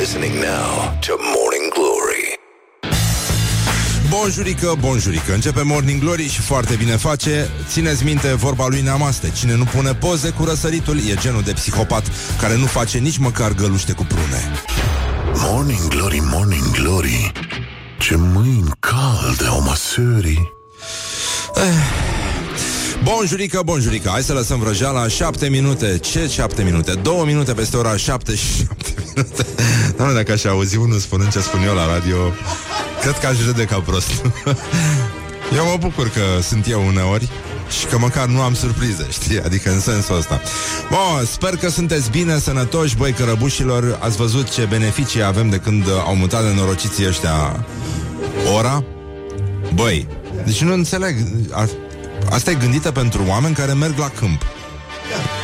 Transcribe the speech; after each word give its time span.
listening 0.00 0.34
now 0.34 0.98
to 1.06 1.12
Morning 1.36 1.72
Glory. 1.74 2.38
Bonjurică, 4.08 4.74
bonjurică. 4.80 5.32
Începe 5.32 5.62
Morning 5.62 6.00
Glory 6.00 6.28
și 6.28 6.40
foarte 6.40 6.74
bine 6.74 6.96
face. 6.96 7.50
Țineți 7.68 8.04
minte 8.04 8.34
vorba 8.34 8.66
lui 8.68 8.80
Neamaste 8.80 9.32
Cine 9.36 9.54
nu 9.54 9.64
pune 9.64 9.94
poze 9.94 10.30
cu 10.30 10.44
răsăritul 10.44 10.98
E 10.98 11.14
genul 11.14 11.42
de 11.42 11.52
psihopat 11.52 12.10
care 12.40 12.56
nu 12.56 12.66
face 12.66 12.98
nici 12.98 13.16
măcar 13.16 13.52
găluște 13.52 13.92
cu 13.92 14.04
prune. 14.04 14.52
Morning 15.34 15.88
Glory, 15.88 16.20
Morning 16.20 16.70
Glory. 16.70 17.32
Ce 17.98 18.16
mâini 18.16 18.70
calde 18.78 19.44
au 19.48 19.62
măsării. 19.62 20.52
Bonjurică, 23.02 23.60
bonjurică. 23.64 24.08
Hai 24.08 24.22
să 24.22 24.32
lăsăm 24.32 24.58
vrăjeala. 24.58 25.08
7 25.08 25.48
minute. 25.48 25.98
Ce 25.98 26.26
7 26.26 26.62
minute? 26.62 26.94
2 26.94 27.22
minute 27.24 27.52
peste 27.52 27.76
ora 27.76 27.96
7 27.96 28.34
și 28.34 28.46
7 28.56 28.89
minute 29.14 29.46
Doamne, 29.96 30.14
dacă 30.14 30.32
aș 30.32 30.44
auzi 30.44 30.76
unul 30.76 30.98
spunând 30.98 31.30
ce 31.32 31.40
spun 31.40 31.62
eu 31.62 31.74
la 31.74 31.86
radio 31.92 32.16
Cred 33.00 33.18
că 33.18 33.26
aș 33.26 33.44
râde 33.44 33.64
ca 33.64 33.80
prost 33.80 34.10
Eu 35.56 35.64
mă 35.64 35.76
bucur 35.80 36.08
că 36.08 36.42
sunt 36.42 36.68
eu 36.68 36.86
uneori 36.86 37.28
și 37.78 37.86
că 37.86 37.98
măcar 37.98 38.26
nu 38.26 38.40
am 38.40 38.54
surprize, 38.54 39.06
știi? 39.10 39.40
Adică 39.40 39.70
în 39.70 39.80
sensul 39.80 40.16
ăsta. 40.16 40.40
Bun, 40.90 41.24
sper 41.24 41.56
că 41.56 41.68
sunteți 41.68 42.10
bine, 42.10 42.38
sănătoși, 42.38 42.96
băi 42.96 43.12
cărăbușilor. 43.12 43.98
Ați 44.00 44.16
văzut 44.16 44.50
ce 44.50 44.64
beneficii 44.64 45.22
avem 45.22 45.50
de 45.50 45.56
când 45.56 45.84
au 46.06 46.14
mutat 46.16 46.42
de 46.42 46.52
norociții 46.54 47.06
ăștia 47.06 47.64
ora? 48.56 48.84
Băi, 49.74 50.06
deci 50.44 50.62
nu 50.62 50.72
înțeleg. 50.72 51.16
Ar- 51.50 51.68
Asta 52.30 52.50
e 52.50 52.54
gândită 52.54 52.90
pentru 52.90 53.24
oameni 53.28 53.54
care 53.54 53.72
merg 53.72 53.98
la 53.98 54.08
câmp. 54.18 54.42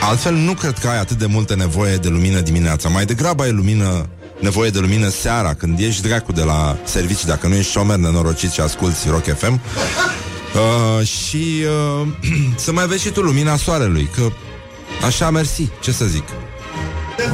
Altfel 0.00 0.34
nu 0.34 0.52
cred 0.54 0.78
că 0.78 0.88
ai 0.88 0.98
atât 0.98 1.18
de 1.18 1.26
multă 1.26 1.54
nevoie 1.54 1.96
de 1.96 2.08
lumină 2.08 2.40
dimineața. 2.40 2.88
Mai 2.88 3.04
degrabă 3.04 3.42
ai 3.42 3.52
lumină, 3.52 4.08
nevoie 4.40 4.70
de 4.70 4.78
lumină 4.78 5.08
seara, 5.08 5.54
când 5.54 5.78
ești 5.78 6.02
dracu 6.02 6.32
de 6.32 6.42
la 6.42 6.76
servicii, 6.84 7.26
dacă 7.26 7.46
nu 7.46 7.54
ești 7.54 7.72
șomer 7.72 7.96
nenorocit 7.96 8.50
și 8.50 8.60
asculti 8.60 9.08
Rock 9.08 9.36
FM. 9.36 9.60
Uh, 10.54 11.06
și 11.06 11.64
uh, 12.00 12.06
să 12.64 12.72
mai 12.72 12.86
vezi 12.86 13.02
și 13.02 13.10
tu 13.10 13.20
lumina 13.20 13.56
soarelui, 13.56 14.08
că 14.14 14.22
așa 15.06 15.30
mersi, 15.30 15.70
ce 15.80 15.92
să 15.92 16.04
zic. 16.04 16.24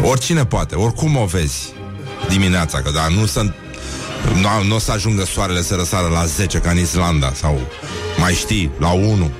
Oricine 0.02 0.44
poate, 0.44 0.74
oricum 0.74 1.16
o 1.16 1.24
vezi 1.24 1.72
dimineața, 2.28 2.80
că 2.82 2.90
da, 2.90 3.08
nu 3.08 3.26
să 3.26 3.42
nu, 4.40 4.64
nu 4.68 4.74
o 4.74 4.78
să 4.78 4.92
ajungă 4.92 5.24
soarele 5.24 5.62
să 5.62 5.74
răsară 5.74 6.08
la 6.08 6.24
10 6.24 6.58
ca 6.58 6.70
în 6.70 6.78
Islanda 6.78 7.32
sau 7.34 7.60
mai 8.18 8.32
știi, 8.32 8.70
la 8.78 8.90
1. 8.90 9.30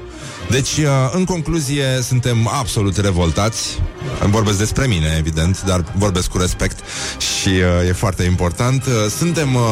Deci, 0.51 0.77
uh, 0.77 0.87
în 1.13 1.25
concluzie, 1.25 1.85
suntem 2.03 2.49
absolut 2.53 2.97
revoltați. 2.97 3.81
Vorbesc 4.27 4.59
despre 4.59 4.87
mine, 4.87 5.15
evident, 5.19 5.63
dar 5.63 5.85
vorbesc 5.97 6.29
cu 6.29 6.39
respect 6.39 6.79
și 7.19 7.49
uh, 7.49 7.89
e 7.89 7.93
foarte 7.93 8.23
important. 8.23 8.85
Uh, 8.87 8.93
Suntem 9.17 9.55
uh, 9.55 9.63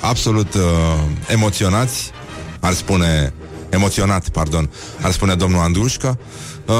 absolut 0.00 0.54
uh, 0.54 0.62
emoționați, 1.26 2.10
ar 2.60 2.72
spune 2.72 3.32
emoționat, 3.68 4.28
pardon, 4.28 4.70
ar 5.00 5.10
spune 5.10 5.34
domnul 5.34 5.60
Andrușca. 5.60 6.18
Uh, 6.66 6.74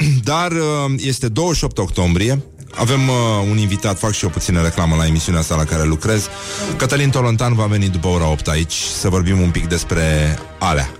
dar 0.30 0.52
uh, 0.52 0.92
este 0.96 1.28
28 1.28 1.78
octombrie, 1.78 2.42
avem 2.74 3.08
uh, 3.08 3.14
un 3.50 3.58
invitat, 3.58 3.98
fac 3.98 4.12
și 4.12 4.24
eu 4.24 4.30
puțină 4.30 4.62
reclamă 4.62 4.96
la 4.96 5.06
emisiunea 5.06 5.40
asta 5.40 5.56
la 5.56 5.64
care 5.64 5.84
lucrez. 5.84 6.28
Cătălin 6.76 7.10
Tolontan 7.10 7.54
va 7.54 7.64
veni 7.64 7.88
după 7.88 8.08
ora 8.08 8.30
8 8.30 8.48
aici 8.48 8.74
să 9.00 9.08
vorbim 9.08 9.40
un 9.40 9.50
pic 9.50 9.68
despre 9.68 10.38
alea. 10.58 10.90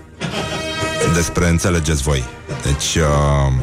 Despre 1.13 1.47
înțelegeți 1.47 2.01
voi. 2.01 2.23
Deci... 2.63 2.95
Uh, 2.95 3.53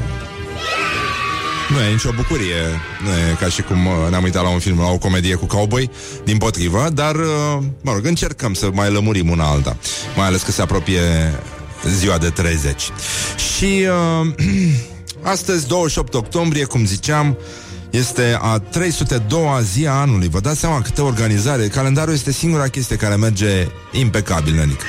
nu 1.68 1.80
e 1.80 1.90
nicio 1.90 2.10
bucurie 2.16 2.62
Nu 3.04 3.08
e 3.10 3.36
ca 3.40 3.48
și 3.48 3.62
cum 3.62 3.86
uh, 3.86 3.92
ne-am 4.10 4.22
uitat 4.22 4.42
la 4.42 4.48
un 4.48 4.58
film 4.58 4.80
La 4.80 4.86
o 4.86 4.98
comedie 4.98 5.34
cu 5.34 5.46
cowboy 5.46 5.90
Din 6.24 6.36
potrivă 6.36 6.88
Dar, 6.92 7.14
uh, 7.14 7.58
mă 7.82 7.92
rog, 7.92 8.06
încercăm 8.06 8.54
să 8.54 8.70
mai 8.72 8.90
lămurim 8.90 9.30
una 9.30 9.44
alta 9.44 9.76
Mai 10.16 10.26
ales 10.26 10.42
că 10.42 10.50
se 10.50 10.62
apropie 10.62 11.00
ziua 11.88 12.18
de 12.18 12.28
30 12.28 12.90
Și 13.56 13.86
uh, 14.20 14.34
Astăzi, 15.32 15.66
28 15.66 16.14
octombrie, 16.14 16.64
cum 16.64 16.86
ziceam 16.86 17.38
este 17.90 18.38
a 18.40 18.58
302-a 18.58 19.60
zi 19.60 19.86
a 19.86 19.92
anului. 19.92 20.28
Vă 20.28 20.40
dați 20.40 20.58
seama 20.58 20.82
câte 20.82 21.00
organizare. 21.00 21.66
Calendarul 21.66 22.12
este 22.12 22.32
singura 22.32 22.68
chestie 22.68 22.96
care 22.96 23.16
merge 23.16 23.68
impecabil, 23.92 24.54
nenic. 24.54 24.80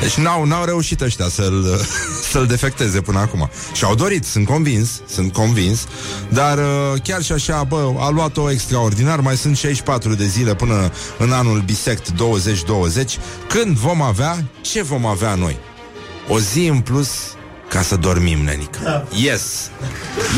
Deci 0.00 0.14
n-au, 0.14 0.44
n-au 0.44 0.64
reușit 0.64 1.00
ăștia 1.00 1.28
să-l, 1.28 1.80
să-l 2.32 2.46
defecteze 2.46 3.00
până 3.00 3.18
acum. 3.18 3.50
Și 3.72 3.84
au 3.84 3.94
dorit, 3.94 4.24
sunt 4.24 4.46
convins, 4.46 5.00
sunt 5.08 5.32
convins, 5.32 5.86
dar 6.28 6.58
uh, 6.58 7.00
chiar 7.02 7.22
și 7.22 7.32
așa, 7.32 7.62
bă, 7.62 7.92
a 7.98 8.08
luat-o 8.08 8.50
extraordinar, 8.50 9.20
mai 9.20 9.36
sunt 9.36 9.56
64 9.56 10.14
de 10.14 10.26
zile 10.26 10.54
până 10.54 10.92
în 11.18 11.32
anul 11.32 11.60
bisect 11.60 12.10
2020, 12.10 13.18
când 13.48 13.76
vom 13.76 14.02
avea, 14.02 14.44
ce 14.60 14.82
vom 14.82 15.06
avea 15.06 15.34
noi? 15.34 15.58
O 16.28 16.38
zi 16.38 16.66
în 16.66 16.80
plus 16.80 17.10
ca 17.68 17.82
să 17.82 17.96
dormim, 17.96 18.38
nenic. 18.38 18.78
Yes! 19.14 19.70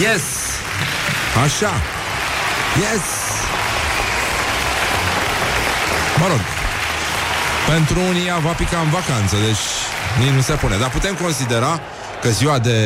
Yes! 0.01 0.23
Așa! 1.45 2.02
Yes! 2.81 3.05
Mă 6.21 6.27
rog, 6.29 6.41
pentru 7.69 7.99
unii 8.09 8.27
ea 8.27 8.39
va 8.39 8.51
pica 8.51 8.79
în 8.79 8.91
vacanță, 8.91 9.37
deci 9.47 9.65
nici 10.21 10.35
nu 10.35 10.41
se 10.41 10.53
pune. 10.53 10.77
Dar 10.77 10.91
putem 10.91 11.15
considera 11.15 11.81
că 12.23 12.29
ziua 12.29 12.59
de, 12.59 12.79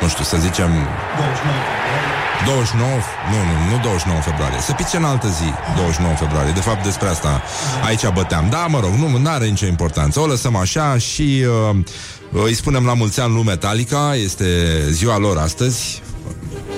nu 0.00 0.08
știu, 0.08 0.24
să 0.24 0.36
zicem... 0.36 0.70
29, 2.44 2.90
nu, 3.30 3.36
nu, 3.36 3.70
nu 3.70 3.82
29 3.82 4.20
februarie. 4.20 4.60
Se 4.60 4.72
pice 4.72 4.96
în 4.96 5.04
altă 5.04 5.28
zi, 5.28 5.48
29 5.76 6.14
februarie. 6.14 6.52
De 6.52 6.60
fapt, 6.60 6.82
despre 6.84 7.08
asta 7.08 7.42
aici 7.84 8.08
băteam. 8.08 8.46
Da, 8.50 8.66
mă 8.66 8.80
rog, 8.80 8.90
nu 8.90 9.30
are 9.30 9.46
nicio 9.46 9.66
importanță. 9.66 10.20
O 10.20 10.26
lăsăm 10.26 10.56
așa 10.56 10.98
și 10.98 11.44
uh, 11.70 11.76
îi 12.44 12.54
spunem 12.54 12.84
la 12.84 12.94
mulți 12.94 13.20
ani 13.20 13.34
lui 13.34 13.42
Metallica. 13.42 14.14
Este 14.14 14.46
ziua 14.90 15.18
lor 15.18 15.38
astăzi. 15.38 16.02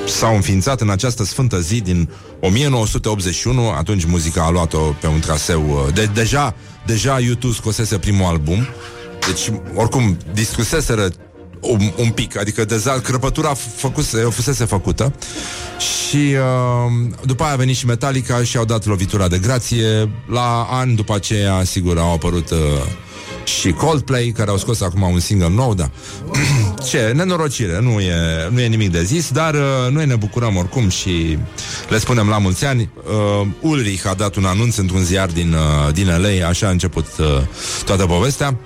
S-au 0.06 0.34
înființat 0.34 0.80
în 0.80 0.90
această 0.90 1.24
sfântă 1.24 1.60
zi 1.60 1.80
din 1.80 2.10
1981. 2.40 3.70
Atunci 3.70 4.04
muzica 4.04 4.44
a 4.44 4.50
luat-o 4.50 4.78
pe 4.78 5.06
un 5.06 5.20
traseu. 5.20 5.62
uh, 5.70 5.94
De, 5.94 6.10
deja, 6.14 6.54
deja 6.86 7.20
YouTube 7.20 7.54
scosese 7.54 7.98
primul 7.98 8.24
album. 8.24 8.66
Deci, 9.26 9.50
oricum, 9.74 10.16
distruseseră 10.32 11.10
un, 11.60 11.92
un 11.96 12.10
pic, 12.10 12.38
adică 12.38 12.64
deja 12.64 13.00
crăpătura 13.00 13.54
făcuse, 13.54 14.18
fusese 14.18 14.64
făcută 14.64 15.12
și 15.78 16.16
uh, 16.16 17.16
după 17.24 17.42
aia 17.42 17.52
a 17.52 17.56
venit 17.56 17.76
și 17.76 17.86
Metallica 17.86 18.42
și 18.42 18.56
au 18.56 18.64
dat 18.64 18.86
lovitura 18.86 19.28
de 19.28 19.38
grație. 19.38 20.10
La 20.30 20.66
ani 20.70 20.94
după 20.94 21.14
aceea, 21.14 21.64
sigur, 21.64 21.98
au 21.98 22.12
apărut 22.12 22.50
uh, 22.50 22.58
și 23.44 23.72
Coldplay, 23.72 24.32
care 24.36 24.50
au 24.50 24.56
scos 24.56 24.80
acum 24.80 25.02
un 25.02 25.20
single 25.20 25.48
nou, 25.48 25.74
da. 25.74 25.90
Ce, 26.88 27.12
nenorocire, 27.14 27.80
nu 27.80 28.00
e, 28.00 28.14
nu 28.50 28.60
e 28.60 28.66
nimic 28.66 28.90
de 28.90 29.02
zis, 29.02 29.30
dar 29.30 29.54
uh, 29.54 29.60
noi 29.90 30.06
ne 30.06 30.16
bucurăm 30.16 30.56
oricum 30.56 30.88
și 30.88 31.38
le 31.88 31.98
spunem 31.98 32.28
la 32.28 32.38
mulți 32.38 32.64
ani. 32.64 32.90
Uh, 33.40 33.46
Ulrich 33.60 34.06
a 34.06 34.14
dat 34.14 34.34
un 34.34 34.44
anunț 34.44 34.76
într-un 34.76 35.02
ziar 35.02 35.28
din, 35.28 35.52
uh, 35.52 35.92
din 35.92 36.06
LA, 36.06 36.48
așa 36.48 36.66
a 36.66 36.70
început 36.70 37.06
uh, 37.18 37.26
toată 37.84 38.06
povestea. 38.06 38.56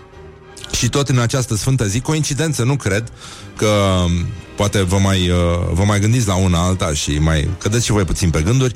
Și 0.77 0.89
tot 0.89 1.09
în 1.09 1.19
această 1.19 1.57
sfântă 1.57 1.87
zi, 1.87 2.01
coincidență, 2.01 2.63
nu 2.63 2.77
cred 2.77 3.13
că 3.57 3.67
um, 4.05 4.27
poate 4.57 4.83
vă 4.83 4.97
mai, 4.99 5.29
uh, 5.29 5.37
vă 5.73 5.83
mai 5.85 6.01
gândiți 6.01 6.27
la 6.27 6.35
una 6.35 6.59
alta 6.59 6.93
și 6.93 7.19
mai 7.19 7.49
cădeți 7.59 7.85
și 7.85 7.93
voi 7.93 8.05
puțin 8.05 8.31
pe 8.31 8.43
gânduri, 8.43 8.75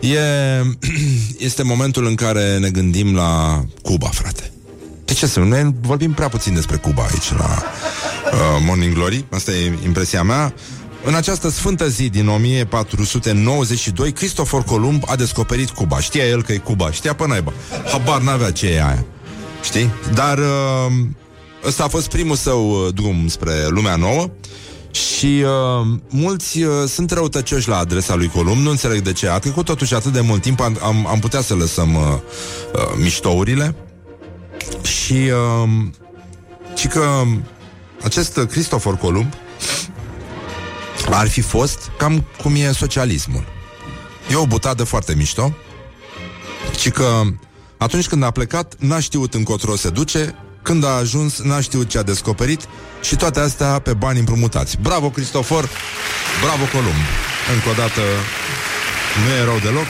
e, 0.00 0.18
este 1.48 1.62
momentul 1.62 2.06
în 2.06 2.14
care 2.14 2.58
ne 2.58 2.70
gândim 2.70 3.14
la 3.14 3.64
Cuba, 3.82 4.08
frate. 4.08 4.53
De 5.04 5.12
ce 5.12 5.26
să 5.26 5.40
nu? 5.40 5.46
Noi 5.46 5.74
vorbim 5.80 6.12
prea 6.12 6.28
puțin 6.28 6.54
despre 6.54 6.76
Cuba 6.76 7.02
aici 7.02 7.32
la 7.38 7.44
uh, 7.44 8.62
Morning 8.66 8.94
Glory, 8.94 9.24
asta 9.30 9.50
e 9.52 9.78
impresia 9.84 10.22
mea. 10.22 10.54
În 11.04 11.14
această 11.14 11.48
sfântă 11.48 11.88
zi 11.88 12.08
din 12.08 12.28
1492, 12.28 14.12
Cristofor 14.12 14.62
Columb 14.62 15.02
a 15.06 15.16
descoperit 15.16 15.70
Cuba. 15.70 16.00
Știa 16.00 16.24
el 16.24 16.42
că 16.42 16.52
e 16.52 16.56
Cuba, 16.56 16.90
știa 16.90 17.14
pe 17.14 17.26
naiba. 17.26 17.52
Habar 17.92 18.20
n-avea 18.20 18.50
ce 18.50 18.66
e 18.66 18.84
aia. 18.84 19.04
Știi? 19.62 19.90
Dar 20.14 20.38
uh, 20.38 20.92
ăsta 21.66 21.84
a 21.84 21.88
fost 21.88 22.08
primul 22.08 22.36
său 22.36 22.70
uh, 22.70 22.94
drum 22.94 23.28
spre 23.28 23.66
lumea 23.68 23.96
nouă 23.96 24.30
și 24.90 25.44
uh, 25.44 25.86
mulți 26.08 26.62
uh, 26.62 26.72
sunt 26.86 27.10
răutăcioși 27.10 27.68
la 27.68 27.78
adresa 27.78 28.14
lui 28.14 28.28
Columb, 28.28 28.60
nu 28.62 28.70
înțeleg 28.70 29.00
de 29.00 29.12
ce. 29.12 29.28
A 29.28 29.38
trecut 29.38 29.64
totuși 29.64 29.94
atât 29.94 30.12
de 30.12 30.20
mult 30.20 30.42
timp, 30.42 30.60
am, 30.60 30.78
am, 30.82 31.06
am 31.06 31.18
putea 31.18 31.40
să 31.40 31.54
lăsăm 31.54 31.94
uh, 31.94 32.02
uh, 32.02 32.80
miștourile 32.96 33.74
și, 34.82 35.12
uh, 35.12 35.68
și 36.76 36.86
că 36.86 37.22
acest 38.02 38.38
Cristofor 38.50 38.96
Columb 38.96 39.34
ar 41.10 41.28
fi 41.28 41.40
fost 41.40 41.90
cam 41.98 42.24
cum 42.42 42.54
e 42.54 42.72
socialismul. 42.72 43.44
E 44.30 44.36
o 44.36 44.46
butadă 44.46 44.84
foarte 44.84 45.14
mișto, 45.14 45.54
ci 46.76 46.90
că 46.90 47.22
atunci 47.76 48.06
când 48.06 48.22
a 48.22 48.30
plecat, 48.30 48.74
n-a 48.78 49.00
știut 49.00 49.34
încotro 49.34 49.76
se 49.76 49.90
duce, 49.90 50.34
când 50.62 50.84
a 50.84 50.88
ajuns, 50.88 51.40
n-a 51.40 51.60
știut 51.60 51.88
ce 51.88 51.98
a 51.98 52.02
descoperit 52.02 52.68
și 53.02 53.16
toate 53.16 53.40
astea 53.40 53.78
pe 53.78 53.92
bani 53.92 54.18
împrumutați. 54.18 54.78
Bravo, 54.80 55.10
Cristofor! 55.10 55.68
Bravo, 56.42 56.64
Columb! 56.72 57.02
Încă 57.54 57.68
o 57.68 57.72
dată, 57.72 58.00
nu 59.24 59.32
e 59.32 59.44
rău 59.44 59.58
deloc. 59.62 59.86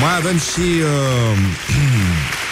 Mai 0.00 0.16
avem 0.16 0.38
și 0.38 0.66
uh, 0.82 1.38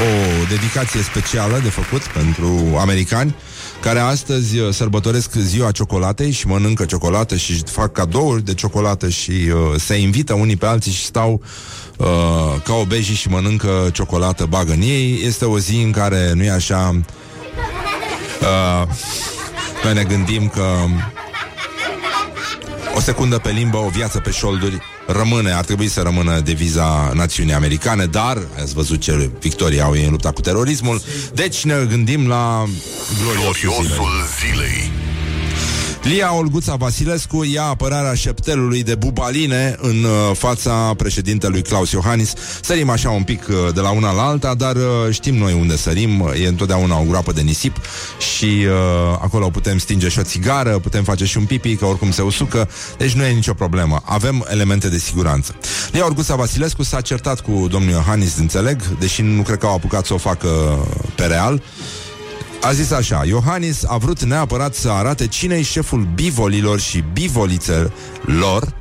o 0.00 0.46
dedicație 0.48 1.02
specială 1.02 1.60
de 1.62 1.68
făcut 1.68 2.02
pentru 2.02 2.76
americani 2.78 3.34
care 3.80 3.98
astăzi 3.98 4.58
uh, 4.58 4.72
sărbătoresc 4.72 5.32
ziua 5.32 5.70
ciocolatei 5.70 6.30
și 6.30 6.46
mănâncă 6.46 6.84
ciocolată 6.84 7.36
și 7.36 7.62
fac 7.66 7.92
cadouri 7.92 8.44
de 8.44 8.54
ciocolată 8.54 9.08
și 9.08 9.30
uh, 9.30 9.80
se 9.80 9.94
invită 9.94 10.34
unii 10.34 10.56
pe 10.56 10.66
alții 10.66 10.92
și 10.92 11.04
stau 11.04 11.42
uh, 11.96 12.06
ca 12.64 12.74
obeji 12.74 13.14
și 13.14 13.28
mănâncă 13.28 13.90
ciocolată, 13.92 14.44
bagă 14.44 14.72
în 14.72 14.80
ei. 14.80 15.20
Este 15.24 15.44
o 15.44 15.58
zi 15.58 15.76
în 15.76 15.90
care 15.90 16.32
nu 16.34 16.42
e 16.42 16.50
așa... 16.50 17.00
Uh, 18.40 18.88
noi 19.84 19.94
ne 19.94 20.02
gândim 20.02 20.48
că 20.48 20.74
o 22.94 23.00
secundă 23.00 23.38
pe 23.38 23.50
limbă, 23.50 23.76
o 23.76 23.88
viață 23.88 24.18
pe 24.18 24.30
șolduri 24.30 24.82
rămâne, 25.12 25.52
ar 25.52 25.64
trebui 25.64 25.88
să 25.88 26.00
rămână 26.00 26.40
deviza 26.40 27.12
națiunii 27.14 27.52
americane, 27.52 28.06
dar 28.06 28.38
ați 28.60 28.74
văzut 28.74 29.00
ce 29.00 29.30
victorie 29.40 29.80
au 29.80 29.96
ei 29.96 30.04
în 30.04 30.10
lupta 30.10 30.30
cu 30.30 30.40
terorismul, 30.40 31.00
deci 31.34 31.64
ne 31.64 31.74
gândim 31.88 32.28
la 32.28 32.64
gloriosul, 33.22 33.70
gloriosul 33.70 34.10
zilei. 34.40 35.07
Zilei. 36.02 36.16
Lia 36.16 36.34
Olguța 36.34 36.74
Vasilescu 36.74 37.44
ia 37.44 37.62
apărarea 37.62 38.14
șeptelului 38.14 38.82
de 38.82 38.94
bubaline 38.94 39.76
în 39.80 40.04
uh, 40.04 40.36
fața 40.36 40.94
președintelui 40.96 41.62
Claus 41.62 41.90
Iohannis. 41.90 42.32
Sărim 42.62 42.90
așa 42.90 43.10
un 43.10 43.22
pic 43.22 43.46
uh, 43.48 43.74
de 43.74 43.80
la 43.80 43.90
una 43.90 44.12
la 44.12 44.22
alta, 44.22 44.54
dar 44.54 44.76
uh, 44.76 44.82
știm 45.10 45.34
noi 45.34 45.52
unde 45.52 45.76
sărim. 45.76 46.32
E 46.42 46.46
întotdeauna 46.46 46.98
o 46.98 47.04
groapă 47.08 47.32
de 47.32 47.40
nisip 47.40 47.76
și 48.34 48.44
uh, 48.44 49.18
acolo 49.20 49.48
putem 49.48 49.78
stinge 49.78 50.08
și 50.08 50.18
o 50.18 50.22
țigară, 50.22 50.78
putem 50.78 51.04
face 51.04 51.24
și 51.24 51.36
un 51.36 51.44
pipi, 51.44 51.76
că 51.76 51.84
oricum 51.84 52.10
se 52.10 52.22
usucă, 52.22 52.68
deci 52.98 53.12
nu 53.12 53.24
e 53.24 53.32
nicio 53.32 53.54
problemă. 53.54 54.02
Avem 54.04 54.46
elemente 54.50 54.88
de 54.88 54.98
siguranță. 54.98 55.54
Lia 55.92 56.04
Olguța 56.04 56.34
Vasilescu 56.34 56.82
s-a 56.82 57.00
certat 57.00 57.40
cu 57.40 57.66
domnul 57.70 57.92
Iohannis, 57.92 58.36
înțeleg, 58.36 58.82
deși 58.98 59.22
nu 59.22 59.42
cred 59.42 59.58
că 59.58 59.66
au 59.66 59.74
apucat 59.74 60.06
să 60.06 60.14
o 60.14 60.18
facă 60.18 60.48
pe 61.14 61.24
real. 61.24 61.62
A 62.62 62.72
zis 62.72 62.90
așa, 62.90 63.22
Iohannis 63.26 63.84
a 63.84 63.96
vrut 63.96 64.22
neapărat 64.22 64.74
să 64.74 64.90
arate 64.90 65.26
cine-i 65.26 65.62
șeful 65.62 66.08
bivolilor 66.14 66.80
și 66.80 67.04
bivolițelor, 67.12 68.74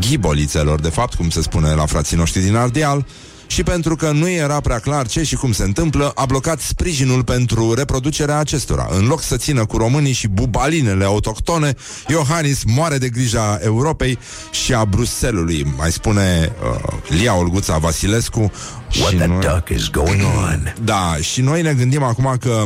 ghibolițelor, 0.00 0.80
de 0.80 0.88
fapt, 0.88 1.14
cum 1.14 1.30
se 1.30 1.42
spune 1.42 1.74
la 1.74 1.86
frații 1.86 2.16
noștri 2.16 2.42
din 2.42 2.56
Ardeal, 2.56 3.06
și 3.46 3.62
pentru 3.62 3.96
că 3.96 4.10
nu 4.10 4.28
era 4.28 4.60
prea 4.60 4.78
clar 4.78 5.06
ce 5.06 5.22
și 5.22 5.36
cum 5.36 5.52
se 5.52 5.62
întâmplă, 5.62 6.12
a 6.14 6.24
blocat 6.24 6.60
sprijinul 6.60 7.24
pentru 7.24 7.74
reproducerea 7.74 8.38
acestora. 8.38 8.88
În 8.90 9.06
loc 9.06 9.22
să 9.22 9.36
țină 9.36 9.66
cu 9.66 9.76
românii 9.76 10.12
și 10.12 10.28
bubalinele 10.28 11.04
autohtone, 11.04 11.74
Iohannis 12.08 12.62
moare 12.64 12.98
de 12.98 13.08
grija 13.08 13.58
Europei 13.62 14.18
și 14.50 14.74
a 14.74 14.84
Bruselului, 14.84 15.74
mai 15.76 15.92
spune 15.92 16.52
uh, 16.62 16.92
Lia 17.08 17.34
Olguța 17.34 17.78
Vasilescu. 17.78 18.52
What 19.00 19.14
the 19.14 19.26
noi... 19.26 19.40
duck 19.40 19.68
is 19.68 19.88
going 19.88 20.22
on? 20.22 20.74
Da, 20.84 21.16
și 21.20 21.40
noi 21.40 21.62
ne 21.62 21.72
gândim 21.72 22.02
acum 22.02 22.36
că, 22.40 22.62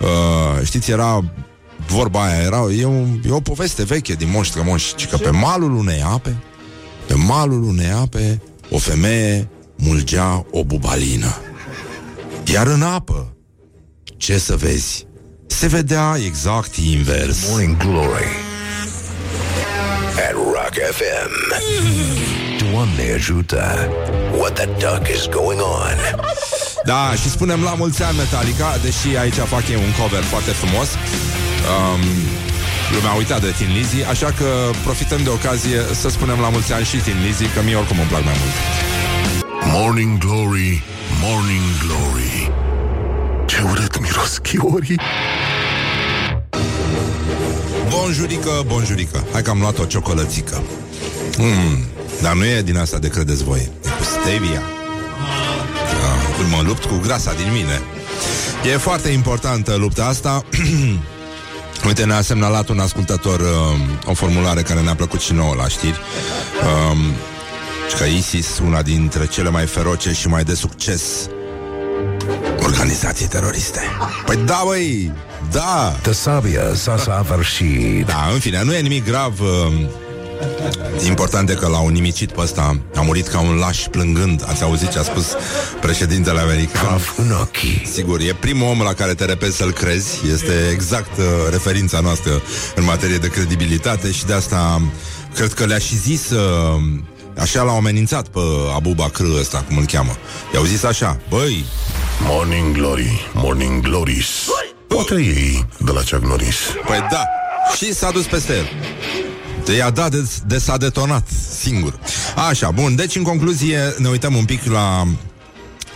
uh, 0.00 0.64
știți, 0.64 0.90
era 0.90 1.24
vorba 1.86 2.24
aia, 2.24 2.42
era, 2.42 2.56
e, 2.56 2.84
o, 2.84 2.92
e 3.26 3.30
o 3.30 3.40
poveste 3.40 3.84
veche 3.84 4.12
din 4.12 4.30
moș 4.30 4.48
strămoși, 4.48 5.06
că 5.10 5.16
pe 5.16 5.30
malul 5.30 5.76
unei 5.76 6.02
ape, 6.02 6.36
pe 7.06 7.14
malul 7.14 7.62
unei 7.62 7.90
ape, 7.90 8.42
o 8.70 8.78
femeie 8.78 9.48
mulgea 9.82 10.46
o 10.50 10.64
bubalină. 10.64 11.36
Iar 12.44 12.66
în 12.66 12.82
apă, 12.82 13.36
ce 14.16 14.38
să 14.38 14.56
vezi, 14.56 15.06
se 15.46 15.66
vedea 15.66 16.16
exact 16.24 16.76
invers. 16.76 17.48
Morning 17.48 17.76
Glory 17.76 18.26
at 20.28 20.34
Rock 20.34 20.74
FM. 20.98 21.32
Doamne 22.70 23.12
ajută! 23.14 23.88
What 24.38 24.52
the 24.54 24.66
duck 24.66 25.08
is 25.08 25.28
going 25.28 25.60
on? 25.60 25.96
Da, 26.84 27.12
și 27.20 27.30
spunem 27.30 27.62
la 27.62 27.74
mulți 27.74 28.02
ani 28.02 28.16
Metallica, 28.16 28.76
deși 28.82 29.16
aici 29.16 29.34
fac 29.34 29.68
ei 29.68 29.74
un 29.74 29.92
cover 30.00 30.22
foarte 30.22 30.50
frumos. 30.50 30.88
Um, 30.88 32.02
lumea 32.94 33.10
a 33.10 33.16
uitat 33.16 33.40
de 33.40 33.54
Tin 33.56 33.72
Lizzy, 33.76 34.02
așa 34.10 34.30
că 34.38 34.70
profităm 34.84 35.22
de 35.22 35.28
ocazie 35.28 35.80
să 36.00 36.08
spunem 36.08 36.38
la 36.40 36.48
mulți 36.48 36.72
ani 36.72 36.84
și 36.84 36.96
Tin 36.96 37.18
Lizzy, 37.26 37.46
că 37.54 37.62
mie 37.62 37.76
oricum 37.76 37.98
îmi 37.98 38.08
plac 38.08 38.24
mai 38.24 38.36
mult. 38.40 38.54
Morning 39.66 40.18
Glory, 40.18 40.82
Morning 41.22 41.62
Glory. 41.86 42.50
Ce 43.46 43.62
urât 43.70 44.00
miros 44.00 44.38
chiorii. 44.38 45.00
Bonjurică, 47.88 48.64
bonjurică 48.66 49.24
Hai 49.32 49.42
că 49.42 49.50
am 49.50 49.60
luat 49.60 49.78
o 49.78 49.84
ciocolățică. 49.84 50.62
Mm, 51.38 51.84
Dar 52.22 52.34
nu 52.34 52.44
e 52.44 52.62
din 52.62 52.78
asta 52.78 52.98
de 52.98 53.08
credeți 53.08 53.44
voi. 53.44 53.70
E 53.84 53.88
cu 53.88 54.04
stevia. 54.04 54.62
Da, 56.00 56.56
Mă 56.56 56.62
lupt 56.66 56.84
cu 56.84 56.98
grasa 57.02 57.32
din 57.32 57.52
mine. 57.52 57.80
E 58.72 58.76
foarte 58.76 59.08
importantă 59.08 59.74
lupta 59.74 60.04
asta. 60.04 60.44
Uite, 61.86 62.04
ne-a 62.04 62.20
semnalat 62.20 62.68
un 62.68 62.78
ascultător 62.78 63.40
uh, 63.40 63.78
o 64.06 64.14
formulare 64.14 64.62
care 64.62 64.80
ne-a 64.80 64.94
plăcut 64.94 65.20
și 65.20 65.32
nouă 65.32 65.54
la 65.54 65.68
știri. 65.68 66.00
Uh, 66.90 66.96
că 67.98 68.04
ISIS, 68.04 68.58
una 68.58 68.82
dintre 68.82 69.26
cele 69.26 69.48
mai 69.48 69.66
feroce 69.66 70.12
și 70.12 70.28
mai 70.28 70.44
de 70.44 70.54
succes 70.54 71.02
organizații 72.64 73.26
teroriste. 73.26 73.80
Păi 74.26 74.36
da, 74.36 74.62
băi, 74.64 75.12
da! 75.50 75.96
Tăsabia 76.02 76.74
s-a 76.74 76.96
săvârșit. 76.96 78.06
Da, 78.06 78.28
în 78.32 78.38
fine, 78.38 78.62
nu 78.64 78.74
e 78.74 78.80
nimic 78.80 79.04
grav. 79.04 79.40
Uh, 79.40 79.72
important 81.06 81.50
e 81.50 81.54
că 81.54 81.68
l-au 81.68 81.88
nimicit 81.88 82.32
pe 82.32 82.40
ăsta 82.40 82.80
A 82.94 83.00
murit 83.00 83.28
ca 83.28 83.40
un 83.40 83.54
laș 83.54 83.86
plângând 83.90 84.44
Ați 84.46 84.62
auzit 84.62 84.90
ce 84.90 84.98
a 84.98 85.02
spus 85.02 85.36
președintele 85.80 86.40
american 86.40 87.00
în 87.16 87.32
ochii 87.40 87.82
Sigur, 87.92 88.20
e 88.20 88.36
primul 88.40 88.68
om 88.68 88.80
la 88.80 88.92
care 88.92 89.14
te 89.14 89.24
repezi 89.24 89.56
să-l 89.56 89.72
crezi 89.72 90.20
Este 90.32 90.68
exact 90.72 91.18
uh, 91.18 91.24
referința 91.50 92.00
noastră 92.00 92.42
În 92.74 92.84
materie 92.84 93.18
de 93.18 93.28
credibilitate 93.28 94.10
Și 94.10 94.24
de 94.24 94.32
asta 94.32 94.82
cred 95.34 95.52
că 95.52 95.64
le-a 95.64 95.78
și 95.78 95.96
zis 95.96 96.30
uh, 96.30 96.82
Așa 97.38 97.62
l-au 97.62 97.76
amenințat 97.76 98.28
pe 98.28 98.40
Abu 98.74 98.94
Bakr 98.94 99.22
ăsta, 99.38 99.64
cum 99.68 99.76
îl 99.76 99.84
cheamă. 99.84 100.16
I-au 100.54 100.64
zis 100.64 100.82
așa, 100.82 101.20
băi... 101.28 101.64
Morning 102.20 102.76
Glory, 102.76 103.30
Morning 103.34 103.82
Glories. 103.82 104.26
Poate 104.88 105.14
ei 105.14 105.66
de 105.78 105.90
la 105.90 106.00
Chuck 106.00 106.24
Norris. 106.24 106.56
Păi 106.86 107.06
da, 107.10 107.24
și 107.76 107.94
s-a 107.94 108.10
dus 108.10 108.26
peste 108.26 108.52
el. 108.52 108.68
Te 109.64 109.72
i-a 109.72 109.90
dat 109.90 110.10
de, 110.10 110.30
de 110.46 110.58
s-a 110.58 110.76
detonat 110.76 111.28
singur. 111.58 111.98
Așa, 112.48 112.70
bun, 112.70 112.94
deci 112.94 113.16
în 113.16 113.22
concluzie 113.22 113.94
ne 113.98 114.08
uităm 114.08 114.34
un 114.34 114.44
pic 114.44 114.64
la 114.64 115.06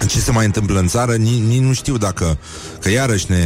ce 0.07 0.19
se 0.21 0.31
mai 0.33 0.45
întâmplă 0.45 0.79
în 0.79 0.87
țară, 0.88 1.15
nici 1.15 1.61
nu 1.61 1.73
știu 1.73 1.97
dacă 1.97 2.38
Că 2.81 2.91
iarăși 2.91 3.26
ne, 3.29 3.45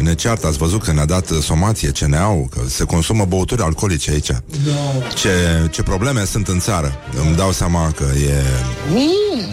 ne 0.00 0.14
ceartă. 0.14 0.46
Ați 0.46 0.56
văzut 0.58 0.82
că 0.82 0.92
ne-a 0.92 1.04
dat 1.04 1.26
somație 1.42 1.90
CNA-ul 1.90 2.48
Că 2.50 2.60
se 2.68 2.84
consumă 2.84 3.24
băuturi 3.24 3.62
alcoolice 3.62 4.10
aici. 4.10 4.30
Da. 4.30 5.10
ce, 5.14 5.30
ce 5.70 5.82
probleme 5.82 6.24
sunt 6.24 6.48
în 6.48 6.60
țară. 6.60 6.94
Îmi 7.26 7.36
dau 7.36 7.52
seama 7.52 7.90
că 7.90 8.04
e 8.04 8.42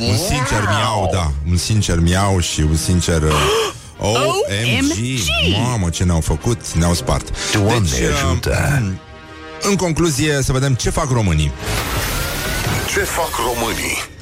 Un 0.10 0.18
sincer 0.18 0.62
miau, 0.78 1.10
da 1.14 1.32
Un 1.50 1.58
sincer 1.58 2.00
miau 2.00 2.40
și 2.40 2.60
un 2.62 2.76
sincer 2.76 3.22
OMG 4.00 5.20
Mamă, 5.64 5.90
ce 5.90 6.04
ne-au 6.04 6.22
făcut, 6.22 6.72
ne-au 6.72 6.94
spart. 6.94 7.30
Doamne 7.54 7.90
deci, 7.90 8.02
ajută! 8.26 8.82
uh, 8.82 8.92
În 9.70 9.76
concluzie, 9.76 10.40
să 10.42 10.52
vedem 10.52 10.74
ce 10.74 10.90
fac 10.90 11.12
românii. 11.12 11.52
Ce 12.94 13.00
fac 13.00 13.30
românii 13.46 14.13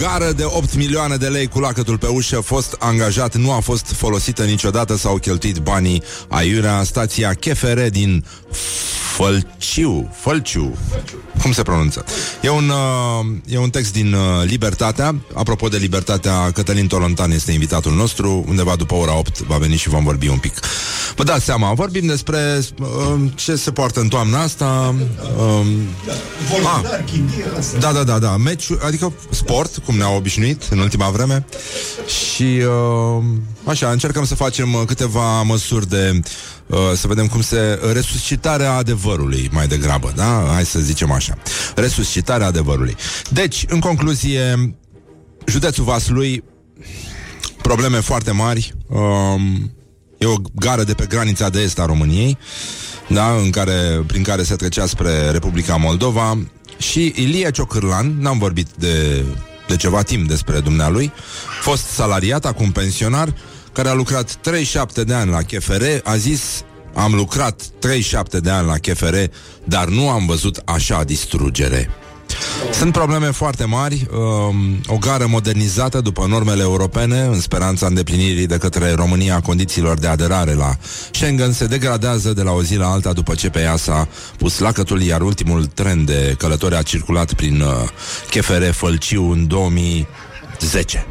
Gară 0.00 0.32
de 0.32 0.44
8 0.44 0.74
milioane 0.74 1.16
de 1.16 1.26
lei 1.26 1.46
cu 1.46 1.60
lacătul 1.60 1.98
pe 1.98 2.06
ușă, 2.06 2.40
fost 2.40 2.76
angajat, 2.78 3.34
nu 3.34 3.52
a 3.52 3.60
fost 3.60 3.86
folosită 3.86 4.44
niciodată, 4.44 4.96
s-au 4.96 5.16
cheltuit 5.16 5.58
banii 5.58 6.02
aiurea. 6.28 6.82
Stația 6.82 7.32
Chefere 7.32 7.88
din 7.88 8.24
Fălciu, 9.14 10.10
Fălciu, 10.20 10.76
cum 11.42 11.52
se 11.52 11.62
pronunță? 11.62 12.04
E 12.40 12.48
un, 12.48 12.68
uh, 12.68 13.26
e 13.46 13.58
un 13.58 13.70
text 13.70 13.92
din 13.92 14.12
uh, 14.12 14.20
Libertatea. 14.44 15.14
Apropo 15.34 15.68
de 15.68 15.76
Libertatea, 15.76 16.50
Cătălin 16.50 16.86
Tolontan 16.86 17.30
este 17.30 17.52
invitatul 17.52 17.92
nostru. 17.92 18.44
Undeva 18.48 18.76
după 18.76 18.94
ora 18.94 19.16
8 19.16 19.38
va 19.38 19.56
veni 19.56 19.76
și 19.76 19.88
vom 19.88 20.04
vorbi 20.04 20.28
un 20.28 20.38
pic. 20.38 20.54
Vă 21.16 21.24
dați 21.24 21.44
seama, 21.44 21.72
vorbim 21.72 22.06
despre 22.06 22.60
uh, 22.80 23.20
ce 23.34 23.56
se 23.56 23.70
poartă 23.70 24.00
în 24.00 24.08
toamna 24.08 24.42
asta. 24.42 24.94
Uh, 25.36 25.66
ah, 26.64 26.80
da, 27.78 27.92
da, 27.92 28.02
da, 28.02 28.18
da. 28.18 28.36
Meci, 28.36 28.66
adică 28.86 29.12
sport, 29.30 29.78
cum 29.78 29.96
ne-au 29.96 30.16
obișnuit 30.16 30.62
în 30.70 30.78
ultima 30.78 31.08
vreme. 31.08 31.46
Și 32.06 32.42
uh, 32.42 33.24
așa, 33.64 33.90
încercăm 33.90 34.24
să 34.24 34.34
facem 34.34 34.84
câteva 34.86 35.42
măsuri 35.42 35.88
de 35.88 36.20
Uh, 36.66 36.78
să 36.94 37.06
vedem 37.06 37.26
cum 37.26 37.40
se... 37.40 37.80
Resuscitarea 37.92 38.72
adevărului, 38.72 39.48
mai 39.52 39.66
degrabă, 39.66 40.12
da? 40.16 40.50
Hai 40.52 40.64
să 40.64 40.78
zicem 40.78 41.10
așa. 41.10 41.34
Resuscitarea 41.74 42.46
adevărului. 42.46 42.96
Deci, 43.30 43.64
în 43.68 43.80
concluzie, 43.80 44.74
județul 45.46 45.84
Vaslui, 45.84 46.44
probleme 47.62 48.00
foarte 48.00 48.30
mari, 48.30 48.74
um, 48.88 49.74
e 50.18 50.26
o 50.26 50.34
gară 50.54 50.84
de 50.84 50.94
pe 50.94 51.06
granița 51.06 51.48
de 51.48 51.60
est 51.60 51.78
a 51.78 51.86
României, 51.86 52.38
da? 53.08 53.30
în 53.30 53.50
care, 53.50 54.02
prin 54.06 54.22
care 54.22 54.42
se 54.42 54.54
trecea 54.54 54.86
spre 54.86 55.30
Republica 55.30 55.76
Moldova 55.76 56.38
și 56.78 57.12
Ilie 57.16 57.50
Ciocârlan, 57.50 58.14
n-am 58.20 58.38
vorbit 58.38 58.68
de, 58.78 59.24
de 59.68 59.76
ceva 59.76 60.02
timp 60.02 60.28
despre 60.28 60.60
dumnealui, 60.60 61.12
fost 61.62 61.86
salariat, 61.86 62.44
acum 62.44 62.72
pensionar, 62.72 63.34
care 63.74 63.88
a 63.88 63.94
lucrat 63.94 64.34
37 64.34 65.04
de 65.04 65.14
ani 65.14 65.30
la 65.30 65.42
KFR, 65.42 65.84
a 66.04 66.16
zis 66.16 66.64
am 66.94 67.14
lucrat 67.14 67.62
37 67.78 68.40
de 68.40 68.50
ani 68.50 68.66
la 68.66 68.76
KFR, 68.76 69.16
dar 69.64 69.88
nu 69.88 70.08
am 70.08 70.26
văzut 70.26 70.62
așa 70.64 71.04
distrugere. 71.04 71.90
Sunt 72.72 72.92
probleme 72.92 73.30
foarte 73.30 73.64
mari, 73.64 74.06
um, 74.12 74.80
o 74.86 74.96
gară 74.98 75.26
modernizată 75.26 76.00
după 76.00 76.26
normele 76.26 76.62
europene, 76.62 77.20
în 77.20 77.40
speranța 77.40 77.86
îndeplinirii 77.86 78.46
de 78.46 78.56
către 78.56 78.92
România 78.92 79.40
condițiilor 79.40 79.98
de 79.98 80.06
aderare 80.06 80.52
la 80.52 80.76
Schengen, 81.10 81.52
se 81.52 81.66
degradează 81.66 82.32
de 82.32 82.42
la 82.42 82.52
o 82.52 82.62
zi 82.62 82.76
la 82.76 82.90
alta 82.90 83.12
după 83.12 83.34
ce 83.34 83.50
pe 83.50 83.60
ea 83.60 83.76
s-a 83.76 84.08
pus 84.36 84.58
lacătul, 84.58 85.02
iar 85.02 85.20
ultimul 85.20 85.66
tren 85.66 86.04
de 86.04 86.34
călători 86.38 86.76
a 86.76 86.82
circulat 86.82 87.32
prin 87.32 87.60
uh, 87.60 87.68
Chefere 88.30 88.70
Fălciu 88.70 89.30
în 89.30 89.46
2010. 89.46 91.06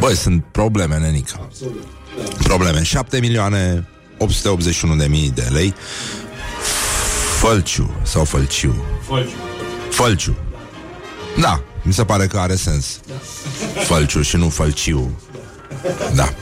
Băi, 0.00 0.14
sunt 0.14 0.44
probleme, 0.52 0.98
nenică. 0.98 1.48
Probleme. 2.42 2.82
7 2.82 3.20
milioane 3.20 3.88
881 4.18 4.96
de 4.96 5.06
mii 5.06 5.30
de 5.30 5.48
lei. 5.52 5.74
Fălciu 7.38 7.90
sau 8.02 8.24
Fălciu? 8.24 8.84
Fălciu. 9.06 9.36
Fălciu. 9.90 10.36
Da, 11.40 11.62
mi 11.82 11.92
se 11.92 12.04
pare 12.04 12.26
că 12.26 12.38
are 12.38 12.54
sens. 12.54 13.00
Fălciu 13.86 14.22
și 14.22 14.36
nu 14.36 14.48
Fălciu. 14.48 15.20
Da. 16.14 16.34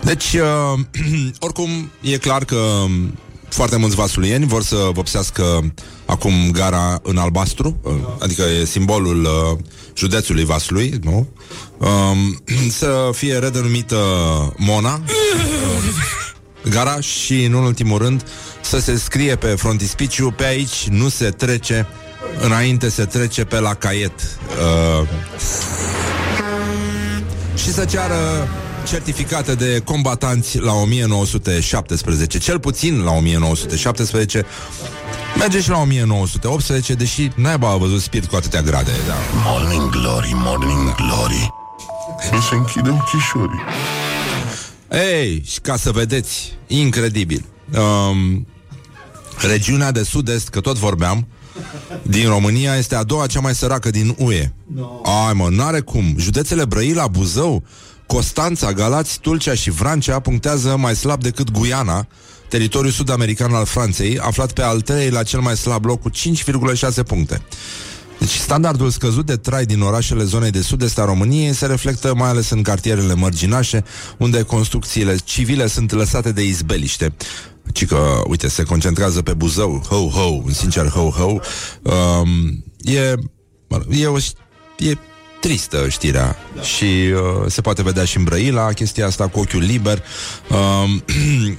Deci, 0.00 0.32
uh, 0.32 0.78
oricum, 1.46 1.90
e 2.00 2.16
clar 2.16 2.44
că 2.44 2.56
um, 2.56 3.18
foarte 3.48 3.76
mulți 3.76 3.96
vasulieni 3.96 4.46
vor 4.46 4.62
să 4.62 4.88
vopsească 4.92 5.72
acum 6.06 6.32
gara 6.52 7.00
în 7.02 7.16
albastru, 7.16 7.76
uh, 7.82 7.92
adică 8.18 8.42
e 8.60 8.64
simbolul 8.64 9.24
uh, 9.24 9.58
județului 9.98 10.44
Vaslui, 10.44 10.98
nu? 11.02 11.28
Um, 11.78 12.42
să 12.80 13.10
fie 13.12 13.38
redenumită 13.38 13.96
Mona, 14.56 14.94
uh, 14.94 16.70
gara 16.70 17.00
și, 17.00 17.44
în 17.44 17.52
ultimul 17.52 17.98
rând, 17.98 18.24
să 18.60 18.78
se 18.78 18.96
scrie 18.96 19.36
pe 19.36 19.46
frontispiciu, 19.46 20.30
pe 20.30 20.44
aici 20.44 20.86
nu 20.88 21.08
se 21.08 21.30
trece 21.30 21.86
înainte 22.40 22.88
se 22.88 23.04
trece 23.04 23.44
pe 23.44 23.58
la 23.58 23.74
caiet. 23.74 24.20
Uh, 25.00 25.08
și 27.54 27.72
să 27.72 27.84
ceară 27.84 28.48
certificate 28.88 29.54
de 29.54 29.80
combatanți 29.84 30.58
la 30.58 30.72
1917, 30.72 32.38
cel 32.38 32.58
puțin 32.58 33.02
la 33.02 33.10
1917, 33.10 34.46
merge 35.38 35.60
și 35.60 35.68
la 35.68 35.80
1918, 35.80 36.94
deși 36.94 37.30
naiba 37.34 37.70
a 37.70 37.76
văzut 37.76 38.00
spirit 38.00 38.28
cu 38.28 38.36
atâtea 38.36 38.62
grade. 38.62 38.90
Da. 39.06 39.14
Morning 39.44 39.90
Glory, 39.90 40.30
Morning 40.34 40.94
Glory 40.94 41.54
Mi 42.32 42.40
se 42.48 42.54
închide 42.54 42.90
ochișorii 42.90 43.60
Ei, 44.90 45.42
și 45.46 45.60
ca 45.60 45.76
să 45.76 45.90
vedeți, 45.90 46.52
incredibil. 46.66 47.44
Um, 47.78 48.46
regiunea 49.48 49.90
de 49.92 50.02
sud-est, 50.02 50.48
că 50.48 50.60
tot 50.60 50.76
vorbeam, 50.76 51.26
din 52.02 52.28
România 52.28 52.76
este 52.76 52.94
a 52.94 53.02
doua 53.02 53.26
cea 53.26 53.40
mai 53.40 53.54
săracă 53.54 53.90
din 53.90 54.14
UE. 54.18 54.52
No. 54.74 55.00
Ai 55.26 55.32
mă, 55.32 55.48
n-are 55.50 55.80
cum. 55.80 56.14
Județele 56.18 56.64
Brăila, 56.64 57.06
Buzău, 57.06 57.62
Constanța, 58.08 58.72
Galați, 58.72 59.18
Tulcea 59.20 59.54
și 59.54 59.70
Vrancea 59.70 60.20
punctează 60.20 60.76
mai 60.76 60.96
slab 60.96 61.22
decât 61.22 61.50
Guiana, 61.50 62.06
teritoriul 62.48 62.92
sud-american 62.92 63.54
al 63.54 63.64
Franței, 63.64 64.18
aflat 64.18 64.52
pe 64.52 64.62
al 64.62 64.80
treilea 64.80 65.22
cel 65.22 65.40
mai 65.40 65.56
slab 65.56 65.84
loc 65.84 66.00
cu 66.00 66.10
5,6 66.10 67.06
puncte. 67.06 67.42
Deci 68.18 68.30
standardul 68.30 68.90
scăzut 68.90 69.26
de 69.26 69.36
trai 69.36 69.64
din 69.64 69.80
orașele 69.80 70.24
zonei 70.24 70.50
de 70.50 70.60
sud-est 70.60 70.98
a 70.98 71.04
României 71.04 71.52
se 71.52 71.66
reflectă 71.66 72.14
mai 72.14 72.28
ales 72.28 72.50
în 72.50 72.62
cartierele 72.62 73.14
mărginașe, 73.14 73.84
unde 74.18 74.42
construcțiile 74.42 75.16
civile 75.24 75.66
sunt 75.66 75.92
lăsate 75.92 76.32
de 76.32 76.44
izbeliște. 76.44 77.14
Ci 77.72 77.86
că, 77.86 78.20
uite, 78.26 78.48
se 78.48 78.62
concentrează 78.62 79.22
pe 79.22 79.34
Buzău, 79.34 79.82
ho-ho, 79.88 80.42
un 80.44 80.52
sincer 80.52 80.86
ho-ho. 80.86 81.40
Um, 81.82 82.64
e, 82.82 83.14
e 83.90 84.06
o, 84.06 84.16
e 84.78 84.96
tristă 85.40 85.88
știrea. 85.88 86.36
Și 86.62 86.84
uh, 86.84 87.46
se 87.46 87.60
poate 87.60 87.82
vedea 87.82 88.04
și 88.04 88.16
în 88.16 88.24
Brăila 88.24 88.72
chestia 88.72 89.06
asta 89.06 89.28
cu 89.28 89.38
ochiul 89.38 89.62
liber. 89.62 90.02
Um, 90.50 91.04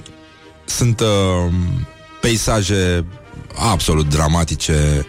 sunt 0.78 1.00
uh, 1.00 1.52
peisaje 2.20 3.04
absolut 3.54 4.08
dramatice 4.08 5.06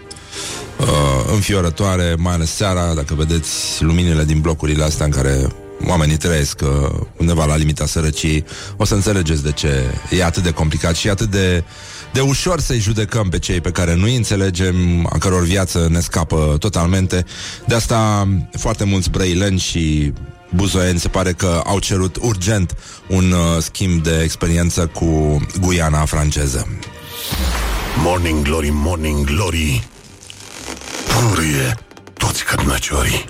uh, 0.80 1.32
înfiorătoare, 1.34 2.16
mai 2.18 2.34
ales 2.34 2.52
seara, 2.52 2.94
dacă 2.94 3.14
vedeți 3.14 3.84
luminile 3.84 4.24
din 4.24 4.40
blocurile 4.40 4.84
astea 4.84 5.06
în 5.06 5.12
care 5.12 5.48
oamenii 5.88 6.18
trăiesc 6.18 6.60
uh, 6.64 6.90
undeva 7.18 7.46
la 7.46 7.56
limita 7.56 7.86
sărăciei, 7.86 8.46
o 8.78 8.86
să 8.86 8.94
înțelegeți 8.94 9.44
de 9.44 9.52
ce 9.52 9.84
e 10.10 10.24
atât 10.24 10.44
de 10.44 10.52
complicat 10.52 10.96
și 10.96 11.10
atât 11.10 11.30
de, 11.30 11.64
de 12.14 12.20
ușor 12.20 12.60
să-i 12.60 12.80
judecăm 12.80 13.30
pe 13.30 13.40
cei 13.40 13.62
pe 13.62 13.72
care 13.72 13.96
nu-i 13.96 14.16
înțelegem, 14.16 15.08
a 15.14 15.18
căror 15.18 15.44
viață 15.44 15.88
ne 15.90 16.00
scapă 16.00 16.56
totalmente. 16.60 17.26
De 17.68 17.76
asta 17.76 18.28
foarte 18.58 18.84
mulți 18.84 19.10
brăileni 19.10 19.60
și 19.60 20.14
buzoieni 20.56 21.00
se 21.00 21.08
pare 21.08 21.32
că 21.32 21.62
au 21.66 21.80
cerut 21.80 22.18
urgent 22.22 22.76
un 23.08 23.32
uh, 23.32 23.62
schimb 23.62 24.04
de 24.04 24.22
experiență 24.24 24.88
cu 24.88 25.42
Guiana 25.62 26.06
franceză. 26.06 26.68
Morning 28.04 28.44
Glory, 28.44 28.70
Morning 28.72 29.26
Glory. 29.26 29.88
Purie 31.08 31.78
toți 32.14 32.44
cărnăciorii 32.44 33.26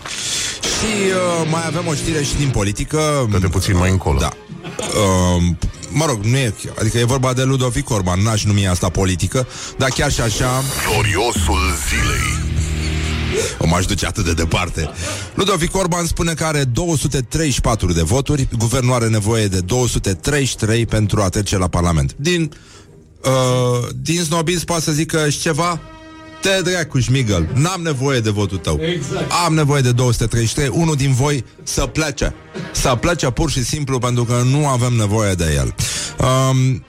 Și 0.62 1.10
uh, 1.10 1.48
mai 1.52 1.64
avem 1.66 1.88
o 1.88 1.94
știre 1.94 2.24
și 2.24 2.36
din 2.36 2.50
politică. 2.50 3.28
Dă-te 3.32 3.48
puțin 3.48 3.78
mai 3.78 3.90
încolo. 3.90 4.20
Da. 4.20 4.30
Uh, 4.78 5.44
Mă 5.92 6.06
rog, 6.06 6.24
nu 6.24 6.38
e, 6.38 6.54
adică 6.80 6.98
e 6.98 7.04
vorba 7.04 7.34
de 7.34 7.44
Ludovic 7.44 7.90
Orban 7.90 8.22
N-aș 8.22 8.44
numi 8.44 8.68
asta 8.68 8.90
politică 8.90 9.48
Dar 9.78 9.90
chiar 9.90 10.12
și 10.12 10.22
așa 10.22 10.64
Gloriosul 10.88 11.60
zilei 11.90 12.50
o 13.58 13.68
m-aș 13.68 13.86
duce 13.86 14.06
atât 14.06 14.26
de 14.26 14.34
departe. 14.34 14.90
Ludovic 15.34 15.76
Orban 15.76 16.06
spune 16.06 16.34
că 16.34 16.44
are 16.44 16.64
234 16.64 17.94
de 17.94 18.02
voturi, 18.02 18.48
guvernul 18.58 18.94
are 18.94 19.08
nevoie 19.08 19.48
de 19.48 19.60
233 19.60 20.86
pentru 20.86 21.22
a 21.22 21.30
trece 21.30 21.58
la 21.58 21.68
Parlament. 21.68 22.16
Din, 22.18 22.52
uh, 23.24 23.90
din 23.96 24.24
snobism 24.24 24.66
poate 24.66 24.84
să 24.84 24.92
zică 24.92 25.30
și 25.30 25.40
ceva, 25.40 25.80
te 26.42 26.62
dracu, 26.64 27.00
Șmigăl, 27.00 27.50
n-am 27.54 27.82
nevoie 27.82 28.20
de 28.20 28.30
votul 28.30 28.58
tău. 28.58 28.80
Exact. 28.82 29.32
Am 29.46 29.54
nevoie 29.54 29.82
de 29.82 29.92
233, 29.92 30.82
unul 30.82 30.96
din 30.96 31.14
voi 31.14 31.46
să 31.64 31.86
plece. 31.86 32.36
Să 32.72 32.98
plece 33.00 33.30
pur 33.30 33.50
și 33.52 33.64
simplu 33.64 34.00
pentru 34.00 34.24
că 34.24 34.42
nu 34.46 34.68
avem 34.68 34.94
nevoie 34.94 35.34
de 35.34 35.54
el. 35.56 35.76
Um, 36.28 36.84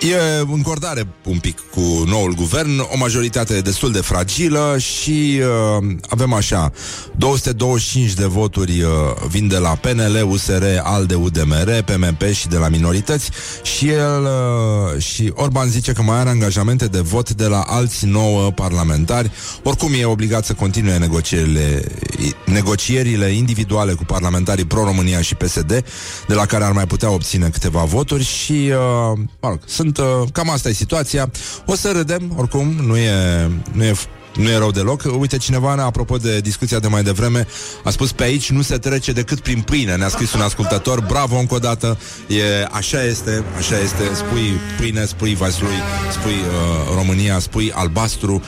E 0.00 0.44
încordare 0.52 1.06
un 1.24 1.38
pic 1.38 1.58
cu 1.70 2.04
noul 2.06 2.34
guvern, 2.34 2.78
o 2.78 2.96
majoritate 2.98 3.60
destul 3.60 3.92
de 3.92 4.00
fragilă 4.00 4.76
și 4.78 5.40
uh, 5.80 5.94
avem 6.08 6.32
așa 6.32 6.72
225 7.16 8.12
de 8.12 8.24
voturi 8.24 8.82
uh, 8.82 8.90
vin 9.28 9.48
de 9.48 9.58
la 9.58 9.68
PNL, 9.68 10.26
USR, 10.28 10.64
ALDE, 10.82 11.14
UDMR, 11.14 11.82
PMP 11.84 12.22
și 12.22 12.48
de 12.48 12.56
la 12.56 12.68
minorități 12.68 13.30
și 13.62 13.88
el 13.88 14.22
uh, 14.22 15.02
și 15.02 15.32
Orban 15.34 15.68
zice 15.68 15.92
că 15.92 16.02
mai 16.02 16.18
are 16.18 16.28
angajamente 16.28 16.86
de 16.86 17.00
vot 17.00 17.32
de 17.32 17.46
la 17.46 17.60
alți 17.60 18.06
nouă 18.06 18.50
parlamentari. 18.50 19.30
Oricum 19.62 19.92
e 19.98 20.04
obligat 20.04 20.44
să 20.44 20.54
continue 20.54 20.98
negocierile 20.98 21.84
negocierile 22.44 23.26
individuale 23.26 23.92
cu 23.92 24.04
parlamentarii 24.04 24.64
pro-România 24.64 25.20
și 25.20 25.34
PSD, 25.34 25.84
de 26.26 26.34
la 26.34 26.46
care 26.46 26.64
ar 26.64 26.72
mai 26.72 26.86
putea 26.86 27.10
obține 27.10 27.48
câteva 27.48 27.82
voturi 27.82 28.24
și 28.24 28.52
uh, 28.52 29.18
mă 29.40 29.48
rog, 29.48 29.60
sunt 29.66 29.85
sunt, 29.94 29.98
uh, 29.98 30.28
cam 30.32 30.50
asta 30.50 30.68
e 30.68 30.72
situația. 30.72 31.30
O 31.66 31.74
să 31.74 31.92
râdem, 31.92 32.32
oricum, 32.36 32.66
nu 32.66 32.96
e, 32.96 33.10
nu 33.72 33.84
e 33.84 33.94
nu 34.36 34.48
e 34.48 34.56
rău 34.58 34.70
deloc. 34.70 35.02
Uite, 35.18 35.36
cineva, 35.36 35.72
apropo 35.72 36.16
de 36.16 36.40
discuția 36.40 36.78
de 36.78 36.88
mai 36.88 37.02
devreme, 37.02 37.46
a 37.84 37.90
spus 37.90 38.12
pe 38.12 38.22
aici 38.22 38.50
nu 38.50 38.62
se 38.62 38.78
trece 38.78 39.12
decât 39.12 39.40
prin 39.40 39.60
pâine. 39.60 39.96
Ne-a 39.96 40.08
scris 40.08 40.32
un 40.32 40.40
ascultător. 40.40 41.00
Bravo 41.00 41.36
încă 41.36 41.54
o 41.54 41.58
dată. 41.58 41.98
E, 42.26 42.66
așa 42.70 43.04
este, 43.04 43.44
așa 43.56 43.78
este. 43.78 44.02
Spui 44.14 44.60
pâine, 44.78 45.04
spui 45.04 45.34
Vaslui, 45.34 45.78
spui 46.12 46.32
uh, 46.32 46.94
România, 46.94 47.38
spui 47.38 47.72
albastru 47.74 48.42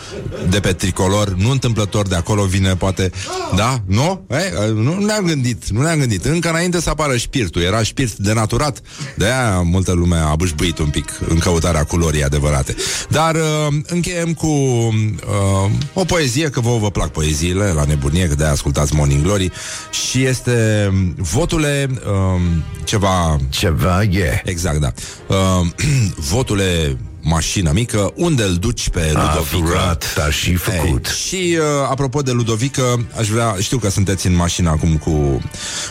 de 0.49 0.61
pe 0.61 0.73
tricolor. 0.73 1.35
Nu 1.37 1.51
întâmplător 1.51 2.09
de 2.09 2.15
acolo 2.15 2.45
vine, 2.45 2.77
poate. 2.77 3.11
Da? 3.57 3.83
Nu? 3.87 4.27
E, 4.31 4.71
nu 4.75 4.99
ne-am 4.99 5.25
gândit. 5.25 5.69
Nu 5.69 5.83
ne-am 5.83 5.99
gândit. 5.99 6.25
Încă 6.25 6.49
înainte 6.49 6.81
să 6.81 6.91
apară 6.91 7.17
șpirtul. 7.17 7.63
Era 7.63 7.83
șpirt 7.83 8.17
denaturat. 8.17 8.81
De-aia 9.17 9.61
multă 9.61 9.93
lume 9.93 10.17
a 10.17 10.35
bâșbuit 10.35 10.79
un 10.79 10.89
pic 10.89 11.21
în 11.29 11.39
căutarea 11.39 11.85
culorii 11.85 12.25
adevărate. 12.25 12.75
Dar 13.09 13.35
uh, 13.35 13.67
încheiem 13.87 14.35
cu 14.35 14.47
uh, 14.47 15.71
o 15.93 16.05
poezie, 16.05 16.51
că 16.51 16.61
vouă 16.61 16.79
vă 16.79 16.91
plac 16.91 17.09
poeziile 17.11 17.73
la 17.73 17.85
nebunie, 17.85 18.29
că 18.29 18.35
de 18.35 18.45
ascultați 18.45 18.95
Morning 18.95 19.23
Glory 19.23 19.53
și 19.91 20.25
este 20.25 20.89
um, 20.91 21.15
votule 21.17 21.89
um, 21.91 22.65
ceva... 22.85 23.39
Ceva 23.49 24.03
e. 24.03 24.09
Yeah. 24.11 24.41
Exact, 24.45 24.81
da. 24.81 24.93
Um, 25.35 25.75
votule 26.33 26.97
mașină 27.29 27.71
mică, 27.75 28.13
unde 28.15 28.43
îl 28.43 28.55
duci 28.55 28.89
pe 28.89 29.13
A 29.15 29.21
Ludovica? 29.35 29.67
furat, 29.71 30.15
dar 30.17 30.33
și 30.33 30.55
făcut. 30.55 31.07
Ei, 31.07 31.13
și 31.27 31.57
uh, 31.59 31.65
apropo 31.91 32.23
de 32.23 32.31
Ludovică, 32.31 33.07
aș 33.19 33.29
vrea, 33.29 33.57
știu 33.61 33.79
că 33.79 33.91
sunteți 33.91 34.27
în 34.27 34.35
mașină 34.35 34.71
acum 34.71 34.97
cu 34.97 35.43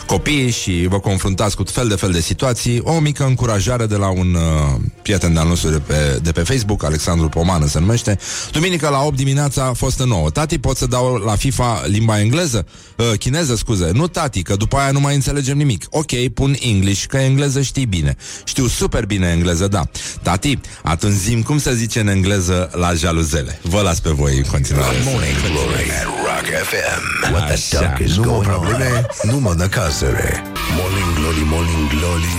copii 0.06 0.50
și 0.50 0.86
vă 0.88 0.98
confruntați 1.00 1.56
cu 1.56 1.62
fel 1.62 1.88
de 1.88 1.94
fel 1.94 2.10
de 2.10 2.20
situații. 2.20 2.80
O 2.82 2.98
mică 2.98 3.24
încurajare 3.24 3.86
de 3.86 3.96
la 3.96 4.08
un 4.08 4.34
uh, 4.34 4.80
prieten 5.02 5.32
de-al 5.32 5.46
nostru 5.48 5.70
de 5.70 5.78
pe, 5.78 6.18
de 6.22 6.32
pe 6.32 6.40
Facebook, 6.40 6.84
Alexandru 6.84 7.28
Pomană 7.28 7.66
se 7.66 7.78
numește. 7.78 8.18
Duminică 8.52 8.88
la 8.88 9.02
8 9.02 9.16
dimineața 9.16 9.64
a 9.64 9.72
fost 9.72 10.02
nouă. 10.02 10.30
Tati, 10.30 10.58
pot 10.58 10.76
să 10.76 10.86
dau 10.86 11.14
la 11.14 11.36
FIFA 11.36 11.82
limba 11.86 12.20
engleză? 12.20 12.66
Uh, 12.96 13.12
chineză, 13.18 13.56
scuze. 13.56 13.90
Nu, 13.92 14.06
tati, 14.06 14.42
că 14.42 14.56
după 14.56 14.76
aia 14.76 14.90
nu 14.90 15.00
mai 15.00 15.14
înțelegem 15.14 15.56
nimic. 15.56 15.86
Ok, 15.90 16.28
pun 16.34 16.56
English, 16.60 17.04
că 17.04 17.16
engleză 17.16 17.60
știi 17.62 17.86
bine. 17.86 18.16
Știu 18.44 18.66
super 18.66 19.06
bine 19.06 19.26
engleză, 19.28 19.68
da. 19.68 19.82
Tati, 20.22 20.58
atunci 20.82 21.14
zim 21.28 21.42
cum 21.42 21.58
se 21.58 21.74
zice 21.74 22.00
în 22.00 22.08
engleză 22.08 22.70
la 22.72 22.92
jaluzele. 22.94 23.58
Vă 23.62 23.80
las 23.80 24.00
pe 24.00 24.10
voi 24.10 24.36
în 24.36 24.42
continuare. 24.42 24.96
Morning 25.04 25.36
Glory. 25.50 25.90
at 26.00 26.04
Rock 26.28 26.46
FM. 26.70 27.32
What 27.32 27.44
the 27.44 27.52
Așa, 27.52 27.80
duck 27.96 28.08
is 28.08 28.16
nu 28.16 28.22
mă 28.22 28.26
going 28.28 28.46
on? 28.46 28.52
probleme, 28.52 29.06
Numai 29.22 29.54
de 29.56 29.66
casere. 29.70 30.42
Morning 30.78 31.10
Glory, 31.18 31.42
Morning 31.44 31.88
Glory. 31.88 32.32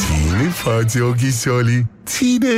Ține 0.00 0.48
față 0.48 1.02
ochișolii 1.02 1.86
Ține. 2.06 2.56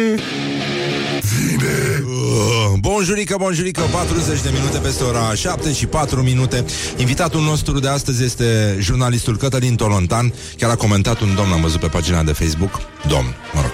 Ține. 1.29 1.75
Uh, 2.05 2.79
Bonjurică, 2.81 3.37
bonjurică, 3.39 3.81
40 3.81 4.41
de 4.41 4.51
minute 4.53 4.79
peste 4.79 5.03
ora 5.05 5.35
7 5.35 5.73
și 5.73 5.87
4 5.87 6.23
minute. 6.23 6.65
Invitatul 6.97 7.41
nostru 7.41 7.79
de 7.81 7.89
astăzi 7.89 8.25
este 8.25 8.77
jurnalistul 8.81 9.37
Cătălin 9.37 9.77
Tolontan. 9.77 10.33
Chiar 10.57 10.71
a 10.71 10.75
comentat 10.75 11.21
un 11.21 11.35
domn, 11.35 11.53
am 11.53 11.61
văzut 11.61 11.81
pe 11.81 11.87
pagina 11.87 12.23
de 12.23 12.33
Facebook. 12.33 12.81
Domn, 13.09 13.35
mă 13.55 13.61
rog. 13.61 13.73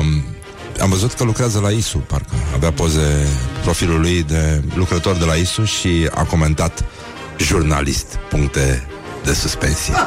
Um, 0.00 0.24
Am 0.80 0.90
văzut 0.90 1.12
că 1.12 1.24
lucrează 1.24 1.58
la 1.58 1.70
ISU, 1.70 1.98
parcă. 1.98 2.34
Avea 2.54 2.72
poze 2.72 3.28
profilul 3.62 4.00
lui 4.00 4.22
de 4.22 4.62
lucrător 4.74 5.16
de 5.16 5.24
la 5.24 5.34
ISU 5.34 5.64
Și 5.64 6.08
a 6.14 6.24
comentat 6.24 6.84
jurnalist, 7.38 8.18
puncte 8.28 8.86
de 9.24 9.32
suspensie. 9.32 9.94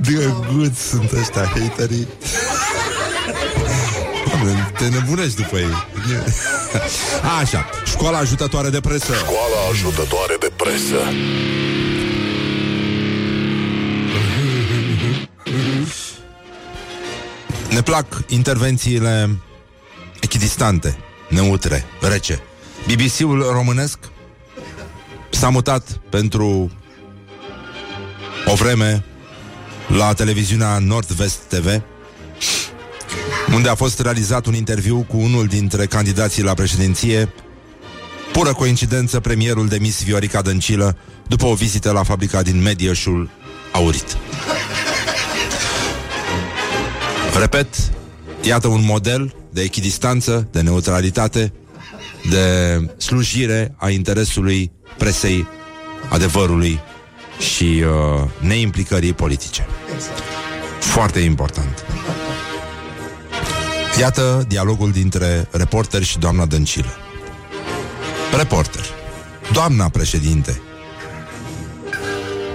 Drăguț 0.00 0.78
sunt 0.78 1.12
ăștia 1.12 1.44
haterii. 1.44 2.08
Doamne, 4.28 4.72
Te 4.78 4.88
nebunești 4.88 5.36
după 5.36 5.56
ei. 5.56 5.86
Așa, 7.40 7.70
școala 7.84 8.18
ajutătoare 8.18 8.68
de 8.68 8.80
presă. 8.80 9.12
Școala 9.14 9.70
ajutătoare 9.70 10.36
de 10.40 10.50
presă 10.56 10.96
Ne 17.74 17.82
plac 17.82 18.22
intervențiile 18.28 19.38
echidistante, 20.20 20.96
neutre, 21.28 21.84
rece 22.00 22.42
BBC-ul 22.86 23.48
românesc 23.52 23.98
s-a 25.30 25.48
mutat 25.48 26.00
pentru 26.10 26.70
o 28.46 28.54
vreme 28.54 29.04
la 29.86 30.12
televiziunea 30.12 30.78
Nord-Vest 30.78 31.38
TV 31.48 31.82
unde 33.54 33.68
a 33.68 33.74
fost 33.74 34.00
realizat 34.00 34.46
un 34.46 34.54
interviu 34.54 35.04
cu 35.08 35.16
unul 35.16 35.46
dintre 35.46 35.86
candidații 35.86 36.42
la 36.42 36.54
președinție 36.54 37.32
Pură 38.32 38.52
coincidență, 38.52 39.20
premierul 39.20 39.68
demis 39.68 40.02
Viorica 40.02 40.42
Dăncilă 40.42 40.96
după 41.28 41.46
o 41.46 41.54
vizită 41.54 41.90
la 41.90 42.02
fabrica 42.02 42.42
din 42.42 42.62
Medieșul 42.62 43.30
Aurit. 43.72 44.16
Repet, 47.38 47.92
iată 48.42 48.68
un 48.68 48.84
model 48.84 49.34
de 49.50 49.62
echidistanță, 49.62 50.48
de 50.50 50.60
neutralitate, 50.60 51.52
de 52.30 52.78
slujire 52.96 53.74
a 53.76 53.88
interesului 53.90 54.72
presei, 54.98 55.46
adevărului 56.08 56.80
și 57.38 57.64
uh, 57.64 58.28
neimplicării 58.40 59.12
politice. 59.12 59.66
Foarte 60.80 61.20
important. 61.20 61.84
Iată 64.00 64.44
dialogul 64.48 64.90
dintre 64.90 65.48
reporter 65.50 66.02
și 66.02 66.18
doamna 66.18 66.46
Dăncilă. 66.46 66.96
Reporter. 68.36 68.84
Doamna 69.52 69.88
președinte. 69.88 70.60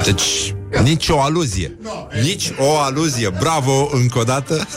Deci, 0.04 0.56
nici 0.84 1.08
o 1.10 1.22
aluzie. 1.22 1.78
Nici 2.22 2.52
o 2.58 2.78
aluzie. 2.78 3.30
Bravo, 3.30 3.90
încă 3.92 4.20
o 4.20 4.24
dată. 4.24 4.68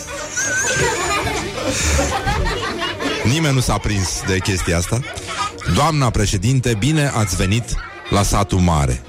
Nimeni 3.24 3.54
nu 3.54 3.60
s-a 3.60 3.78
prins 3.78 4.22
de 4.26 4.38
chestia 4.38 4.76
asta. 4.76 5.00
Doamna 5.74 6.10
președinte, 6.10 6.74
bine 6.78 7.10
ați 7.14 7.36
venit 7.36 7.64
la 8.10 8.22
satul 8.22 8.58
mare. 8.58 9.02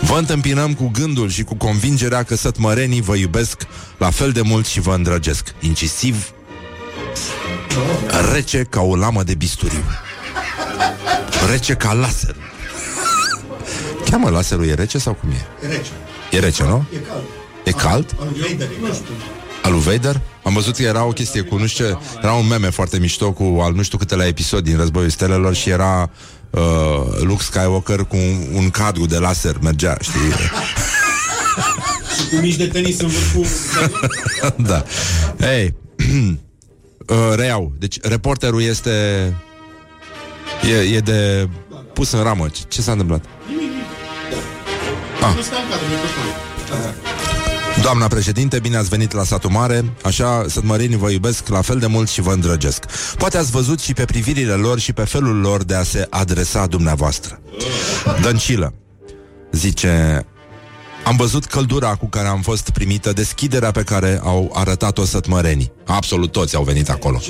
Vă 0.00 0.18
întâmpinăm 0.18 0.74
cu 0.74 0.88
gândul 0.88 1.30
și 1.30 1.42
cu 1.42 1.54
convingerea 1.54 2.22
că 2.22 2.36
sătmărenii 2.36 3.00
vă 3.00 3.16
iubesc 3.16 3.62
la 3.98 4.10
fel 4.10 4.32
de 4.32 4.40
mult 4.40 4.66
și 4.66 4.80
vă 4.80 4.94
îndrăgesc. 4.94 5.54
Incisiv, 5.60 6.30
rece 8.32 8.66
ca 8.70 8.80
o 8.80 8.96
lamă 8.96 9.22
de 9.22 9.34
bisturiu. 9.34 9.84
Rece 11.50 11.74
ca 11.74 11.92
laser. 11.92 12.36
Cheamă 14.10 14.30
laserul, 14.30 14.66
e 14.66 14.74
rece 14.74 14.98
sau 14.98 15.12
cum 15.12 15.30
e? 15.30 15.46
E 15.64 15.68
rece. 15.68 15.90
E 16.30 16.38
rece, 16.38 16.62
nu? 16.62 16.84
E 16.92 16.96
cald. 16.96 17.24
E 17.64 17.70
cald? 17.70 18.16
Al 18.20 18.28
lui 18.30 18.40
Vader, 18.40 18.68
nu 18.80 18.94
știu. 18.94 19.14
Al 19.62 19.72
lui 19.72 19.80
Vader? 19.80 20.20
Am 20.42 20.52
văzut 20.52 20.76
că 20.76 20.82
era 20.82 21.04
o 21.04 21.10
chestie 21.10 21.40
cu 21.40 21.56
nu 21.56 21.66
știu 21.66 21.84
ce, 21.84 21.96
Era 22.22 22.32
un 22.32 22.46
meme 22.46 22.70
foarte 22.70 22.98
mișto 22.98 23.32
cu 23.32 23.58
al 23.62 23.72
nu 23.72 23.82
știu 23.82 23.98
câtele 23.98 24.24
episod 24.24 24.64
din 24.64 24.76
Războiul 24.76 25.10
Stelelor 25.10 25.54
Și 25.54 25.70
era 25.70 26.10
uh, 26.50 26.60
Luke 27.20 27.42
Skywalker 27.42 27.98
cu 27.98 28.16
un, 28.16 28.46
un 28.52 28.70
cadru 28.70 29.06
de 29.06 29.18
laser 29.18 29.56
Mergea, 29.60 29.96
știi? 30.00 30.20
Și 32.16 32.28
cu 32.28 32.36
mici 32.40 32.56
de 32.56 32.66
tenis 32.66 33.00
în 33.00 33.08
vârful... 33.08 33.46
da. 34.68 34.84
Ei, 35.40 35.74
uh, 37.06 37.32
reiau. 37.34 37.72
Deci 37.78 38.00
reporterul 38.00 38.62
este 38.62 38.90
e, 40.70 40.96
e 40.96 40.98
de 40.98 41.48
pus 41.92 42.10
în 42.10 42.22
ramă. 42.22 42.48
Ce, 42.48 42.62
ce 42.68 42.82
s-a 42.82 42.92
întâmplat? 42.92 43.24
Nu 43.48 43.65
stai 45.42 45.62
în 45.62 45.70
cadru, 45.70 45.86
microfonul. 45.92 46.34
Doamna 47.82 48.06
președinte, 48.06 48.58
bine 48.58 48.76
ați 48.76 48.88
venit 48.88 49.12
la 49.12 49.24
satul 49.24 49.50
mare. 49.50 49.92
Așa, 50.02 50.44
sătmărenii 50.48 50.96
vă 50.96 51.10
iubesc 51.10 51.48
la 51.48 51.60
fel 51.60 51.78
de 51.78 51.86
mult 51.86 52.08
și 52.08 52.20
vă 52.20 52.32
îndrăgesc. 52.32 52.84
Poate 53.16 53.38
ați 53.38 53.50
văzut 53.50 53.80
și 53.80 53.92
pe 53.92 54.04
privirile 54.04 54.52
lor 54.52 54.78
și 54.78 54.92
pe 54.92 55.04
felul 55.04 55.40
lor 55.40 55.64
de 55.64 55.74
a 55.74 55.82
se 55.82 56.06
adresa 56.10 56.66
dumneavoastră. 56.66 57.40
Dăncilă 58.22 58.74
Zice 59.52 60.26
Am 61.04 61.16
văzut 61.16 61.44
căldura 61.44 61.94
cu 61.94 62.06
care 62.06 62.28
am 62.28 62.40
fost 62.40 62.70
primită 62.70 63.12
Deschiderea 63.12 63.70
pe 63.70 63.82
care 63.82 64.20
au 64.22 64.52
arătat-o 64.54 65.04
sătmărenii. 65.04 65.72
Absolut 65.86 66.32
toți 66.32 66.56
au 66.56 66.62
venit 66.62 66.88
acolo. 66.88 67.20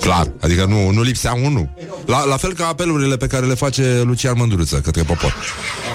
Clar, 0.00 0.32
adică 0.40 0.64
nu, 0.64 0.90
nu 0.90 1.02
lipsea 1.02 1.34
unul. 1.34 1.74
La, 2.06 2.24
la 2.24 2.36
fel 2.36 2.52
ca 2.52 2.66
apelurile 2.66 3.16
pe 3.16 3.26
care 3.26 3.46
le 3.46 3.54
face 3.54 4.02
Lucian 4.04 4.34
Mândruță 4.36 4.76
către 4.76 5.02
popor. 5.02 5.34
Când 5.84 5.85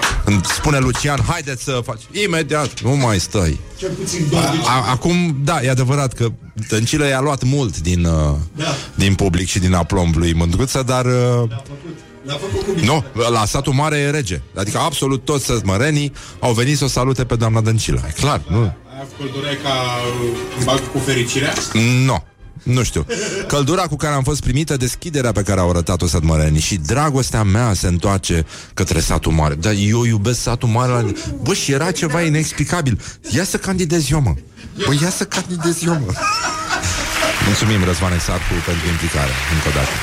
spune 0.42 0.78
Lucian, 0.78 1.20
haideți 1.28 1.62
să 1.64 1.80
faci 1.84 2.00
Imediat, 2.24 2.80
nu 2.80 2.96
mai 2.96 3.20
stai 3.20 3.58
Cel 3.78 3.90
puțin 3.90 4.26
două 4.30 4.42
deci, 4.42 4.66
a, 4.66 4.90
acum, 4.90 5.36
da, 5.44 5.62
e 5.62 5.70
adevărat 5.70 6.12
că 6.12 6.28
Dăncilă 6.68 7.06
i-a 7.06 7.20
luat 7.20 7.42
mult 7.42 7.78
din, 7.80 8.04
uh, 8.04 8.34
Da. 8.56 8.64
din 8.94 9.14
public 9.14 9.48
și 9.48 9.58
din 9.58 9.74
aplomb 9.74 10.14
lui 10.16 10.32
Mândruță, 10.34 10.82
dar 10.86 11.04
uh, 11.04 11.12
L-a 11.48 11.62
făcut. 11.64 11.96
L-a 12.24 12.32
făcut 12.34 12.66
cu 12.66 12.72
bine. 12.72 12.86
nu, 12.86 13.04
la 13.30 13.44
satul 13.44 13.72
mare 13.72 13.96
e 13.96 14.10
rege. 14.10 14.40
Adică 14.56 14.78
absolut 14.78 15.24
toți 15.24 15.44
săzmărenii 15.44 16.12
au 16.40 16.52
venit 16.52 16.76
să 16.78 16.84
o 16.84 16.86
salute 16.86 17.24
pe 17.24 17.34
doamna 17.36 17.60
Dăncilă. 17.60 18.00
E 18.08 18.12
clar, 18.20 18.40
nu? 18.48 18.58
Aia 18.58 19.06
căldura 19.18 19.50
e 19.50 19.54
ca 19.62 19.68
uh, 19.68 20.38
în 20.58 20.64
bag 20.64 20.80
cu 20.92 20.98
fericirea. 20.98 21.52
Nu. 22.04 22.22
Nu 22.62 22.82
știu. 22.82 23.06
Căldura 23.46 23.82
cu 23.82 23.96
care 23.96 24.14
am 24.14 24.22
fost 24.22 24.40
primită, 24.40 24.76
deschiderea 24.76 25.32
pe 25.32 25.42
care 25.42 25.60
au 25.60 25.70
arătat-o 25.70 26.06
sătmărenii 26.06 26.60
și 26.60 26.76
dragostea 26.76 27.42
mea 27.42 27.72
se 27.74 27.86
întoarce 27.86 28.46
către 28.74 29.00
satul 29.00 29.32
mare. 29.32 29.54
Dar 29.54 29.72
eu 29.76 30.04
iubesc 30.04 30.40
satul 30.40 30.68
mare. 30.68 30.92
La... 30.92 31.12
Bă, 31.42 31.54
și 31.54 31.72
era 31.72 31.90
ceva 31.90 32.22
inexplicabil. 32.22 33.00
Ia 33.30 33.44
să 33.44 33.56
candidez 33.56 34.10
eu, 34.10 34.20
mă. 34.20 34.34
Bă, 34.86 34.94
ia 35.02 35.10
să 35.10 35.24
candidez 35.24 35.82
eu, 35.82 35.92
mă. 35.92 36.12
Mulțumim, 37.46 37.84
Răzvan 37.84 38.12
Exarcu, 38.12 38.52
pentru 38.66 38.88
implicare, 38.88 39.30
încă 39.54 39.68
o 39.68 39.72
dată. 39.74 39.94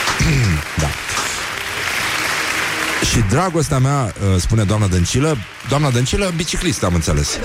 da. 0.82 0.88
Și 3.12 3.18
dragostea 3.30 3.78
mea, 3.78 4.14
uh, 4.34 4.40
spune 4.40 4.62
doamna 4.64 4.86
Dăncilă, 4.86 5.36
doamna 5.68 5.90
Dăncilă, 5.90 6.32
biciclist, 6.36 6.82
am 6.84 6.94
înțeles. 6.94 7.38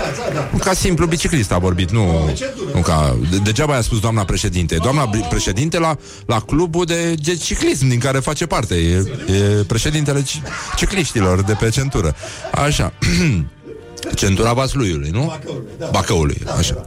Ca 0.59 0.73
simplu 0.73 1.05
biciclist 1.05 1.51
a 1.51 1.57
vorbit, 1.57 1.91
nu, 1.91 2.29
nu 2.73 2.81
ca... 2.81 3.17
De, 3.31 3.37
degeaba 3.37 3.73
i-a 3.73 3.81
spus 3.81 3.99
doamna 3.99 4.23
președinte. 4.25 4.75
Doamna 4.75 5.09
bri- 5.09 5.29
președinte 5.29 5.79
la, 5.79 5.97
la 6.25 6.39
clubul 6.39 6.85
de, 6.85 7.13
de 7.13 7.35
ciclism 7.35 7.87
din 7.87 7.99
care 7.99 8.19
face 8.19 8.45
parte. 8.45 8.75
E, 8.75 8.95
e 9.33 9.63
președintele 9.63 10.23
ci- 10.23 10.41
cicliștilor 10.75 11.41
de 11.41 11.53
pe 11.53 11.69
centură. 11.69 12.15
Așa. 12.51 12.93
Centura 14.15 14.53
Vasluiului, 14.53 15.09
nu? 15.09 15.25
Bacăului, 15.25 15.71
da. 15.77 15.89
Bacăului, 15.91 16.41
așa. 16.57 16.83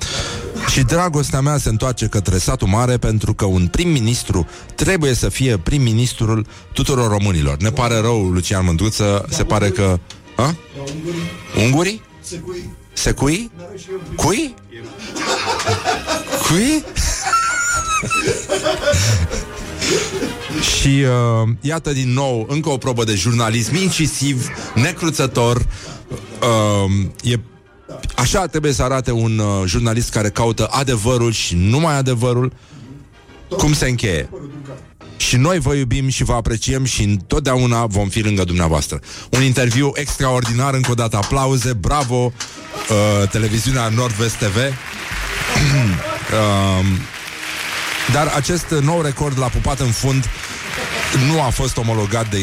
Și 0.69 0.83
dragostea 0.83 1.41
mea 1.41 1.59
se 1.59 1.69
întoarce 1.69 2.07
către 2.07 2.39
satul 2.39 2.69
mare 2.69 2.97
pentru 2.97 3.35
că 3.35 3.45
un 3.45 3.67
prim-ministru 3.67 4.47
trebuie 4.75 5.15
să 5.15 5.29
fie 5.29 5.59
prim-ministrul 5.59 6.47
tuturor 6.73 7.11
românilor. 7.11 7.57
Ne 7.57 7.71
pare 7.71 8.01
rău, 8.01 8.29
Lucian 8.31 8.65
Mândruță, 8.65 9.27
se 9.29 9.45
pare 9.45 9.69
că... 9.69 9.99
A? 10.37 10.55
Ungurii? 11.65 12.03
Secui? 12.93 13.51
Cui? 14.17 14.55
Cui? 16.49 16.85
Și 20.79 20.89
uh, 20.89 21.49
iată 21.61 21.93
din 21.93 22.13
nou 22.13 22.47
încă 22.49 22.69
o 22.69 22.77
probă 22.77 23.05
de 23.05 23.15
jurnalism 23.15 23.75
incisiv, 23.75 24.49
necruțător. 24.75 25.67
Uh, 26.41 27.07
e 27.23 27.41
Așa 28.17 28.47
trebuie 28.47 28.73
să 28.73 28.83
arate 28.83 29.13
un 29.13 29.39
uh, 29.39 29.67
jurnalist 29.67 30.11
care 30.11 30.31
caută 30.31 30.67
adevărul 30.71 31.33
și 31.33 31.55
numai 31.55 31.97
adevărul. 31.97 32.53
Cum 33.49 33.73
se 33.73 33.89
încheie? 33.89 34.29
Și 35.17 35.37
noi 35.37 35.59
vă 35.59 35.75
iubim 35.75 36.09
și 36.09 36.25
vă 36.25 36.33
apreciem 36.33 36.85
și 36.85 37.03
întotdeauna 37.03 37.87
vom 37.87 38.09
fi 38.09 38.21
lângă 38.21 38.45
dumneavoastră. 38.45 39.01
Un 39.31 39.43
interviu 39.43 39.93
extraordinar, 39.95 40.75
încă 40.75 40.91
o 40.91 40.95
dată 40.95 41.17
aplauze, 41.17 41.73
bravo, 41.73 42.17
uh, 42.17 43.29
televiziunea 43.29 43.89
Nordvest 43.89 44.35
TV. 44.35 44.57
uh, 44.57 44.73
dar 48.13 48.33
acest 48.37 48.75
nou 48.83 49.01
record 49.01 49.39
l-a 49.39 49.47
pupat 49.47 49.81
în 49.81 49.91
fund 49.91 50.25
nu 51.33 51.43
a 51.43 51.49
fost 51.49 51.77
omologat 51.77 52.31
de 52.31 52.39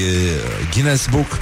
Guinness 0.72 1.08
Book 1.08 1.38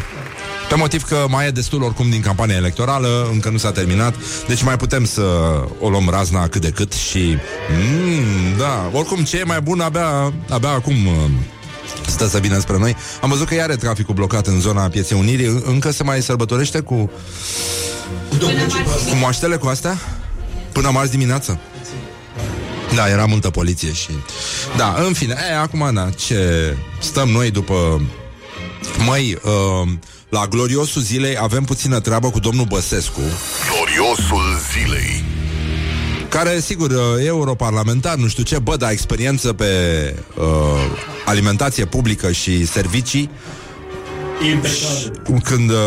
pe 0.69 0.75
motiv 0.75 1.04
că 1.04 1.25
mai 1.30 1.47
e 1.47 1.49
destul 1.49 1.82
oricum 1.82 2.10
din 2.10 2.21
campania 2.21 2.56
electorală, 2.56 3.30
încă 3.32 3.49
nu 3.49 3.58
s-a 3.58 3.71
terminat, 3.71 4.15
deci 4.47 4.63
mai 4.63 4.78
putem 4.78 5.06
să 5.06 5.21
o 5.80 5.89
luăm 5.89 6.10
razna 6.10 6.47
cât 6.47 6.62
de 6.62 6.69
cât 6.69 6.93
și... 6.93 7.38
Mm, 7.69 8.58
da, 8.58 8.89
oricum 8.93 9.23
ce 9.23 9.38
e 9.38 9.43
mai 9.43 9.62
bun 9.62 9.80
abia, 9.80 10.34
abia 10.49 10.69
acum 10.69 11.06
uh, 11.06 11.13
stă 12.08 12.28
să 12.28 12.38
vină 12.38 12.60
spre 12.60 12.78
noi. 12.78 12.95
Am 13.21 13.30
văzut 13.30 13.47
că 13.47 13.54
iar 13.54 13.69
e 13.69 13.75
traficul 13.75 14.13
blocat 14.13 14.47
în 14.47 14.60
zona 14.60 14.88
Pieței 14.88 15.17
Unirii, 15.17 15.62
încă 15.65 15.91
se 15.91 16.04
mai 16.04 16.21
sărbătorește 16.21 16.80
cu... 16.80 17.12
Cu 19.10 19.15
moaștele 19.19 19.56
cu 19.56 19.67
astea? 19.67 19.97
Până 20.71 20.89
marți 20.89 21.12
dimineață? 21.12 21.60
Da, 22.95 23.10
era 23.10 23.25
multă 23.25 23.49
poliție 23.49 23.93
și... 23.93 24.10
Da, 24.78 24.95
în 25.06 25.13
fine, 25.13 25.36
e, 25.51 25.58
acum, 25.58 25.89
da, 25.93 26.10
ce... 26.10 26.73
Stăm 26.99 27.30
noi 27.30 27.51
după... 27.51 28.01
Măi, 29.06 29.38
uh, 29.43 29.89
la 30.30 30.48
gloriosul 30.48 31.02
zilei 31.02 31.38
avem 31.40 31.64
puțină 31.64 32.00
treabă 32.00 32.30
cu 32.30 32.40
domnul 32.40 32.66
Băsescu. 32.66 33.22
Gloriosul 33.70 34.44
zilei. 34.72 35.24
Care, 36.30 36.60
sigur, 36.60 36.92
e 37.20 37.26
europarlamentar, 37.26 38.16
nu 38.16 38.28
știu 38.28 38.44
ce, 38.44 38.60
bă, 38.60 38.76
dar 38.76 38.92
experiență 38.92 39.54
pe 39.54 39.66
uh, 40.38 40.46
alimentație 41.26 41.86
publică 41.86 42.32
și 42.32 42.66
servicii. 42.66 43.30
Impecabil. 44.52 45.42
Când 45.44 45.70
uh, 45.70 45.78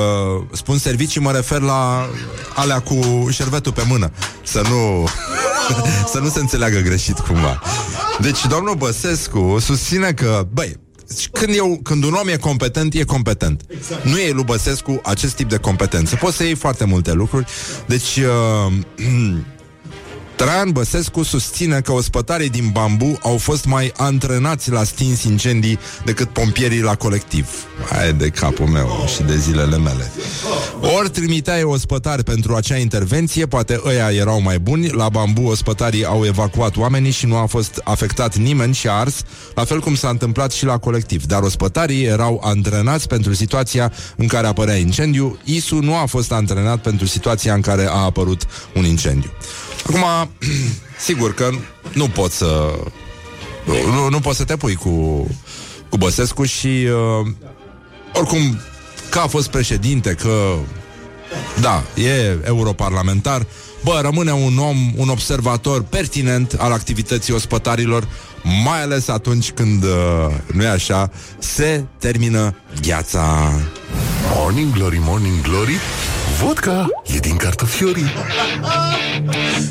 spun 0.52 0.78
servicii, 0.78 1.20
mă 1.20 1.32
refer 1.32 1.60
la 1.60 2.08
alea 2.54 2.80
cu 2.80 3.28
șervetul 3.30 3.72
pe 3.72 3.84
mână. 3.88 4.10
Să 4.42 4.62
nu... 4.68 5.08
să 6.12 6.18
nu 6.18 6.28
se 6.28 6.38
înțeleagă 6.40 6.78
greșit 6.78 7.18
cumva. 7.18 7.62
Deci, 8.20 8.46
domnul 8.46 8.74
Băsescu 8.74 9.56
susține 9.60 10.12
că, 10.12 10.46
băi, 10.52 10.76
când, 11.32 11.54
eu, 11.54 11.80
când 11.82 12.04
un 12.04 12.12
om 12.12 12.28
e 12.28 12.36
competent, 12.36 12.94
e 12.94 13.04
competent. 13.04 13.60
Exact. 13.68 14.04
Nu 14.04 14.18
e 14.18 14.30
Lubăsescu 14.30 15.00
acest 15.04 15.34
tip 15.34 15.48
de 15.48 15.56
competență. 15.56 16.16
Poți 16.16 16.36
să 16.36 16.44
iei 16.44 16.54
foarte 16.54 16.84
multe 16.84 17.12
lucruri. 17.12 17.46
Deci, 17.86 18.16
uh, 18.16 18.72
Traian 20.38 20.70
Băsescu 20.70 21.22
susține 21.22 21.80
că 21.80 21.92
ospătarii 21.92 22.48
din 22.48 22.70
bambu 22.72 23.18
au 23.22 23.36
fost 23.36 23.64
mai 23.64 23.92
antrenați 23.96 24.70
la 24.70 24.84
stins 24.84 25.22
incendii 25.22 25.78
decât 26.04 26.28
pompierii 26.28 26.80
la 26.80 26.94
colectiv. 26.94 27.48
Hai 27.90 28.12
de 28.12 28.28
capul 28.28 28.66
meu 28.66 29.04
și 29.14 29.22
de 29.22 29.36
zilele 29.36 29.78
mele. 29.78 30.10
Ori 30.98 31.10
trimiteai 31.10 31.62
ospătari 31.62 32.24
pentru 32.24 32.54
acea 32.54 32.76
intervenție, 32.76 33.46
poate 33.46 33.80
ăia 33.84 34.10
erau 34.10 34.40
mai 34.40 34.58
buni, 34.58 34.88
la 34.88 35.08
bambu 35.08 35.42
ospătarii 35.42 36.04
au 36.04 36.24
evacuat 36.24 36.76
oamenii 36.76 37.10
și 37.10 37.26
nu 37.26 37.36
a 37.36 37.46
fost 37.46 37.80
afectat 37.84 38.36
nimeni 38.36 38.74
și 38.74 38.88
ars, 38.88 39.22
la 39.54 39.64
fel 39.64 39.80
cum 39.80 39.94
s-a 39.94 40.08
întâmplat 40.08 40.52
și 40.52 40.64
la 40.64 40.78
colectiv. 40.78 41.24
Dar 41.24 41.42
ospătarii 41.42 42.04
erau 42.04 42.40
antrenați 42.44 43.08
pentru 43.08 43.34
situația 43.34 43.92
în 44.16 44.26
care 44.26 44.46
apărea 44.46 44.76
incendiu, 44.76 45.38
ISU 45.44 45.74
nu 45.74 45.96
a 45.96 46.04
fost 46.06 46.32
antrenat 46.32 46.78
pentru 46.78 47.06
situația 47.06 47.54
în 47.54 47.60
care 47.60 47.86
a 47.86 47.98
apărut 48.04 48.42
un 48.74 48.84
incendiu. 48.84 49.30
Acum, 49.88 50.30
sigur 51.06 51.34
că 51.34 51.50
nu 51.92 52.08
pot 52.08 52.32
să... 52.32 52.78
Nu, 53.66 54.08
nu 54.08 54.20
poți 54.20 54.36
să 54.36 54.44
te 54.44 54.56
pui 54.56 54.74
cu, 54.74 55.26
cu 55.88 55.96
Băsescu 55.96 56.44
și 56.44 56.66
uh, 56.66 57.26
oricum 58.12 58.60
că 59.10 59.18
a 59.18 59.26
fost 59.26 59.50
președinte, 59.50 60.14
că 60.14 60.54
da, 61.60 61.82
e 61.94 62.38
europarlamentar, 62.44 63.46
bă, 63.84 63.98
rămâne 64.02 64.32
un 64.32 64.58
om, 64.58 64.76
un 64.96 65.08
observator 65.08 65.82
pertinent 65.82 66.52
al 66.58 66.72
activității 66.72 67.34
ospătarilor, 67.34 68.08
mai 68.64 68.82
ales 68.82 69.08
atunci 69.08 69.50
când, 69.50 69.82
uh, 69.82 69.90
nu 70.52 70.62
e 70.62 70.68
așa, 70.68 71.10
se 71.38 71.84
termină 71.98 72.54
gheața. 72.82 73.52
Morning 74.34 74.72
Glory, 74.72 74.98
Morning 75.00 75.40
Glory 75.40 75.80
Vodka 76.42 76.86
e 77.14 77.18
din 77.18 77.36
cartofiorii 77.36 78.06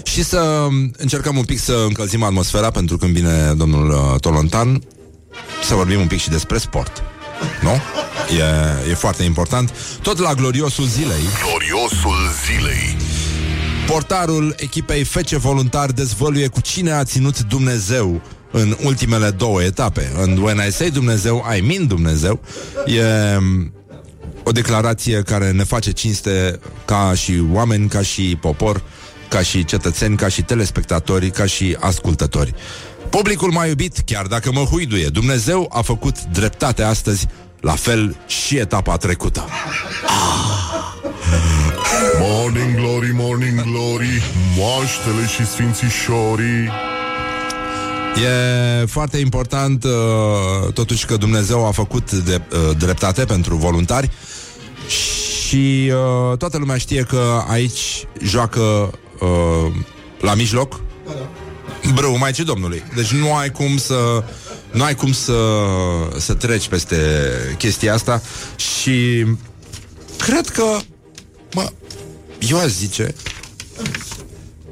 Și 0.03 0.23
să 0.23 0.67
încercăm 0.97 1.37
un 1.37 1.43
pic 1.43 1.59
să 1.59 1.83
încălzim 1.87 2.23
atmosfera 2.23 2.71
pentru 2.71 2.97
când 2.97 3.13
vine 3.13 3.53
domnul 3.53 3.89
uh, 3.89 4.19
Tolontan 4.19 4.81
să 5.63 5.75
vorbim 5.75 5.99
un 5.99 6.07
pic 6.07 6.19
și 6.19 6.29
despre 6.29 6.57
sport. 6.57 7.03
Nu? 7.61 7.71
E, 8.37 8.89
e 8.89 8.93
foarte 8.93 9.23
important. 9.23 9.71
Tot 10.01 10.17
la 10.17 10.33
gloriosul 10.33 10.85
zilei. 10.85 11.21
Gloriosul 11.43 12.15
zilei 12.45 12.95
Portarul 13.87 14.55
echipei 14.57 15.03
Fece 15.03 15.37
Voluntar 15.37 15.91
dezvăluie 15.91 16.47
cu 16.47 16.61
cine 16.61 16.91
a 16.91 17.03
ținut 17.03 17.39
Dumnezeu 17.39 18.21
în 18.51 18.77
ultimele 18.83 19.29
două 19.29 19.63
etape. 19.63 20.11
În 20.21 20.37
When 20.37 20.61
I 20.67 20.71
Say 20.71 20.89
Dumnezeu, 20.89 21.45
I 21.57 21.61
mean 21.61 21.87
Dumnezeu. 21.87 22.39
E 22.85 23.01
um, 23.37 23.71
o 24.47 24.51
declarație 24.51 25.21
care 25.21 25.51
ne 25.51 25.63
face 25.63 25.91
cinste 25.91 26.59
ca 26.85 27.13
și 27.15 27.43
oameni, 27.51 27.87
ca 27.89 28.01
și 28.01 28.37
popor, 28.41 28.81
ca 29.29 29.41
și 29.41 29.65
cetățeni, 29.65 30.17
ca 30.17 30.27
și 30.27 30.41
telespectatori, 30.41 31.29
ca 31.29 31.45
și 31.45 31.77
ascultători. 31.79 32.53
Publicul 33.09 33.51
m-a 33.51 33.65
iubit, 33.65 33.97
chiar 34.05 34.25
dacă 34.25 34.51
mă 34.51 34.59
huiduie. 34.59 35.07
Dumnezeu 35.07 35.69
a 35.73 35.81
făcut 35.81 36.23
dreptate 36.23 36.83
astăzi, 36.83 37.27
la 37.61 37.71
fel 37.71 38.15
și 38.27 38.57
etapa 38.57 38.97
trecută. 38.97 39.45
Morning 42.19 42.75
Glory, 42.75 43.11
Morning 43.13 43.61
Glory 43.61 44.23
Moaștele 44.57 45.27
și 45.27 45.45
sfințișorii 45.45 46.69
E 48.23 48.85
foarte 48.85 49.17
important 49.17 49.83
uh, 49.83 50.73
totuși 50.73 51.05
că 51.05 51.17
Dumnezeu 51.17 51.65
a 51.67 51.71
făcut 51.71 52.11
de, 52.11 52.41
uh, 52.51 52.77
dreptate 52.77 53.25
pentru 53.25 53.55
voluntari 53.55 54.09
și 54.87 55.91
uh, 56.31 56.37
toată 56.37 56.57
lumea 56.57 56.77
știe 56.77 57.01
că 57.03 57.43
aici 57.47 58.07
joacă 58.21 58.59
uh, 59.19 59.73
la 60.21 60.33
mijloc 60.33 60.79
brâu 61.93 62.17
Maicii 62.17 62.43
Domnului. 62.43 62.83
Deci 62.95 63.11
nu 63.11 63.35
ai 63.35 63.51
cum 63.51 63.77
să 63.77 64.23
nu 64.71 64.83
ai 64.83 64.95
cum 64.95 65.11
să, 65.11 65.35
să 66.17 66.33
treci 66.33 66.67
peste 66.67 66.97
chestia 67.57 67.93
asta 67.93 68.21
și 68.55 69.25
cred 70.17 70.47
că 70.47 70.63
mă, 71.53 71.69
eu 72.39 72.59
aș 72.59 72.67
zice 72.69 73.15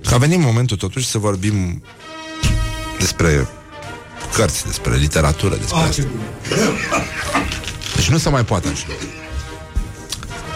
că 0.08 0.14
a 0.14 0.18
venit 0.18 0.40
momentul 0.40 0.78
totuși 0.78 1.06
să 1.08 1.18
vorbim 1.18 1.84
despre 3.00 3.48
cărți, 4.34 4.66
despre 4.66 4.96
literatură, 4.96 5.56
despre 5.56 5.78
Ah, 5.78 5.82
asta. 5.88 6.02
ce 6.02 6.08
bun. 6.08 6.22
Deci 7.96 8.10
nu 8.10 8.18
se 8.18 8.30
mai 8.30 8.46
poate 8.46 8.68
așa. 8.68 8.86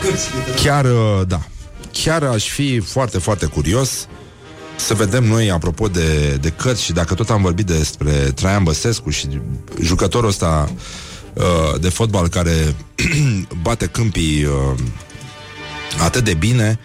Cărți 0.01 0.29
literare. 0.35 0.61
Chiar, 0.61 0.85
uh, 0.85 1.27
da. 1.27 1.41
Chiar 1.91 2.23
aș 2.23 2.49
fi 2.49 2.79
foarte, 2.79 3.17
foarte 3.17 3.45
curios 3.45 4.07
să 4.75 4.93
vedem 4.93 5.23
noi, 5.23 5.51
apropo 5.51 5.87
de, 5.87 6.37
de 6.41 6.49
cărți 6.49 6.83
și 6.83 6.93
dacă 6.93 7.13
tot 7.13 7.29
am 7.29 7.41
vorbit 7.41 7.65
despre 7.65 8.11
Traian 8.11 8.63
Băsescu 8.63 9.09
și 9.09 9.41
jucătorul 9.81 10.29
ăsta 10.29 10.71
uh, 11.33 11.79
de 11.79 11.89
fotbal 11.89 12.27
care 12.27 12.75
bate 13.61 13.85
câmpii 13.85 14.43
uh, 14.43 14.79
atât 16.03 16.23
de 16.23 16.33
bine, 16.33 16.79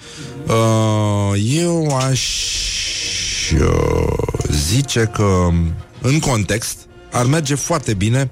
uh, 0.47 1.43
eu 1.45 1.97
aș 1.97 2.23
uh, 3.53 4.13
zice 4.51 5.11
că 5.15 5.49
în 6.01 6.19
context 6.19 6.79
ar 7.13 7.27
merge 7.27 7.55
foarte 7.55 7.95
bine 7.95 8.31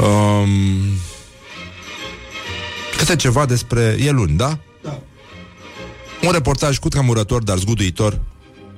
um, 0.00 0.48
câte 2.96 3.16
ceva 3.16 3.46
despre... 3.46 3.96
E 4.06 4.10
luni, 4.10 4.36
da? 4.36 4.58
Da. 4.82 4.98
Un 6.26 6.32
reportaj 6.32 6.78
cu 6.78 6.88
tremurător, 6.88 7.42
dar 7.42 7.56
zguduitor 7.56 8.20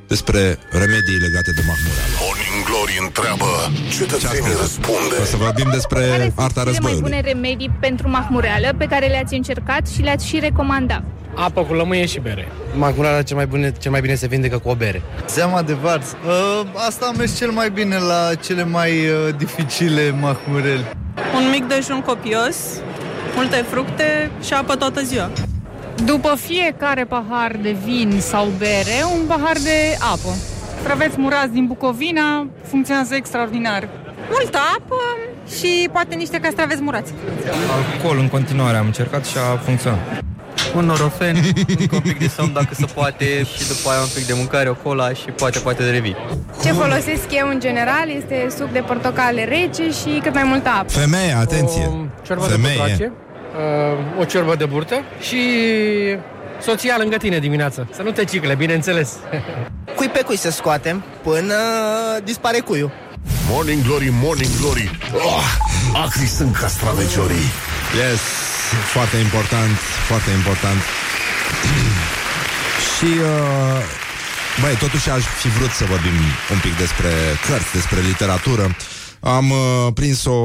despre 0.09 0.59
remedii 0.71 1.19
legate 1.27 1.53
de 1.53 1.63
mahmureală. 1.67 2.15
Morning 2.25 2.65
Glory 2.69 2.99
întreabă, 3.05 3.51
cetățenii 3.99 4.57
răspunde. 4.61 5.15
O 5.21 5.25
să 5.25 5.37
vorbim 5.37 5.69
despre 5.73 6.01
Care 6.01 6.23
sunt 6.23 6.33
arta 6.37 6.49
cele 6.49 6.65
mai 6.65 6.73
războiului. 6.73 7.01
bune 7.01 7.21
remedii 7.21 7.71
pentru 7.81 8.09
mahmureală 8.09 8.69
pe 8.79 8.87
care 8.87 9.07
le-ați 9.07 9.35
încercat 9.35 9.89
și 9.89 10.01
le-ați 10.01 10.27
și 10.27 10.39
recomandat? 10.39 11.03
Apă 11.35 11.63
cu 11.65 11.73
lămâie 11.75 12.07
și 12.07 12.19
bere. 12.21 12.49
Macurala 12.75 13.23
cel 13.23 13.37
mai, 13.37 13.47
bune, 13.47 13.73
cel 13.81 13.91
mai 13.91 14.01
bine 14.01 14.15
se 14.15 14.27
vindecă 14.27 14.59
cu 14.59 14.69
o 14.69 14.75
bere. 14.75 15.03
Seama 15.25 15.63
de 15.63 15.73
vars. 15.73 16.07
Uh, 16.27 16.67
asta 16.87 17.07
a 17.13 17.17
mers 17.17 17.37
cel 17.37 17.51
mai 17.51 17.71
bine 17.71 17.99
la 17.99 18.31
cele 18.35 18.65
mai 18.65 18.91
uh, 18.91 19.35
dificile 19.37 20.11
mahmureli. 20.21 20.85
Un 21.37 21.51
mic 21.51 21.65
dejun 21.65 22.01
copios, 22.01 22.57
multe 23.39 23.65
fructe 23.71 24.31
și 24.47 24.53
apă 24.53 24.75
toată 24.77 25.01
ziua. 25.03 25.31
După 26.05 26.35
fiecare 26.37 27.05
pahar 27.05 27.57
de 27.63 27.77
vin 27.85 28.21
sau 28.21 28.47
bere, 28.59 28.99
un 29.19 29.27
pahar 29.27 29.57
de 29.63 29.97
apă. 30.13 30.33
Traveți 30.83 31.21
murați 31.21 31.53
din 31.53 31.67
Bucovina 31.67 32.47
funcționează 32.63 33.15
extraordinar. 33.15 33.89
Multă 34.31 34.59
apă 34.77 35.01
și 35.59 35.89
poate 35.93 36.15
niște 36.15 36.39
castraveți 36.41 36.83
murați. 36.83 37.13
Alcool 37.77 38.19
în 38.19 38.29
continuare 38.29 38.77
am 38.77 38.87
încercat 38.87 39.27
și 39.27 39.37
a 39.39 39.57
funcționat. 39.57 40.23
Un 40.77 40.85
norofen, 40.85 41.37
încă 41.79 41.95
un 41.95 42.01
pic 42.01 42.19
de 42.19 42.29
somn 42.29 42.53
dacă 42.53 42.75
se 42.75 42.87
poate 42.95 43.25
și 43.25 43.69
după 43.69 43.91
aia 43.91 44.01
un 44.01 44.13
pic 44.15 44.27
de 44.27 44.33
mâncare, 44.37 44.69
o 44.69 44.75
cola 44.75 45.13
și 45.13 45.25
poate, 45.25 45.59
poate 45.59 45.83
de 45.83 45.91
revii. 45.91 46.17
Ce 46.63 46.73
folosesc 46.73 47.27
eu 47.31 47.49
în 47.49 47.61
general 47.61 48.09
este 48.17 48.47
suc 48.57 48.73
de 48.73 48.83
portocale 48.87 49.45
rece 49.45 49.91
și 49.91 50.21
cât 50.23 50.35
mai 50.35 50.45
multă 50.45 50.69
apă. 50.69 50.89
Femeie, 50.89 51.33
atenție! 51.33 51.87
O 51.87 52.07
ciorbă 52.27 52.47
de 52.47 52.53
Femeie. 52.53 52.79
putrace, 52.79 53.13
uh, 53.15 53.28
o 54.21 54.25
ciorbă 54.25 54.55
de 54.55 54.65
burtă 54.65 55.03
și 55.21 55.41
soția 56.63 56.97
lângă 56.99 57.17
tine 57.17 57.39
dimineața. 57.39 57.87
Să 57.93 58.03
nu 58.03 58.11
te 58.11 58.25
cicle, 58.25 58.55
bineînțeles. 58.55 59.17
Cui 59.97 60.09
pe 60.09 60.23
cui 60.23 60.37
să 60.37 60.51
scoatem 60.51 61.05
până 61.23 61.55
dispare 62.25 62.59
cuiul. 62.59 62.93
Morning 63.51 63.83
Glory, 63.83 64.13
Morning 64.23 64.51
Glory. 64.61 64.99
Oh, 65.15 65.45
acri 66.05 66.27
sunt 66.27 66.57
castraveciorii. 66.57 67.47
Yes, 67.97 68.21
foarte 68.93 69.17
important, 69.17 69.77
foarte 70.07 70.31
important. 70.31 70.81
și, 72.95 73.05
uh, 73.05 73.81
băi, 74.61 74.75
totuși 74.79 75.11
aș 75.11 75.23
fi 75.25 75.49
vrut 75.49 75.71
să 75.71 75.85
vorbim 75.85 76.17
un 76.51 76.59
pic 76.63 76.77
despre 76.77 77.11
cărți, 77.47 77.73
despre 77.73 78.01
literatură. 78.01 78.77
Am 79.21 79.51
uh, 79.51 79.93
prins 79.95 80.25
o, 80.25 80.41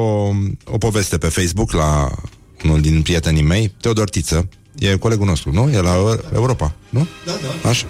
o 0.66 0.78
poveste 0.80 1.18
pe 1.18 1.28
Facebook 1.28 1.72
la 1.72 2.12
unul 2.64 2.82
din 2.82 3.02
prietenii 3.02 3.44
mei, 3.44 3.74
Teodor 3.82 4.10
Tiță, 4.10 4.50
e 4.80 4.96
colegul 4.98 5.26
nostru, 5.26 5.52
nu? 5.52 5.70
E 5.72 5.82
la 5.82 6.18
Europa, 6.34 6.76
nu? 6.90 7.08
Da, 7.26 7.32
da. 7.62 7.70
Așa. 7.70 7.86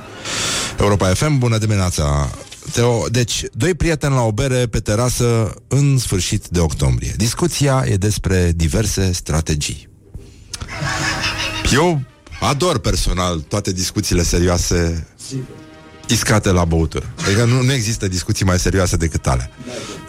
Europa 0.80 1.08
FM, 1.14 1.38
bună 1.38 1.58
dimineața, 1.58 2.32
Teo. 2.72 3.08
Deci, 3.12 3.44
doi 3.52 3.74
prieteni 3.74 4.14
la 4.14 4.22
o 4.22 4.32
bere 4.32 4.68
pe 4.68 4.80
terasă 4.80 5.54
în 5.68 5.98
sfârșit 5.98 6.48
de 6.48 6.60
octombrie. 6.60 7.14
Discuția 7.18 7.84
e 7.88 7.96
despre 7.96 8.52
diverse 8.56 9.12
strategii. 9.12 9.88
Eu 11.74 12.02
ador 12.40 12.80
personal 12.80 13.40
toate 13.40 13.72
discuțiile 13.72 14.24
serioase 14.24 15.08
iscate 16.08 16.52
la 16.52 16.66
băutură. 16.66 17.14
Adică 17.26 17.46
nu, 17.46 17.62
nu 17.62 17.72
există 17.72 18.08
discuții 18.08 18.46
mai 18.46 18.60
serioase 18.60 18.98
decât 18.98 19.28
alea. 19.28 19.50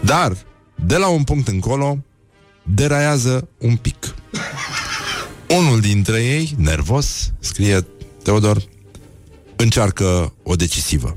Dar, 0.01 0.37
de 0.75 0.97
la 0.97 1.09
un 1.09 1.25
punct 1.25 1.49
încolo, 1.49 1.99
deraiază 2.63 3.49
un 3.59 3.77
pic. 3.77 4.15
Unul 5.57 5.81
dintre 5.81 6.23
ei, 6.23 6.55
nervos, 6.57 7.33
scrie 7.39 7.87
Teodor, 8.23 8.63
încearcă 9.57 10.35
o 10.43 10.55
decisivă. 10.55 11.15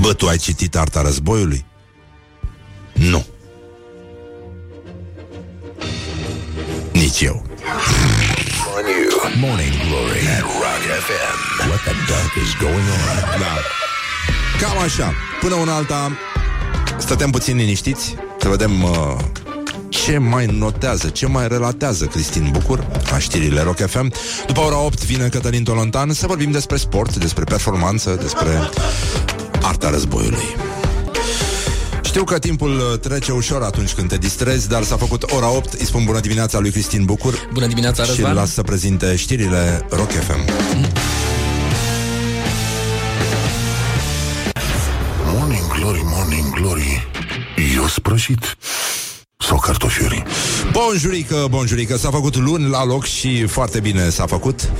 Bă, 0.00 0.12
tu 0.12 0.26
ai 0.26 0.36
citit 0.36 0.76
Arta 0.76 1.02
Războiului? 1.02 1.64
Nu. 2.92 3.26
Nici 6.92 7.20
eu. 7.20 7.46
On 8.76 8.84
you. 8.86 9.48
Morning 9.48 9.72
Glory 9.88 10.26
at 10.36 10.40
Rock 10.40 10.82
FM. 11.06 11.68
What 11.68 11.80
the 11.82 11.92
duck 11.92 12.32
is 12.44 12.54
going 12.60 12.86
on? 12.96 13.40
Da. 13.40 13.56
Cam 14.60 14.78
așa. 14.78 15.12
Până 15.40 15.54
una 15.54 15.74
alta, 15.74 16.18
stătem 16.98 17.30
puțin 17.30 17.56
liniștiți, 17.56 18.14
să 18.40 18.48
vedem 18.48 18.82
uh, 18.82 19.16
ce 20.04 20.18
mai 20.18 20.46
notează, 20.46 21.08
ce 21.08 21.26
mai 21.26 21.48
relatează 21.48 22.04
Cristin 22.04 22.48
Bucur 22.52 22.86
la 23.10 23.18
știrile 23.18 23.62
Rock 23.62 23.78
FM. 23.86 24.12
După 24.46 24.60
ora 24.60 24.78
8 24.78 25.04
vine 25.04 25.28
Cătălin 25.28 25.64
Tolontan 25.64 26.12
să 26.12 26.26
vorbim 26.26 26.50
despre 26.50 26.76
sport, 26.76 27.16
despre 27.16 27.44
performanță, 27.44 28.18
despre 28.20 28.70
arta 29.62 29.90
războiului. 29.90 30.44
Știu 32.04 32.24
că 32.24 32.38
timpul 32.38 32.70
uh, 32.92 32.98
trece 32.98 33.32
ușor 33.32 33.62
atunci 33.62 33.92
când 33.92 34.08
te 34.08 34.16
distrezi, 34.16 34.68
dar 34.68 34.82
s-a 34.82 34.96
făcut 34.96 35.22
ora 35.22 35.50
8. 35.50 35.72
Îi 35.72 35.86
spun 35.86 36.04
bună 36.04 36.20
dimineața 36.20 36.58
lui 36.58 36.70
Cristin 36.70 37.04
Bucur 37.04 37.48
Bună 37.52 37.66
dimineața, 37.66 38.02
și 38.02 38.10
îl 38.10 38.16
Răzvan. 38.16 38.34
las 38.34 38.52
să 38.52 38.62
prezinte 38.62 39.16
știrile 39.16 39.86
Rock 39.90 40.10
FM. 40.10 40.40
Morning 45.24 45.66
Glory, 45.78 46.00
Morning 46.04 46.54
Glory. 46.54 47.08
Eu 47.76 47.86
sprășit. 47.86 48.56
Sau 49.66 49.74
cartofiuri. 49.74 50.22
Bonjurică, 50.72 51.46
bonjurică, 51.50 51.96
s-a 51.96 52.10
făcut 52.10 52.36
luni 52.36 52.68
la 52.68 52.84
loc 52.84 53.04
și 53.04 53.46
foarte 53.46 53.80
bine 53.80 54.08
s-a 54.08 54.26
făcut. 54.26 54.70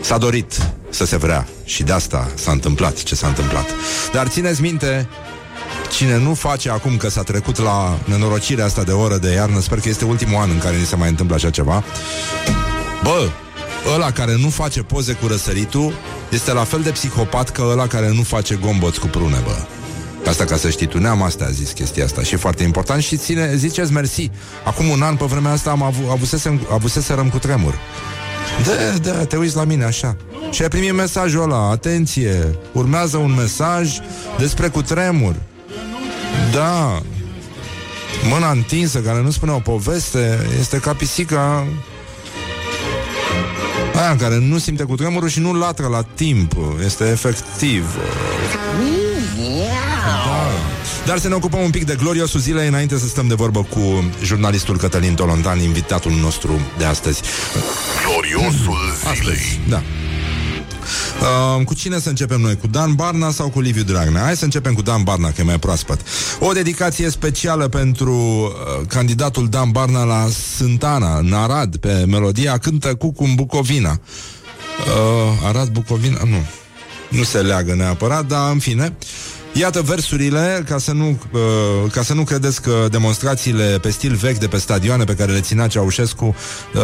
S-a 0.00 0.18
dorit 0.18 0.70
să 0.90 1.04
se 1.04 1.16
vrea 1.16 1.48
și 1.64 1.82
de 1.82 1.92
asta 1.92 2.30
s-a 2.34 2.52
întâmplat 2.52 3.02
ce 3.02 3.14
s-a 3.14 3.26
întâmplat. 3.26 3.64
Dar 4.12 4.28
țineți 4.28 4.60
minte, 4.60 5.08
cine 5.96 6.16
nu 6.16 6.34
face 6.34 6.70
acum 6.70 6.96
că 6.96 7.08
s-a 7.08 7.22
trecut 7.22 7.58
la 7.58 7.98
nenorocirea 8.04 8.64
asta 8.64 8.82
de 8.82 8.92
oră 8.92 9.16
de 9.16 9.32
iarnă, 9.32 9.60
sper 9.60 9.80
că 9.80 9.88
este 9.88 10.04
ultimul 10.04 10.40
an 10.40 10.50
în 10.50 10.58
care 10.58 10.76
ni 10.76 10.84
se 10.84 10.96
mai 10.96 11.08
întâmplă 11.08 11.34
așa 11.34 11.50
ceva, 11.50 11.84
bă, 13.02 13.28
ăla 13.94 14.10
care 14.10 14.36
nu 14.36 14.48
face 14.48 14.82
poze 14.82 15.12
cu 15.12 15.26
răsăritul 15.26 15.92
este 16.30 16.52
la 16.52 16.64
fel 16.64 16.80
de 16.80 16.90
psihopat 16.90 17.50
ca 17.50 17.62
ăla 17.62 17.86
care 17.86 18.12
nu 18.12 18.22
face 18.22 18.54
gomboți 18.54 19.00
cu 19.00 19.06
prune, 19.06 19.40
bă. 19.44 19.56
Asta 20.28 20.44
ca 20.44 20.56
să 20.56 20.70
știi 20.70 20.86
tu, 20.86 20.98
neam 20.98 21.22
asta 21.22 21.44
a 21.44 21.50
zis 21.50 21.70
chestia 21.70 22.04
asta 22.04 22.22
și 22.22 22.34
e 22.34 22.36
foarte 22.36 22.62
important 22.62 23.02
și 23.02 23.16
ține, 23.16 23.56
ziceți 23.56 23.92
mersi. 23.92 24.30
Acum 24.64 24.88
un 24.88 25.02
an 25.02 25.16
pe 25.16 25.24
vremea 25.24 25.52
asta 25.52 25.70
am 25.70 25.82
avut, 25.82 26.10
avusesem, 26.10 26.66
avuseserăm 26.70 27.28
cu 27.28 27.38
tremur. 27.38 27.78
Da, 28.64 29.10
da, 29.10 29.24
te 29.24 29.36
uiți 29.36 29.56
la 29.56 29.64
mine 29.64 29.84
așa. 29.84 30.16
Și 30.50 30.62
ai 30.62 30.68
primit 30.68 30.92
mesajul 30.92 31.42
ăla, 31.42 31.70
atenție, 31.70 32.58
urmează 32.72 33.16
un 33.16 33.34
mesaj 33.34 33.98
despre 34.38 34.68
cutremur. 34.68 35.34
Da, 36.52 37.02
mâna 38.28 38.50
întinsă 38.50 38.98
care 38.98 39.22
nu 39.22 39.30
spune 39.30 39.52
o 39.52 39.58
poveste 39.58 40.48
este 40.60 40.78
ca 40.78 40.92
pisica 40.92 41.66
aia 43.94 44.16
care 44.16 44.38
nu 44.38 44.58
simte 44.58 44.82
cu 44.82 44.94
tremurul 44.94 45.28
și 45.28 45.40
nu 45.40 45.52
latră 45.52 45.86
la 45.86 46.02
timp. 46.14 46.52
Este 46.84 47.04
efectiv. 47.04 47.84
Da. 51.06 51.12
Dar 51.12 51.20
să 51.20 51.28
ne 51.28 51.34
ocupăm 51.34 51.60
un 51.60 51.70
pic 51.70 51.84
de 51.84 51.94
gloriosul 51.94 52.40
zilei 52.40 52.68
înainte 52.68 52.98
să 52.98 53.06
stăm 53.06 53.26
de 53.26 53.34
vorbă 53.34 53.62
cu 53.62 54.10
jurnalistul 54.22 54.76
Cătălin 54.76 55.14
Tolontan, 55.14 55.58
invitatul 55.58 56.12
nostru 56.12 56.60
de 56.78 56.84
astăzi. 56.84 57.20
Gloriosul 58.04 58.78
zilei. 59.14 59.60
Da. 59.68 59.82
Uh, 61.56 61.64
cu 61.64 61.74
cine 61.74 61.98
să 61.98 62.08
începem 62.08 62.40
noi? 62.40 62.56
Cu 62.56 62.66
Dan 62.66 62.94
Barna 62.94 63.30
sau 63.30 63.48
cu 63.48 63.60
Liviu 63.60 63.82
Dragnea? 63.82 64.22
Hai 64.22 64.36
să 64.36 64.44
începem 64.44 64.74
cu 64.74 64.82
Dan 64.82 65.02
Barna, 65.02 65.28
că 65.28 65.40
e 65.40 65.44
mai 65.44 65.58
proaspăt. 65.58 66.00
O 66.40 66.52
dedicație 66.52 67.10
specială 67.10 67.68
pentru 67.68 68.14
uh, 68.14 68.86
candidatul 68.88 69.48
Dan 69.48 69.70
Barna 69.70 70.04
la 70.04 70.26
Sântana, 70.56 71.18
în 71.18 71.32
Arad, 71.32 71.76
pe 71.76 72.04
melodia 72.08 72.58
Cântă 72.58 72.94
cu 72.94 73.14
în 73.18 73.34
Bucovina. 73.34 73.90
Uh, 73.90 75.46
Arad, 75.46 75.68
Bucovina? 75.68 76.18
Nu. 76.24 76.44
Nu 77.08 77.22
se 77.22 77.38
leagă 77.38 77.74
neapărat, 77.74 78.26
dar 78.26 78.50
în 78.52 78.58
fine. 78.58 78.96
Iată 79.58 79.82
versurile, 79.82 80.64
ca 80.68 80.78
să, 80.78 80.92
nu, 80.92 81.18
uh, 81.32 81.90
ca 81.92 82.02
să 82.02 82.14
nu 82.14 82.24
credeți 82.24 82.62
că 82.62 82.86
demonstrațiile 82.90 83.78
pe 83.82 83.90
stil 83.90 84.14
vechi 84.14 84.38
de 84.38 84.46
pe 84.46 84.56
stadioane 84.56 85.04
pe 85.04 85.14
care 85.14 85.32
le 85.32 85.40
ținea 85.40 85.66
Ceaușescu 85.66 86.24
uh, 86.24 86.82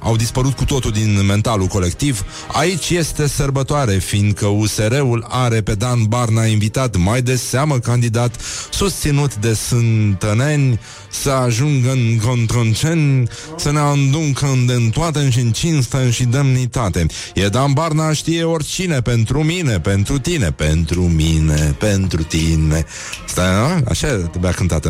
au 0.00 0.16
dispărut 0.16 0.52
cu 0.52 0.64
totul 0.64 0.90
din 0.90 1.26
mentalul 1.26 1.66
colectiv. 1.66 2.24
Aici 2.52 2.90
este 2.90 3.28
sărbătoare, 3.28 3.92
fiindcă 3.92 4.46
USR-ul 4.46 5.26
are 5.28 5.60
pe 5.60 5.74
Dan 5.74 6.04
Barna 6.04 6.44
invitat 6.44 6.96
mai 6.96 7.22
de 7.22 7.36
seamă 7.36 7.78
candidat 7.78 8.40
susținut 8.70 9.34
de 9.36 9.54
sântăneni 9.54 10.80
să 11.10 11.30
ajungă 11.30 11.90
în 11.90 12.18
contronceni, 12.24 13.28
să 13.56 13.72
ne 13.72 13.78
anduncă 13.78 14.46
în 14.66 14.90
toate 14.90 15.30
și 15.30 15.38
în 15.38 15.50
cinste 15.50 16.10
și 16.10 16.24
demnitate. 16.24 17.06
E 17.34 17.46
Dan 17.46 17.72
Barna 17.72 18.12
știe 18.12 18.44
oricine 18.44 19.00
pentru 19.00 19.42
mine, 19.42 19.80
pentru 19.80 20.18
tine, 20.18 20.50
pentru 20.50 21.02
mine, 21.02 21.54
pentru 21.54 21.89
tine. 22.28 22.84
Stai, 23.26 23.46
nu? 23.54 23.84
Așa 23.88 24.06
trebuia 24.08 24.52
cântată. 24.52 24.88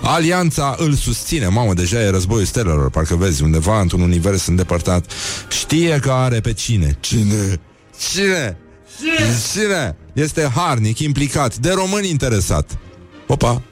Alianța 0.00 0.74
îl 0.78 0.94
susține. 0.94 1.46
Mamă, 1.46 1.74
deja 1.74 2.00
e 2.00 2.10
războiul 2.10 2.44
stelelor, 2.44 2.90
parcă 2.90 3.14
vezi, 3.14 3.42
undeva 3.42 3.80
într-un 3.80 4.00
univers 4.00 4.46
îndepărtat. 4.46 5.12
Știe 5.48 5.98
că 6.02 6.10
are 6.10 6.40
pe 6.40 6.52
cine. 6.52 6.96
Cine? 7.00 7.60
Cine? 8.12 8.58
Cine 9.52 9.96
este 10.12 10.50
harnic, 10.54 10.98
implicat, 10.98 11.56
de 11.56 11.72
român 11.72 12.04
interesat? 12.04 12.78
Opa! 13.26 13.62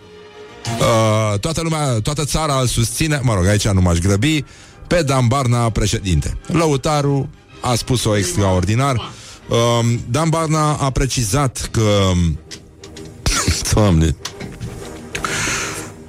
Uh, 0.79 1.39
toată 1.39 1.61
lumea, 1.61 2.01
toată 2.01 2.25
țara 2.25 2.61
îl 2.61 2.67
susține, 2.67 3.21
mă 3.23 3.35
rog, 3.35 3.47
aici 3.47 3.69
nu 3.69 3.81
m-aș 3.81 3.99
grăbi, 3.99 4.45
pe 4.87 5.03
Dan 5.03 5.27
Barna 5.27 5.71
președinte. 5.71 6.39
Lăutaru 6.47 7.31
a 7.61 7.75
spus-o 7.75 8.17
extraordinar. 8.17 8.95
Uh, 9.49 9.95
Dan 10.11 10.29
Barna 10.29 10.73
a 10.73 10.91
precizat 10.91 11.69
că... 11.73 12.11
Doamne, 13.73 14.17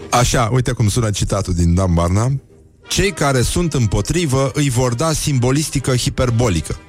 Așa, 0.10 0.50
uite 0.54 0.72
cum 0.72 0.90
sună 0.90 1.10
citatul 1.10 1.54
din 1.54 1.74
Dan 1.74 1.94
Barna. 1.94 2.32
Cei 2.88 3.12
care 3.12 3.42
sunt 3.42 3.74
împotrivă 3.74 4.52
îi 4.54 4.70
vor 4.70 4.94
da 4.94 5.12
simbolistică 5.12 5.96
hiperbolică. 5.96 6.80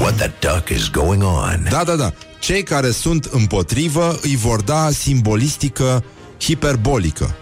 What 0.00 0.16
the 0.16 0.30
duck 0.40 0.68
is 0.68 0.90
going 0.90 1.22
on? 1.22 1.66
Da, 1.70 1.84
da, 1.84 1.96
da. 1.96 2.12
Cei 2.38 2.62
care 2.62 2.90
sunt 2.90 3.24
împotrivă 3.24 4.18
îi 4.22 4.36
vor 4.36 4.60
da 4.60 4.88
simbolistică 4.90 6.04
hiperbolică. 6.40 7.34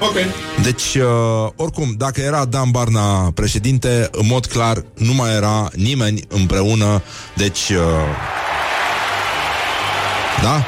Ok. 0.00 0.14
Deci, 0.62 0.94
uh, 0.94 1.50
oricum, 1.56 1.94
dacă 1.96 2.20
era 2.20 2.44
Dan 2.44 2.70
Barna 2.70 3.30
președinte, 3.30 4.08
în 4.12 4.26
mod 4.26 4.46
clar, 4.46 4.84
nu 4.94 5.14
mai 5.14 5.34
era 5.34 5.70
nimeni 5.74 6.20
împreună. 6.28 7.02
Deci, 7.36 7.68
uh, 7.68 8.33
da? 10.44 10.64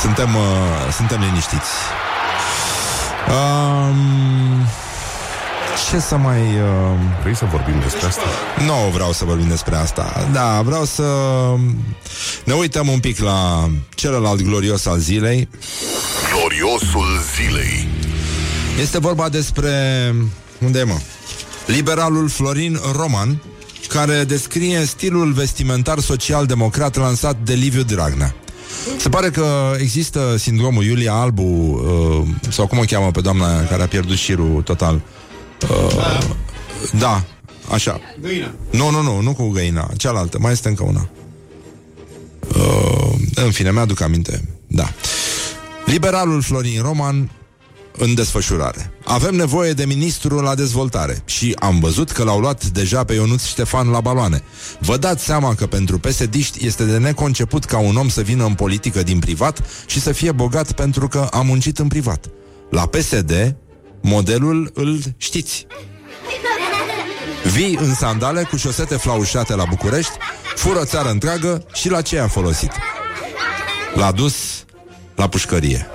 Suntem, 0.00 0.34
uh, 0.34 0.92
suntem 0.96 1.20
liniștiți. 1.20 1.70
Um, 3.28 4.66
ce 5.90 5.98
să 5.98 6.16
mai... 6.16 6.40
Uh... 6.40 6.98
Vrei 7.22 7.36
să 7.36 7.44
vorbim 7.50 7.80
despre 7.80 8.06
asta? 8.06 8.22
Nu 8.66 8.90
vreau 8.92 9.12
să 9.12 9.24
vorbim 9.24 9.48
despre 9.48 9.76
asta. 9.76 10.28
Da, 10.32 10.60
vreau 10.62 10.84
să 10.84 11.04
ne 12.44 12.52
uităm 12.52 12.88
un 12.88 13.00
pic 13.00 13.18
la 13.18 13.68
celălalt 13.94 14.42
glorios 14.42 14.86
al 14.86 14.98
zilei. 14.98 15.48
Gloriosul 16.32 17.20
zilei. 17.34 17.88
Este 18.80 18.98
vorba 18.98 19.28
despre... 19.28 19.70
Unde 20.58 20.78
e, 20.78 20.84
mă? 20.84 20.98
Liberalul 21.66 22.28
Florin 22.28 22.78
Roman, 22.96 23.42
care 23.88 24.24
descrie 24.24 24.84
stilul 24.84 25.32
vestimentar 25.32 25.98
social-democrat 25.98 26.96
lansat 26.96 27.36
de 27.42 27.54
Liviu 27.54 27.82
Dragnea. 27.82 28.34
Se 28.96 29.08
pare 29.08 29.30
că 29.30 29.74
există 29.78 30.36
sindromul 30.38 30.84
Iulia 30.84 31.12
Albu, 31.12 31.42
uh, 31.42 32.50
sau 32.50 32.66
cum 32.66 32.78
o 32.78 32.82
cheamă 32.82 33.10
pe 33.10 33.20
doamna 33.20 33.64
care 33.64 33.82
a 33.82 33.86
pierdut 33.86 34.16
șirul 34.16 34.62
total. 34.62 35.00
Uh, 35.70 36.28
da, 36.98 37.24
așa. 37.70 38.00
Găina. 38.20 38.54
Nu, 38.70 38.90
nu, 38.90 39.02
nu, 39.02 39.20
nu 39.20 39.32
cu 39.32 39.48
găina, 39.48 39.90
cealaltă, 39.96 40.38
mai 40.40 40.52
este 40.52 40.68
încă 40.68 40.84
una. 40.84 41.08
Uh, 42.56 43.12
în 43.34 43.50
fine, 43.50 43.72
mi-aduc 43.72 44.00
aminte. 44.00 44.48
Da. 44.66 44.92
Liberalul 45.84 46.42
Florin 46.42 46.82
Roman 46.82 47.30
în 47.98 48.14
desfășurare. 48.14 48.92
Avem 49.04 49.34
nevoie 49.34 49.72
de 49.72 49.84
ministru 49.84 50.40
la 50.40 50.54
dezvoltare 50.54 51.22
și 51.24 51.56
am 51.58 51.78
văzut 51.80 52.10
că 52.10 52.24
l-au 52.24 52.40
luat 52.40 52.64
deja 52.64 53.04
pe 53.04 53.12
Ionuț 53.12 53.44
Ștefan 53.44 53.88
la 53.88 54.00
baloane. 54.00 54.42
Vă 54.78 54.96
dați 54.96 55.24
seama 55.24 55.54
că 55.54 55.66
pentru 55.66 55.98
psd 55.98 56.34
este 56.58 56.84
de 56.84 56.98
neconceput 56.98 57.64
ca 57.64 57.78
un 57.78 57.96
om 57.96 58.08
să 58.08 58.20
vină 58.20 58.44
în 58.44 58.54
politică 58.54 59.02
din 59.02 59.18
privat 59.18 59.62
și 59.86 60.00
să 60.00 60.12
fie 60.12 60.32
bogat 60.32 60.72
pentru 60.72 61.08
că 61.08 61.28
a 61.30 61.40
muncit 61.40 61.78
în 61.78 61.88
privat. 61.88 62.26
La 62.70 62.86
PSD, 62.86 63.56
modelul 64.00 64.70
îl 64.74 64.98
știți. 65.16 65.66
Vii 67.52 67.78
în 67.80 67.94
sandale 67.94 68.42
cu 68.42 68.56
șosete 68.56 68.96
flaușate 68.96 69.54
la 69.54 69.64
București, 69.64 70.12
fură 70.54 70.84
țară 70.84 71.10
întreagă 71.10 71.66
și 71.72 71.88
la 71.88 72.00
ce 72.00 72.18
a 72.18 72.28
folosit? 72.28 72.70
L-a 73.94 74.12
dus 74.12 74.34
la 75.14 75.28
pușcărie. 75.28 75.86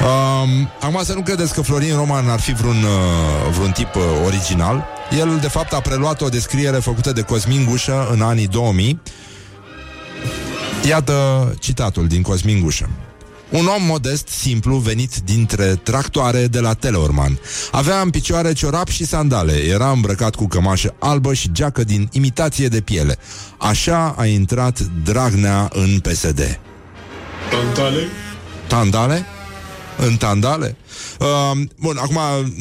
Um, 0.00 0.70
acum 0.80 1.00
să 1.04 1.14
nu 1.14 1.20
credeți 1.20 1.54
că 1.54 1.62
Florin 1.62 1.94
Roman 1.94 2.28
ar 2.28 2.40
fi 2.40 2.52
vreun, 2.52 2.82
uh, 2.82 3.52
vreun 3.54 3.70
tip 3.70 3.94
uh, 3.94 4.02
original. 4.24 4.86
El, 5.18 5.38
de 5.40 5.48
fapt, 5.48 5.72
a 5.72 5.80
preluat 5.80 6.20
o 6.20 6.28
descriere 6.28 6.76
făcută 6.76 7.12
de 7.12 7.22
Cosmin 7.22 7.64
Gușă 7.64 8.08
în 8.12 8.20
anii 8.20 8.46
2000. 8.46 9.00
Iată 10.88 11.54
citatul 11.60 12.06
din 12.06 12.22
Cosmin 12.22 12.60
Gușă. 12.60 12.88
Un 13.48 13.66
om 13.66 13.84
modest, 13.86 14.28
simplu, 14.28 14.76
venit 14.76 15.16
dintre 15.16 15.64
tractoare 15.64 16.46
de 16.46 16.60
la 16.60 16.74
Teleorman. 16.74 17.38
Avea 17.70 18.00
în 18.00 18.10
picioare 18.10 18.52
ciorap 18.52 18.88
și 18.88 19.06
sandale, 19.06 19.52
era 19.52 19.90
îmbrăcat 19.90 20.34
cu 20.34 20.46
cămașă 20.46 20.94
albă 20.98 21.34
și 21.34 21.52
geacă 21.52 21.84
din 21.84 22.08
imitație 22.12 22.68
de 22.68 22.80
piele. 22.80 23.16
Așa 23.58 24.14
a 24.18 24.26
intrat 24.26 24.80
Dragnea 25.04 25.68
în 25.72 26.00
PSD. 26.00 26.60
Tantale. 27.50 28.06
Tandale? 28.66 29.26
În 30.06 30.16
tandale? 30.16 30.76
Uh, 31.20 31.60
bun, 31.80 31.96
acum 31.96 32.18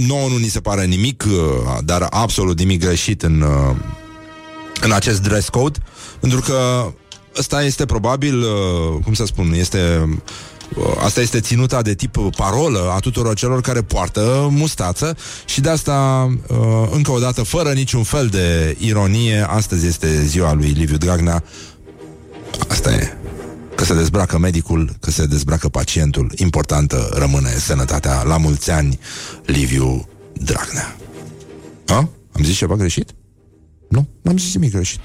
nouă 0.08 0.28
nu 0.30 0.38
ni 0.38 0.48
se 0.48 0.60
pare 0.60 0.86
nimic, 0.86 1.24
uh, 1.28 1.78
dar 1.84 2.08
absolut 2.10 2.58
nimic 2.60 2.80
greșit 2.80 3.24
în, 3.24 3.42
uh, 3.42 3.76
în 4.82 4.92
acest 4.92 5.22
dress 5.22 5.50
code, 5.50 5.80
pentru 6.20 6.40
că 6.40 6.92
ăsta 7.38 7.64
este 7.64 7.86
probabil, 7.86 8.40
uh, 8.40 9.04
cum 9.04 9.14
să 9.14 9.26
spun, 9.26 9.54
este 9.54 10.10
uh, 10.10 10.18
Asta 11.04 11.22
este 11.22 11.40
ținuta 11.40 11.82
de 11.82 11.94
tip 11.94 12.18
parolă 12.36 12.92
a 12.96 13.00
tuturor 13.00 13.36
celor 13.36 13.62
care 13.62 13.82
poartă 13.82 14.48
mustață 14.52 15.18
și 15.46 15.62
de 15.62 15.70
asta, 15.70 16.30
uh, 16.48 16.90
încă 16.92 17.12
o 17.12 17.20
dată, 17.20 17.44
fără 17.44 17.72
niciun 17.72 18.04
fel 18.04 18.28
de 18.28 18.76
ironie, 18.80 19.46
astăzi 19.50 19.88
este 19.88 20.24
ziua 20.24 20.54
lui 20.54 20.70
Liviu 20.70 20.98
Dragnea. 20.98 21.44
Asta 22.68 22.92
e. 22.92 23.18
Că 23.78 23.84
se 23.84 23.94
dezbracă 23.94 24.38
medicul, 24.38 24.96
că 25.00 25.12
se 25.12 25.26
dezbracă 25.26 25.70
pacientul. 25.70 26.32
Importantă 26.36 27.10
rămâne 27.14 27.50
sănătatea. 27.50 28.24
La 28.24 28.38
mulți 28.38 28.72
ani, 28.72 29.00
Liviu 29.46 30.08
Dragnea. 30.34 30.96
A? 31.88 31.96
Am 32.32 32.44
zis 32.44 32.56
ceva 32.56 32.76
greșit? 32.76 33.10
Nu, 33.90 34.08
n-am 34.22 34.38
zis 34.38 34.54
nimic 34.54 34.72
greșit. 34.72 35.00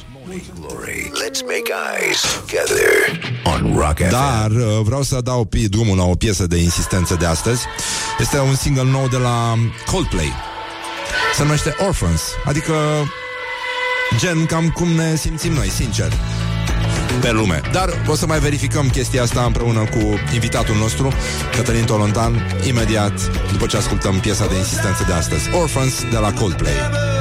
Glory. 0.61 1.11
Let's 1.24 1.40
make 1.42 1.70
eyes 1.98 2.20
together 2.40 2.90
on 3.44 3.76
Rock 3.76 3.96
FM. 3.98 4.11
Dar 4.11 4.50
uh, 4.50 4.80
vreau 4.85 5.02
să 5.02 5.20
dau 5.20 5.44
pi- 5.44 5.68
drumul 5.68 5.96
la 5.96 6.04
o 6.04 6.14
piesă 6.14 6.46
de 6.46 6.56
insistență 6.56 7.14
de 7.14 7.26
astăzi. 7.26 7.62
Este 8.18 8.38
un 8.38 8.54
single 8.54 8.85
nou 8.90 9.08
de 9.08 9.16
la 9.16 9.54
Coldplay. 9.90 10.32
Se 11.37 11.42
numește 11.42 11.74
Orphans, 11.87 12.22
adică 12.44 12.72
gen 14.18 14.46
cam 14.46 14.68
cum 14.70 14.88
ne 14.88 15.16
simțim 15.16 15.52
noi, 15.52 15.68
sincer 15.70 16.12
pe 17.20 17.33
lume. 17.33 17.61
Dar 17.72 17.88
o 18.07 18.14
să 18.14 18.27
mai 18.27 18.38
verificăm 18.38 18.88
chestia 18.88 19.22
asta 19.22 19.42
împreună 19.42 19.79
cu 19.81 20.18
invitatul 20.35 20.77
nostru, 20.77 21.12
Cătălin 21.57 21.85
Tolontan, 21.85 22.46
imediat 22.66 23.31
după 23.53 23.66
ce 23.66 23.77
ascultăm 23.77 24.20
piesa 24.20 24.46
de 24.46 24.57
insistență 24.57 25.05
de 25.07 25.12
astăzi, 25.12 25.55
Orphans 25.55 26.05
de 26.11 26.16
la 26.16 26.33
Coldplay. 26.33 27.12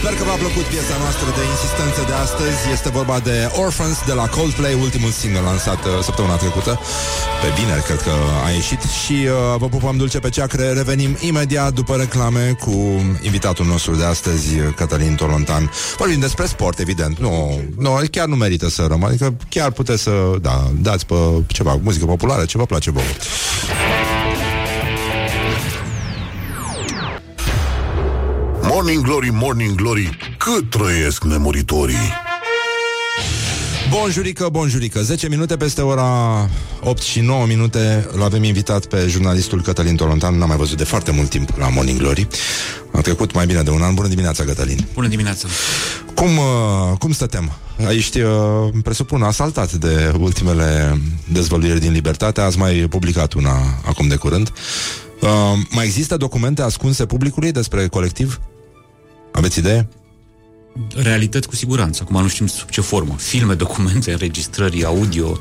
Sper 0.00 0.14
că 0.14 0.24
v-a 0.24 0.38
plăcut 0.44 0.66
piesa 0.72 0.96
noastră 1.04 1.28
de 1.38 1.42
insistență 1.54 2.00
de 2.10 2.14
astăzi. 2.24 2.58
Este 2.76 2.88
vorba 2.88 3.18
de 3.18 3.36
Orphans 3.64 3.98
de 4.06 4.12
la 4.12 4.26
Coldplay, 4.36 4.74
ultimul 4.74 5.10
single 5.10 5.40
lansat 5.40 5.84
uh, 5.84 5.90
săptămâna 6.02 6.36
trecută. 6.36 6.80
Pe 7.42 7.48
vineri, 7.58 7.82
cred 7.82 8.00
că 8.02 8.14
a 8.46 8.50
ieșit. 8.50 8.82
Și 9.02 9.12
uh, 9.12 9.30
vă 9.62 9.68
pupăm 9.68 9.96
dulce 9.96 10.18
pe 10.18 10.28
ceacre. 10.28 10.72
Revenim 10.72 11.16
imediat 11.20 11.72
după 11.72 11.94
reclame 11.96 12.56
cu 12.64 12.74
invitatul 13.22 13.66
nostru 13.66 13.94
de 13.94 14.04
astăzi, 14.04 14.48
Cătălin 14.76 15.14
Tolontan. 15.14 15.70
Vorbim 15.96 16.20
despre 16.20 16.46
sport, 16.46 16.78
evident. 16.78 17.18
Nu, 17.18 17.60
nu, 17.78 18.00
chiar 18.10 18.26
nu 18.26 18.36
merită 18.36 18.68
să 18.68 18.86
rămân. 18.88 19.08
Adică 19.08 19.36
chiar 19.48 19.70
puteți 19.70 20.02
să, 20.02 20.12
da, 20.40 20.70
dați 20.80 21.06
pe 21.06 21.14
ceva, 21.46 21.78
muzică 21.82 22.04
populară, 22.04 22.44
ce 22.44 22.58
vă 22.58 22.66
place 22.66 22.90
vouă. 22.90 23.12
Morning 28.70 29.02
Glory, 29.02 29.30
Morning 29.32 29.74
Glory, 29.74 30.18
cât 30.38 30.70
trăiesc 30.70 31.24
nemuritorii. 31.24 32.12
Bunjurică, 33.90 34.48
bunjurică 34.52 35.02
10 35.02 35.28
minute 35.28 35.56
peste 35.56 35.80
ora 35.80 36.04
8 36.82 37.02
și 37.02 37.20
9 37.20 37.46
minute 37.46 38.08
L 38.16 38.22
avem 38.22 38.42
invitat 38.42 38.86
pe 38.86 39.06
jurnalistul 39.08 39.62
Cătălin 39.62 39.96
Tolontan. 39.96 40.38
N-am 40.38 40.48
mai 40.48 40.56
văzut 40.56 40.76
de 40.76 40.84
foarte 40.84 41.10
mult 41.10 41.28
timp 41.28 41.52
la 41.58 41.68
Morning 41.68 41.98
Glory. 41.98 42.26
A 42.92 43.00
trecut 43.00 43.32
mai 43.32 43.46
bine 43.46 43.62
de 43.62 43.70
un 43.70 43.82
an. 43.82 43.94
Bună 43.94 44.08
dimineața, 44.08 44.44
Cătălin. 44.44 44.86
Bună 44.94 45.08
dimineața. 45.08 45.48
Cum, 46.14 46.36
uh, 46.36 46.98
cum 46.98 47.12
stătem? 47.12 47.52
Ești, 47.90 48.20
uh, 48.20 48.32
presupun, 48.82 49.22
asaltat 49.22 49.72
de 49.72 50.12
ultimele 50.18 51.00
dezvăluiri 51.32 51.80
din 51.80 51.92
Libertate. 51.92 52.40
Ați 52.40 52.58
mai 52.58 52.74
publicat 52.74 53.32
una 53.32 53.56
acum 53.84 54.08
de 54.08 54.16
curând. 54.16 54.52
Uh, 55.20 55.28
Mai 55.70 55.84
există 55.84 56.16
documente 56.16 56.62
ascunse 56.62 57.06
publicului 57.06 57.52
despre 57.52 57.86
colectiv? 57.86 58.40
Aveți 59.32 59.58
idee? 59.58 59.88
Realități 60.94 61.48
cu 61.48 61.54
siguranță. 61.54 62.02
Acum 62.02 62.22
nu 62.22 62.28
știm 62.28 62.46
sub 62.46 62.68
ce 62.68 62.80
formă. 62.80 63.14
Filme, 63.18 63.54
documente, 63.54 64.12
înregistrări, 64.12 64.84
audio. 64.84 65.38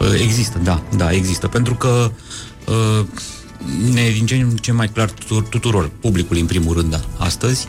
uh, 0.00 0.20
Există, 0.22 0.58
da, 0.58 0.82
da, 0.96 1.12
există. 1.12 1.48
Pentru 1.48 1.74
că 1.74 2.10
uh, 2.66 3.06
ne 3.92 4.10
din 4.10 4.26
ce 4.26 4.34
în 4.34 4.56
ce 4.56 4.72
mai 4.72 4.88
clar 4.88 5.10
tuturor, 5.10 5.42
tuturor 5.42 5.90
publicului 6.00 6.40
în 6.40 6.46
primul 6.46 6.74
rând 6.74 6.90
da, 6.90 7.00
astăzi, 7.18 7.68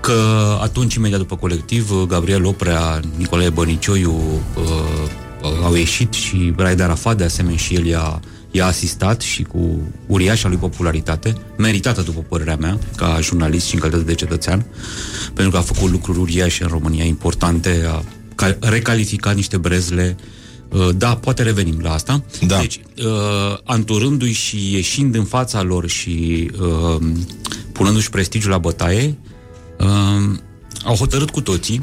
că 0.00 0.58
atunci, 0.60 0.94
imediat 0.94 1.18
după 1.18 1.36
colectiv, 1.36 1.92
Gabriel 2.06 2.44
Oprea, 2.44 3.00
Nicolae 3.16 3.50
Bănicioiu 3.50 4.14
uh, 4.56 5.62
au 5.62 5.74
ieșit 5.74 6.12
și 6.12 6.52
Raed 6.56 6.80
Arafat, 6.80 7.16
de 7.16 7.24
asemenea, 7.24 7.56
și 7.56 7.74
el 7.74 7.86
i-a, 7.86 8.20
i-a 8.52 8.66
asistat 8.66 9.20
și 9.20 9.42
cu 9.42 9.80
uriașa 10.06 10.48
lui 10.48 10.56
popularitate, 10.56 11.34
meritată 11.56 12.00
după 12.02 12.20
părerea 12.28 12.56
mea, 12.56 12.78
ca 12.96 13.18
jurnalist 13.20 13.66
și 13.66 13.74
în 13.74 13.80
calitate 13.80 14.04
de 14.04 14.14
cetățean, 14.14 14.66
pentru 15.34 15.52
că 15.52 15.58
a 15.58 15.60
făcut 15.60 15.90
lucruri 15.90 16.18
uriașe 16.18 16.62
în 16.62 16.68
România, 16.68 17.04
importante, 17.04 17.84
a 17.90 18.02
ca- 18.34 18.56
recalificat 18.60 19.34
niște 19.34 19.56
brezle 19.56 20.16
Uh, 20.72 20.88
Da, 20.96 21.16
poate 21.16 21.42
revenim 21.42 21.78
la 21.80 21.92
asta. 21.92 22.24
Da. 22.46 22.58
Deci, 22.58 22.80
uh, 23.04 23.58
anturându-i 23.64 24.32
și 24.32 24.72
ieșind 24.74 25.14
în 25.14 25.24
fața 25.24 25.62
lor 25.62 25.88
și 25.88 26.50
uh, 26.60 27.06
punându-și 27.72 28.10
prestigiul 28.10 28.50
la 28.50 28.58
bătaie, 28.58 29.18
uh, 29.78 30.36
au 30.84 30.94
hotărât 30.94 31.30
cu 31.30 31.40
toții 31.40 31.82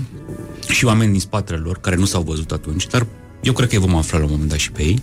și 0.70 0.86
oameni 0.86 1.12
din 1.12 1.20
spatele 1.20 1.58
lor, 1.58 1.78
care 1.80 1.96
nu 1.96 2.06
s-au 2.06 2.22
văzut 2.22 2.52
atunci, 2.52 2.88
dar 2.88 3.06
eu 3.42 3.54
cred 3.54 3.70
că 3.70 3.76
îi 3.76 3.82
vom 3.82 3.96
afla 3.96 4.18
la 4.18 4.24
un 4.24 4.30
moment 4.32 4.50
dat 4.50 4.60
și 4.60 4.72
pe 4.72 4.84
ei, 4.84 5.02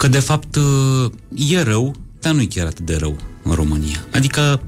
că 0.00 0.08
de 0.08 0.18
fapt 0.18 0.56
uh, 0.56 1.10
e 1.34 1.62
rău, 1.62 1.94
dar 2.20 2.32
nu 2.32 2.40
e 2.40 2.44
chiar 2.44 2.66
atât 2.66 2.86
de 2.86 2.96
rău 2.96 3.16
în 3.42 3.52
România. 3.52 4.06
Adică 4.12 4.62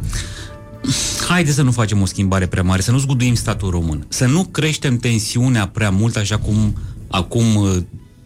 haide 1.29 1.53
să 1.53 1.63
nu 1.63 1.71
facem 1.71 2.01
o 2.01 2.07
schimbare 2.07 2.47
prea 2.47 2.63
mare, 2.63 2.83
să 2.83 2.91
nu 2.91 2.99
zguduim 2.99 3.35
statul 3.35 3.71
român, 3.71 4.07
să 4.09 4.27
nu 4.27 4.45
creștem 4.45 4.97
tensiunea 4.97 5.69
prea 5.69 5.91
mult, 5.91 6.17
așa 6.17 6.39
cum 6.39 6.77
acum 7.09 7.55
uh, 7.55 7.77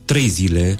trei 0.05 0.29
zile 0.29 0.79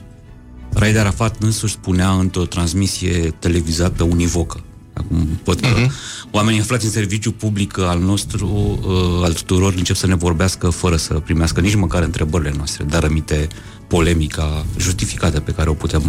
Raed 0.73 0.97
Arafat 0.97 1.37
însuși 1.43 1.73
spunea 1.73 2.11
într-o 2.11 2.45
transmisie 2.45 3.35
televizată 3.39 4.03
univocă. 4.03 4.61
Acum 4.93 5.29
văd 5.45 5.61
că 5.61 5.69
uh-huh. 5.69 5.91
oamenii 6.31 6.61
aflați 6.61 6.85
în 6.85 6.91
serviciu 6.91 7.33
public 7.33 7.79
al 7.79 8.01
nostru, 8.01 8.79
uh, 8.83 9.25
al 9.25 9.33
tuturor, 9.33 9.75
încep 9.77 9.97
să 9.97 10.07
ne 10.07 10.15
vorbească 10.15 10.71
fără 10.71 10.97
să 10.97 11.15
primească 11.15 11.61
nici 11.61 11.75
măcar 11.75 12.03
întrebările 12.03 12.53
noastre, 12.57 12.85
dar 12.85 13.03
rămite 13.03 13.49
polemica 13.87 14.67
justificată 14.79 15.41
pe 15.41 15.53
care 15.53 15.69
o 15.69 15.75
putem 15.75 16.01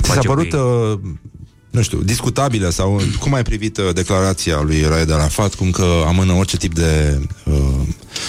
Ți 0.00 0.08
s-a 0.08 0.14
face 0.14 0.26
cu 0.26 0.34
părut, 0.34 0.52
ei. 0.52 0.58
uh, 0.60 0.98
nu 1.70 1.82
știu, 1.82 2.02
discutabilă 2.02 2.70
sau 2.70 3.00
cum 3.18 3.34
ai 3.34 3.42
privit 3.42 3.76
uh, 3.78 3.94
declarația 3.94 4.60
lui 4.60 4.82
Raed 4.82 5.10
Arafat, 5.10 5.54
cum 5.54 5.70
că 5.70 5.86
amână 6.06 6.32
orice 6.32 6.56
tip 6.56 6.74
de 6.74 7.20
uh, 7.44 7.54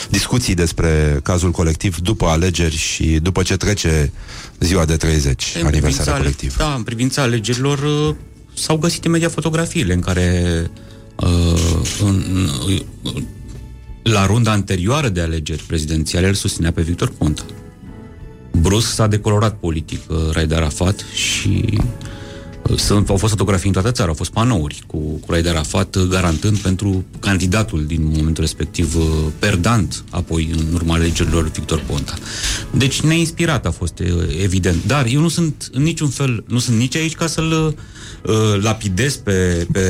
discuții 0.09 0.53
despre 0.53 1.19
cazul 1.23 1.51
colectiv 1.51 1.97
după 1.97 2.25
alegeri 2.25 2.75
și 2.75 3.03
după 3.21 3.41
ce 3.43 3.57
trece 3.57 4.11
ziua 4.59 4.85
de 4.85 4.95
30, 4.97 5.53
În 5.59 5.65
aniversarea 5.65 5.79
privința 5.79 6.11
ale- 6.11 6.21
colectiv. 6.21 6.57
Da, 6.57 6.73
în 6.73 6.83
privința 6.83 7.21
alegerilor 7.21 7.79
uh, 7.79 8.15
s-au 8.53 8.77
găsit 8.77 9.03
imediat 9.03 9.31
fotografiile 9.31 9.93
în 9.93 9.99
care 9.99 10.67
uh, 11.15 11.81
în, 12.01 12.49
uh, 12.67 13.21
la 14.03 14.25
runda 14.25 14.51
anterioară 14.51 15.09
de 15.09 15.21
alegeri 15.21 15.63
prezidențiale 15.67 16.27
el 16.27 16.33
susținea 16.33 16.71
pe 16.71 16.81
Victor 16.81 17.11
Ponta. 17.17 17.43
Brusc 18.61 18.93
s-a 18.93 19.07
decolorat 19.07 19.55
politic 19.55 19.99
uh, 20.09 20.17
Raed 20.31 20.51
Arafat 20.51 21.05
și 21.13 21.65
uh, 21.77 21.83
sunt, 22.77 23.09
au 23.09 23.17
fost 23.17 23.31
fotografii 23.31 23.67
în 23.67 23.73
toată 23.73 23.91
țara, 23.91 24.09
au 24.09 24.15
fost 24.15 24.31
panouri 24.31 24.83
cu, 24.87 24.97
cu 24.97 25.31
Raed 25.31 25.47
Arafat 25.47 25.95
uh, 25.95 26.03
garantând 26.03 26.57
pentru 26.57 27.05
candidatul 27.19 27.85
din 27.85 28.03
momentul 28.03 28.43
respectiv 28.43 28.95
uh, 28.95 29.03
perdant 29.39 30.03
apoi 30.09 30.49
în 30.57 30.73
urma 30.73 30.93
alegerilor 30.93 31.51
Victor 31.51 31.83
Ponta. 31.87 32.13
Deci 32.71 33.01
neinspirat 33.01 33.65
a 33.65 33.71
fost 33.71 33.99
uh, 33.99 34.07
evident, 34.43 34.85
dar 34.85 35.05
eu 35.05 35.21
nu 35.21 35.29
sunt 35.29 35.69
în 35.71 35.81
niciun 35.81 36.09
fel, 36.09 36.43
nu 36.47 36.59
sunt 36.59 36.77
nici 36.77 36.95
aici 36.95 37.15
ca 37.15 37.27
să-l 37.27 37.75
uh, 38.23 38.33
lapidez 38.61 39.15
pe, 39.15 39.67
pe 39.71 39.81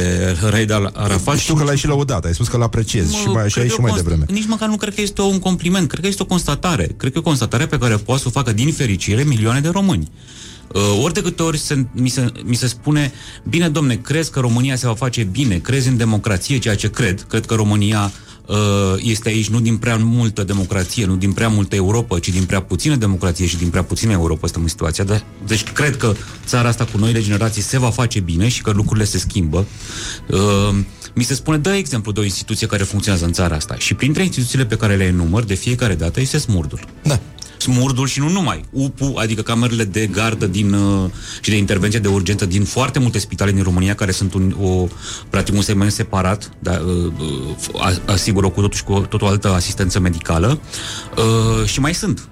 Raed 0.49 0.71
Arafat. 0.93 1.37
Știu 1.37 1.55
că 1.55 1.63
l-ai 1.63 1.77
și 1.77 1.87
lăudat, 1.87 2.25
ai 2.25 2.33
spus 2.33 2.47
că 2.47 2.57
l-apreciezi 2.57 3.15
și 3.15 3.27
mai, 3.27 3.47
și 3.47 3.53
cred 3.53 3.63
ai 3.63 3.69
că 3.69 3.73
și 3.73 3.79
eu 3.79 3.85
mai 3.85 3.91
const- 3.91 4.03
devreme. 4.03 4.25
Nici 4.27 4.47
măcar 4.47 4.69
nu 4.69 4.75
cred 4.75 4.95
că 4.95 5.01
este 5.01 5.21
un 5.21 5.39
compliment, 5.39 5.87
cred 5.87 6.01
că 6.01 6.07
este 6.07 6.23
o 6.23 6.25
constatare. 6.25 6.83
Cred 6.97 7.11
că 7.11 7.17
e 7.17 7.19
o 7.19 7.23
constatare 7.23 7.65
pe 7.65 7.77
care 7.77 7.95
poate 7.95 8.21
să 8.21 8.27
o 8.27 8.31
facă 8.31 8.53
din 8.53 8.71
fericire 8.71 9.23
milioane 9.23 9.59
de 9.59 9.69
români. 9.69 10.11
Uh, 10.73 10.99
ori 11.03 11.13
de 11.13 11.21
câte 11.21 11.43
ori 11.43 11.57
se, 11.57 11.85
mi, 11.91 12.09
se, 12.09 12.31
mi 12.45 12.55
se 12.55 12.67
spune, 12.67 13.13
bine 13.49 13.69
domne, 13.69 13.95
crezi 13.95 14.31
că 14.31 14.39
România 14.39 14.75
se 14.75 14.87
va 14.87 14.93
face 14.93 15.23
bine, 15.23 15.57
crezi 15.57 15.87
în 15.87 15.97
democrație, 15.97 16.57
ceea 16.57 16.75
ce 16.75 16.89
cred, 16.89 17.25
cred 17.29 17.45
că 17.45 17.53
România 17.53 18.11
uh, 18.45 18.55
este 18.97 19.29
aici 19.29 19.49
nu 19.49 19.59
din 19.59 19.77
prea 19.77 19.97
multă 19.97 20.43
democrație, 20.43 21.05
nu 21.05 21.15
din 21.15 21.33
prea 21.33 21.47
multă 21.47 21.75
Europa, 21.75 22.19
ci 22.19 22.29
din 22.29 22.43
prea 22.43 22.61
puțină 22.61 22.95
democrație 22.95 23.45
și 23.45 23.57
din 23.57 23.69
prea 23.69 23.83
puțină 23.83 24.11
Europa 24.11 24.47
stăm 24.47 24.61
în 24.61 24.67
situația. 24.67 25.03
De, 25.03 25.23
deci 25.47 25.63
cred 25.63 25.97
că 25.97 26.13
țara 26.45 26.67
asta 26.67 26.85
cu 26.85 26.97
noile 26.97 27.21
generații 27.21 27.61
se 27.61 27.79
va 27.79 27.89
face 27.89 28.19
bine 28.19 28.47
și 28.47 28.61
că 28.61 28.71
lucrurile 28.71 29.05
se 29.05 29.17
schimbă. 29.17 29.65
Uh, 30.27 30.75
mi 31.15 31.23
se 31.23 31.33
spune, 31.33 31.57
dă 31.57 31.69
exemplu 31.69 32.11
de 32.11 32.19
o 32.19 32.23
instituție 32.23 32.67
care 32.67 32.83
funcționează 32.83 33.25
în 33.25 33.33
țara 33.33 33.55
asta. 33.55 33.75
Și 33.77 33.93
printre 33.93 34.23
instituțiile 34.23 34.65
pe 34.65 34.75
care 34.75 34.95
le 34.95 35.03
enumăr 35.03 35.43
de 35.43 35.53
fiecare 35.53 35.95
dată 35.95 36.19
este 36.19 36.37
Smurdul. 36.37 36.79
Da. 37.03 37.19
Smurdul 37.63 38.07
și 38.07 38.19
nu 38.19 38.29
numai. 38.29 38.65
UPU, 38.71 39.13
adică 39.17 39.41
camerele 39.41 39.83
de 39.83 40.07
gardă 40.07 40.47
din, 40.47 40.73
uh, 40.73 41.09
și 41.41 41.49
de 41.49 41.57
intervenție 41.57 41.99
de 41.99 42.07
urgență 42.07 42.45
din 42.45 42.63
foarte 42.63 42.99
multe 42.99 43.19
spitale 43.19 43.51
din 43.51 43.63
România, 43.63 43.95
care 43.95 44.11
sunt 44.11 44.33
un, 44.33 44.55
o, 44.61 44.87
practic 45.29 45.55
un 45.55 45.61
segment 45.61 45.91
separat, 45.91 46.51
dar 46.59 46.81
uh, 46.81 47.11
uh, 47.73 47.81
a- 47.81 48.11
asigură 48.11 48.49
cu 48.49 48.61
totul 48.61 48.77
și 48.77 48.83
cu 48.83 48.99
tot 49.09 49.21
o 49.21 49.27
altă 49.27 49.49
asistență 49.53 49.99
medicală. 49.99 50.59
Uh, 51.17 51.65
și 51.65 51.79
mai 51.79 51.93
sunt. 51.93 52.27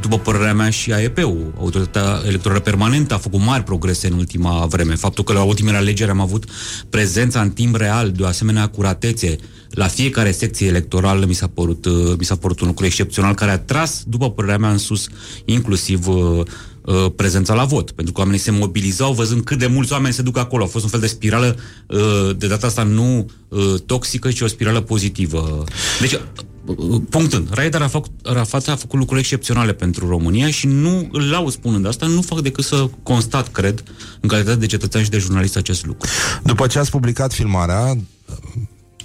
După 0.00 0.18
părerea 0.18 0.54
mea 0.54 0.70
și 0.70 0.92
AEP-ul, 0.92 1.54
Autoritatea 1.58 2.20
Electorală 2.26 2.60
Permanentă, 2.60 3.14
a 3.14 3.18
făcut 3.18 3.40
mari 3.40 3.62
progrese 3.62 4.06
în 4.06 4.12
ultima 4.12 4.66
vreme. 4.68 4.94
Faptul 4.94 5.24
că 5.24 5.32
la 5.32 5.42
ultimele 5.42 5.76
alegeri 5.76 6.10
am 6.10 6.20
avut 6.20 6.44
prezența 6.90 7.40
în 7.40 7.50
timp 7.50 7.76
real 7.76 8.10
de 8.10 8.22
o 8.22 8.26
asemenea 8.26 8.62
acuratețe 8.62 9.36
la 9.74 9.86
fiecare 9.86 10.30
secție 10.30 10.66
electorală 10.66 11.26
mi 11.26 11.34
s-a 11.34 11.46
părut, 11.46 11.84
uh, 11.84 12.14
mi 12.18 12.24
s-a 12.24 12.36
părut 12.36 12.60
un 12.60 12.66
lucru 12.66 12.84
excepțional 12.84 13.34
care 13.34 13.50
a 13.50 13.58
tras, 13.58 14.02
după 14.06 14.30
părerea 14.30 14.58
mea, 14.58 14.70
în 14.70 14.78
sus 14.78 15.08
inclusiv 15.44 16.08
uh, 16.08 16.40
uh, 16.84 17.06
prezența 17.16 17.54
la 17.54 17.64
vot, 17.64 17.90
pentru 17.90 18.12
că 18.12 18.20
oamenii 18.20 18.40
se 18.40 18.50
mobilizau 18.50 19.12
văzând 19.12 19.44
cât 19.44 19.58
de 19.58 19.66
mulți 19.66 19.92
oameni 19.92 20.14
se 20.14 20.22
duc 20.22 20.38
acolo. 20.38 20.64
A 20.64 20.66
fost 20.66 20.84
un 20.84 20.90
fel 20.90 21.00
de 21.00 21.06
spirală 21.06 21.56
uh, 21.88 22.36
de 22.36 22.46
data 22.46 22.66
asta 22.66 22.82
nu 22.82 23.30
uh, 23.48 23.74
toxică, 23.86 24.30
ci 24.30 24.40
o 24.40 24.46
spirală 24.46 24.80
pozitivă. 24.80 25.64
Deci, 26.00 26.12
uh, 26.12 27.00
punctând, 27.10 27.48
Raed 27.54 27.74
Arafat, 27.74 28.06
Arafat 28.22 28.68
a 28.68 28.76
făcut 28.76 28.98
lucruri 28.98 29.20
excepționale 29.20 29.72
pentru 29.72 30.08
România 30.08 30.50
și 30.50 30.66
nu 30.66 31.08
îl 31.12 31.30
laud 31.30 31.52
spunând 31.52 31.86
asta, 31.86 32.06
nu 32.06 32.22
fac 32.22 32.40
decât 32.40 32.64
să 32.64 32.88
constat, 33.02 33.48
cred, 33.48 33.82
în 34.20 34.28
calitate 34.28 34.56
de 34.56 34.66
cetățean 34.66 35.04
și 35.04 35.10
de 35.10 35.18
jurnalist 35.18 35.56
acest 35.56 35.86
lucru. 35.86 36.08
După 36.42 36.66
ce 36.66 36.78
ați 36.78 36.90
publicat 36.90 37.32
filmarea, 37.32 37.96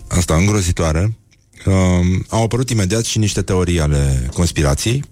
asta 0.08 0.36
îngrozitoare, 0.36 1.18
um, 1.66 2.26
au 2.30 2.44
apărut 2.44 2.70
imediat 2.70 3.06
și 3.06 3.18
niște 3.18 3.42
teorii 3.42 3.80
ale 3.80 4.30
conspirației, 4.34 5.04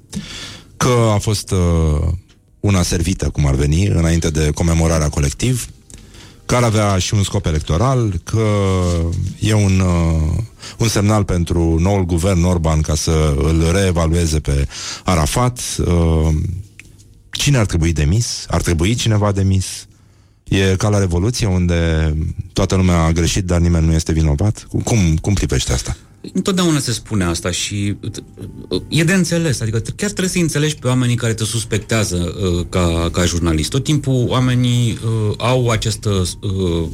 că 0.77 1.11
a 1.13 1.17
fost 1.17 1.51
uh, 1.51 2.07
una 2.59 2.81
servită, 2.81 3.29
cum 3.29 3.45
ar 3.45 3.55
veni, 3.55 3.85
înainte 3.85 4.29
de 4.29 4.51
comemorarea 4.53 5.09
colectiv, 5.09 5.67
că 6.45 6.55
ar 6.55 6.63
avea 6.63 6.97
și 6.97 7.13
un 7.13 7.23
scop 7.23 7.45
electoral, 7.45 8.21
că 8.23 8.47
e 9.39 9.53
un, 9.53 9.79
uh, 9.79 10.43
un 10.77 10.87
semnal 10.87 11.23
pentru 11.23 11.79
noul 11.79 12.05
guvern 12.05 12.43
Orban 12.43 12.81
ca 12.81 12.95
să 12.95 13.35
îl 13.37 13.71
reevalueze 13.71 14.39
pe 14.39 14.67
Arafat. 15.03 15.59
Uh, 15.85 16.33
cine 17.31 17.57
ar 17.57 17.65
trebui 17.65 17.93
demis? 17.93 18.45
Ar 18.49 18.61
trebui 18.61 18.95
cineva 18.95 19.31
demis? 19.31 19.87
E 20.49 20.75
ca 20.77 20.89
la 20.89 20.99
Revoluție, 20.99 21.47
unde 21.47 22.13
toată 22.53 22.75
lumea 22.75 23.03
a 23.03 23.11
greșit, 23.11 23.45
dar 23.45 23.59
nimeni 23.59 23.85
nu 23.85 23.93
este 23.93 24.11
vinovat? 24.11 24.67
Cum, 24.83 25.17
cum 25.21 25.33
privește 25.33 25.73
asta? 25.73 25.97
Întotdeauna 26.33 26.79
se 26.79 26.91
spune 26.91 27.23
asta 27.23 27.51
și 27.51 27.95
uh, 28.69 28.81
e 28.87 29.03
de 29.03 29.13
înțeles, 29.13 29.61
adică 29.61 29.81
t- 29.81 29.95
chiar 29.95 30.09
trebuie 30.09 30.29
să 30.29 30.37
înțelegi 30.37 30.75
pe 30.75 30.87
oamenii 30.87 31.15
care 31.15 31.33
te 31.33 31.43
suspectează 31.43 32.35
uh, 32.41 32.65
ca, 32.69 33.09
ca 33.11 33.25
jurnalist. 33.25 33.69
Tot 33.69 33.83
timpul 33.83 34.25
oamenii 34.27 34.91
uh, 34.91 35.33
au 35.37 35.69
această, 35.69 36.23
uh, 36.41 36.87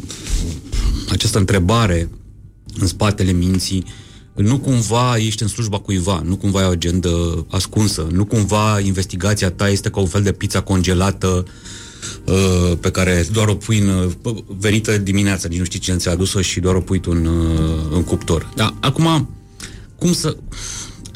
această 1.10 1.38
întrebare 1.38 2.10
în 2.80 2.88
spatele 2.88 3.32
minții 3.32 3.86
nu 4.36 4.60
cumva 4.60 5.18
ești 5.18 5.42
în 5.42 5.48
slujba 5.48 5.78
cuiva, 5.78 6.22
nu 6.26 6.36
cumva 6.36 6.62
e 6.62 6.66
o 6.66 6.70
agendă 6.70 7.46
ascunsă, 7.50 8.08
nu 8.12 8.26
cumva 8.26 8.80
investigația 8.80 9.52
ta 9.52 9.70
este 9.70 9.90
ca 9.90 10.00
un 10.00 10.08
fel 10.08 10.22
de 10.22 10.32
pizza 10.32 10.62
congelată 10.62 11.46
uh, 12.26 12.78
pe 12.80 12.92
care 12.92 13.26
doar 13.32 13.48
o 13.48 13.56
pui 13.56 13.80
în, 13.80 13.88
uh, 14.24 14.36
venită 14.60 14.98
dimineața, 14.98 15.48
nici 15.48 15.58
nu 15.58 15.64
știi 15.64 15.80
cine 15.80 15.96
ți-a 15.96 16.12
adus-o 16.12 16.42
și 16.42 16.60
doar 16.60 16.76
o 16.76 16.82
pui 16.82 17.00
tu 17.00 17.12
în, 17.12 17.26
uh, 17.26 17.96
în 17.96 18.04
cuptor. 18.04 18.52
Da, 18.56 18.76
acum, 18.80 19.30
cum 19.98 20.14
să... 20.14 20.38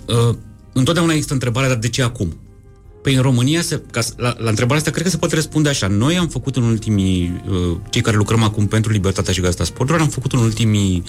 Uh, 0.05 0.35
întotdeauna 0.73 1.13
există 1.13 1.33
întrebarea, 1.33 1.69
dar 1.69 1.77
de 1.77 1.89
ce 1.89 2.01
acum? 2.03 2.35
Păi 3.05 3.13
în 3.15 3.21
România, 3.21 3.61
se, 3.61 3.81
ca, 3.91 4.01
să- 4.01 4.13
la, 4.17 4.35
la 4.37 4.49
întrebarea 4.49 4.77
asta, 4.77 4.91
cred 4.91 5.03
că 5.03 5.09
se 5.09 5.17
poate 5.17 5.35
răspunde 5.35 5.69
așa. 5.69 5.87
Noi 5.87 6.17
am 6.17 6.27
făcut 6.27 6.55
în 6.55 6.63
ultimii, 6.63 7.41
uh, 7.49 7.77
cei 7.89 8.01
care 8.01 8.17
lucrăm 8.17 8.43
acum 8.43 8.67
pentru 8.67 8.91
Libertatea 8.91 9.33
și 9.33 9.41
Gazeta 9.41 9.63
Sporturilor, 9.63 10.07
am 10.07 10.13
făcut 10.13 10.33
în 10.33 10.39
ultimii 10.39 11.03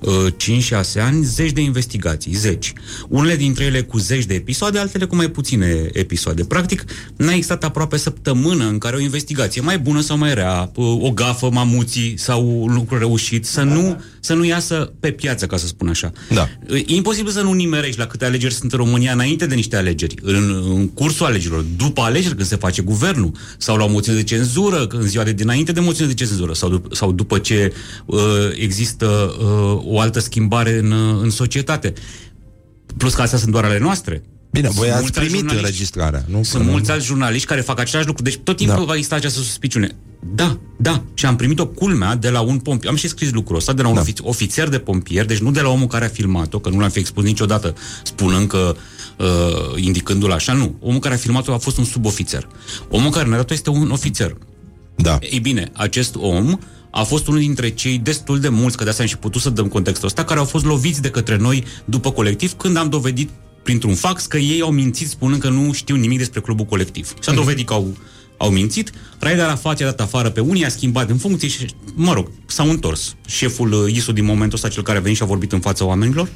uh, 0.00 0.26
5-6 0.36 1.00
ani 1.00 1.24
zeci 1.24 1.50
de 1.52 1.60
investigații, 1.60 2.32
zeci. 2.32 2.72
Unele 3.08 3.36
dintre 3.36 3.64
ele 3.64 3.82
cu 3.82 3.98
zeci 3.98 4.24
de 4.24 4.34
episoade, 4.34 4.78
altele 4.78 5.04
cu 5.04 5.16
mai 5.16 5.28
puține 5.30 5.90
episoade. 5.92 6.44
Practic, 6.44 6.84
n-a 7.16 7.32
existat 7.32 7.64
aproape 7.64 7.96
săptămână 7.96 8.64
în 8.66 8.78
care 8.78 8.96
o 8.96 9.00
investigație, 9.00 9.60
mai 9.60 9.78
bună 9.78 10.00
sau 10.00 10.18
mai 10.18 10.34
rea, 10.34 10.70
uh, 10.74 10.96
o 11.00 11.10
gafă, 11.10 11.50
mamuții 11.52 12.14
sau 12.18 12.62
un 12.62 12.74
lucru 12.74 12.98
reușit, 12.98 13.46
să 13.46 13.62
nu, 13.62 14.00
să 14.28 14.34
nu 14.34 14.44
iasă 14.44 14.92
pe 15.00 15.10
piață, 15.10 15.46
ca 15.46 15.56
să 15.56 15.66
spun 15.66 15.88
așa. 15.88 16.12
Da. 16.34 16.48
E 16.74 16.82
imposibil 16.94 17.32
să 17.32 17.40
nu 17.40 17.52
nimerești 17.52 17.98
la 17.98 18.06
câte 18.06 18.24
alegeri 18.24 18.54
sunt 18.54 18.72
în 18.72 18.78
România 18.78 19.12
înainte 19.12 19.46
de 19.46 19.54
niște 19.54 19.76
alegeri, 19.76 20.14
în, 20.22 20.64
în 20.74 20.88
cursul 20.88 21.26
alegerilor, 21.26 21.64
după 21.76 22.00
alegeri 22.00 22.34
când 22.34 22.46
se 22.48 22.56
face 22.56 22.82
guvernul, 22.82 23.32
sau 23.58 23.76
la 23.76 23.84
o 23.84 23.88
moțiune 23.88 24.18
de 24.18 24.24
cenzură, 24.24 24.86
în 24.88 25.06
ziua 25.06 25.24
de 25.24 25.32
dinainte 25.32 25.72
de 25.72 25.80
moțiune 25.80 26.10
de 26.10 26.16
cenzură, 26.16 26.52
sau, 26.52 26.78
dup- 26.78 26.92
sau 26.92 27.12
după 27.12 27.38
ce 27.38 27.72
uh, 28.06 28.18
există 28.54 29.06
uh, 29.06 29.82
o 29.84 30.00
altă 30.00 30.20
schimbare 30.20 30.78
în, 30.78 30.90
uh, 30.90 31.18
în 31.22 31.30
societate. 31.30 31.92
Plus 32.96 33.14
că 33.14 33.22
astea 33.22 33.38
sunt 33.38 33.52
doar 33.52 33.64
ale 33.64 33.78
noastre. 33.78 34.22
Bine, 34.50 34.66
Sunt 34.66 34.78
voi 34.78 34.90
ați 34.90 35.00
mulți 35.00 35.18
alți 35.18 35.30
primit 35.30 35.50
jurnaliști- 35.50 35.64
înregistrarea, 35.64 36.24
nu? 36.26 36.42
Sunt 36.42 36.62
Până- 36.62 36.70
mulți 36.70 36.90
alți 36.90 37.06
jurnaliști 37.06 37.46
care 37.46 37.60
fac 37.60 37.78
același 37.80 38.06
lucru. 38.06 38.22
Deci 38.22 38.38
tot 38.44 38.56
timpul 38.56 38.76
Da. 38.78 38.84
va 38.84 38.92
exista 38.94 39.14
această 39.16 39.38
suspiciune. 39.40 39.96
Da, 40.34 40.58
da. 40.78 41.02
Și 41.14 41.26
am 41.26 41.36
primit 41.36 41.58
o 41.58 41.66
culmea 41.66 42.14
de 42.14 42.28
la 42.30 42.40
un 42.40 42.58
pompier. 42.58 42.90
Am 42.90 42.96
și 42.96 43.08
scris 43.08 43.30
lucrul 43.30 43.56
ăsta 43.56 43.72
de 43.72 43.82
la 43.82 43.88
un 43.88 43.94
Da. 43.94 44.02
da. 44.02 44.12
ofițer 44.22 44.68
de 44.68 44.78
pompier, 44.78 45.24
deci 45.26 45.38
nu 45.38 45.50
de 45.50 45.60
la 45.60 45.68
omul 45.68 45.86
care 45.86 46.04
a 46.04 46.08
filmat-o, 46.08 46.58
că 46.58 46.68
nu 46.68 46.78
l-am 46.78 46.90
fi 46.90 46.98
expus 46.98 47.24
niciodată 47.24 47.74
spunând 48.02 48.48
că 48.48 48.76
uh, 49.18 49.26
indicându-l 49.82 50.32
așa, 50.32 50.52
nu. 50.52 50.76
Omul 50.80 51.00
care 51.00 51.14
a 51.14 51.18
filmat-o 51.18 51.52
a 51.52 51.58
fost 51.58 51.78
un 51.78 51.84
subofițer. 51.84 52.48
Omul 52.90 53.10
care 53.10 53.28
ne-a 53.28 53.36
dat-o 53.36 53.52
este 53.54 53.70
un 53.70 53.90
ofițer. 53.90 54.36
Da. 54.96 55.18
Ei 55.20 55.38
bine, 55.40 55.70
acest 55.72 56.14
om 56.18 56.58
a 56.90 57.02
fost 57.02 57.26
unul 57.26 57.40
dintre 57.40 57.68
cei 57.70 57.98
destul 57.98 58.40
de 58.40 58.48
mulți, 58.48 58.76
că 58.76 58.84
de 58.84 58.90
asta 58.90 59.02
am 59.02 59.08
și 59.08 59.16
putut 59.18 59.42
să 59.42 59.50
dăm 59.50 59.66
contextul 59.68 60.06
ăsta, 60.06 60.24
care 60.24 60.38
au 60.38 60.44
fost 60.44 60.64
loviți 60.64 61.02
de 61.02 61.10
către 61.10 61.36
noi 61.36 61.64
după 61.84 62.10
colectiv 62.12 62.52
când 62.52 62.76
am 62.76 62.88
dovedit 62.88 63.30
printr-un 63.68 63.94
fax 63.94 64.26
că 64.26 64.38
ei 64.38 64.60
au 64.60 64.70
mințit 64.70 65.08
spunând 65.08 65.40
că 65.40 65.48
nu 65.48 65.72
știu 65.72 65.96
nimic 65.96 66.18
despre 66.18 66.40
clubul 66.40 66.64
colectiv. 66.64 67.14
S-a 67.20 67.32
dovedit 67.32 67.66
că 67.66 67.72
au, 67.72 67.96
au 68.36 68.50
mințit. 68.50 68.92
Raed 69.18 69.40
Arafat 69.40 69.80
i-a 69.80 69.86
dat 69.86 70.00
afară 70.00 70.30
pe 70.30 70.40
unii, 70.40 70.64
a 70.64 70.68
schimbat 70.68 71.10
în 71.10 71.16
funcție 71.16 71.48
și, 71.48 71.66
mă 71.94 72.12
rog, 72.12 72.30
s-au 72.46 72.68
întors. 72.68 73.14
Șeful 73.26 73.72
uh, 73.72 73.92
ISU 73.94 74.12
din 74.12 74.24
momentul 74.24 74.56
ăsta, 74.56 74.68
cel 74.68 74.82
care 74.82 74.98
a 74.98 75.00
venit 75.00 75.16
și 75.16 75.22
a 75.22 75.26
vorbit 75.26 75.52
în 75.52 75.60
fața 75.60 75.84
oamenilor, 75.84 76.28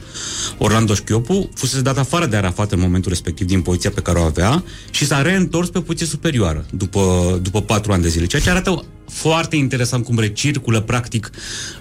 Orlando 0.59 0.95
Șchiopu, 0.95 1.51
fusese 1.55 1.83
dat 1.83 1.99
afară 1.99 2.27
de 2.27 2.37
Arafat 2.37 2.73
în 2.73 2.81
momentul 2.81 3.11
respectiv 3.11 3.47
din 3.47 3.63
poziția 3.63 3.91
pe 3.91 4.01
care 4.01 4.19
o 4.19 4.23
avea 4.23 4.65
și 4.91 5.07
s-a 5.07 5.23
reîntors 5.23 5.69
pe 5.69 5.81
poziție 5.81 6.07
superioară 6.07 6.67
după, 6.71 7.39
după 7.43 7.63
patru 7.63 7.93
ani 7.93 8.03
de 8.03 8.09
zile. 8.09 8.27
Ceea 8.27 8.43
ce 8.43 8.51
arată 8.51 8.85
foarte 9.09 9.57
interesant 9.57 10.05
cum 10.05 10.19
recirculă 10.19 10.81
practic 10.81 11.31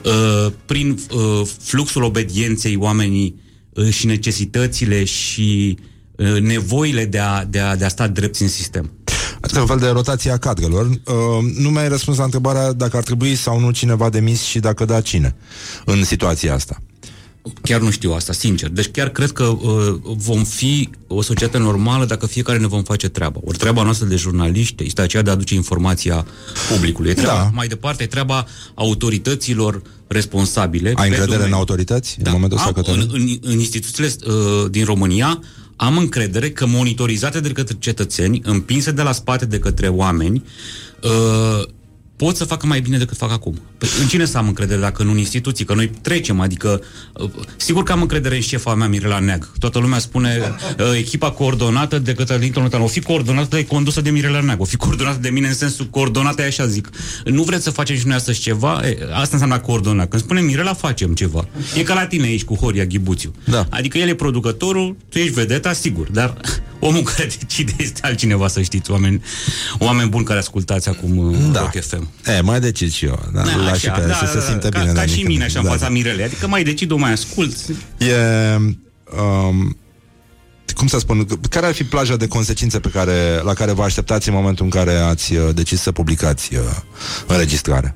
uh, 0.05 0.51
prin 0.65 0.99
uh, 1.11 1.47
fluxul 1.61 2.03
obedienței 2.03 2.75
oamenii 2.75 3.35
uh, 3.37 3.49
și 3.89 4.05
necesitățile 4.05 5.03
și 5.03 5.77
uh, 6.15 6.39
nevoile 6.39 7.05
de 7.05 7.19
a, 7.19 7.45
de, 7.45 7.59
a, 7.59 7.75
de 7.75 7.85
a 7.85 7.87
sta 7.87 8.07
drepți 8.07 8.41
în 8.41 8.47
sistem. 8.47 8.91
Asta 9.41 9.57
e 9.57 9.61
un 9.61 9.67
fel 9.67 9.79
de 9.79 9.87
rotație 9.87 10.31
a 10.31 10.37
cadrelor. 10.37 10.85
Uh, 10.85 10.95
nu 11.57 11.69
mi-ai 11.69 11.87
răspuns 11.87 12.17
la 12.17 12.23
întrebarea 12.23 12.73
dacă 12.73 12.97
ar 12.97 13.03
trebui 13.03 13.35
sau 13.35 13.59
nu 13.59 13.71
cineva 13.71 14.09
demis 14.09 14.41
și 14.41 14.59
dacă 14.59 14.85
da, 14.85 15.01
cine 15.01 15.35
în 15.85 16.03
situația 16.03 16.53
asta. 16.53 16.81
Chiar 17.61 17.81
nu 17.81 17.89
știu 17.89 18.11
asta, 18.11 18.33
sincer. 18.33 18.69
Deci 18.69 18.87
chiar 18.87 19.09
cred 19.09 19.31
că 19.31 19.43
uh, 19.43 19.95
vom 20.03 20.43
fi 20.43 20.89
o 21.07 21.21
societate 21.21 21.57
normală 21.57 22.05
dacă 22.05 22.25
fiecare 22.25 22.57
ne 22.57 22.67
vom 22.67 22.83
face 22.83 23.09
treaba. 23.09 23.39
Ori 23.43 23.57
treaba 23.57 23.83
noastră 23.83 24.07
de 24.07 24.15
jurnaliști 24.15 24.83
este 24.83 25.01
aceea 25.01 25.23
de 25.23 25.29
a 25.29 25.33
aduce 25.33 25.53
informația 25.53 26.25
publicului. 26.73 27.09
E 27.09 27.13
treaba, 27.13 27.33
Da. 27.37 27.49
Mai 27.53 27.67
departe, 27.67 28.03
e 28.03 28.07
treaba 28.07 28.45
autorităților 28.73 29.81
responsabile. 30.07 30.87
Ai 30.87 30.93
pe 30.93 31.01
încredere 31.01 31.25
în 31.31 31.37
domeniu. 31.37 31.55
autorități 31.55 32.17
în 32.23 32.31
momentul 32.31 32.57
ăsta, 32.57 32.67
Am, 32.69 32.73
Cătălin? 32.73 33.01
în, 33.01 33.09
în, 33.21 33.37
în 33.41 33.59
instituțiile 33.59 34.09
uh, 34.27 34.69
din 34.69 34.85
România 34.85 35.39
am 35.75 35.97
încredere 35.97 36.51
că 36.51 36.65
monitorizate 36.65 37.39
de 37.39 37.49
către 37.49 37.75
cetățeni, 37.79 38.41
împinse 38.43 38.91
de 38.91 39.01
la 39.01 39.11
spate 39.11 39.45
de 39.45 39.59
către 39.59 39.87
oameni, 39.87 40.43
uh, 41.03 41.67
pot 42.23 42.35
să 42.35 42.43
facă 42.43 42.67
mai 42.67 42.81
bine 42.81 42.97
decât 42.97 43.17
fac 43.17 43.31
acum. 43.31 43.59
Păi, 43.77 43.89
în 44.01 44.07
cine 44.07 44.25
să 44.25 44.37
am 44.37 44.47
încredere 44.47 44.79
dacă 44.79 45.03
nu 45.03 45.11
în 45.11 45.17
instituții? 45.17 45.65
Că 45.65 45.73
noi 45.73 45.91
trecem, 46.01 46.39
adică 46.39 46.81
uh, 47.13 47.29
sigur 47.55 47.83
că 47.83 47.91
am 47.91 48.01
încredere 48.01 48.35
în 48.35 48.41
șefa 48.41 48.75
mea, 48.75 48.87
Mirela 48.87 49.19
Neag. 49.19 49.51
Toată 49.59 49.79
lumea 49.79 49.99
spune 49.99 50.41
uh, 50.79 50.85
echipa 50.97 51.31
coordonată 51.31 51.99
de 51.99 52.13
Cătălin 52.13 52.51
Tolontan. 52.51 52.81
O 52.81 52.87
fi 52.87 53.01
coordonată, 53.01 53.57
e 53.57 53.63
condusă 53.63 54.01
de 54.01 54.09
Mirela 54.09 54.41
Neag. 54.41 54.61
O 54.61 54.63
fi 54.63 54.75
coordonată 54.75 55.19
de 55.21 55.29
mine 55.29 55.47
în 55.47 55.53
sensul 55.53 55.85
coordonată, 55.85 56.41
e 56.41 56.45
așa 56.45 56.67
zic. 56.67 56.89
Nu 57.25 57.43
vreți 57.43 57.63
să 57.63 57.69
facem 57.69 57.95
și 57.95 58.07
noi 58.07 58.15
astăzi 58.15 58.39
ceva? 58.39 58.81
E, 58.87 58.97
asta 59.13 59.29
înseamnă 59.31 59.59
coordonat. 59.59 60.09
Când 60.09 60.21
spune 60.21 60.41
Mirela, 60.41 60.73
facem 60.73 61.13
ceva. 61.13 61.47
E 61.77 61.83
ca 61.83 61.93
la 61.93 62.05
tine 62.05 62.25
aici 62.25 62.43
cu 62.43 62.55
Horia 62.55 62.85
Ghibuțiu. 62.85 63.33
Da. 63.45 63.65
Adică 63.69 63.97
el 63.97 64.07
e 64.07 64.15
producătorul, 64.15 64.95
tu 65.09 65.17
ești 65.17 65.33
vedeta, 65.33 65.73
sigur, 65.73 66.07
dar 66.11 66.37
omul 66.79 67.03
care 67.03 67.29
decide 67.39 67.73
este 67.77 67.99
altcineva, 68.03 68.47
să 68.47 68.61
știți, 68.61 68.91
oameni, 68.91 69.21
oameni 69.77 70.09
buni 70.09 70.25
care 70.25 70.39
ascultați 70.39 70.89
acum 70.89 71.31
Da. 71.31 71.47
da. 71.51 71.59
Rock 71.59 71.83
FM. 71.83 72.10
E, 72.25 72.41
mai 72.41 72.59
decid 72.59 72.91
și 72.91 73.05
eu. 73.05 73.19
Da, 73.33 73.41
Da, 73.41 73.51
da, 73.65 73.73
și 73.73 73.89
pe 73.89 74.01
da, 74.07 74.13
să 74.13 74.39
se 74.39 74.47
simtă 74.49 74.69
ca, 74.69 74.79
bine. 74.79 74.91
Ca 74.91 75.01
de 75.01 75.07
și 75.07 75.15
mică 75.15 75.27
mine, 75.27 75.45
mică. 75.45 75.45
așa, 75.45 75.59
în 75.59 75.65
Da, 75.65 75.71
fața 75.71 75.83
da. 75.85 75.91
Mirelei. 75.91 76.25
Adică 76.25 76.47
mai 76.47 76.63
decid, 76.63 76.91
o 76.91 76.95
mai 76.97 77.11
ascult. 77.11 77.55
E, 77.97 78.15
um, 79.21 79.75
cum 80.75 80.87
să 80.87 80.99
spun, 80.99 81.27
care 81.49 81.65
ar 81.65 81.73
fi 81.73 81.83
plaja 81.83 82.15
de 82.15 82.27
consecințe 82.27 82.79
pe 82.79 82.89
care, 82.89 83.41
la 83.43 83.53
care 83.53 83.71
vă 83.71 83.83
așteptați 83.83 84.29
în 84.29 84.35
momentul 84.35 84.65
în 84.65 84.71
care 84.71 84.95
ați 84.95 85.35
uh, 85.35 85.49
decis 85.53 85.81
să 85.81 85.91
publicați 85.91 86.55
uh, 86.55 86.61
înregistrarea? 87.27 87.95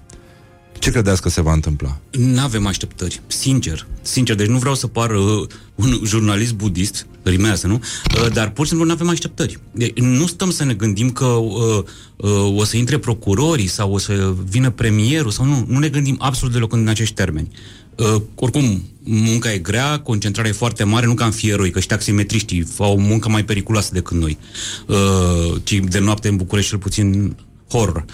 Ce 0.79 0.91
credeți 0.91 1.21
că 1.21 1.29
se 1.29 1.41
va 1.41 1.53
întâmpla? 1.53 1.99
Nu 2.11 2.39
avem 2.39 2.65
așteptări, 2.65 3.21
sincer. 3.27 3.87
Sincer, 4.01 4.35
deci 4.35 4.47
nu 4.47 4.57
vreau 4.57 4.75
să 4.75 4.87
par 4.87 5.11
uh, 5.11 5.47
un 5.75 5.99
jurnalist 6.03 6.53
budist, 6.53 7.07
rimează, 7.23 7.67
nu? 7.67 7.73
Uh, 7.73 8.31
dar 8.33 8.49
pur 8.49 8.63
și 8.63 8.69
simplu 8.69 8.87
nu 8.87 8.93
avem 8.93 9.09
așteptări. 9.09 9.59
De, 9.71 9.93
nu 9.95 10.27
stăm 10.27 10.49
să 10.49 10.63
ne 10.63 10.73
gândim 10.73 11.11
că 11.11 11.25
uh, 11.25 11.83
uh, 12.15 12.57
o 12.57 12.63
să 12.63 12.77
intre 12.77 12.97
procurorii 12.97 13.67
sau 13.67 13.93
o 13.93 13.97
să 13.97 14.33
vină 14.49 14.69
premierul 14.69 15.31
sau 15.31 15.45
nu. 15.45 15.65
Nu 15.67 15.79
ne 15.79 15.89
gândim 15.89 16.15
absolut 16.19 16.53
deloc 16.53 16.73
în 16.73 16.87
acești 16.87 17.13
termeni. 17.13 17.49
Uh, 17.95 18.21
oricum, 18.35 18.83
munca 19.03 19.53
e 19.53 19.57
grea, 19.57 19.99
concentrarea 19.99 20.51
e 20.51 20.53
foarte 20.53 20.83
mare, 20.83 21.05
nu 21.05 21.13
ca 21.13 21.25
în 21.25 21.31
fieroi, 21.31 21.71
că 21.71 21.79
și 21.79 21.87
taximetriștii 21.87 22.67
au 22.77 22.93
o 22.93 22.99
muncă 22.99 23.29
mai 23.29 23.45
periculoasă 23.45 23.89
decât 23.93 24.17
noi. 24.17 24.37
Uh, 24.87 25.61
ci 25.63 25.79
de 25.83 25.99
noapte 25.99 26.27
în 26.27 26.35
București, 26.35 26.69
cel 26.69 26.79
puțin 26.79 27.35
horror. 27.69 28.05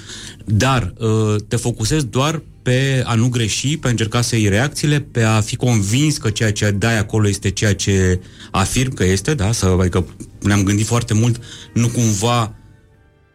Dar 0.46 0.94
uh, 0.98 1.36
te 1.48 1.56
focusezi 1.56 2.06
doar 2.06 2.42
pe 2.62 3.02
a 3.06 3.14
nu 3.14 3.30
greși, 3.30 3.78
pe 3.78 3.88
a 3.88 3.90
încerca 3.90 4.22
să 4.22 4.36
iei 4.36 4.50
reacțiile, 4.50 5.00
pe 5.00 5.24
a 5.24 5.42
fi 5.42 5.56
convins 5.56 6.18
că 6.18 6.30
ceea 6.30 6.52
ce 6.52 6.72
dai 6.72 6.98
acolo 6.98 7.28
este 7.28 7.50
ceea 7.50 7.76
ce 7.76 8.20
afirm 8.52 8.94
că 8.94 9.06
este, 9.06 9.34
da? 9.34 9.52
Să, 9.52 9.66
adică 9.80 10.06
ne-am 10.42 10.64
gândit 10.64 10.86
foarte 10.86 11.14
mult, 11.14 11.42
nu 11.74 11.88
cumva 11.88 12.56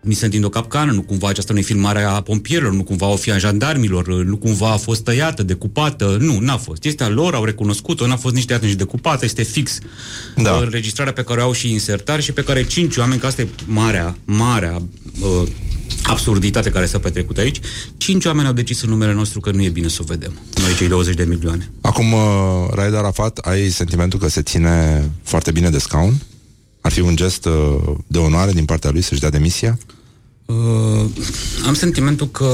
mi 0.07 0.15
se 0.15 0.25
întinde 0.25 0.47
o 0.47 0.49
capcană, 0.49 0.93
nu 0.93 1.03
cumva 1.03 1.29
aceasta 1.29 1.53
nu 1.53 1.59
e 1.59 1.63
filmarea 1.63 2.11
a 2.11 2.21
pompierilor, 2.21 2.73
nu 2.73 2.83
cumva 2.83 3.07
o 3.07 3.17
fi 3.17 3.31
a 3.31 3.39
jandarmilor, 3.39 4.09
nu 4.25 4.37
cumva 4.37 4.73
a 4.73 4.77
fost 4.77 5.03
tăiată, 5.03 5.43
decupată, 5.43 6.17
nu, 6.21 6.39
n-a 6.39 6.57
fost. 6.57 6.85
Este 6.85 7.05
a 7.05 7.09
lor, 7.09 7.35
au 7.35 7.45
recunoscut-o, 7.45 8.07
n-a 8.07 8.17
fost 8.17 8.35
nici 8.35 8.45
tăiată, 8.45 8.67
nici 8.67 8.75
decupată, 8.75 9.25
este 9.25 9.43
fix. 9.43 9.79
Da. 10.37 10.59
Înregistrarea 10.59 11.13
pe 11.13 11.23
care 11.23 11.41
o 11.41 11.45
au 11.45 11.53
și 11.53 11.73
insertare 11.73 12.23
și 12.23 12.33
pe 12.33 12.43
care 12.43 12.65
cinci 12.65 12.97
oameni, 12.97 13.21
că 13.21 13.27
asta 13.27 13.43
e 13.43 13.49
marea, 13.67 14.17
marea 14.25 14.83
uh, 15.21 15.49
absurditate 16.07 16.71
care 16.71 16.87
s-a 16.87 16.99
petrecut 16.99 17.39
aici, 17.39 17.61
cinci 17.97 18.25
oameni 18.25 18.47
au 18.47 18.53
decis 18.53 18.83
în 18.83 18.89
numele 18.89 19.13
nostru 19.13 19.41
că 19.41 19.51
nu 19.51 19.63
e 19.63 19.69
bine 19.69 19.89
să 19.89 19.99
o 20.01 20.05
vedem. 20.05 20.33
Noi 20.63 20.75
cei 20.75 20.89
20 20.89 21.15
de 21.15 21.25
milioane. 21.25 21.71
Acum, 21.81 22.13
uh, 22.13 22.21
Raed 22.71 22.95
Arafat, 22.95 23.39
ai 23.39 23.69
sentimentul 23.69 24.19
că 24.19 24.29
se 24.29 24.43
ține 24.43 25.11
foarte 25.23 25.51
bine 25.51 25.71
de 25.71 25.79
scaun? 25.79 26.23
Ar 26.81 26.93
fi 26.93 27.01
un 27.01 27.17
gest 27.17 27.45
uh, 27.45 27.53
de 28.07 28.19
onoare 28.19 28.53
din 28.53 28.65
partea 28.65 28.91
lui 28.91 29.03
să-și 29.03 29.21
dea 29.21 29.31
demisia? 29.31 29.79
Uh, 30.47 31.05
am 31.67 31.75
sentimentul 31.75 32.29
că 32.29 32.49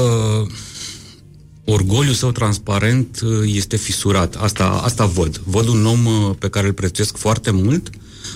orgoliul 1.65 2.13
său 2.13 2.31
transparent 2.31 3.19
uh, 3.23 3.31
este 3.45 3.75
fisurat. 3.75 4.35
Asta, 4.35 4.81
asta 4.83 5.05
văd. 5.05 5.41
Văd 5.45 5.67
un 5.67 5.85
om 5.85 6.05
uh, 6.05 6.35
pe 6.39 6.49
care 6.49 6.67
îl 6.67 6.73
prețuiesc 6.73 7.17
foarte 7.17 7.51
mult, 7.51 7.89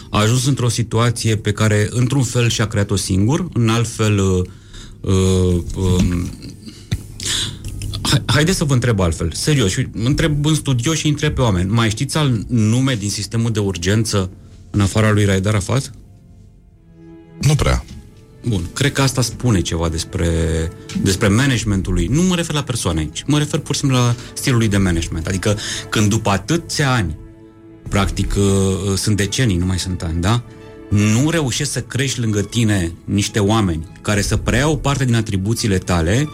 a 0.10 0.20
ajuns 0.20 0.46
într-o 0.46 0.70
situație 0.70 1.36
pe 1.36 1.52
care, 1.52 1.88
într-un 1.90 2.24
fel, 2.24 2.50
și-a 2.50 2.68
creat-o 2.68 2.96
singur, 2.96 3.48
în 3.54 3.70
alt 3.70 3.88
fel... 3.88 4.46
Uh, 5.08 5.14
uh, 5.76 5.84
um, 6.00 6.30
Hai- 8.02 8.24
Haideți 8.26 8.58
să 8.58 8.64
vă 8.64 8.74
întreb 8.74 9.00
altfel, 9.00 9.32
serios, 9.32 9.72
și 9.72 9.88
întreb 9.94 10.46
în 10.46 10.56
studio 10.56 10.94
și 10.94 11.08
întreb 11.08 11.34
pe 11.34 11.42
oameni. 11.42 11.72
Mai 11.72 11.90
știți 11.90 12.18
al 12.18 12.46
nume 12.48 12.96
din 12.96 13.10
sistemul 13.10 13.52
de 13.52 13.60
urgență 13.60 14.30
în 14.72 14.82
afara 14.82 15.12
lui 15.12 15.26
Raed 15.26 15.46
Arafat? 15.46 15.92
Nu 17.42 17.56
prea. 17.56 17.86
Bun, 18.48 18.62
cred 18.74 18.92
că 18.92 19.02
asta 19.02 19.22
spune 19.22 19.62
ceva 19.62 19.90
despre, 19.90 20.30
despre 21.02 21.28
managementul 21.28 21.94
lui. 21.94 22.08
Nu 22.08 22.22
mă 22.22 22.36
refer 22.36 22.56
la 22.56 22.64
persoane 22.64 23.00
aici, 23.00 23.24
mă 23.28 23.38
refer 23.38 23.60
pur 23.60 23.74
și 23.74 23.80
simplu 23.80 23.98
la 23.98 24.16
stilul 24.34 24.58
lui 24.58 24.68
de 24.68 24.78
management. 24.78 25.28
Adică 25.28 25.58
când 25.90 26.10
după 26.10 26.30
atâția 26.30 26.94
ani, 26.94 27.18
practic 27.90 28.36
uh, 28.36 28.94
sunt 28.96 29.18
decenii, 29.18 29.58
nu 29.58 29.66
mai 29.66 29.80
sunt 29.80 30.02
ani, 30.02 30.22
da? 30.22 30.44
Nu 30.90 31.30
reușești 31.30 31.74
să 31.74 31.82
crești 31.82 32.20
lângă 32.20 32.42
tine 32.42 32.92
niște 33.04 33.40
oameni 33.40 33.88
care 34.02 34.22
să 34.22 34.38
preia 34.38 34.70
o 34.70 34.76
parte 34.76 35.06
din 35.06 35.16
atribuțiile 35.16 35.78
tale, 35.78 36.30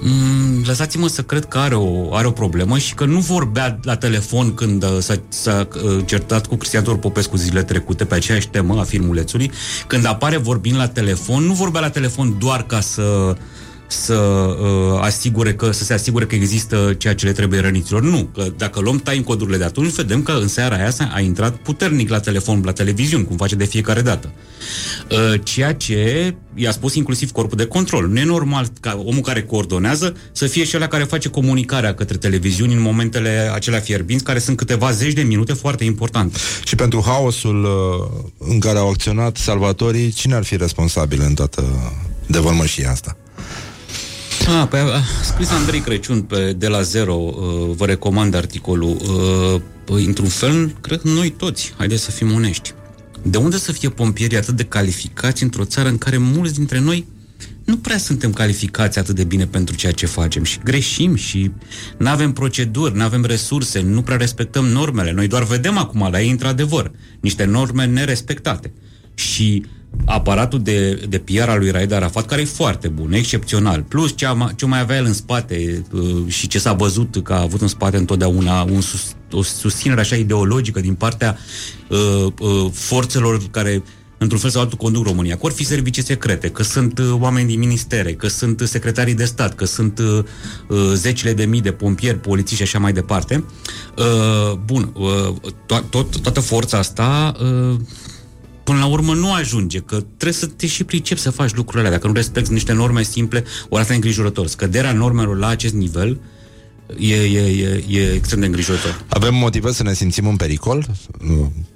Mm, 0.00 0.62
lăsați-mă 0.66 1.08
să 1.08 1.22
cred 1.22 1.44
că 1.44 1.58
are 1.58 1.74
o, 1.74 2.14
are 2.14 2.26
o 2.26 2.30
problemă 2.30 2.78
și 2.78 2.94
că 2.94 3.04
nu 3.04 3.18
vorbea 3.18 3.78
la 3.82 3.96
telefon 3.96 4.54
când 4.54 4.84
uh, 4.84 4.98
s-a, 4.98 5.14
s-a 5.28 5.68
uh, 5.84 5.98
certat 6.04 6.46
cu 6.46 6.56
Cristian 6.56 6.82
Tudor 6.82 6.98
Popescu 6.98 7.36
zilele 7.36 7.62
trecute 7.62 8.04
pe 8.04 8.14
aceeași 8.14 8.48
temă 8.48 8.80
a 8.80 8.82
filmulețului. 8.82 9.50
Când 9.86 10.06
apare 10.06 10.36
vorbind 10.36 10.76
la 10.76 10.88
telefon, 10.88 11.44
nu 11.44 11.52
vorbea 11.52 11.80
la 11.80 11.90
telefon 11.90 12.38
doar 12.38 12.66
ca 12.66 12.80
să 12.80 13.36
să 13.92 14.14
uh, 14.14 14.98
asigure 15.00 15.54
că 15.54 15.70
să 15.70 15.84
se 15.84 15.92
asigure 15.92 16.26
că 16.26 16.34
există 16.34 16.94
ceea 16.98 17.14
ce 17.14 17.26
le 17.26 17.32
trebuie 17.32 17.60
răniților. 17.60 18.02
Nu, 18.02 18.28
că 18.34 18.46
dacă 18.56 18.80
luăm 18.80 18.98
time 18.98 19.22
codurile 19.22 19.56
de 19.56 19.64
atunci, 19.64 19.92
vedem 19.92 20.22
că 20.22 20.32
în 20.32 20.48
seara 20.48 20.74
aia 20.74 20.90
a 21.14 21.20
intrat 21.20 21.56
puternic 21.56 22.08
la 22.08 22.20
telefon, 22.20 22.62
la 22.64 22.72
televiziuni, 22.72 23.24
cum 23.24 23.36
face 23.36 23.54
de 23.54 23.64
fiecare 23.64 24.00
dată. 24.00 24.32
Uh, 25.10 25.40
ceea 25.42 25.74
ce 25.74 26.34
i-a 26.54 26.70
spus 26.70 26.94
inclusiv 26.94 27.30
corpul 27.30 27.56
de 27.56 27.66
control. 27.66 28.08
Nu 28.08 28.18
e 28.18 28.24
normal 28.24 28.66
ca 28.80 29.02
omul 29.04 29.20
care 29.20 29.42
coordonează 29.42 30.16
să 30.32 30.46
fie 30.46 30.64
cel 30.64 30.86
care 30.86 31.04
face 31.04 31.28
comunicarea 31.28 31.94
către 31.94 32.16
televiziuni 32.16 32.72
în 32.72 32.80
momentele 32.80 33.50
acelea 33.54 33.80
fierbinți, 33.80 34.24
care 34.24 34.38
sunt 34.38 34.56
câteva 34.56 34.90
zeci 34.90 35.12
de 35.12 35.22
minute 35.22 35.52
foarte 35.52 35.84
importante. 35.84 36.38
Și 36.64 36.74
pentru 36.74 37.02
haosul 37.06 37.64
uh, 37.64 38.48
în 38.48 38.58
care 38.58 38.78
au 38.78 38.88
acționat 38.88 39.36
salvatorii, 39.36 40.10
cine 40.10 40.34
ar 40.34 40.44
fi 40.44 40.56
responsabil 40.56 41.20
în 41.20 41.34
toată 41.34 41.64
devărmășia 42.26 42.90
asta? 42.90 43.16
Ah, 44.48 44.66
păi 44.68 44.80
a 44.80 45.02
scris 45.22 45.50
Andrei 45.50 45.80
Crăciun 45.80 46.22
pe 46.22 46.52
De 46.52 46.68
la 46.68 46.82
Zero, 46.82 47.14
uh, 47.14 47.74
vă 47.76 47.86
recomand 47.86 48.34
articolul. 48.34 48.88
Uh, 48.90 49.60
păi, 49.84 50.04
într-un 50.04 50.28
fel, 50.28 50.76
cred 50.80 51.00
noi 51.00 51.30
toți, 51.30 51.74
haideți 51.76 52.02
să 52.02 52.10
fim 52.10 52.32
onești. 52.32 52.72
De 53.22 53.36
unde 53.36 53.56
să 53.56 53.72
fie 53.72 53.88
pompierii 53.88 54.36
atât 54.36 54.56
de 54.56 54.64
calificați 54.64 55.42
într-o 55.42 55.64
țară 55.64 55.88
în 55.88 55.98
care 55.98 56.16
mulți 56.16 56.54
dintre 56.54 56.78
noi 56.78 57.06
nu 57.64 57.76
prea 57.76 57.98
suntem 57.98 58.32
calificați 58.32 58.98
atât 58.98 59.14
de 59.14 59.24
bine 59.24 59.46
pentru 59.46 59.74
ceea 59.74 59.92
ce 59.92 60.06
facem 60.06 60.44
și 60.44 60.58
greșim 60.64 61.14
și 61.14 61.50
nu 61.98 62.08
avem 62.08 62.32
proceduri, 62.32 62.96
nu 62.96 63.02
avem 63.02 63.24
resurse, 63.24 63.80
nu 63.80 64.02
prea 64.02 64.16
respectăm 64.16 64.64
normele. 64.64 65.12
Noi 65.12 65.28
doar 65.28 65.44
vedem 65.44 65.78
acum 65.78 66.08
la 66.10 66.20
ei, 66.20 66.30
într-adevăr, 66.30 66.90
niște 67.20 67.44
norme 67.44 67.86
nerespectate. 67.86 68.72
Și 69.14 69.64
aparatul 70.04 70.62
de, 70.62 71.06
de 71.08 71.18
PR 71.18 71.48
al 71.48 71.58
lui 71.58 71.70
Raed 71.70 71.92
Arafat, 71.92 72.26
care 72.26 72.40
e 72.40 72.44
foarte 72.44 72.88
bun, 72.88 73.12
excepțional, 73.12 73.82
plus 73.82 74.16
ce, 74.16 74.26
am, 74.26 74.52
ce 74.56 74.66
mai 74.66 74.80
avea 74.80 74.96
el 74.96 75.04
în 75.04 75.12
spate 75.12 75.84
uh, 75.92 76.24
și 76.26 76.46
ce 76.46 76.58
s-a 76.58 76.72
văzut 76.72 77.20
că 77.24 77.32
a 77.32 77.40
avut 77.40 77.60
în 77.60 77.68
spate 77.68 77.96
întotdeauna 77.96 78.62
un 78.62 78.80
sus, 78.80 79.14
o 79.32 79.42
susținere 79.42 80.00
așa 80.00 80.16
ideologică 80.16 80.80
din 80.80 80.94
partea 80.94 81.38
uh, 81.88 82.26
uh, 82.40 82.70
forțelor 82.72 83.42
care 83.50 83.82
într-un 84.18 84.40
fel 84.40 84.50
sau 84.50 84.60
altul 84.60 84.78
conduc 84.78 85.06
România, 85.06 85.34
că 85.36 85.40
ori 85.44 85.54
fi 85.54 85.64
servicii 85.64 86.04
secrete, 86.04 86.50
că 86.50 86.62
sunt 86.62 86.98
uh, 86.98 87.16
oameni 87.18 87.46
din 87.46 87.58
ministere, 87.58 88.12
că 88.12 88.28
sunt 88.28 88.60
secretarii 88.64 89.14
de 89.14 89.24
stat, 89.24 89.54
că 89.54 89.64
sunt 89.64 89.98
uh, 89.98 90.24
uh 90.68 90.92
zecile 90.94 91.32
de 91.32 91.44
mii 91.44 91.60
de 91.60 91.72
pompieri, 91.72 92.18
polițiști 92.18 92.56
și 92.56 92.62
așa 92.62 92.78
mai 92.78 92.92
departe. 92.92 93.44
Uh, 93.98 94.56
bun, 94.64 94.92
uh, 94.94 95.34
to- 95.42 95.88
tot, 95.90 96.20
toată 96.20 96.40
forța 96.40 96.78
asta 96.78 97.32
uh, 97.40 97.76
până 98.64 98.78
la 98.78 98.86
urmă 98.86 99.14
nu 99.14 99.32
ajunge, 99.32 99.78
că 99.78 99.96
trebuie 99.96 100.32
să 100.32 100.46
te 100.46 100.66
și 100.66 100.84
pricepi 100.84 101.20
să 101.20 101.30
faci 101.30 101.54
lucrurile 101.54 101.86
alea. 101.86 101.98
Dacă 101.98 102.06
nu 102.06 102.12
respecti 102.12 102.52
niște 102.52 102.72
norme 102.72 103.02
simple, 103.02 103.44
ori 103.68 103.80
asta 103.80 103.92
e 103.92 103.96
îngrijorător. 103.96 104.46
Scăderea 104.46 104.92
normelor 104.92 105.36
la 105.38 105.46
acest 105.46 105.74
nivel 105.74 106.20
e, 106.98 107.14
e, 107.14 107.40
e, 107.40 107.84
e 107.88 108.12
extrem 108.12 108.40
de 108.40 108.46
îngrijorător. 108.46 109.04
Avem 109.08 109.34
motive 109.34 109.72
să 109.72 109.82
ne 109.82 109.94
simțim 109.94 110.26
în 110.26 110.36
pericol? 110.36 110.86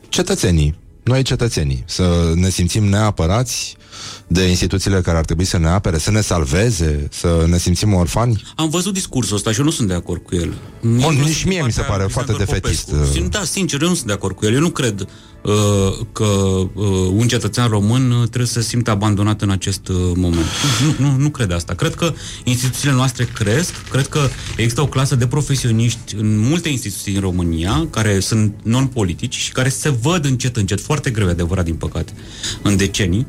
Cetățenii, 0.09 0.75
noi 1.03 1.23
cetățenii, 1.23 1.85
să 1.87 2.33
ne 2.35 2.49
simțim 2.49 2.85
neapărați 2.85 3.77
de 4.27 4.43
instituțiile 4.43 5.01
care 5.01 5.19
ar 5.19 5.25
trebui 5.25 5.45
să 5.45 5.59
ne 5.59 5.69
apere, 5.69 5.99
să 5.99 6.11
ne 6.11 6.21
salveze, 6.21 7.09
să 7.11 7.45
ne 7.49 7.59
simțim 7.59 7.95
orfani? 7.95 8.43
Am 8.57 8.69
văzut 8.69 8.93
discursul 8.93 9.37
ăsta 9.37 9.53
și 9.53 9.59
eu 9.59 9.65
nu 9.65 9.71
sunt 9.71 9.89
de 9.89 9.95
acord 9.95 10.23
cu 10.23 10.35
el. 10.35 10.55
Bun, 10.81 11.15
nici 11.25 11.45
mie 11.45 11.63
mi 11.65 11.73
se 11.73 11.83
pare 11.83 12.05
foarte 12.05 12.33
defetist. 12.33 12.91
Popescu. 12.91 13.29
Da, 13.31 13.45
sincer, 13.45 13.83
eu 13.83 13.89
nu 13.89 13.95
sunt 13.95 14.07
de 14.07 14.13
acord 14.13 14.37
cu 14.37 14.47
el. 14.47 14.55
Eu 14.55 14.61
nu 14.61 14.71
cred 14.71 15.01
uh, 15.01 15.53
că 16.13 16.25
uh, 16.25 16.87
un 17.13 17.29
cetățean 17.29 17.69
român 17.69 18.11
uh, 18.11 18.19
trebuie 18.19 18.47
să 18.47 18.61
se 18.61 18.69
simtă 18.69 18.91
abandonat 18.91 19.43
în 19.43 19.51
acest 19.51 19.89
uh, 19.89 19.97
moment. 20.15 20.47
Nu, 20.85 21.07
nu, 21.07 21.17
nu 21.17 21.29
cred 21.29 21.53
asta. 21.53 21.75
Cred 21.75 21.95
că 21.95 22.13
instituțiile 22.45 22.95
noastre 22.95 23.25
cresc, 23.25 23.73
cred 23.91 24.07
că 24.07 24.29
există 24.57 24.81
o 24.81 24.87
clasă 24.87 25.15
de 25.17 25.27
profesioniști 25.27 26.15
în 26.15 26.39
multe 26.39 26.69
instituții 26.69 27.13
din 27.13 27.21
România 27.21 27.87
care 27.91 28.21
sunt 28.21 28.55
non-politici 28.63 29.35
și 29.35 29.53
care 29.53 29.69
se 29.69 29.89
văd 29.89 30.25
încet, 30.25 30.57
încet, 30.57 30.81
foarte 30.81 31.11
greu, 31.11 31.29
adevărat, 31.29 31.65
din 31.65 31.75
păcate, 31.75 32.13
în 32.63 32.77
decenii, 32.77 33.27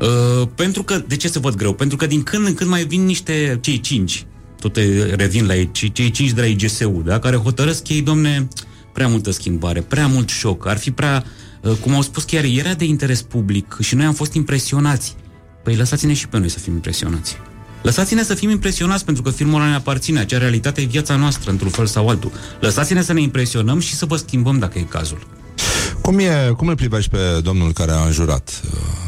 Uh, 0.00 0.48
pentru 0.54 0.82
că, 0.82 1.02
de 1.06 1.16
ce 1.16 1.28
se 1.28 1.38
văd 1.38 1.54
greu? 1.54 1.72
Pentru 1.72 1.96
că 1.96 2.06
din 2.06 2.22
când 2.22 2.46
în 2.46 2.54
când 2.54 2.70
mai 2.70 2.84
vin 2.84 3.04
niște, 3.04 3.58
cei 3.60 3.80
cinci, 3.80 4.26
tot 4.60 4.76
revin 5.14 5.46
la 5.46 5.56
ei, 5.56 5.70
cei 5.72 6.10
cinci 6.10 6.32
de 6.32 6.40
la 6.40 6.46
IGSU, 6.46 7.02
da? 7.04 7.18
care 7.18 7.36
hotărăsc 7.36 7.88
ei, 7.88 8.02
domne, 8.02 8.48
prea 8.92 9.08
multă 9.08 9.30
schimbare, 9.30 9.80
prea 9.80 10.06
mult 10.06 10.28
șoc, 10.28 10.66
ar 10.66 10.78
fi 10.78 10.90
prea, 10.90 11.24
uh, 11.60 11.72
cum 11.80 11.94
au 11.94 12.02
spus 12.02 12.24
chiar, 12.24 12.44
era 12.44 12.74
de 12.74 12.84
interes 12.84 13.22
public 13.22 13.76
și 13.80 13.94
noi 13.94 14.04
am 14.04 14.12
fost 14.12 14.34
impresionați. 14.34 15.16
Păi 15.62 15.76
lăsați-ne 15.76 16.12
și 16.12 16.28
pe 16.28 16.38
noi 16.38 16.48
să 16.48 16.58
fim 16.58 16.72
impresionați. 16.72 17.36
Lăsați-ne 17.82 18.22
să 18.22 18.34
fim 18.34 18.50
impresionați 18.50 19.04
pentru 19.04 19.22
că 19.22 19.30
filmul 19.30 19.60
ăla 19.60 19.68
ne 19.68 19.74
aparține, 19.74 20.20
acea 20.20 20.38
realitate 20.38 20.80
e 20.80 20.84
viața 20.84 21.16
noastră, 21.16 21.50
într-un 21.50 21.70
fel 21.70 21.86
sau 21.86 22.08
altul. 22.08 22.32
Lăsați-ne 22.60 23.02
să 23.02 23.12
ne 23.12 23.20
impresionăm 23.20 23.78
și 23.78 23.94
să 23.94 24.06
vă 24.06 24.16
schimbăm 24.16 24.58
dacă 24.58 24.78
e 24.78 24.82
cazul. 24.82 25.26
Cum, 26.00 26.18
e, 26.18 26.52
cum 26.56 26.68
îl 26.68 26.74
privești 26.74 27.10
pe 27.10 27.40
domnul 27.42 27.72
care 27.72 27.90
a 27.92 28.04
înjurat 28.04 28.62
uh, 28.64 29.03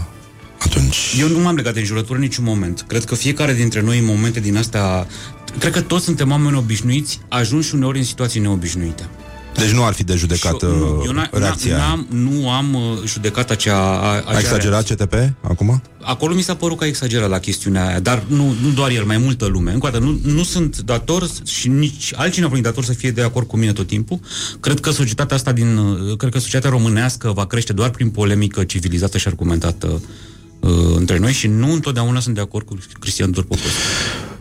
atunci... 0.71 0.97
Eu 1.19 1.29
nu 1.29 1.39
m-am 1.39 1.55
legat 1.55 1.75
de 1.75 1.81
înjurătură 1.81 2.15
în 2.15 2.21
niciun 2.21 2.45
moment. 2.45 2.85
Cred 2.87 3.05
că 3.05 3.15
fiecare 3.15 3.55
dintre 3.55 3.81
noi 3.81 3.99
în 3.99 4.05
momente 4.05 4.41
din 4.41 4.57
astea... 4.57 5.07
Cred 5.59 5.73
că 5.73 5.81
toți 5.81 6.05
suntem 6.05 6.31
oameni 6.31 6.57
obișnuiți, 6.57 7.21
ajungi 7.29 7.75
uneori 7.75 7.99
în 7.99 8.05
situații 8.05 8.41
neobișnuite. 8.41 9.09
Deci 9.57 9.71
nu 9.71 9.85
ar 9.85 9.93
fi 9.93 10.05
de 10.05 10.15
judecat 10.15 10.59
Și, 10.59 10.65
nu, 10.65 11.03
eu 11.05 11.13
n- 11.13 11.31
reacția 11.31 11.77
n-am, 11.77 12.07
Nu 12.11 12.51
am 12.51 12.75
uh, 12.75 12.83
judecat 13.07 13.51
acea... 13.51 13.77
A, 13.77 14.13
acea 14.13 14.37
A 14.37 14.39
exagerat 14.39 14.89
CTP 14.89 15.15
acum? 15.41 15.83
Acolo 16.03 16.35
mi 16.35 16.43
s-a 16.43 16.55
părut 16.55 16.79
că 16.79 16.85
a 16.85 16.87
exagerat 16.87 17.29
la 17.29 17.39
chestiunea 17.39 17.87
aia, 17.87 18.01
dar 18.01 18.23
nu, 18.27 18.55
nu 18.63 18.71
doar 18.75 18.91
el, 18.91 19.05
mai 19.05 19.19
multă 19.19 19.47
lume. 19.47 19.73
Încă 19.73 19.87
o 19.87 19.91
dată, 19.91 20.05
nu, 20.05 20.21
nu 20.23 20.43
sunt 20.43 20.79
dator 20.79 21.29
și 21.47 21.69
nici 21.69 22.13
altcineva 22.17 22.55
nu 22.55 22.61
dator 22.61 22.85
să 22.85 22.93
fie 22.93 23.11
de 23.11 23.23
acord 23.23 23.47
cu 23.47 23.57
mine 23.57 23.73
tot 23.73 23.87
timpul. 23.87 24.21
Cred 24.61 24.81
că 24.81 24.91
societatea 24.91 25.37
asta 25.37 25.53
din... 25.53 25.77
uh, 25.77 26.17
Cred 26.17 26.33
că 26.33 26.39
societatea 26.39 26.71
românească 26.71 27.33
va 27.35 27.47
crește 27.47 27.73
doar 27.73 27.91
prin 27.91 28.11
polemică 28.11 28.65
civilizată 28.65 29.19
și 29.19 29.29
argumentată 29.29 30.03
uh, 30.61 30.71
între 30.97 31.19
noi 31.19 31.33
și 31.33 31.47
nu 31.47 31.73
întotdeauna 31.73 32.21
sunt 32.21 32.35
de 32.35 32.41
acord 32.41 32.67
cu 32.67 32.79
Cristian 33.01 33.33
Turpopescu. 33.33 33.71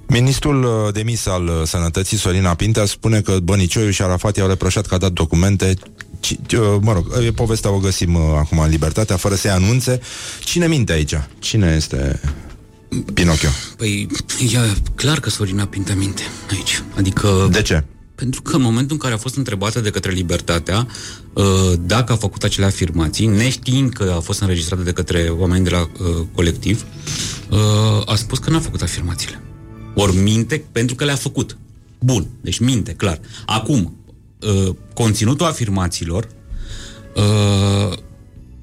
Ministrul 0.08 0.64
uh, 0.64 0.94
demis 0.94 1.26
al 1.26 1.48
uh, 1.48 1.54
Sănătății, 1.64 2.18
Sorina 2.18 2.54
Pintea, 2.54 2.86
spune 2.86 3.22
că 3.22 3.38
Bănicioiu 3.44 3.90
și 3.90 4.02
Arafat 4.02 4.38
i-au 4.38 4.48
reproșat 4.48 4.86
că 4.86 4.94
a 4.96 4.98
dat 4.98 5.12
documente 5.12 5.74
ci, 6.20 6.54
uh, 6.54 6.78
mă 6.82 6.94
rog, 6.94 7.06
e 7.26 7.32
povestea 7.32 7.72
o 7.72 7.78
găsim 7.78 8.14
uh, 8.14 8.22
acum 8.38 8.60
în 8.60 8.70
Libertatea, 8.70 9.16
fără 9.18 9.36
să-i 9.36 9.52
anunțe. 9.52 10.00
Cine 10.44 10.68
minte 10.68 10.92
aici? 10.92 11.14
Cine 11.40 11.74
este 11.76 12.20
Pinocchio? 13.14 13.50
Păi, 13.78 14.08
e 14.40 14.58
clar 14.96 15.20
că 15.20 15.30
Sorina 15.30 15.66
Pintea 15.66 15.96
minte 15.96 16.22
aici. 16.52 16.84
Adică... 16.96 17.48
De 17.52 17.62
ce? 17.62 17.84
Pentru 18.16 18.42
că 18.42 18.56
în 18.56 18.62
momentul 18.62 18.92
în 18.92 18.98
care 18.98 19.14
a 19.14 19.18
fost 19.18 19.36
întrebată 19.36 19.80
de 19.80 19.90
către 19.90 20.12
Libertatea 20.12 20.88
uh, 21.34 21.44
dacă 21.82 22.12
a 22.12 22.16
făcut 22.16 22.44
acele 22.44 22.66
afirmații, 22.66 23.26
neștiind 23.26 23.94
că 23.94 24.14
a 24.16 24.20
fost 24.20 24.42
înregistrată 24.42 24.84
de 24.84 24.92
către 24.92 25.20
oameni 25.38 25.64
de 25.64 25.70
la 25.70 25.82
uh, 25.82 26.26
colectiv, 26.34 26.86
uh, 27.50 27.58
a 28.06 28.16
spus 28.16 28.40
că 28.40 28.50
n-a 28.50 28.60
făcut 28.60 28.82
afirmațiile. 28.82 29.42
Ori 29.96 30.16
minte 30.16 30.64
pentru 30.72 30.96
că 30.96 31.04
le-a 31.04 31.16
făcut. 31.16 31.58
Bun, 32.00 32.28
deci 32.42 32.60
minte, 32.60 32.94
clar. 32.94 33.20
Acum, 33.46 33.98
uh, 34.42 34.76
conținutul 34.94 35.46
afirmațiilor 35.46 36.28
uh, 37.16 37.98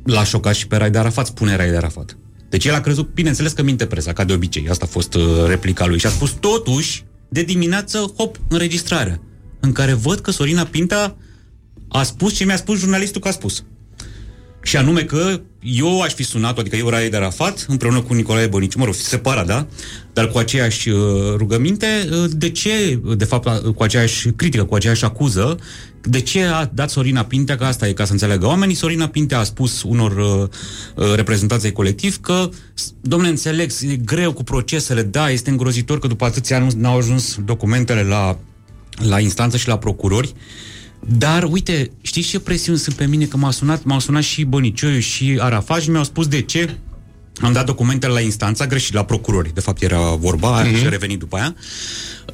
l-a 0.04 0.24
șocat 0.24 0.54
și 0.54 0.66
pe 0.66 0.76
Raed 0.76 0.94
Arafat, 0.94 1.26
spune 1.26 1.56
Raed 1.56 1.76
Arafat. 1.76 2.16
Deci 2.48 2.64
el 2.64 2.74
a 2.74 2.80
crezut, 2.80 3.14
bineînțeles 3.14 3.52
că 3.52 3.62
minte 3.62 3.86
presa, 3.86 4.12
ca 4.12 4.24
de 4.24 4.32
obicei. 4.32 4.68
Asta 4.68 4.84
a 4.84 4.92
fost 4.92 5.14
uh, 5.14 5.22
replica 5.46 5.86
lui. 5.86 5.98
Și 5.98 6.06
a 6.06 6.10
spus, 6.10 6.30
totuși, 6.30 7.04
de 7.28 7.42
dimineață, 7.42 8.12
hop, 8.16 8.36
înregistrarea, 8.48 9.20
în 9.62 9.72
care 9.72 9.92
văd 9.92 10.20
că 10.20 10.30
Sorina 10.30 10.64
Pinta 10.64 11.16
a 11.88 12.02
spus 12.02 12.34
ce 12.34 12.44
mi-a 12.44 12.56
spus 12.56 12.78
jurnalistul 12.78 13.20
că 13.20 13.28
a 13.28 13.30
spus. 13.30 13.64
Și 14.62 14.76
anume 14.76 15.04
că 15.04 15.40
eu 15.60 16.00
aș 16.00 16.14
fi 16.14 16.22
sunat 16.22 16.58
adică 16.58 16.76
eu 16.76 16.88
Raed 16.88 17.14
Arafat, 17.14 17.64
împreună 17.68 18.00
cu 18.00 18.14
Nicolae 18.14 18.46
Bănici, 18.46 18.74
mă 18.74 18.84
rog, 18.84 18.94
separat, 18.94 19.46
da? 19.46 19.66
Dar 20.12 20.28
cu 20.28 20.38
aceeași 20.38 20.88
uh, 20.88 21.00
rugăminte, 21.36 22.08
uh, 22.10 22.30
de 22.30 22.50
ce, 22.50 23.00
de 23.16 23.24
fapt, 23.24 23.64
uh, 23.64 23.74
cu 23.74 23.82
aceeași 23.82 24.28
critică, 24.28 24.64
cu 24.64 24.74
aceeași 24.74 25.04
acuză, 25.04 25.56
de 26.02 26.20
ce 26.20 26.42
a 26.42 26.64
dat 26.64 26.90
Sorina 26.90 27.24
Pintea, 27.24 27.56
că 27.56 27.64
asta 27.64 27.88
e 27.88 27.92
ca 27.92 28.04
să 28.04 28.12
înțeleagă 28.12 28.46
oamenii, 28.46 28.74
Sorina 28.74 29.08
Pintea 29.08 29.38
a 29.38 29.42
spus 29.42 29.82
unor 29.82 30.16
uh, 30.16 30.48
uh, 31.06 31.14
reprezentanți 31.14 31.66
ai 31.66 31.72
colectiv 31.72 32.20
că, 32.20 32.48
domnule, 33.00 33.30
înțeleg, 33.30 33.70
e 33.80 33.96
greu 33.96 34.32
cu 34.32 34.42
procesele, 34.42 35.02
da, 35.02 35.30
este 35.30 35.50
îngrozitor 35.50 35.98
că 35.98 36.06
după 36.06 36.24
atâția 36.24 36.56
ani 36.56 36.74
n-au 36.76 36.96
ajuns 36.96 37.38
documentele 37.44 38.02
la, 38.02 38.38
la 38.96 39.20
instanță 39.20 39.56
și 39.56 39.68
la 39.68 39.78
procurori, 39.78 40.34
Dar, 41.06 41.44
uite, 41.50 41.90
știți 42.00 42.28
ce 42.28 42.40
presiuni 42.40 42.78
sunt 42.78 42.96
pe 42.96 43.06
mine? 43.06 43.24
Că 43.24 43.36
m-a 43.36 43.50
sunat, 43.50 43.84
m-au 43.84 43.98
sunat 43.98 44.22
și 44.22 44.44
Bănicioiu 44.44 44.98
și 44.98 45.38
Arafat 45.40 45.80
și 45.80 45.90
mi-au 45.90 46.04
spus 46.04 46.26
de 46.26 46.42
ce 46.42 46.76
am 47.40 47.52
dat 47.52 47.66
documentele 47.66 48.12
la 48.12 48.20
instanța, 48.20 48.66
greșit, 48.66 48.94
la 48.94 49.04
procurori, 49.04 49.54
de 49.54 49.60
fapt 49.60 49.82
era 49.82 50.14
vorba, 50.14 50.64
mm-hmm. 50.64 50.78
și 50.78 50.86
a 50.86 50.88
revenit 50.88 51.18
după 51.18 51.36
aia, 51.36 51.54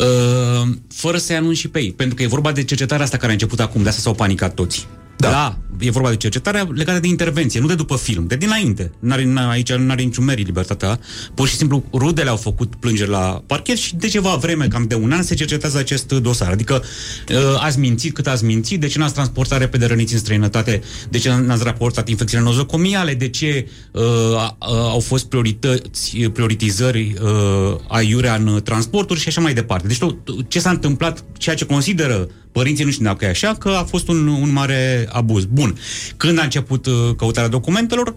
uh, 0.01 0.69
fără 0.95 1.19
să-i 1.19 1.37
anunț 1.37 1.57
și 1.57 1.69
pe 1.69 1.79
ei. 1.79 1.93
Pentru 1.93 2.15
că 2.15 2.23
e 2.23 2.27
vorba 2.27 2.53
de 2.53 2.65
cercetarea 2.65 3.05
asta 3.05 3.17
care 3.17 3.31
a 3.31 3.33
început 3.33 3.61
acum, 3.61 3.83
de 3.83 3.89
asta 3.89 4.01
s-au 4.01 4.15
panicat 4.15 4.55
toți. 4.55 4.87
Da. 5.19 5.31
da, 5.31 5.59
e 5.81 5.91
vorba 5.91 6.09
de 6.09 6.16
cercetarea 6.16 6.69
legată 6.75 7.01
de 7.01 7.07
intervenție, 7.07 7.61
nu 7.61 7.66
de 7.66 7.75
după 7.75 7.97
film, 7.97 8.27
de 8.27 8.37
dinainte. 8.37 8.93
N-are, 8.99 9.23
n- 9.23 9.49
aici 9.49 9.73
nu 9.73 9.91
are 9.91 10.03
niciun 10.03 10.25
merit 10.25 10.47
libertatea. 10.47 11.01
Pur 11.35 11.49
și 11.49 11.57
simplu, 11.57 11.85
rudele 11.93 12.31
au 12.31 12.37
făcut 12.37 12.75
plângeri 12.75 13.11
la 13.11 13.43
parchet 13.47 13.77
și 13.77 13.97
de 13.97 14.09
ceva 14.09 14.35
vreme, 14.35 14.69
cam 14.69 14.85
de 14.87 14.95
un 14.95 15.12
an, 15.12 15.23
se 15.23 15.35
cercetează 15.35 15.79
acest 15.79 16.12
dosar. 16.12 16.51
Adică 16.51 16.83
uh, 17.31 17.37
ați 17.61 17.79
mințit 17.79 18.14
cât 18.14 18.27
ați 18.27 18.45
mințit, 18.45 18.81
de 18.81 18.87
ce 18.87 18.99
n-ați 18.99 19.14
transportat 19.14 19.59
repede 19.59 19.87
răniți 19.87 20.12
în 20.12 20.19
străinătate, 20.19 20.83
de 21.11 21.19
ce 21.19 21.35
n-ați 21.35 21.64
raportat 21.64 22.09
infecțiile 22.09 22.43
nozocomiale, 22.43 23.14
de 23.14 23.29
ce 23.29 23.69
uh, 23.93 24.03
uh, 24.03 24.49
au 24.69 25.01
fost 25.01 25.27
priorități, 25.27 26.19
prioritizări 26.19 27.14
uh, 27.23 27.77
aiurea 27.89 28.35
în 28.35 28.61
transporturi 28.64 29.21
și 29.21 29.29
așa 29.29 29.41
mai 29.41 29.55
departe. 29.55 29.87
Deci 29.87 29.99
tot, 29.99 30.16
ce 30.49 30.61
s-a 30.61 30.71
întâmplat, 30.71 31.25
ceea 31.39 31.55
ce 31.55 31.64
consideră 31.66 32.29
Părinții 32.53 32.85
nu 32.85 32.91
știu 32.91 33.05
dacă 33.05 33.25
e 33.25 33.29
așa, 33.29 33.55
că 33.55 33.69
a 33.69 33.85
fost 33.85 34.09
un, 34.09 34.27
un 34.27 34.53
mare 34.53 35.09
abuz. 35.13 35.45
Bun. 35.45 35.79
Când 36.17 36.39
a 36.39 36.43
început 36.43 36.87
uh, 36.87 36.93
căutarea 37.17 37.49
documentelor, 37.49 38.17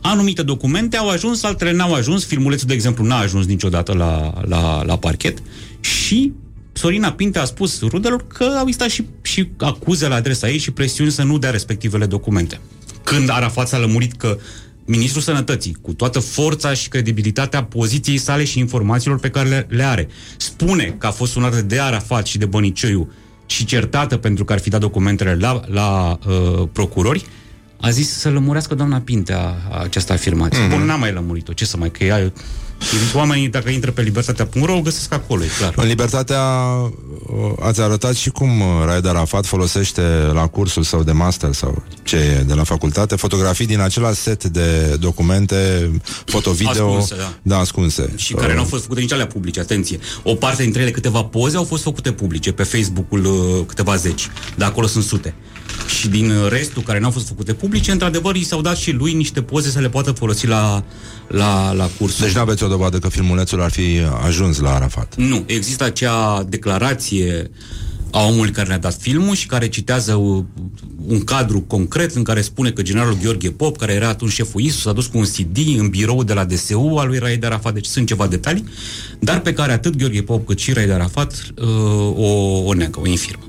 anumite 0.00 0.42
documente 0.42 0.96
au 0.96 1.08
ajuns, 1.08 1.42
altele 1.42 1.72
n-au 1.72 1.94
ajuns. 1.94 2.24
Filmulețul, 2.24 2.68
de 2.68 2.74
exemplu, 2.74 3.04
n-a 3.04 3.18
ajuns 3.18 3.46
niciodată 3.46 3.92
la, 3.92 4.32
la, 4.44 4.82
la 4.84 4.98
parchet 4.98 5.38
și 5.80 6.32
Sorina 6.72 7.12
Pinte 7.12 7.38
a 7.38 7.44
spus 7.44 7.80
rudelor 7.80 8.26
că 8.26 8.44
au 8.44 8.66
existat 8.66 8.88
și, 8.88 9.04
și 9.22 9.48
acuze 9.58 10.08
la 10.08 10.14
adresa 10.14 10.48
ei 10.48 10.58
și 10.58 10.70
presiuni 10.70 11.10
să 11.10 11.22
nu 11.22 11.38
dea 11.38 11.50
respectivele 11.50 12.06
documente. 12.06 12.60
Când 13.04 13.30
Arafat 13.30 13.68
s-a 13.68 13.78
lămurit 13.78 14.12
că 14.12 14.38
Ministrul 14.84 15.22
Sănătății, 15.22 15.76
cu 15.82 15.92
toată 15.92 16.18
forța 16.18 16.74
și 16.74 16.88
credibilitatea 16.88 17.64
poziției 17.64 18.18
sale 18.18 18.44
și 18.44 18.58
informațiilor 18.58 19.18
pe 19.18 19.30
care 19.30 19.48
le, 19.48 19.66
le 19.70 19.82
are, 19.82 20.08
spune 20.36 20.94
că 20.98 21.06
a 21.06 21.10
fost 21.10 21.32
sunat 21.32 21.60
de 21.60 21.80
Arafat 21.80 22.26
și 22.26 22.38
de 22.38 22.46
Bănicioiu 22.46 23.12
și 23.46 23.64
certată 23.64 24.16
pentru 24.16 24.44
că 24.44 24.52
ar 24.52 24.58
fi 24.58 24.68
dat 24.68 24.80
documentele 24.80 25.34
la, 25.34 25.60
la 25.66 26.18
uh, 26.26 26.68
procurori, 26.72 27.26
a 27.80 27.90
zis 27.90 28.18
să 28.18 28.30
lămurească 28.30 28.74
doamna 28.74 29.00
Pintea 29.00 29.54
această 29.82 30.12
afirmație. 30.12 30.66
Mm-hmm. 30.66 30.70
Bun, 30.70 30.84
n-a 30.84 30.96
mai 30.96 31.12
lămurit-o. 31.12 31.52
Ce 31.52 31.64
să 31.64 31.76
mai... 31.76 31.90
Că 31.90 32.04
ea, 32.04 32.32
oamenii, 33.14 33.48
dacă 33.48 33.70
intră 33.70 33.90
pe 33.90 34.02
libertatea.ro, 34.02 34.76
o 34.76 34.80
găsesc 34.80 35.12
acolo, 35.12 35.42
e 35.42 35.46
clar. 35.58 35.72
În 35.76 35.86
Libertatea 35.86 36.40
uh, 36.40 37.52
ați 37.60 37.80
arătat 37.80 38.14
și 38.14 38.30
cum 38.30 38.60
uh, 38.60 38.66
Raed 38.84 39.06
Arafat 39.06 39.46
folosește 39.46 40.02
la 40.32 40.46
cursul 40.46 40.82
său 40.82 41.02
de 41.02 41.12
master 41.12 41.52
sau 41.52 41.82
ce 42.02 42.16
e 42.16 42.42
de 42.42 42.54
la 42.54 42.64
facultate, 42.64 43.16
fotografii 43.16 43.66
din 43.66 43.80
același 43.80 44.20
set 44.20 44.44
de 44.44 44.96
documente, 45.00 45.90
foto-video, 46.24 46.88
Ascunse, 46.88 47.14
da. 47.16 47.32
da, 47.42 47.58
ascunse. 47.58 48.12
Și 48.16 48.34
care 48.34 48.52
nu 48.52 48.58
au 48.58 48.64
fost 48.64 48.82
făcute 48.82 49.00
nici 49.00 49.12
alea 49.12 49.26
publice, 49.26 49.60
atenție. 49.60 49.98
O 50.22 50.34
parte 50.34 50.62
dintre 50.62 50.82
ele, 50.82 50.90
câteva 50.90 51.24
poze, 51.24 51.56
au 51.56 51.64
fost 51.64 51.82
făcute 51.82 52.12
publice 52.12 52.52
pe 52.52 52.62
Facebook-ul 52.62 53.24
uh, 53.24 53.66
câteva 53.66 53.96
zeci, 53.96 54.28
dar 54.56 54.68
acolo 54.68 54.86
sunt 54.86 55.04
sute. 55.04 55.34
Și 55.98 56.08
din 56.08 56.30
uh, 56.30 56.48
restul 56.48 56.82
care 56.82 56.98
n-au 56.98 57.10
fost 57.10 57.26
făcute 57.26 57.52
publice, 57.52 57.92
într-adevăr, 57.92 58.36
i 58.36 58.44
s-au 58.44 58.60
dat 58.60 58.76
și 58.76 58.92
lui 58.92 59.12
niște 59.12 59.42
poze 59.42 59.70
să 59.70 59.80
le 59.80 59.88
poată 59.88 60.10
folosi 60.10 60.46
la, 60.46 60.84
la, 61.28 61.72
la 61.72 61.88
cursul. 61.98 62.24
Deci 62.24 62.34
nu 62.34 62.40
aveți 62.40 62.64
o 62.64 62.68
dovadă 62.68 62.98
că 62.98 63.08
filmulețul 63.08 63.62
ar 63.62 63.70
fi 63.70 64.00
ajuns 64.24 64.58
la 64.58 64.74
Arafat. 64.74 65.14
Nu, 65.16 65.42
există 65.46 65.84
acea 65.84 66.44
declarație 66.48 67.50
a 68.10 68.26
omului 68.26 68.50
care 68.50 68.68
ne-a 68.68 68.78
dat 68.78 68.96
filmul 69.00 69.34
și 69.34 69.46
care 69.46 69.68
citează 69.68 70.14
uh, 70.14 70.44
un 71.06 71.24
cadru 71.24 71.60
concret 71.60 72.14
în 72.14 72.22
care 72.22 72.40
spune 72.40 72.70
că 72.70 72.82
generalul 72.82 73.18
Gheorghe 73.22 73.50
Pop, 73.50 73.76
care 73.76 73.92
era 73.92 74.08
atunci 74.08 74.32
șeful 74.32 74.60
ISU, 74.60 74.78
s-a 74.78 74.92
dus 74.92 75.06
cu 75.06 75.18
un 75.18 75.24
CD 75.24 75.78
în 75.78 75.88
birou 75.88 76.22
de 76.22 76.32
la 76.32 76.44
DSU 76.44 76.94
al 76.96 77.06
lui 77.06 77.18
Raed 77.18 77.44
Arafat, 77.44 77.74
deci 77.74 77.86
sunt 77.86 78.06
ceva 78.06 78.26
detalii, 78.26 78.64
dar 79.20 79.40
pe 79.40 79.52
care 79.52 79.72
atât 79.72 79.96
Gheorghe 79.96 80.22
Pop 80.22 80.46
cât 80.46 80.58
și 80.58 80.72
Raed 80.72 80.90
Arafat 80.90 81.52
uh, 81.58 81.66
o, 82.16 82.62
o 82.64 82.74
neagă, 82.74 83.00
o 83.00 83.06
infirmă. 83.06 83.44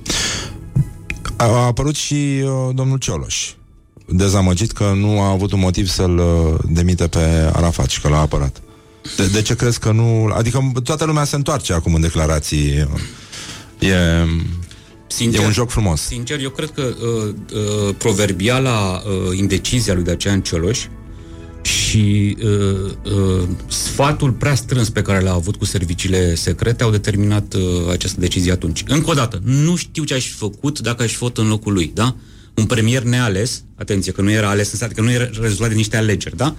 A, 1.37 1.45
a 1.45 1.65
apărut 1.65 1.95
și 1.95 2.13
uh, 2.13 2.75
domnul 2.75 2.97
Cioloș, 2.97 3.53
dezamăgit 4.05 4.71
că 4.71 4.93
nu 4.95 5.21
a 5.21 5.29
avut 5.29 5.51
un 5.51 5.59
motiv 5.59 5.87
să-l 5.87 6.17
uh, 6.17 6.59
demite 6.69 7.07
pe 7.07 7.49
Arafat 7.53 7.89
și 7.89 8.01
că 8.01 8.07
l-a 8.07 8.19
apărat. 8.19 8.61
De, 9.17 9.27
de 9.27 9.41
ce 9.41 9.55
crezi 9.55 9.79
că 9.79 9.91
nu... 9.91 10.29
Adică 10.33 10.71
toată 10.83 11.05
lumea 11.05 11.23
se 11.23 11.35
întoarce 11.35 11.73
acum 11.73 11.93
în 11.93 12.01
declarații. 12.01 12.87
E, 13.79 13.95
Sincer, 15.07 15.41
e 15.41 15.45
un 15.45 15.51
joc 15.51 15.69
frumos. 15.69 16.01
Sincer, 16.01 16.41
eu 16.41 16.49
cred 16.49 16.71
că 16.71 16.81
uh, 16.81 17.33
uh, 17.53 17.95
proverbiala 17.97 19.03
uh, 19.05 19.37
indecizia 19.37 19.93
lui 19.93 20.03
Dacian 20.03 20.41
Cioloș 20.41 20.85
și 21.67 22.37
uh, 22.43 22.91
uh, 23.13 23.47
sfatul 23.67 24.31
prea 24.31 24.55
strâns 24.55 24.89
pe 24.89 25.01
care 25.01 25.19
l-a 25.19 25.33
avut 25.33 25.55
cu 25.55 25.65
serviciile 25.65 26.35
secrete 26.35 26.83
au 26.83 26.91
determinat 26.91 27.53
uh, 27.53 27.61
această 27.91 28.19
decizie 28.19 28.51
atunci. 28.51 28.83
Încă 28.87 29.09
o 29.09 29.13
dată, 29.13 29.41
nu 29.43 29.75
știu 29.75 30.03
ce 30.03 30.13
aș 30.13 30.25
fi 30.25 30.33
făcut 30.33 30.79
dacă 30.79 31.03
aș 31.03 31.09
fi 31.09 31.15
fost 31.15 31.37
în 31.37 31.47
locul 31.47 31.73
lui, 31.73 31.91
da? 31.93 32.15
Un 32.55 32.65
premier 32.65 33.03
neales, 33.03 33.63
atenție 33.75 34.11
că 34.11 34.21
nu 34.21 34.31
era 34.31 34.49
ales 34.49 34.71
în 34.71 34.77
stat, 34.77 34.91
că 34.91 35.01
nu 35.01 35.11
era 35.11 35.29
rezultat 35.41 35.69
de 35.69 35.75
niște 35.75 35.97
alegeri, 35.97 36.37
da? 36.37 36.55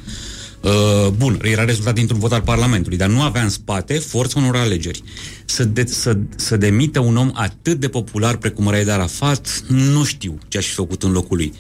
Uh, 0.63 1.09
bun, 1.17 1.39
era 1.43 1.65
rezultat 1.65 1.95
dintr-un 1.95 2.19
vot 2.19 2.33
al 2.33 2.43
Parlamentului, 2.43 2.99
dar 2.99 3.09
nu 3.09 3.23
avea 3.23 3.43
în 3.43 3.49
spate 3.49 3.95
forța 3.95 4.39
unor 4.39 4.57
alegeri. 4.57 5.03
Să, 5.45 5.65
de, 5.65 5.85
să, 5.87 6.17
să 6.37 6.57
demite 6.57 6.99
un 6.99 7.17
om 7.17 7.31
atât 7.35 7.81
de 7.81 7.89
popular 7.89 8.37
precum 8.37 8.69
Raed 8.69 8.89
Arafat, 8.89 9.63
nu 9.69 10.05
știu 10.05 10.39
ce 10.49 10.59
aș 10.59 10.67
fi 10.67 10.75
făcut 10.75 11.03
în 11.03 11.13
locul 11.13 11.37
lui. 11.37 11.53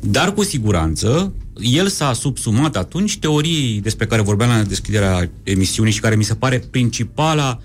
Dar 0.00 0.34
cu 0.34 0.42
siguranță, 0.42 1.32
el 1.60 1.88
s-a 1.88 2.12
subsumat 2.12 2.76
atunci 2.76 3.18
teoriei 3.18 3.80
despre 3.80 4.06
care 4.06 4.22
vorbeam 4.22 4.50
la 4.50 4.62
deschiderea 4.62 5.30
emisiunii 5.42 5.92
și 5.92 6.00
care 6.00 6.16
mi 6.16 6.24
se 6.24 6.34
pare 6.34 6.58
principala, 6.70 7.60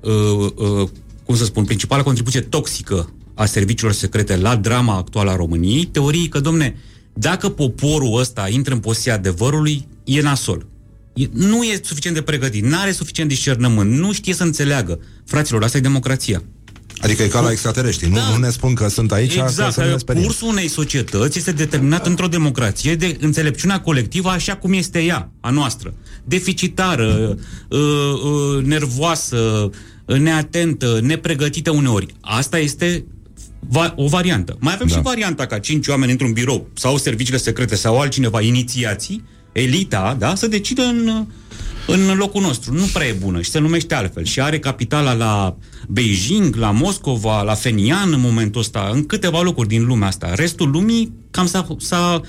uh, 0.00 0.12
uh, 0.54 0.88
cum 1.24 1.36
să 1.36 1.44
spun, 1.44 1.64
principala 1.64 2.02
contribuție 2.02 2.40
toxică 2.40 3.12
a 3.34 3.44
serviciilor 3.44 3.92
secrete 3.92 4.36
la 4.36 4.56
drama 4.56 4.96
actuală 4.96 5.30
a 5.30 5.36
României, 5.36 5.84
teoriei 5.84 6.28
că, 6.28 6.40
domne, 6.40 6.76
dacă 7.12 7.48
poporul 7.48 8.18
ăsta 8.18 8.48
intră 8.48 8.74
în 8.74 8.80
posesia 8.80 9.14
adevărului, 9.14 9.88
e 10.04 10.20
nasol. 10.20 10.66
E, 11.14 11.28
nu 11.32 11.62
e 11.62 11.80
suficient 11.82 12.16
de 12.16 12.22
pregătit, 12.22 12.64
nu 12.64 12.78
are 12.78 12.92
suficient 12.92 13.28
discernământ, 13.28 13.92
nu 13.92 14.12
știe 14.12 14.34
să 14.34 14.42
înțeleagă. 14.42 15.00
Fraților, 15.24 15.62
asta 15.62 15.78
e 15.78 15.80
democrația. 15.80 16.42
Adică 17.00 17.22
e 17.22 17.26
ca 17.26 17.40
la 17.40 17.50
extraterestri. 17.50 18.10
Da. 18.10 18.20
Nu, 18.20 18.32
nu 18.32 18.38
ne 18.38 18.50
spun 18.50 18.74
că 18.74 18.88
sunt 18.88 19.12
aici 19.12 19.34
exact, 19.34 19.56
ca 19.56 19.70
să 19.82 19.90
ne 19.90 19.96
speriem. 19.96 20.24
cursul 20.24 20.48
unei 20.48 20.68
societăți 20.68 21.38
este 21.38 21.52
determinat 21.52 22.06
într-o 22.06 22.26
democrație 22.26 22.94
de 22.94 23.16
înțelepciunea 23.20 23.80
colectivă 23.80 24.28
așa 24.28 24.56
cum 24.56 24.72
este 24.72 25.02
ea, 25.02 25.30
a 25.40 25.50
noastră. 25.50 25.94
Deficitară, 26.24 27.36
uh, 27.68 27.78
uh, 27.80 28.64
nervoasă, 28.64 29.70
uh, 30.06 30.18
neatentă, 30.18 30.98
nepregătită 31.02 31.70
uneori. 31.70 32.06
Asta 32.20 32.58
este 32.58 33.04
va- 33.68 33.92
o 33.96 34.06
variantă. 34.08 34.56
Mai 34.60 34.74
avem 34.74 34.86
Da. 34.86 34.94
și 34.94 35.00
varianta 35.02 35.46
ca 35.46 35.58
cinci 35.58 35.86
oameni 35.86 36.10
într-un 36.10 36.32
birou 36.32 36.68
sau 36.74 36.96
serviciile 36.96 37.38
secrete 37.38 37.74
sau 37.74 38.00
altcineva, 38.00 38.40
inițiații, 38.40 39.24
elita, 39.52 40.16
da, 40.18 40.34
să 40.34 40.46
decidă 40.46 40.82
în, 40.82 41.26
în 41.86 42.16
locul 42.16 42.42
nostru. 42.42 42.74
Nu 42.74 42.84
prea 42.92 43.06
e 43.06 43.12
bună 43.12 43.40
și 43.40 43.50
se 43.50 43.58
numește 43.58 43.94
altfel. 43.94 44.24
Și 44.24 44.40
are 44.40 44.58
capitala 44.58 45.12
la 45.12 45.56
Beijing, 45.88 46.54
la 46.54 46.70
Moscova, 46.70 47.42
la 47.42 47.54
Fenian 47.54 48.12
în 48.12 48.20
momentul 48.20 48.60
ăsta, 48.60 48.90
în 48.92 49.06
câteva 49.06 49.42
locuri 49.42 49.68
din 49.68 49.84
lumea 49.84 50.08
asta. 50.08 50.34
Restul 50.34 50.70
lumii 50.70 51.12
cam 51.30 51.46
s-a, 51.46 51.66
s-a, 51.78 52.20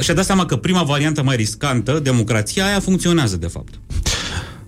și-a 0.00 0.14
dat 0.14 0.24
seama 0.24 0.46
că 0.46 0.56
prima 0.56 0.82
variantă 0.82 1.22
mai 1.22 1.36
riscantă, 1.36 2.00
democrația 2.02 2.66
aia, 2.66 2.80
funcționează 2.80 3.36
de 3.36 3.46
fapt. 3.46 3.80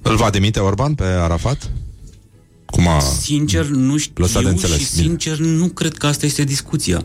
Îl 0.03 0.16
va 0.16 0.30
demite 0.30 0.59
Orban 0.59 0.94
pe 0.94 1.05
Arafat? 1.05 1.70
Cum 2.66 2.88
a 2.88 3.01
Sincer, 3.01 3.66
nu 3.66 3.96
știu 3.96 4.22
lăsat 4.22 4.42
de 4.42 4.49
înțeles. 4.49 4.78
și 4.78 4.84
sincer 4.84 5.38
nu 5.38 5.68
cred 5.68 5.96
că 5.96 6.07
asta 6.07 6.26
este 6.26 6.44
discuția. 6.44 7.05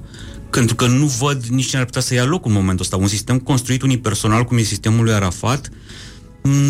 Pentru 0.56 0.76
că 0.76 0.88
nu 0.88 1.06
văd 1.06 1.46
nici 1.46 1.66
cine 1.66 1.80
ar 1.80 1.86
putea 1.86 2.02
să 2.02 2.14
ia 2.14 2.26
loc 2.26 2.46
în 2.46 2.52
momentul 2.52 2.82
ăsta. 2.82 2.98
Un 2.98 3.08
sistem 3.08 3.40
construit 3.40 3.82
unipersonal 3.82 4.44
cum 4.44 4.58
e 4.58 4.62
sistemul 4.62 5.04
lui 5.04 5.14
Arafat, 5.14 5.70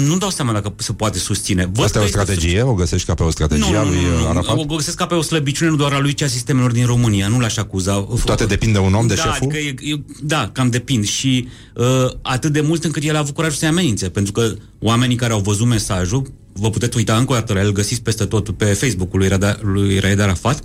nu 0.08 0.18
dau 0.18 0.30
seama 0.30 0.52
dacă 0.52 0.74
se 0.78 0.94
poate 0.94 1.18
susține. 1.18 1.70
Văd 1.74 1.86
Asta 1.86 1.98
e 1.98 2.02
că 2.02 2.08
o 2.08 2.10
strategie? 2.10 2.62
O 2.62 2.74
găsești 2.74 3.08
ca 3.08 3.14
pe 3.14 3.24
o 3.24 3.30
strategie 3.30 3.72
nu, 3.72 3.78
a 3.78 3.84
nu, 3.84 3.90
lui 3.90 4.00
nu, 4.02 4.20
nu, 4.20 4.28
Arafat? 4.28 4.58
O 4.58 4.66
găsesc 4.66 4.98
ca 4.98 5.06
pe 5.06 5.14
o 5.14 5.22
slăbiciune 5.22 5.72
nu 5.72 5.78
doar 5.78 5.94
a 5.94 6.00
lui, 6.00 6.14
ci 6.14 6.22
a 6.22 6.28
sistemelor 6.28 6.72
din 6.72 6.86
România. 6.86 7.28
Nu 7.28 7.40
l-aș 7.40 7.54
șacuza. 7.54 8.08
Toate 8.26 8.46
depinde 8.46 8.80
de 8.80 8.86
un 8.86 8.94
om, 8.94 9.08
de 9.08 9.14
da, 9.14 9.22
șeful? 9.22 9.48
Adică 9.48 9.58
e, 9.58 9.94
e, 9.94 10.00
da, 10.22 10.50
cam 10.54 10.70
depind. 10.70 11.06
Și 11.06 11.48
uh, 11.76 11.86
atât 12.22 12.52
de 12.52 12.62
mult 12.62 12.84
încât 12.84 13.04
el 13.04 13.16
a 13.16 13.20
avut 13.20 13.34
curajul 13.34 13.58
să-i 13.58 13.68
amenințe. 13.68 14.10
Pentru 14.10 14.32
că 14.32 14.54
oamenii 14.80 15.16
care 15.16 15.34
au 15.34 15.40
văzut 15.40 15.68
mesajul, 15.68 16.32
vă 16.54 16.70
puteți 16.70 16.98
uita 16.98 17.18
încă 17.18 17.32
o 17.32 17.36
dată 17.36 17.54
la 17.54 17.60
el, 17.60 17.72
găsiți 17.72 18.02
peste 18.02 18.26
tot 18.26 18.50
pe 18.50 18.66
Facebook-ul 18.66 19.20
lui, 19.20 19.28
Rada, 19.28 19.58
lui 19.62 20.00
Raed 20.00 20.20
Arafat, 20.20 20.62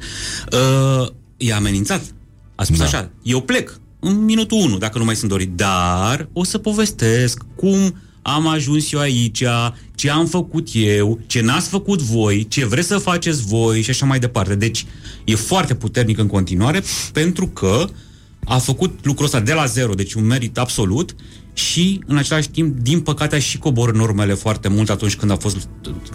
uh, 0.52 1.08
i-a 1.36 1.56
amenințat. 1.56 2.02
A 2.58 2.64
spus 2.64 2.78
Da. 2.78 2.84
așa, 2.84 3.10
eu 3.22 3.40
plec 3.40 3.80
în 4.00 4.24
minutul 4.24 4.58
1, 4.60 4.78
dacă 4.78 4.98
nu 4.98 5.04
mai 5.04 5.16
sunt 5.16 5.30
dorit, 5.30 5.50
dar 5.56 6.28
o 6.32 6.44
să 6.44 6.58
povestesc 6.58 7.44
cum 7.56 7.94
am 8.22 8.46
ajuns 8.46 8.92
eu 8.92 9.00
aici, 9.00 9.42
ce 9.94 10.10
am 10.10 10.26
făcut 10.26 10.68
eu, 10.72 11.18
ce 11.26 11.40
n-ați 11.40 11.68
făcut 11.68 12.02
voi, 12.02 12.46
ce 12.48 12.66
vreți 12.66 12.88
să 12.88 12.98
faceți 12.98 13.46
voi 13.46 13.82
și 13.82 13.90
așa 13.90 14.06
mai 14.06 14.18
departe. 14.18 14.54
Deci 14.54 14.86
e 15.24 15.34
foarte 15.34 15.74
puternic 15.74 16.18
în 16.18 16.26
continuare 16.26 16.82
pentru 17.12 17.46
că 17.48 17.84
a 18.44 18.58
făcut 18.58 18.98
lucrul 19.02 19.24
ăsta 19.24 19.40
de 19.40 19.52
la 19.52 19.64
zero, 19.66 19.94
deci 19.94 20.14
un 20.14 20.26
merit 20.26 20.58
absolut 20.58 21.14
și, 21.58 22.00
în 22.06 22.16
același 22.16 22.48
timp, 22.48 22.78
din 22.78 23.00
păcate, 23.00 23.36
a 23.36 23.38
și 23.38 23.58
coborât 23.58 23.94
normele 23.94 24.34
foarte 24.34 24.68
mult 24.68 24.90
atunci 24.90 25.16
când 25.16 25.30
a 25.30 25.36
fost, 25.36 25.56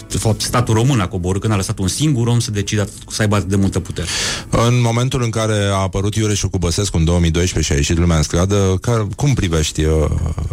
de 0.09 0.17
fapt, 0.17 0.41
statul 0.41 0.73
român 0.73 0.99
a 0.99 1.07
coborât, 1.07 1.41
când 1.41 1.53
a 1.53 1.55
lăsat 1.55 1.79
un 1.79 1.87
singur 1.87 2.27
om 2.27 2.39
să 2.39 2.51
decida 2.51 2.85
să 3.09 3.21
aibă 3.21 3.35
atât 3.35 3.49
de 3.49 3.55
multă 3.55 3.79
putere. 3.79 4.07
În 4.49 4.81
momentul 4.81 5.23
în 5.23 5.29
care 5.29 5.53
a 5.71 5.75
apărut 5.75 6.15
Iureșu 6.15 6.49
cu 6.49 6.57
Băsescu 6.57 6.97
în 6.97 7.05
2012 7.05 7.71
și 7.71 7.77
a 7.77 7.81
ieșit 7.81 7.97
lumea 7.97 8.17
în 8.17 8.23
stradă, 8.23 8.77
ca, 8.81 9.07
cum 9.15 9.33
privești 9.33 9.83
uh, 9.83 10.05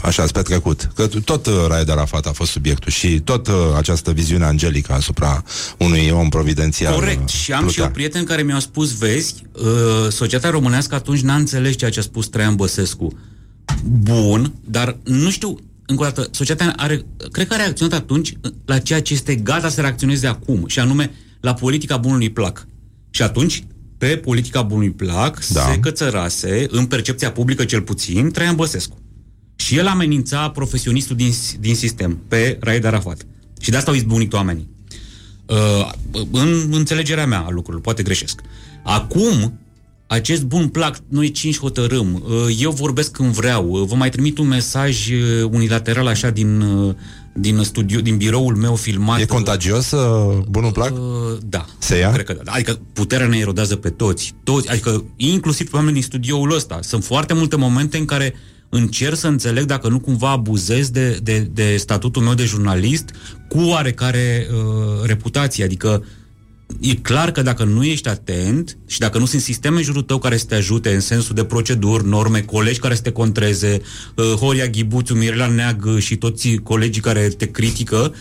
așa 0.03 0.27
spre 0.27 0.43
trecut? 0.43 0.91
Că 0.95 1.07
tot 1.25 1.47
uh, 1.47 1.55
Raed 1.69 1.91
Arafat 1.91 2.27
a 2.27 2.33
fost 2.33 2.51
subiectul 2.51 2.91
și 2.91 3.21
tot 3.21 3.47
uh, 3.47 3.55
această 3.77 4.13
viziune 4.13 4.45
angelică 4.45 4.93
asupra 4.93 5.43
unui 5.79 6.11
om 6.11 6.29
providențial. 6.29 6.95
Corect. 6.95 7.29
Și 7.29 7.53
am 7.53 7.69
și 7.69 7.81
eu 7.81 7.91
prieteni 7.91 8.25
care 8.25 8.43
mi-au 8.43 8.61
spus, 8.61 8.99
vezi, 8.99 9.35
uh, 9.53 10.11
societatea 10.11 10.51
românească 10.51 10.95
atunci 10.95 11.21
n-a 11.21 11.35
înțeles 11.35 11.77
ceea 11.77 11.91
ce 11.91 11.99
a 11.99 12.03
spus 12.03 12.29
Traian 12.29 12.57
Băsescu 12.57 13.13
bun, 13.85 14.55
dar 14.65 14.97
nu 15.05 15.31
știu, 15.31 15.59
încă 15.87 16.03
o 16.03 16.05
dată, 16.05 16.29
societatea 16.31 16.75
are, 16.77 17.05
cred 17.31 17.47
că 17.47 17.55
a 17.55 17.57
reacționat 17.57 18.01
atunci 18.01 18.33
la 18.65 18.79
ceea 18.79 19.03
ce 19.03 19.13
este 19.13 19.35
gata 19.35 19.69
să 19.69 19.81
reacționeze 19.81 20.27
acum, 20.27 20.67
și 20.67 20.79
anume 20.79 21.11
la 21.41 21.55
politica 21.55 21.97
bunului 21.97 22.31
plac. 22.31 22.67
Și 23.11 23.23
atunci, 23.23 23.65
pe 23.99 24.17
politica 24.17 24.63
bunului 24.63 24.91
plac, 24.91 25.47
da. 25.47 25.61
se 25.61 25.79
cățărase, 25.79 26.67
în 26.71 26.87
percepția 26.87 27.33
publică 27.33 27.65
cel 27.65 27.83
puțin, 27.83 28.31
Traian 28.31 28.57
Băsescu. 28.57 28.99
Și 29.57 29.77
el 29.77 29.87
amenința 29.87 30.51
profesionistul 30.51 31.17
din, 31.17 31.33
din 31.61 31.75
sistem, 31.75 32.19
pe 32.29 32.59
Raed 32.61 32.85
Arafat. 32.85 33.27
Și 33.61 33.71
de 33.71 33.77
asta 33.77 33.91
au 33.91 33.97
izbunit 33.97 34.33
oamenii. 34.33 34.69
Uh, 35.47 35.91
în 36.31 36.69
înțelegerea 36.71 37.27
mea 37.27 37.39
a 37.41 37.51
lucrurilor, 37.51 37.81
poate 37.81 38.03
greșesc. 38.03 38.41
Acum, 38.85 39.59
acest 40.11 40.45
bun 40.45 40.69
plac, 40.69 40.97
noi 41.09 41.31
cinci 41.31 41.59
hotărâm, 41.59 42.15
uh, 42.15 42.57
eu 42.59 42.71
vorbesc 42.71 43.11
când 43.11 43.33
vreau, 43.33 43.69
uh, 43.71 43.83
vă 43.87 43.95
mai 43.95 44.11
trimit 44.11 44.39
un 44.39 44.47
mesaj 44.47 45.09
uh, 45.11 45.49
unilateral 45.51 46.07
așa 46.07 46.31
din, 46.31 46.65
din 47.35 47.63
studio, 47.63 48.01
din 48.01 48.17
biroul 48.17 48.57
meu 48.57 48.75
filmat. 48.75 49.21
E 49.21 49.25
contagios 49.25 49.95
bunul 50.49 50.73
plac? 50.73 50.93
Da. 51.49 51.65
Se 51.79 51.97
ia? 51.97 52.11
Cred 52.13 52.25
că 52.25 52.37
da. 52.45 52.53
Adică 52.53 52.79
puterea 52.93 53.27
ne 53.27 53.39
erodează 53.39 53.77
pe 53.77 53.91
toți. 53.91 54.35
toți 54.45 54.69
adică 54.69 55.05
inclusiv 55.17 55.71
pe 55.71 55.77
oamenii 55.77 56.01
din 56.01 56.09
studioul 56.09 56.55
ăsta. 56.55 56.79
Sunt 56.83 57.05
foarte 57.05 57.35
multe 57.35 57.57
momente 57.57 57.97
în 57.97 58.05
care 58.05 58.35
încerc 58.69 59.17
să 59.17 59.27
înțeleg 59.27 59.65
dacă 59.65 59.89
nu 59.89 60.01
cumva 60.01 60.31
abuzez 60.31 60.89
de, 60.89 61.19
de, 61.23 61.51
de 61.53 61.77
statutul 61.77 62.23
meu 62.23 62.35
de 62.35 62.45
jurnalist 62.45 63.05
cu 63.49 63.59
oarecare 63.59 64.47
uh, 64.51 65.07
reputație. 65.07 65.65
Adică 65.65 66.03
uh, 66.03 66.07
e 66.81 66.95
clar 66.95 67.31
că 67.31 67.43
dacă 67.43 67.65
nu 67.65 67.85
ești 67.85 68.09
atent 68.09 68.79
și 68.87 68.99
dacă 68.99 69.19
nu 69.19 69.25
sunt 69.25 69.43
sisteme 69.43 69.77
în 69.77 69.83
jurul 69.83 70.03
tău 70.03 70.19
care 70.19 70.37
să 70.37 70.45
te 70.45 70.55
ajute 70.55 70.95
în 70.95 71.01
sensul 71.01 71.35
de 71.35 71.45
proceduri, 71.45 72.09
norme, 72.09 72.41
colegi 72.41 72.79
care 72.79 72.95
să 72.95 73.03
te 73.03 73.13
contreze, 73.13 73.81
uh, 74.17 74.25
Horia 74.25 74.67
Ghibuțu, 74.67 75.15
Mirela 75.15 75.47
Neagă 75.47 75.99
și 75.99 76.17
toți 76.17 76.55
colegii 76.63 77.03
care 77.03 77.29
te 77.29 77.51
critică, 77.51 78.15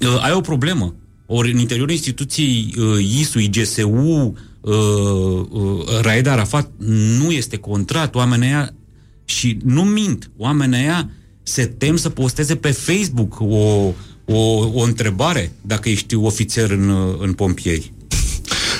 uh, 0.00 0.22
ai 0.22 0.32
o 0.32 0.40
problemă. 0.40 0.94
Ori 1.26 1.52
în 1.52 1.58
interiorul 1.58 1.92
instituției 1.92 2.74
uh, 2.78 3.18
ISU, 3.18 3.38
IGSU, 3.38 3.88
uh, 4.60 4.72
uh, 5.50 6.00
Raed 6.00 6.26
Arafat 6.26 6.70
nu 7.18 7.30
este 7.30 7.56
contrat, 7.56 8.14
oamenii 8.14 8.46
aia 8.46 8.74
și 9.24 9.58
nu 9.64 9.82
mint, 9.82 10.30
oamenii 10.36 10.78
aia 10.78 11.10
se 11.42 11.66
tem 11.66 11.96
să 11.96 12.08
posteze 12.08 12.56
pe 12.56 12.70
Facebook 12.70 13.40
o, 13.40 13.92
o, 14.24 14.68
o 14.72 14.82
întrebare 14.82 15.52
dacă 15.60 15.88
ești 15.88 16.14
ofițer 16.14 16.70
în, 16.70 17.16
în 17.18 17.32
pompieri. 17.32 17.92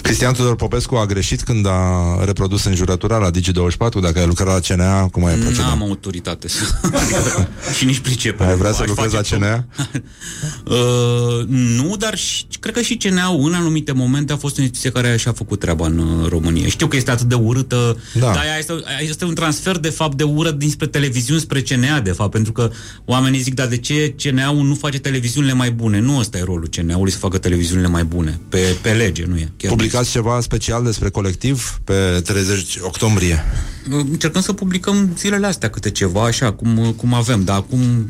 Cristian 0.04 0.32
Tudor 0.32 0.56
Popescu 0.56 0.94
a 0.94 1.06
greșit 1.06 1.42
când 1.42 1.66
a 1.66 2.18
reprodus 2.24 2.64
înjurătura 2.64 3.16
la 3.16 3.30
Digi24, 3.30 4.00
dacă 4.02 4.18
ai 4.18 4.26
lucrat 4.26 4.46
la 4.46 4.74
CNA, 4.74 5.08
cum 5.08 5.24
ai 5.24 5.34
procedat? 5.34 5.66
N-am 5.66 5.82
autoritate 5.82 6.46
și 7.78 7.84
nici 7.84 7.98
pricepere. 7.98 8.50
Ai 8.50 8.56
vrea 8.56 8.72
să 8.72 8.84
lucrezi 8.86 9.14
la 9.14 9.20
CNA? 9.20 9.64
uh, 10.64 11.46
nu, 11.46 11.96
dar 11.96 12.16
și, 12.16 12.44
cred 12.60 12.74
că 12.74 12.80
și 12.80 12.96
cna 12.96 13.26
în 13.26 13.54
anumite 13.54 13.92
momente 13.92 14.32
a 14.32 14.36
fost 14.36 14.58
o 14.58 14.60
instituție 14.60 14.90
care 14.90 15.16
și-a 15.16 15.32
făcut 15.32 15.60
treaba 15.60 15.86
în 15.86 15.98
uh, 15.98 16.28
România. 16.28 16.66
Știu 16.68 16.86
că 16.86 16.96
este 16.96 17.10
atât 17.10 17.26
de 17.26 17.34
urâtă, 17.34 17.98
da. 18.14 18.32
dar 18.32 18.44
este, 18.58 18.72
este 19.00 19.24
un 19.24 19.34
transfer 19.34 19.78
de 19.78 19.90
fapt 19.90 20.16
de 20.16 20.24
ură 20.24 20.50
dinspre 20.50 20.86
televiziuni 20.86 21.40
spre 21.40 21.62
CNA, 21.62 22.00
de 22.00 22.12
fapt, 22.12 22.30
pentru 22.30 22.52
că 22.52 22.70
oamenii 23.04 23.40
zic, 23.40 23.54
dar 23.54 23.66
de 23.66 23.76
ce 23.76 24.14
CNA-ul 24.22 24.66
nu 24.66 24.74
face 24.74 24.98
televiziunile 24.98 25.52
mai 25.52 25.70
bune? 25.70 26.00
Nu 26.00 26.18
ăsta 26.18 26.38
e 26.38 26.42
rolul 26.42 26.68
CNA-ului 26.76 27.12
să 27.12 27.18
facă 27.18 27.38
televiziunile 27.38 27.88
mai 27.88 28.04
bune. 28.04 28.40
Pe, 28.48 28.76
pe 28.82 28.90
lege, 28.90 29.24
nu 29.28 29.36
e. 29.36 29.52
Chiar 29.56 29.72
publicați 29.94 30.10
ceva 30.10 30.40
special 30.40 30.84
despre 30.84 31.08
colectiv 31.08 31.80
pe 31.84 32.20
30 32.24 32.78
octombrie? 32.80 33.44
Încercăm 33.88 34.42
să 34.42 34.52
publicăm 34.52 35.14
zilele 35.18 35.46
astea 35.46 35.70
câte 35.70 35.90
ceva, 35.90 36.24
așa, 36.24 36.52
cum, 36.52 36.94
cum 36.96 37.14
avem, 37.14 37.44
dar 37.44 37.56
acum 37.56 38.08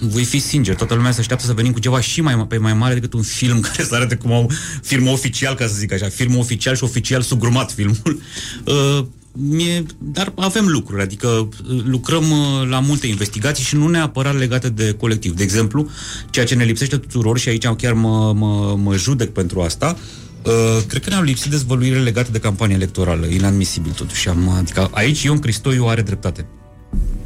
voi 0.00 0.24
fi 0.24 0.38
sincer, 0.38 0.74
toată 0.74 0.94
lumea 0.94 1.10
se 1.10 1.20
așteaptă 1.20 1.46
să 1.46 1.52
venim 1.52 1.72
cu 1.72 1.78
ceva 1.78 2.00
și 2.00 2.20
mai, 2.20 2.46
pe 2.48 2.56
mai 2.56 2.74
mare 2.74 2.94
decât 2.94 3.12
un 3.12 3.22
film 3.22 3.60
care 3.70 3.84
să 3.84 3.94
arate 3.94 4.14
cum 4.14 4.30
un 4.30 4.46
film 4.82 5.08
oficial, 5.08 5.54
ca 5.54 5.66
să 5.66 5.74
zic 5.74 5.92
așa, 5.92 6.08
film 6.08 6.38
oficial 6.38 6.76
și 6.76 6.84
oficial 6.84 7.22
sugrumat 7.22 7.72
filmul. 7.72 8.20
Uh, 8.64 9.04
mie, 9.32 9.84
dar 9.98 10.32
avem 10.36 10.66
lucruri, 10.66 11.02
adică 11.02 11.28
uh, 11.28 11.82
lucrăm 11.84 12.30
uh, 12.30 12.68
la 12.68 12.80
multe 12.80 13.06
investigații 13.06 13.64
și 13.64 13.76
nu 13.76 13.88
neapărat 13.88 14.38
legate 14.38 14.68
de 14.68 14.92
colectiv. 14.92 15.32
De 15.32 15.42
exemplu, 15.42 15.88
ceea 16.30 16.44
ce 16.44 16.54
ne 16.54 16.64
lipsește 16.64 16.96
tuturor 16.96 17.38
și 17.38 17.48
aici 17.48 17.66
chiar 17.66 17.92
mă, 17.92 18.32
mă, 18.32 18.76
mă 18.82 18.96
judec 18.96 19.30
pentru 19.30 19.60
asta, 19.60 19.96
Uh, 19.96 20.21
cred 20.86 21.02
că 21.02 21.10
ne-au 21.10 21.22
lipsit 21.22 21.50
dezvăluire 21.50 21.98
legate 21.98 22.30
de 22.30 22.38
campania 22.38 22.76
electorală. 22.76 23.26
Inadmisibil 23.26 23.92
totuși. 23.92 24.28
Am, 24.28 24.48
adică 24.48 24.88
aici 24.92 25.22
Ion 25.22 25.38
Cristoiu 25.38 25.86
are 25.86 26.02
dreptate 26.02 26.46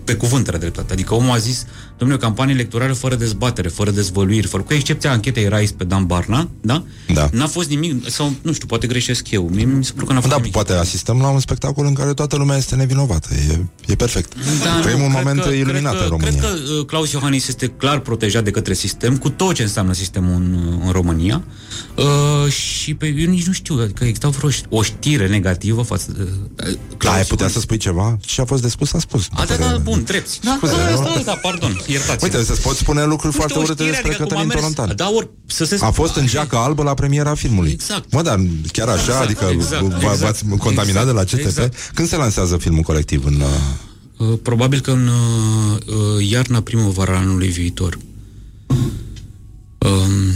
pe 0.04 0.14
cuvânt 0.14 0.48
era 0.48 0.58
dreptate. 0.58 0.92
Adică 0.92 1.14
omul 1.14 1.30
a 1.30 1.36
zis, 1.36 1.66
domnule, 1.98 2.20
campanie 2.20 2.54
electorală 2.54 2.92
fără 2.92 3.14
dezbatere, 3.14 3.68
fără 3.68 3.90
dezvăluiri, 3.90 4.46
fără, 4.46 4.62
cu 4.62 4.74
excepția 4.74 5.10
anchetei 5.10 5.48
Rais 5.48 5.72
pe 5.72 5.84
Dan 5.84 6.06
Barna, 6.06 6.48
da? 6.60 6.84
Da. 7.14 7.28
N-a 7.32 7.46
fost 7.46 7.68
nimic, 7.68 8.10
sau 8.10 8.32
nu 8.42 8.52
știu, 8.52 8.66
poate 8.66 8.86
greșesc 8.86 9.30
eu. 9.30 9.48
Mie 9.52 9.64
mi 9.64 9.84
se 9.84 9.92
pare 9.92 10.06
că 10.06 10.12
n-a 10.12 10.20
fost 10.20 10.30
da, 10.30 10.36
nimic. 10.36 10.52
poate 10.52 10.72
asistăm 10.72 11.18
la 11.18 11.28
un 11.28 11.40
spectacol 11.40 11.86
în 11.86 11.92
care 11.92 12.14
toată 12.14 12.36
lumea 12.36 12.56
este 12.56 12.74
nevinovată. 12.74 13.28
E, 13.34 13.64
e 13.86 13.94
perfect. 13.94 14.32
Da, 14.62 14.80
Trăim 14.80 15.02
un 15.02 15.10
moment 15.10 15.40
că, 15.40 15.48
iluminat 15.48 15.92
cred 15.92 16.08
că, 16.08 16.14
în 16.14 16.20
România. 16.20 16.40
Cred 16.40 16.50
că 16.50 16.72
uh, 16.78 16.86
Claus 16.86 17.12
Iohannis 17.12 17.48
este 17.48 17.66
clar 17.66 17.98
protejat 17.98 18.44
de 18.44 18.50
către 18.50 18.74
sistem, 18.74 19.16
cu 19.16 19.30
tot 19.30 19.54
ce 19.54 19.62
înseamnă 19.62 19.92
sistemul 19.92 20.34
în, 20.34 20.78
în 20.84 20.90
România. 20.90 21.44
Uh, 21.96 22.52
și 22.52 22.94
pe, 22.94 23.06
eu 23.06 23.30
nici 23.30 23.46
nu 23.46 23.52
știu, 23.52 23.78
adică 23.82 24.04
există 24.04 24.28
vreo 24.28 24.50
o 24.68 24.82
știre 24.82 25.28
negativă 25.28 25.82
față 25.82 26.12
de... 26.16 26.28
Uh, 26.68 26.76
da, 26.98 27.12
ai 27.12 27.24
putea 27.24 27.48
să 27.48 27.60
spui 27.60 27.76
ceva? 27.76 28.16
Ce 28.20 28.40
a 28.40 28.44
fost 28.44 28.62
de 28.62 28.68
spus, 28.68 28.92
a 28.92 28.98
spus. 28.98 29.28
A, 29.32 29.44
da, 29.44 29.54
da, 29.56 29.78
bun, 29.82 30.02
drept. 30.04 30.40
Da, 30.44 30.54
Scuze, 30.56 30.72
da, 30.72 31.02
da, 31.02 31.22
da, 31.24 31.32
pardon, 31.32 31.82
iertați 31.86 32.24
Uite, 32.24 32.44
să 32.44 32.58
poți 32.62 32.78
spune 32.78 33.04
lucruri 33.04 33.34
nu 33.34 33.40
foarte 33.40 33.58
urâte 33.58 33.84
despre 33.84 34.08
adică 34.08 34.22
Cătălin 34.22 34.48
Tolontan. 34.48 34.92
Da, 34.96 35.10
ori, 35.14 35.28
să 35.46 35.64
se 35.64 35.78
a 35.80 35.90
fost 35.90 36.16
în 36.16 36.26
geacă 36.26 36.56
albă 36.56 36.82
la 36.82 36.94
premiera 36.94 37.34
filmului. 37.34 37.70
Exact. 37.70 38.12
Mă, 38.12 38.22
dar 38.22 38.40
chiar 38.72 38.88
așa, 38.88 39.00
exact, 39.00 39.24
adică 39.24 39.44
exact, 39.52 39.82
v-ați 39.82 40.44
exact, 40.44 40.60
contaminat 40.60 41.02
exact, 41.02 41.06
de 41.06 41.12
la 41.12 41.22
CTP? 41.22 41.46
Exact. 41.46 41.90
Când 41.94 42.08
se 42.08 42.16
lansează 42.16 42.56
filmul 42.56 42.82
colectiv? 42.82 43.24
În, 43.24 43.40
uh... 43.40 44.28
Uh, 44.28 44.38
probabil 44.42 44.80
că 44.80 44.90
în 44.90 45.06
uh, 45.06 45.78
uh 45.86 46.28
iarna 46.28 46.60
primăvara 46.60 47.16
anului 47.16 47.48
viitor. 47.48 47.98
Um, 49.78 50.32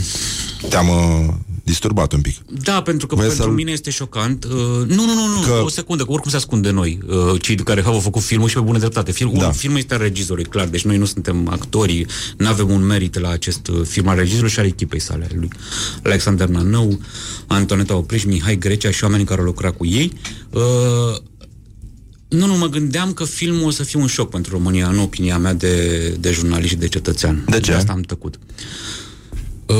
Te-am 0.69 0.87
uh, 0.89 1.33
disturbat 1.71 2.13
un 2.13 2.21
pic. 2.21 2.35
Da, 2.63 2.81
pentru 2.81 3.07
că 3.07 3.15
Vrei 3.15 3.27
pentru 3.27 3.45
să 3.45 3.51
mine 3.51 3.71
este 3.71 3.89
șocant. 3.89 4.43
Uh, 4.43 4.51
nu, 4.87 5.05
nu, 5.05 5.13
nu, 5.13 5.25
nu, 5.35 5.41
că... 5.45 5.61
o 5.63 5.69
secundă, 5.69 6.03
că 6.03 6.11
oricum 6.11 6.31
se 6.31 6.37
ascunde 6.37 6.69
noi, 6.69 6.99
uh, 7.07 7.41
cei 7.41 7.55
care 7.55 7.81
au 7.85 7.99
făcut 7.99 8.21
filmul 8.21 8.47
și 8.47 8.53
pe 8.53 8.59
bună 8.59 8.77
dreptate. 8.77 9.11
Film, 9.11 9.33
da. 9.37 9.51
Filmul 9.51 9.77
este 9.77 9.93
al 9.93 9.99
regizorului, 9.99 10.49
clar, 10.49 10.67
deci 10.67 10.85
noi 10.85 10.97
nu 10.97 11.05
suntem 11.05 11.47
actorii, 11.47 12.05
nu 12.37 12.47
avem 12.47 12.69
un 12.69 12.85
merit 12.85 13.19
la 13.19 13.29
acest 13.29 13.67
uh, 13.67 13.81
film 13.83 14.07
al 14.07 14.15
regizorului 14.15 14.51
și 14.51 14.59
al 14.59 14.65
echipei 14.65 14.99
sale, 14.99 15.27
lui 15.33 15.49
Alexander 16.03 16.47
Nanău, 16.47 16.99
Antoneta 17.47 17.95
Opriș, 17.95 18.23
Mihai 18.23 18.57
Grecea 18.57 18.91
și 18.91 19.03
oamenii 19.03 19.25
care 19.25 19.39
au 19.39 19.45
lucrat 19.45 19.77
cu 19.77 19.85
ei. 19.85 20.13
Uh, 20.49 20.61
nu, 22.27 22.45
nu, 22.45 22.57
mă 22.57 22.67
gândeam 22.67 23.13
că 23.13 23.23
filmul 23.23 23.67
o 23.67 23.69
să 23.69 23.83
fie 23.83 23.99
un 23.99 24.07
șoc 24.07 24.29
pentru 24.29 24.51
România, 24.51 24.87
în 24.87 24.99
opinia 24.99 25.37
mea 25.37 25.53
de, 25.53 26.07
de 26.19 26.31
jurnalist 26.31 26.69
și 26.69 26.75
de 26.75 26.87
cetățean. 26.87 27.43
De 27.49 27.59
ce? 27.59 27.71
De 27.71 27.77
asta 27.77 27.91
am 27.91 28.01
tăcut. 28.01 28.35
Uh, 28.35 29.00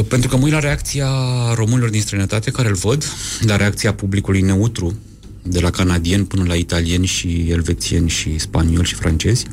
pentru 0.07 0.29
că 0.29 0.37
mă 0.37 0.43
uit 0.43 0.53
la 0.53 0.59
reacția 0.59 1.09
românilor 1.53 1.89
din 1.89 2.01
străinătate 2.01 2.51
care 2.51 2.67
îl 2.67 2.75
văd, 2.75 3.03
la 3.41 3.55
reacția 3.55 3.93
publicului 3.93 4.41
neutru, 4.41 4.97
de 5.43 5.59
la 5.59 5.69
canadieni 5.69 6.25
până 6.25 6.43
la 6.47 6.53
italieni 6.53 7.05
și 7.05 7.45
elvețieni 7.49 8.09
și 8.09 8.37
spanioli 8.37 8.87
și 8.87 8.95
francezi, 8.95 9.45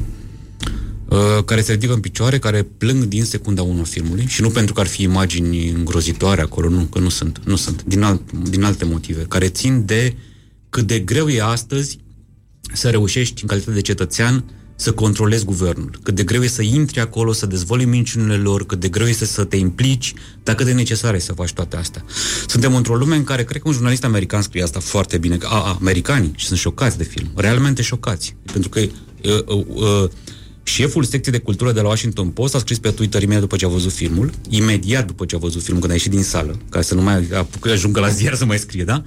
uh, 1.08 1.44
care 1.44 1.60
se 1.60 1.72
ridică 1.72 1.92
în 1.92 2.00
picioare, 2.00 2.38
care 2.38 2.62
plâng 2.62 3.04
din 3.04 3.24
secunda 3.24 3.62
1 3.62 3.84
filmului 3.84 4.26
și 4.26 4.40
nu 4.42 4.50
pentru 4.50 4.74
că 4.74 4.80
ar 4.80 4.86
fi 4.86 5.02
imagini 5.02 5.68
îngrozitoare 5.68 6.40
acolo, 6.40 6.68
nu, 6.68 6.82
că 6.82 6.98
nu 6.98 7.08
sunt, 7.08 7.40
nu 7.44 7.56
sunt, 7.56 7.84
din, 7.84 8.02
alt, 8.02 8.32
din 8.32 8.62
alte 8.62 8.84
motive, 8.84 9.22
care 9.22 9.48
țin 9.48 9.84
de 9.84 10.14
cât 10.70 10.86
de 10.86 10.98
greu 10.98 11.28
e 11.28 11.42
astăzi 11.42 11.98
să 12.72 12.90
reușești 12.90 13.42
în 13.42 13.48
calitate 13.48 13.72
de 13.72 13.80
cetățean 13.80 14.44
să 14.80 14.92
controlezi 14.92 15.44
guvernul, 15.44 15.98
cât 16.02 16.14
de 16.14 16.22
greu 16.22 16.42
e 16.42 16.46
să 16.46 16.62
intri 16.62 17.00
acolo, 17.00 17.32
să 17.32 17.46
dezvolui 17.46 17.84
minciunile 17.84 18.36
lor, 18.36 18.66
cât 18.66 18.80
de 18.80 18.88
greu 18.88 19.06
este 19.06 19.24
să 19.24 19.44
te 19.44 19.56
implici, 19.56 20.14
dar 20.42 20.54
cât 20.54 20.66
de 20.66 20.72
necesar 20.72 21.14
e 21.14 21.18
să 21.18 21.32
faci 21.32 21.52
toate 21.52 21.76
astea. 21.76 22.04
Suntem 22.46 22.74
într-o 22.74 22.96
lume 22.96 23.16
în 23.16 23.24
care, 23.24 23.44
cred 23.44 23.62
că 23.62 23.68
un 23.68 23.74
jurnalist 23.74 24.04
american 24.04 24.42
scrie 24.42 24.62
asta 24.62 24.80
foarte 24.80 25.18
bine, 25.18 25.36
că 25.36 25.46
a, 25.46 25.54
a, 25.54 25.76
americanii 25.80 26.32
și 26.36 26.46
sunt 26.46 26.58
șocați 26.58 26.96
de 26.96 27.04
film, 27.04 27.30
realmente 27.34 27.82
șocați, 27.82 28.36
pentru 28.52 28.68
că 28.68 28.80
uh, 28.80 29.44
uh, 29.46 29.64
uh, 29.74 30.10
Șeful 30.68 31.04
secției 31.04 31.34
de 31.34 31.40
cultură 31.40 31.72
de 31.72 31.80
la 31.80 31.88
Washington 31.88 32.28
Post 32.28 32.54
a 32.54 32.58
scris 32.58 32.78
pe 32.78 32.90
Twitter 32.90 33.22
imediat 33.22 33.40
după 33.40 33.56
ce 33.56 33.64
a 33.64 33.68
văzut 33.68 33.92
filmul, 33.92 34.30
imediat 34.48 35.06
după 35.06 35.24
ce 35.24 35.34
a 35.34 35.38
văzut 35.38 35.62
filmul, 35.62 35.80
când 35.80 35.92
a 35.92 35.96
ieșit 35.96 36.10
din 36.10 36.22
sală, 36.22 36.58
ca 36.70 36.80
să 36.80 36.94
nu 36.94 37.02
mai 37.02 37.28
apucă, 37.34 37.70
ajungă 37.70 38.00
la 38.00 38.08
ziar 38.08 38.34
să 38.34 38.44
mai 38.44 38.58
scrie, 38.58 38.84
da? 38.84 39.02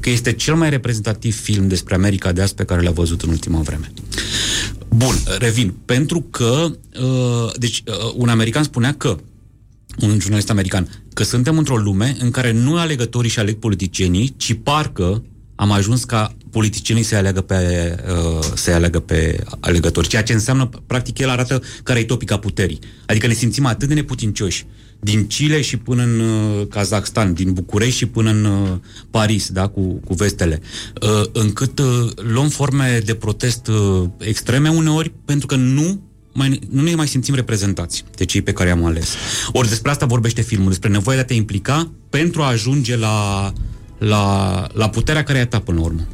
Că 0.00 0.10
este 0.10 0.32
cel 0.32 0.54
mai 0.54 0.70
reprezentativ 0.70 1.40
film 1.40 1.68
despre 1.68 1.94
America 1.94 2.32
de 2.32 2.42
azi 2.42 2.54
pe 2.54 2.64
care 2.64 2.82
l-a 2.82 2.90
văzut 2.90 3.22
în 3.22 3.28
ultima 3.28 3.60
vreme. 3.60 3.92
Bun, 4.96 5.14
revin. 5.38 5.74
Pentru 5.84 6.20
că, 6.20 6.70
uh, 7.02 7.52
deci, 7.58 7.82
uh, 7.86 8.12
un 8.16 8.28
american 8.28 8.62
spunea 8.62 8.94
că, 8.94 9.16
un 10.00 10.20
jurnalist 10.20 10.50
american, 10.50 10.88
că 11.14 11.22
suntem 11.22 11.58
într-o 11.58 11.76
lume 11.76 12.16
în 12.20 12.30
care 12.30 12.52
nu 12.52 12.76
alegătorii 12.76 13.30
și 13.30 13.38
aleg 13.38 13.58
politicienii, 13.58 14.34
ci 14.36 14.56
parcă 14.62 15.22
am 15.54 15.70
ajuns 15.70 16.04
ca 16.04 16.34
politicienii 16.50 17.02
să 17.02 17.16
aleagă 17.16 17.40
pe, 17.40 17.96
uh, 18.08 18.44
să 18.54 18.70
aleagă 18.70 19.00
pe 19.00 19.44
alegători. 19.60 20.08
Ceea 20.08 20.22
ce 20.22 20.32
înseamnă, 20.32 20.68
practic, 20.86 21.18
el 21.18 21.28
arată 21.28 21.62
care 21.82 21.98
e 21.98 22.04
topica 22.04 22.38
puterii. 22.38 22.78
Adică 23.06 23.26
ne 23.26 23.32
simțim 23.32 23.66
atât 23.66 23.88
de 23.88 23.94
neputincioși 23.94 24.66
din 25.00 25.26
Chile 25.26 25.60
și 25.60 25.76
până 25.76 26.02
în 26.02 26.20
uh, 26.20 26.66
Kazakhstan, 26.68 27.34
din 27.34 27.52
București 27.52 27.96
și 27.96 28.06
până 28.06 28.30
în 28.30 28.44
uh, 28.44 28.68
Paris, 29.10 29.50
da, 29.50 29.66
cu, 29.66 29.80
cu 29.80 30.14
vestele, 30.14 30.60
uh, 31.02 31.22
încât 31.32 31.78
uh, 31.78 32.10
luăm 32.14 32.48
forme 32.48 33.02
de 33.04 33.14
protest 33.14 33.66
uh, 33.66 34.08
extreme 34.18 34.68
uneori 34.68 35.12
pentru 35.24 35.46
că 35.46 35.56
nu 35.56 36.00
mai, 36.32 36.60
nu 36.70 36.82
ne 36.82 36.94
mai 36.94 37.08
simțim 37.08 37.34
reprezentați 37.34 38.04
de 38.16 38.24
cei 38.24 38.42
pe 38.42 38.52
care 38.52 38.70
am 38.70 38.84
ales. 38.84 39.14
Ori 39.52 39.68
despre 39.68 39.90
asta 39.90 40.06
vorbește 40.06 40.40
filmul, 40.40 40.68
despre 40.68 40.88
nevoia 40.88 41.16
de 41.16 41.22
a 41.22 41.26
te 41.26 41.34
implica 41.34 41.90
pentru 42.10 42.42
a 42.42 42.46
ajunge 42.46 42.96
la, 42.96 43.52
la, 43.98 44.66
la 44.72 44.88
puterea 44.88 45.22
care 45.22 45.38
e 45.38 45.42
a 45.42 45.46
ta 45.46 45.58
până 45.58 45.78
la 45.78 45.84
urmă. 45.84 46.06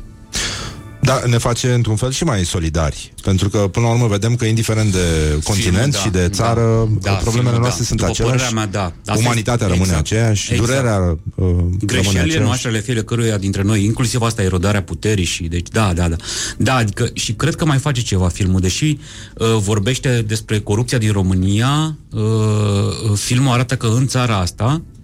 Da, 1.07 1.21
ne 1.27 1.39
face 1.39 1.73
într-un 1.73 1.97
fel 1.97 2.11
și 2.11 2.25
mai 2.25 2.45
solidari. 2.45 3.13
Pentru 3.23 3.49
că, 3.49 3.59
până 3.59 3.87
la 3.87 3.93
urmă, 3.93 4.07
vedem 4.07 4.35
că, 4.35 4.45
indiferent 4.45 4.93
de 4.93 4.99
continent 5.45 5.73
Filmul, 5.75 5.91
da, 5.91 5.99
și 5.99 6.09
de 6.09 6.29
țară, 6.29 6.89
da, 7.01 7.11
da, 7.11 7.17
problemele 7.17 7.43
filmul, 7.43 7.61
noastre 7.61 7.81
da. 7.83 7.87
sunt 7.87 7.99
După 7.99 8.11
aceleași. 8.11 8.37
părerea 8.43 8.55
mea, 8.55 8.67
da. 8.67 9.13
Asta 9.13 9.25
Umanitatea 9.25 9.67
este- 9.67 9.79
rămâne 9.79 9.83
exact. 9.99 10.01
aceeași, 10.01 10.53
Exact. 10.53 10.69
durerea 10.71 10.99
uh, 10.99 11.17
rămâne 11.35 11.77
Greșelile 11.81 12.21
aceeași. 12.21 12.39
noastre 12.47 12.69
ale 12.69 12.81
fiecăruia 12.81 13.39
dintre 13.39 13.63
noi, 13.63 13.85
inclusiv 13.85 14.21
asta, 14.23 14.43
erodarea 14.43 14.83
puterii 14.83 15.25
și, 15.25 15.43
deci, 15.43 15.69
da, 15.69 15.93
da, 15.95 16.09
da. 16.09 16.17
Da, 16.57 16.75
adică, 16.75 17.09
și 17.13 17.33
cred 17.33 17.55
că 17.55 17.65
mai 17.65 17.79
face 17.79 18.03
ceva 18.03 18.29
filmul, 18.29 18.61
deși 18.61 18.99
uh, 19.35 19.47
vorbește 19.59 20.25
despre 20.27 20.59
corupția 20.61 20.99
din 20.99 21.13
România, 21.13 21.97
uh, 22.13 22.21
uh, 22.23 23.19
filmul 23.19 23.53
arată 23.53 23.77
că 23.77 23.87
în 23.87 24.07
țara 24.07 24.37
asta, 24.39 24.65
uh, 24.85 24.95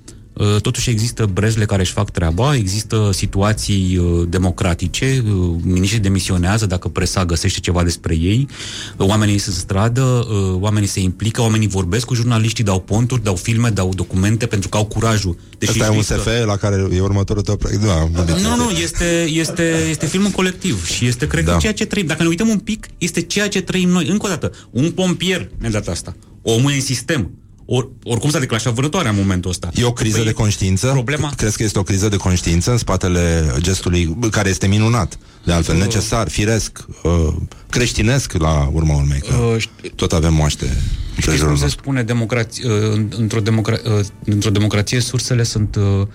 totuși 0.61 0.91
există 0.91 1.27
brezle 1.33 1.65
care 1.65 1.83
își 1.83 1.93
fac 1.93 2.11
treaba, 2.11 2.55
există 2.55 3.11
situații 3.13 3.97
uh, 3.97 4.27
democratice, 4.29 5.23
uh, 5.27 5.55
miniștrii 5.63 6.01
demisionează 6.01 6.67
dacă 6.67 6.89
presa 6.89 7.25
găsește 7.25 7.61
ceva 7.61 7.83
despre 7.83 8.15
ei, 8.15 8.49
uh, 8.97 9.07
oamenii 9.09 9.39
se 9.39 9.51
stradă, 9.51 10.03
uh, 10.03 10.57
oamenii 10.61 10.89
se 10.89 11.01
implică, 11.01 11.41
oamenii 11.41 11.69
vorbesc 11.69 12.07
cu 12.07 12.15
jurnaliștii, 12.15 12.65
dau 12.65 12.81
ponturi, 12.81 13.23
dau 13.23 13.37
filme, 13.37 13.69
dau 13.69 13.93
documente 13.95 14.47
pentru 14.47 14.69
că 14.69 14.77
au 14.77 14.85
curajul. 14.85 15.37
Deși 15.59 15.71
Ăsta 15.73 15.85
e 15.85 15.89
un 15.89 16.03
știți 16.03 16.23
că- 16.23 16.31
SF 16.31 16.45
la 16.47 16.57
care 16.57 16.89
e 16.95 17.01
următorul 17.01 17.43
tău 17.43 17.57
proiect. 17.57 17.83
Da, 17.85 17.93
am 18.01 18.11
vorbit. 18.13 18.35
nu, 18.35 18.57
nu, 18.57 18.71
este, 18.71 19.27
este, 19.29 19.87
este 19.91 20.07
filmul 20.07 20.31
colectiv 20.31 20.87
și 20.87 21.07
este, 21.07 21.27
cred 21.27 21.45
da. 21.45 21.53
că, 21.53 21.59
ceea 21.59 21.73
ce 21.73 21.87
trăim. 21.87 22.07
Dacă 22.07 22.23
ne 22.23 22.29
uităm 22.29 22.49
un 22.49 22.59
pic, 22.59 22.87
este 22.99 23.21
ceea 23.21 23.49
ce 23.49 23.61
trăim 23.61 23.89
noi. 23.89 24.07
Încă 24.09 24.27
o 24.27 24.29
dată, 24.29 24.51
un 24.71 24.91
pompier 24.91 25.49
ne-a 25.59 25.71
dat 25.71 25.89
asta. 25.89 26.17
Omul 26.43 26.71
e 26.71 26.75
în 26.75 26.81
sistem. 26.81 27.31
Or, 27.75 27.89
oricum 28.05 28.31
s-a 28.31 28.39
declanșat 28.39 28.73
vânătoarea 28.73 29.11
în 29.11 29.17
momentul 29.17 29.51
ăsta. 29.51 29.71
E 29.75 29.85
o 29.85 29.93
criză 29.93 30.17
Păi, 30.17 30.25
de 30.25 30.33
conștiință? 30.33 30.87
Problema... 30.87 31.33
Crezi 31.37 31.57
că 31.57 31.63
este 31.63 31.79
o 31.79 31.83
criză 31.83 32.09
de 32.09 32.17
conștiință 32.17 32.71
în 32.71 32.77
spatele 32.77 33.55
gestului, 33.61 34.15
bă, 34.19 34.29
care 34.29 34.49
este 34.49 34.67
minunat, 34.67 35.19
de 35.45 35.53
altfel, 35.53 35.77
necesar, 35.77 36.29
firesc, 36.29 36.85
uh, 37.03 37.35
creștinesc 37.69 38.33
la 38.33 38.71
urma 38.73 38.95
urmei, 38.95 39.21
că 39.21 39.35
Uh, 39.35 39.65
tot 39.95 40.13
avem 40.13 40.35
moaște 40.35 40.65
Știți 40.65 40.81
cum 40.81 41.15
împrejurul 41.17 41.57
se 41.57 41.63
nostru. 41.63 41.81
spune 41.83 42.03
democrație, 42.03 42.69
uh, 42.69 43.05
într-o, 43.17 43.41
democra- 43.41 43.99
uh, 43.99 44.05
într-o 44.25 44.51
democrație 44.51 45.01
sursele 45.01 45.43
sunt 45.43 45.77
uh, 45.77 46.07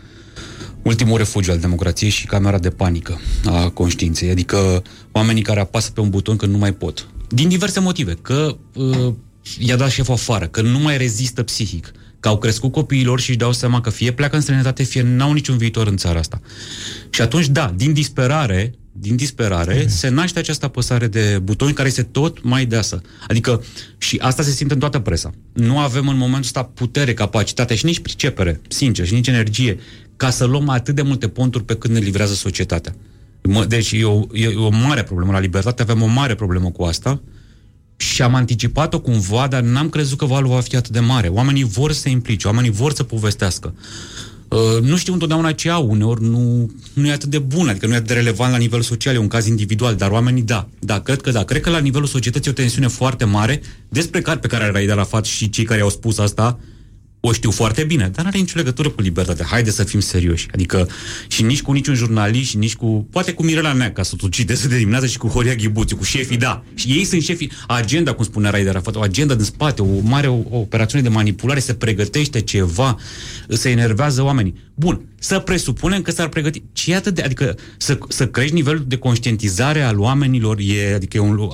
ultimul 0.81 1.17
refugiu 1.17 1.51
al 1.51 1.57
democrației 1.57 2.09
și 2.09 2.25
camera 2.25 2.57
de 2.57 2.69
panică 2.69 3.19
a 3.45 3.69
conștiinței. 3.69 4.29
Adică 4.29 4.81
oamenii 5.11 5.41
care 5.41 5.59
apasă 5.59 5.91
pe 5.91 5.99
un 5.99 6.09
buton 6.09 6.35
când 6.35 6.51
nu 6.51 6.57
mai 6.57 6.73
pot. 6.73 7.07
Din 7.29 7.47
diverse 7.47 7.79
motive. 7.79 8.17
Că 8.21 8.55
uh, 8.73 9.13
i-a 9.59 9.75
dat 9.75 9.89
șeful 9.89 10.13
afară, 10.13 10.47
că 10.47 10.61
nu 10.61 10.79
mai 10.79 10.97
rezistă 10.97 11.43
psihic, 11.43 11.91
că 12.19 12.27
au 12.27 12.37
crescut 12.37 12.71
copiilor 12.71 13.19
și 13.19 13.29
își 13.29 13.37
dau 13.37 13.51
seama 13.51 13.81
că 13.81 13.89
fie 13.89 14.11
pleacă 14.11 14.35
în 14.35 14.41
străinătate, 14.41 14.83
fie 14.83 15.01
n-au 15.01 15.33
niciun 15.33 15.57
viitor 15.57 15.87
în 15.87 15.97
țara 15.97 16.19
asta. 16.19 16.41
Și 17.09 17.21
atunci, 17.21 17.47
da, 17.47 17.73
din 17.75 17.93
disperare, 17.93 18.73
din 18.91 19.15
disperare, 19.15 19.79
mm. 19.81 19.87
se 19.87 20.09
naște 20.09 20.39
această 20.39 20.65
apăsare 20.65 21.07
de 21.07 21.39
butoni 21.43 21.73
care 21.73 21.87
este 21.87 22.03
tot 22.03 22.43
mai 22.43 22.65
deasă. 22.65 23.01
Adică, 23.27 23.63
și 23.97 24.17
asta 24.21 24.43
se 24.43 24.51
simte 24.51 24.73
în 24.73 24.79
toată 24.79 24.99
presa. 24.99 25.31
Nu 25.53 25.79
avem 25.79 26.07
în 26.07 26.17
momentul 26.17 26.43
ăsta 26.43 26.63
putere, 26.63 27.13
capacitate 27.13 27.75
și 27.75 27.85
nici 27.85 27.99
pricepere, 27.99 28.61
sincer, 28.67 29.05
și 29.05 29.13
nici 29.13 29.27
energie, 29.27 29.79
ca 30.15 30.29
să 30.29 30.45
luăm 30.45 30.69
atât 30.69 30.95
de 30.95 31.01
multe 31.01 31.27
ponturi 31.27 31.63
pe 31.63 31.75
cât 31.75 31.91
ne 31.91 31.99
livrează 31.99 32.33
societatea. 32.33 32.95
Mă, 33.43 33.65
deci 33.65 33.91
e 33.91 34.03
o, 34.03 34.21
e 34.33 34.47
o 34.47 34.69
mare 34.69 35.03
problemă. 35.03 35.31
La 35.31 35.39
libertate 35.39 35.81
avem 35.81 36.01
o 36.01 36.05
mare 36.05 36.35
problemă 36.35 36.71
cu 36.71 36.83
asta 36.83 37.21
și 37.97 38.21
am 38.21 38.35
anticipat-o 38.35 38.99
cumva, 38.99 39.47
dar 39.47 39.61
n-am 39.61 39.89
crezut 39.89 40.17
că 40.17 40.25
valul 40.25 40.49
va 40.49 40.59
fi 40.59 40.75
atât 40.75 40.91
de 40.91 40.99
mare. 40.99 41.27
Oamenii 41.27 41.63
vor 41.63 41.91
să 41.91 41.99
se 41.99 42.09
implice, 42.09 42.47
oamenii 42.47 42.71
vor 42.71 42.93
să 42.93 43.03
povestească. 43.03 43.73
Uh, 44.47 44.81
nu 44.81 44.97
știu 44.97 45.13
întotdeauna 45.13 45.51
ce 45.51 45.69
au, 45.69 45.89
uneori 45.89 46.23
nu, 46.23 46.71
nu 46.93 47.07
e 47.07 47.11
atât 47.11 47.29
de 47.29 47.39
bun, 47.39 47.67
adică 47.67 47.87
nu 47.87 47.93
e 47.93 47.95
atât 47.95 48.07
de 48.07 48.13
relevant 48.13 48.51
la 48.51 48.57
nivel 48.57 48.81
social, 48.81 49.15
e 49.15 49.17
un 49.17 49.27
caz 49.27 49.47
individual, 49.47 49.95
dar 49.95 50.09
oamenii 50.09 50.41
da, 50.41 50.67
da, 50.79 50.99
cred 50.99 51.21
că 51.21 51.31
da. 51.31 51.43
Cred 51.43 51.61
că 51.61 51.69
la 51.69 51.79
nivelul 51.79 52.07
societății 52.07 52.47
e 52.47 52.53
o 52.53 52.61
tensiune 52.61 52.87
foarte 52.87 53.25
mare, 53.25 53.61
despre 53.89 54.21
care, 54.21 54.39
pe 54.39 54.47
care 54.47 54.71
Raida 54.71 54.93
Rafat 54.93 55.25
și 55.25 55.49
cei 55.49 55.63
care 55.63 55.81
au 55.81 55.89
spus 55.89 56.17
asta, 56.17 56.59
o 57.19 57.31
știu 57.31 57.51
foarte 57.51 57.83
bine, 57.83 58.09
dar 58.13 58.23
nu 58.23 58.29
are 58.29 58.37
nicio 58.37 58.57
legătură 58.57 58.89
cu 58.89 59.01
libertatea. 59.01 59.45
Haide 59.45 59.71
să 59.71 59.83
fim 59.83 59.99
serioși. 59.99 60.47
Adică 60.53 60.89
și 61.27 61.43
nici 61.43 61.61
cu 61.61 61.71
niciun 61.71 61.95
jurnalist, 61.95 62.49
și 62.49 62.57
nici 62.57 62.75
cu... 62.75 63.07
Poate 63.11 63.31
cu 63.33 63.43
Mirela 63.43 63.73
Nea, 63.73 63.91
ca 63.91 64.03
să 64.03 64.15
o 64.21 64.27
citesc 64.27 64.63
de 64.63 64.77
dimineață, 64.77 65.05
și 65.05 65.17
cu 65.17 65.27
Horia 65.27 65.53
Ghibuțiu, 65.53 65.97
cu 65.97 66.03
șefii, 66.03 66.37
da. 66.37 66.63
Și 66.73 66.87
ei 66.87 67.03
sunt 67.03 67.21
șefii. 67.21 67.51
Agenda, 67.67 68.13
cum 68.13 68.23
spunea 68.23 68.49
Raida 68.49 68.71
Rafat, 68.71 68.95
o 68.95 69.01
agenda 69.01 69.35
din 69.35 69.45
spate, 69.45 69.81
o 69.81 69.99
mare 70.01 70.27
o, 70.27 70.35
o 70.49 70.57
operațiune 70.57 71.03
de 71.03 71.09
manipulare, 71.09 71.59
se 71.59 71.73
pregătește 71.73 72.41
ceva, 72.41 72.97
se 73.47 73.69
enervează 73.69 74.23
oamenii. 74.23 74.53
Bun, 74.73 75.01
să 75.19 75.39
presupunem 75.39 76.01
că 76.01 76.11
s-ar 76.11 76.27
pregăti. 76.27 76.63
Ce 76.73 76.91
e 76.91 76.95
atât 76.95 77.15
de... 77.15 77.21
Adică 77.21 77.55
să, 77.77 77.97
să 78.07 78.27
crești 78.27 78.53
nivelul 78.53 78.83
de 78.87 78.97
conștientizare 78.97 79.81
al 79.81 79.99
oamenilor, 79.99 80.57
e, 80.59 80.93
adică 80.93 81.17
e 81.17 81.19
un, 81.19 81.37
uh, 81.37 81.49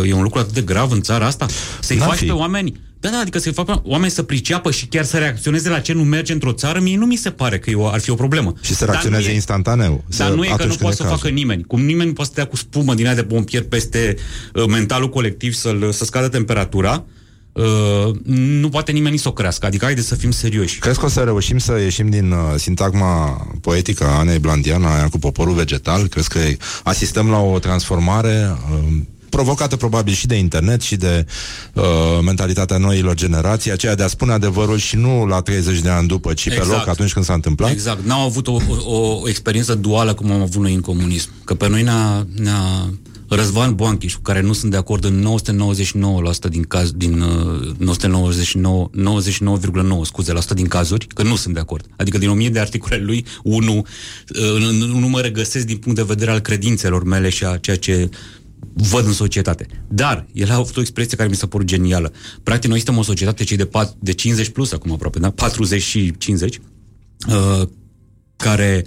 uh, 0.00 0.08
e 0.08 0.12
un 0.12 0.22
lucru 0.22 0.38
atât 0.38 0.54
de 0.54 0.60
grav 0.60 0.90
în 0.90 1.00
țara 1.00 1.26
asta? 1.26 1.46
Să-i 1.80 1.96
N-ar 1.96 2.08
faci 2.08 2.18
fi. 2.18 2.24
pe 2.24 2.32
oameni 2.32 2.88
da, 3.00 3.08
da, 3.08 3.18
adică 3.18 3.38
să 3.38 3.52
facă 3.52 3.82
oameni 3.84 4.10
să 4.10 4.22
priceapă 4.22 4.70
și 4.70 4.86
chiar 4.86 5.04
să 5.04 5.18
reacționeze 5.18 5.68
la 5.68 5.80
ce 5.80 5.92
nu 5.92 6.04
merge 6.04 6.32
într-o 6.32 6.52
țară, 6.52 6.80
mie 6.80 6.96
nu 6.96 7.06
mi 7.06 7.16
se 7.16 7.30
pare 7.30 7.58
că 7.58 7.70
e 7.70 7.74
o, 7.74 7.86
ar 7.86 8.00
fi 8.00 8.10
o 8.10 8.14
problemă. 8.14 8.52
Și 8.60 8.74
să 8.74 8.84
Dar 8.84 8.88
reacționeze 8.88 9.24
nu 9.24 9.30
e- 9.30 9.34
instantaneu. 9.34 10.04
Dar 10.16 10.28
să, 10.28 10.34
nu 10.34 10.44
e 10.44 10.46
că 10.46 10.52
atunci 10.52 10.68
nu 10.68 10.76
când 10.76 10.80
poate 10.80 10.94
e 10.94 10.96
să 10.96 11.02
o 11.02 11.04
cazul. 11.04 11.18
facă 11.18 11.32
nimeni. 11.34 11.62
Cum 11.64 11.84
nimeni 11.84 12.08
nu 12.08 12.12
poate 12.14 12.30
să 12.30 12.36
dea 12.36 12.46
cu 12.46 12.56
spumă 12.56 12.94
din 12.94 13.06
aia 13.06 13.14
de 13.14 13.22
pompier 13.24 13.62
peste 13.62 14.16
uh, 14.54 14.64
mentalul 14.68 15.08
colectiv 15.08 15.52
să-l, 15.54 15.92
să 15.92 16.04
scadă 16.04 16.28
temperatura, 16.28 17.04
uh, 17.52 18.14
nu 18.24 18.68
poate 18.68 18.92
nimeni 18.92 19.16
să 19.16 19.28
o 19.28 19.32
crească. 19.32 19.66
Adică 19.66 19.84
haide 19.84 20.00
să 20.00 20.14
fim 20.14 20.30
serioși. 20.30 20.78
Crezi 20.78 20.98
că 20.98 21.04
o 21.04 21.08
să 21.08 21.20
reușim 21.20 21.58
să 21.58 21.78
ieșim 21.82 22.08
din 22.10 22.30
uh, 22.30 22.38
sintagma 22.56 23.46
poetică 23.60 24.04
a 24.04 24.18
Anei 24.18 24.38
Blandian, 24.38 24.84
aia 24.84 25.08
cu 25.08 25.18
poporul 25.18 25.54
vegetal? 25.54 26.06
Crezi 26.06 26.28
că 26.28 26.38
asistăm 26.82 27.30
la 27.30 27.38
o 27.38 27.58
transformare 27.58 28.56
uh, 28.72 28.96
provocată 29.30 29.76
probabil 29.76 30.12
și 30.12 30.26
de 30.26 30.34
internet 30.34 30.80
și 30.80 30.96
de 30.96 31.26
uh, 31.74 31.84
mentalitatea 32.24 32.76
noilor 32.76 33.14
generații, 33.14 33.72
aceea 33.72 33.94
de 33.94 34.02
a 34.02 34.08
spune 34.08 34.32
adevărul 34.32 34.78
și 34.78 34.96
nu 34.96 35.26
la 35.26 35.40
30 35.40 35.80
de 35.80 35.88
ani 35.88 36.08
după, 36.08 36.32
ci 36.32 36.48
pe 36.48 36.54
Exact. 36.54 36.70
loc 36.70 36.88
atunci 36.88 37.12
când 37.12 37.24
s-a 37.24 37.34
întâmplat? 37.34 37.70
Exact. 37.70 38.04
N-au 38.04 38.26
avut 38.26 38.46
o, 38.46 38.56
o, 38.84 39.20
o 39.22 39.28
experiență 39.28 39.74
duală 39.74 40.14
cum 40.14 40.30
am 40.30 40.40
avut 40.40 40.62
noi 40.62 40.74
în 40.74 40.80
comunism. 40.80 41.28
Că 41.44 41.54
pe 41.54 41.68
noi 41.68 41.82
ne-a, 41.82 42.26
ne-a 42.36 42.90
Răzvan 43.32 43.74
Boanchiș, 43.74 44.14
cu 44.14 44.20
care 44.20 44.40
nu 44.40 44.52
sunt 44.52 44.70
de 44.70 44.76
acord 44.76 45.04
în 45.04 45.26
999% 46.46 46.48
din 46.48 46.62
caz, 46.62 46.90
din 46.90 47.20
uh, 47.20 47.76
999, 47.78 48.90
99,9 50.00 50.00
scuze, 50.02 50.32
la 50.32 50.38
100 50.38 50.54
din 50.54 50.66
cazuri, 50.66 51.06
că 51.06 51.22
nu 51.22 51.36
sunt 51.36 51.54
de 51.54 51.60
acord. 51.60 51.84
Adică 51.96 52.18
din 52.18 52.28
1000 52.28 52.48
de 52.48 52.58
articole 52.58 52.94
ale 52.94 53.04
lui, 53.04 53.24
unul 53.42 53.86
uh, 54.28 54.72
nu 54.72 54.98
nu 54.98 55.08
mă 55.08 55.20
regăsesc 55.20 55.66
din 55.66 55.76
punct 55.76 55.98
de 55.98 56.04
vedere 56.04 56.30
al 56.30 56.38
credințelor 56.38 57.04
mele 57.04 57.28
și 57.28 57.44
a 57.44 57.56
ceea 57.56 57.76
ce 57.76 58.08
văd 58.74 59.06
în 59.06 59.12
societate. 59.12 59.66
Dar 59.88 60.26
el 60.32 60.50
a 60.50 60.54
avut 60.54 60.76
o 60.76 60.80
expresie 60.80 61.16
care 61.16 61.28
mi 61.28 61.34
s-a 61.34 61.46
părut 61.46 61.66
genială. 61.66 62.12
Practic, 62.42 62.68
noi 62.68 62.78
suntem 62.78 62.98
o 62.98 63.02
societate 63.02 63.44
cei 63.44 63.56
de, 63.56 63.66
pat, 63.66 63.96
de 63.98 64.12
50 64.12 64.48
plus 64.48 64.72
acum 64.72 64.92
aproape, 64.92 65.18
da? 65.18 65.30
40 65.30 65.82
și 65.82 66.12
50, 66.18 66.60
uh, 67.28 67.68
care 68.36 68.86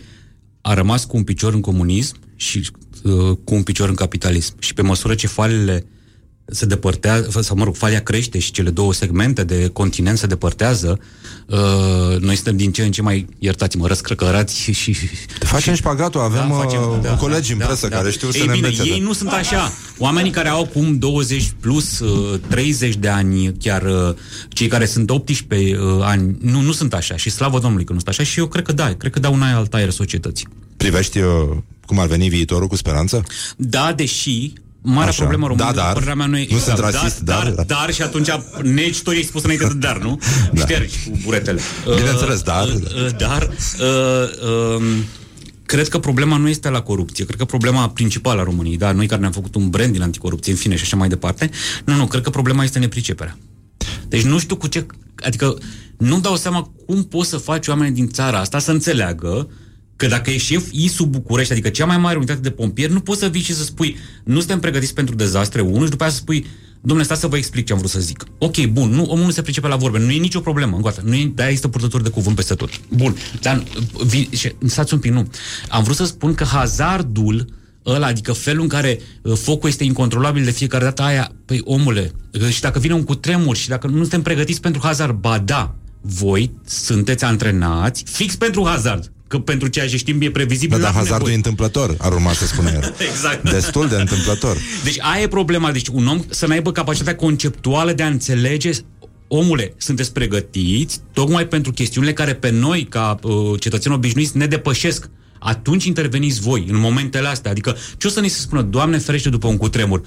a 0.62 0.74
rămas 0.74 1.06
cu 1.06 1.18
un 1.18 1.24
picior 1.24 1.54
în 1.54 1.62
comunism 1.62 2.16
și 2.36 2.70
uh, 3.04 3.38
cu 3.44 3.56
un 3.56 3.64
picior 3.64 3.90
în 3.90 3.96
capitalism. 3.96 4.56
Și 4.60 4.74
pe 4.74 4.82
măsură 4.82 5.16
ce 5.16 5.28
falele 5.28 5.86
se 6.46 6.66
depărtează, 6.66 7.42
sau 7.42 7.56
mă 7.56 7.64
rog, 7.64 7.76
falia 7.76 8.02
crește 8.02 8.40
și 8.40 8.52
cele 8.52 8.70
două 8.70 8.94
segmente 8.94 9.44
de 9.44 9.68
continent 9.74 10.18
se 10.18 10.28
depărtează, 10.28 11.00
uh, 11.48 12.20
noi 12.20 12.36
suntem 12.36 12.58
din 12.58 12.72
ce 12.72 12.84
în 12.84 12.92
ce 12.92 13.02
mai, 13.02 13.28
iertați-mă, 13.40 13.88
răscrăcărați 13.88 14.60
și... 14.62 14.72
și 14.74 14.96
Facem 15.40 15.74
șpagatul, 15.74 16.22
avem 16.22 16.48
Da, 16.50 16.56
facem, 16.56 16.82
uh, 16.82 16.98
da, 17.02 17.16
colegi 17.16 17.48
da, 17.48 17.54
în 17.54 17.60
da, 17.60 17.66
presă 17.66 17.88
da. 17.88 17.96
care 17.98 18.12
știu 18.12 18.32
să 18.32 18.38
Ei 18.38 18.46
ne 18.46 18.54
bine, 18.54 18.68
învețe. 18.68 18.90
ei 18.90 18.98
de- 19.00 19.04
nu 19.06 19.14
sunt 19.14 19.30
așa. 19.30 19.72
Oamenii 19.98 20.32
care 20.32 20.48
au 20.50 20.62
acum 20.62 20.98
20 20.98 21.54
plus, 21.60 22.00
uh, 22.00 22.40
30 22.48 22.96
de 22.96 23.08
ani, 23.10 23.54
chiar 23.60 23.82
uh, 23.84 24.16
cei 24.50 24.68
care 24.68 24.86
sunt 24.86 25.10
18 25.10 25.78
uh, 25.78 26.00
ani, 26.02 26.38
nu, 26.42 26.62
nu 26.62 26.72
sunt 26.72 26.94
așa. 26.94 27.18
Și 27.18 27.30
slavă 27.30 27.60
Domnului 27.60 27.86
că 27.86 27.94
nu 27.94 28.00
sunt 28.00 28.10
așa. 28.10 28.24
Și 28.24 28.40
eu 28.40 28.48
cred 28.48 28.64
că 28.66 28.72
da, 28.72 28.94
cred 28.94 29.12
că 29.12 29.20
dau 29.20 29.34
un 29.34 29.42
alt 29.42 29.74
aer 29.74 29.90
societății. 29.90 30.48
Privești 30.78 31.20
uh, 31.20 31.26
cum 31.86 32.00
ar 32.00 32.08
veni 32.08 32.30
viitorul 32.30 32.68
cu 32.68 32.76
speranță? 32.76 33.24
Da, 33.58 33.94
deși 33.96 34.54
Marea 34.86 35.10
Așa. 35.10 35.20
problemă 35.22 35.48
română, 35.48 35.66
Da, 35.66 35.82
dar. 35.82 35.94
părerea 35.94 36.16
mea 36.16 36.26
nu 36.26 36.38
e... 36.38 36.48
Nu 36.50 36.58
sunt 36.58 36.80
da, 36.80 36.90
rasist, 36.90 37.20
dar, 37.20 37.44
dar- 37.44 37.54
dar, 37.54 37.66
dar, 37.66 37.94
și 37.94 38.02
atunci 38.02 38.28
neci 38.64 39.02
tot 39.02 39.14
e 39.14 39.22
spus 39.24 39.44
înainte 39.44 39.68
de 39.68 39.74
dar, 39.74 39.98
nu? 39.98 40.20
Da. 40.54 40.62
Ștergi 40.62 41.10
cu 41.10 41.18
buretele. 41.24 41.62
Bineînțeles, 41.98 42.42
dar- 42.42 42.68
Uh, 42.68 42.74
uh, 43.06 43.10
dar... 43.18 43.50
Uh, 43.80 44.76
um, 44.78 44.84
Cred 45.66 45.88
că 45.88 46.00
problema 46.00 46.38
nu 46.38 46.48
este 46.50 46.70
la 46.70 46.82
corupție. 46.82 47.26
Cred 47.26 47.38
că 47.38 47.46
problema 47.46 47.90
principală 47.90 48.42
a 48.42 48.44
României, 48.44 48.78
da, 48.78 48.92
noi 48.92 49.08
care 49.08 49.20
ne-am 49.22 49.32
făcut 49.32 49.56
un 49.56 49.70
brand 49.70 49.92
din 49.92 50.02
anticorupție, 50.02 50.52
în 50.52 50.58
fine, 50.58 50.76
și 50.76 50.84
așa 50.84 50.96
mai 50.96 51.08
departe, 51.08 51.50
nu, 51.86 51.96
nu, 51.96 52.06
cred 52.08 52.22
că 52.22 52.30
problema 52.30 52.64
este 52.64 52.80
nepriceperea. 52.80 53.38
Deci 54.08 54.22
nu 54.22 54.40
știu 54.40 54.56
cu 54.56 54.68
ce... 54.68 54.86
Adică 55.16 55.58
nu 55.98 56.20
dau 56.20 56.36
seama 56.36 56.72
cum 56.86 57.04
poți 57.04 57.30
să 57.30 57.38
faci 57.38 57.68
oamenii 57.68 57.94
din 57.94 58.10
țara 58.10 58.40
asta 58.40 58.60
să 58.60 58.72
înțeleagă 58.72 59.50
că 60.04 60.16
dacă 60.16 60.30
e 60.30 60.38
șef 60.38 60.64
ISU 60.72 61.06
București, 61.06 61.52
adică 61.52 61.70
cea 61.70 61.86
mai 61.86 61.98
mare 61.98 62.16
unitate 62.16 62.40
de 62.40 62.50
pompieri, 62.50 62.94
nu 62.94 63.00
poți 63.00 63.20
să 63.20 63.28
vii 63.28 63.42
și 63.42 63.54
să 63.54 63.64
spui 63.64 63.98
nu 64.24 64.40
suntem 64.40 64.60
pregătiți 64.60 64.94
pentru 64.94 65.16
dezastre, 65.16 65.62
unul, 65.62 65.84
și 65.84 65.90
după 65.90 66.04
aceea 66.04 66.10
să 66.10 66.18
spui 66.18 66.46
Domnule, 66.86 67.06
stați 67.06 67.22
să 67.22 67.28
vă 67.28 67.38
explic 67.38 67.66
ce 67.66 67.72
am 67.74 67.78
vrut 67.78 67.92
să 67.92 68.00
zic. 68.00 68.24
Ok, 68.38 68.66
bun, 68.66 68.90
nu, 68.90 69.04
omul 69.04 69.26
nu 69.26 69.32
se 69.32 69.42
pricepe 69.42 69.68
la 69.68 69.76
vorbe, 69.76 70.00
nu 70.00 70.12
e 70.12 70.18
nicio 70.18 70.40
problemă, 70.40 70.76
încă 70.76 70.88
o 70.88 70.92
dată, 70.92 71.02
nu 71.06 71.16
e, 71.16 71.32
dar 71.36 71.46
există 71.46 71.68
purtători 71.68 72.04
de 72.04 72.10
cuvânt 72.10 72.36
peste 72.36 72.54
tot. 72.54 72.70
Bun, 72.90 73.16
dar 73.42 73.64
vi, 74.06 74.30
și, 74.32 74.52
stați 74.66 74.94
un 74.94 75.00
pic, 75.00 75.12
nu. 75.12 75.28
Am 75.70 75.84
vrut 75.84 75.96
să 75.96 76.06
spun 76.06 76.34
că 76.34 76.44
hazardul 76.44 77.46
ăla, 77.86 78.08
adică 78.08 78.34
felul 78.34 78.62
în 78.62 78.68
care 78.68 79.00
uh, 79.22 79.38
focul 79.38 79.70
este 79.70 79.84
incontrolabil 79.84 80.44
de 80.44 80.52
fiecare 80.52 80.84
dată 80.84 81.02
aia, 81.02 81.32
păi 81.46 81.62
omule, 81.64 82.12
uh, 82.42 82.48
și 82.50 82.62
dacă 82.62 82.80
vine 82.80 82.94
un 82.94 83.04
cutremur 83.04 83.56
și 83.56 83.68
dacă 83.68 83.88
nu 83.88 84.00
suntem 84.00 84.22
pregătiți 84.22 84.62
pentru 84.62 84.82
hazard, 84.84 85.16
ba 85.16 85.38
da, 85.38 85.76
voi 86.02 86.52
sunteți 86.66 87.24
antrenați 87.24 88.04
fix 88.08 88.36
pentru 88.36 88.66
hazard. 88.66 89.12
Că 89.34 89.40
pentru 89.40 89.68
ceea 89.68 89.88
ce 89.88 89.98
știm 89.98 90.22
e 90.22 90.32
previzibil. 90.32 90.78
Da, 90.78 90.84
dar 90.84 90.94
n-avem 90.94 91.08
hazardul 91.08 91.30
e 91.30 91.36
nevoie. 91.36 91.36
întâmplător, 91.36 91.96
ar 92.00 92.12
urma 92.12 92.34
să 92.34 92.46
spună 92.46 92.70
el. 92.70 92.96
Exact. 93.10 93.50
Destul 93.50 93.88
de 93.88 93.96
întâmplător. 93.96 94.58
Deci 94.84 94.98
aia 95.00 95.22
e 95.22 95.28
problema. 95.28 95.72
Deci 95.72 95.88
un 95.88 96.08
om 96.08 96.24
să 96.30 96.48
n-aibă 96.48 96.72
capacitatea 96.72 97.16
conceptuală 97.16 97.94
de 97.94 98.04
a 98.04 98.08
înțelege 98.08 98.72
Omule, 99.28 99.74
sunteți 99.78 100.14
pregătiți 100.14 101.02
tocmai 101.14 101.48
pentru 101.48 101.72
chestiunile 101.72 102.14
care 102.14 102.34
pe 102.34 102.50
noi, 102.50 102.84
ca 102.84 103.20
uh, 103.24 103.60
cetățeni 103.60 103.96
obișnuiți, 103.96 104.38
ne 104.38 104.46
depășesc. 104.46 105.10
Atunci 105.40 105.86
interveniți 105.86 106.42
voi, 106.42 106.66
în 106.70 106.80
momentele 106.80 107.28
astea. 107.28 107.52
Adică, 107.52 107.78
ce 107.98 108.08
o 108.08 108.10
să 108.10 108.20
ni 108.20 108.28
se 108.28 108.40
spună, 108.40 108.62
Doamne 108.62 108.98
ferește 108.98 109.30
după 109.30 109.48
un 109.48 109.58
cutremur? 109.58 110.02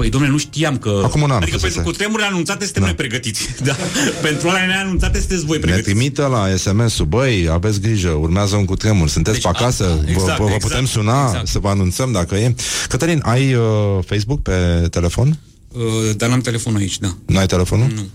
Păi, 0.00 0.08
domnule, 0.10 0.32
nu 0.32 0.38
știam 0.38 0.78
că... 0.78 1.00
Acum 1.04 1.22
un 1.22 1.30
an 1.30 1.36
Adică 1.36 1.50
fusese. 1.56 1.72
pentru 1.74 1.90
cutremurile 1.90 2.26
anunțate 2.28 2.64
suntem 2.64 2.82
da. 2.82 2.88
noi 2.88 2.96
pregătiți. 2.96 3.48
Da. 3.68 3.76
pentru 4.22 4.48
alea 4.48 4.66
neanunțate 4.66 5.18
sunteți 5.18 5.44
voi 5.44 5.56
Ne 5.56 5.62
pregătiți. 5.62 5.88
trimită 5.90 6.26
la 6.26 6.56
SMS-ul, 6.56 7.06
băi, 7.06 7.48
aveți 7.50 7.80
grijă, 7.80 8.08
urmează 8.08 8.56
un 8.56 8.64
cutremur, 8.64 9.08
sunteți 9.08 9.40
Deci, 9.40 9.50
pe 9.52 9.58
acasă, 9.58 9.84
a- 9.84 9.94
vă, 10.04 10.10
exact, 10.10 10.38
vă, 10.38 10.44
vă 10.44 10.50
exact, 10.50 10.62
putem 10.62 10.86
suna 10.86 11.24
exact. 11.26 11.46
să 11.46 11.58
vă 11.58 11.68
anunțăm 11.68 12.12
dacă 12.12 12.34
e. 12.34 12.54
Cătălin, 12.88 13.20
ai 13.24 13.54
uh, 13.54 13.62
Facebook 14.06 14.42
pe 14.42 14.86
telefon? 14.90 15.38
Uh, 15.72 15.82
dar 16.16 16.28
n-am 16.28 16.40
telefonul 16.40 16.78
aici, 16.78 16.98
da. 16.98 17.16
Nu 17.26 17.38
ai 17.38 17.46
telefonul? 17.46 17.86
Nu. 17.94 18.06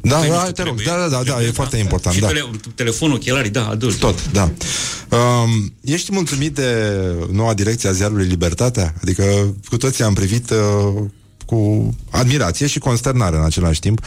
Da, 0.00 0.16
Păi 0.16 0.28
nu 0.28 0.34
da, 0.34 0.40
știu, 0.40 0.52
te 0.52 0.62
rog, 0.62 0.80
trebuie. 0.80 0.84
da, 0.86 1.08
da, 1.08 1.22
da, 1.22 1.32
da, 1.32 1.44
e 1.44 1.50
foarte 1.50 1.76
important, 1.76 2.14
Și 2.14 2.20
da. 2.20 2.26
tele, 2.26 2.50
telefonul, 2.74 3.16
ochelarii, 3.16 3.50
da, 3.50 3.66
adult. 3.68 3.98
Tot, 3.98 4.30
da. 4.30 4.50
Um, 5.16 5.74
ești 5.80 6.12
mulțumit 6.12 6.54
de 6.54 6.92
noua 7.32 7.54
direcție 7.54 7.88
a 7.88 7.92
ziarului 7.92 8.26
Libertatea? 8.26 8.94
Adică 9.02 9.54
cu 9.68 9.76
toții 9.76 10.04
am 10.04 10.14
privit 10.14 10.50
uh, 10.50 11.02
cu 11.48 11.94
admirație 12.10 12.66
și 12.66 12.78
consternare 12.78 13.36
în 13.36 13.44
același 13.44 13.80
timp 13.80 14.00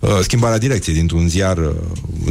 uh, 0.00 0.10
schimbarea 0.22 0.58
direcției 0.58 0.94
dintr-un 0.94 1.28
ziar, 1.28 1.58
uh, 1.58 1.70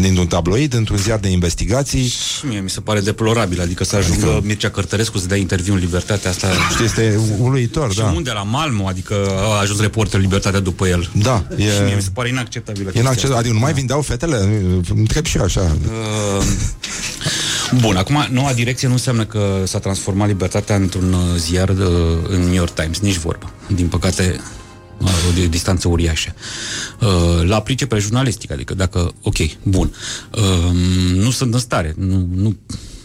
dintr-un 0.02 0.28
tabloid, 0.28 0.74
într-un 0.74 0.98
ziar 0.98 1.20
de 1.20 1.30
investigații. 1.30 2.08
Și 2.08 2.46
mie 2.46 2.60
mi 2.60 2.70
se 2.70 2.80
pare 2.80 3.00
deplorabil, 3.00 3.62
adică 3.62 3.84
să 3.84 3.96
ajungă 3.96 4.26
adică... 4.26 4.42
Mircea 4.46 4.70
Cărtărescu 4.70 5.18
să 5.18 5.28
dea 5.28 5.38
interviu 5.38 5.74
în 5.74 5.80
Libertatea 5.80 6.30
asta. 6.30 6.48
Știi, 6.72 6.86
este 6.86 7.20
uluitor, 7.40 7.92
și 7.92 7.98
da. 7.98 8.12
unde? 8.16 8.32
La 8.32 8.44
Malmo, 8.44 8.88
adică 8.88 9.16
a 9.30 9.60
ajuns 9.60 9.80
reporter 9.80 10.20
Libertatea 10.20 10.60
după 10.60 10.88
el. 10.88 11.10
Da, 11.14 11.44
e- 11.58 11.64
Și 11.64 11.82
mie 11.86 11.96
mi 11.96 12.02
se 12.02 12.10
pare 12.14 12.30
inacceptabil. 12.30 12.92
E 12.94 13.00
inacceptabil. 13.00 13.38
Adică 13.38 13.54
nu 13.54 13.60
mai 13.60 13.74
vindeau 13.74 14.02
fetele? 14.02 14.38
Îmi 14.38 15.00
Întreb 15.00 15.26
și 15.26 15.38
eu 15.38 15.44
așa. 15.44 15.78
Uh, 15.86 16.44
Bun, 17.78 17.96
acum 17.96 18.26
noua 18.32 18.54
direcție 18.54 18.88
nu 18.88 18.94
înseamnă 18.94 19.26
că 19.26 19.64
s-a 19.66 19.80
transformat 19.80 20.28
libertatea 20.28 20.76
într-un 20.76 21.14
uh, 21.14 21.20
ziar 21.38 21.70
uh, 21.70 21.78
în 22.28 22.40
New 22.42 22.54
York 22.54 22.74
Times, 22.74 23.00
nici 23.00 23.18
vorbă. 23.18 23.54
Din 23.68 23.88
păcate, 23.88 24.40
uh, 25.00 25.10
o 25.30 25.32
de- 25.34 25.48
distanță 25.48 25.88
uriașă. 25.88 26.34
Uh, 27.02 27.42
La 27.48 27.62
pricepe 27.62 27.98
jurnalistică, 27.98 28.54
adică 28.54 28.74
dacă, 28.74 29.14
ok, 29.22 29.36
bun, 29.64 29.92
uh, 30.36 30.72
nu 31.14 31.30
sunt 31.32 31.54
în 31.54 31.60
stare, 31.60 31.94
nu, 31.98 32.28
nu, 32.34 32.58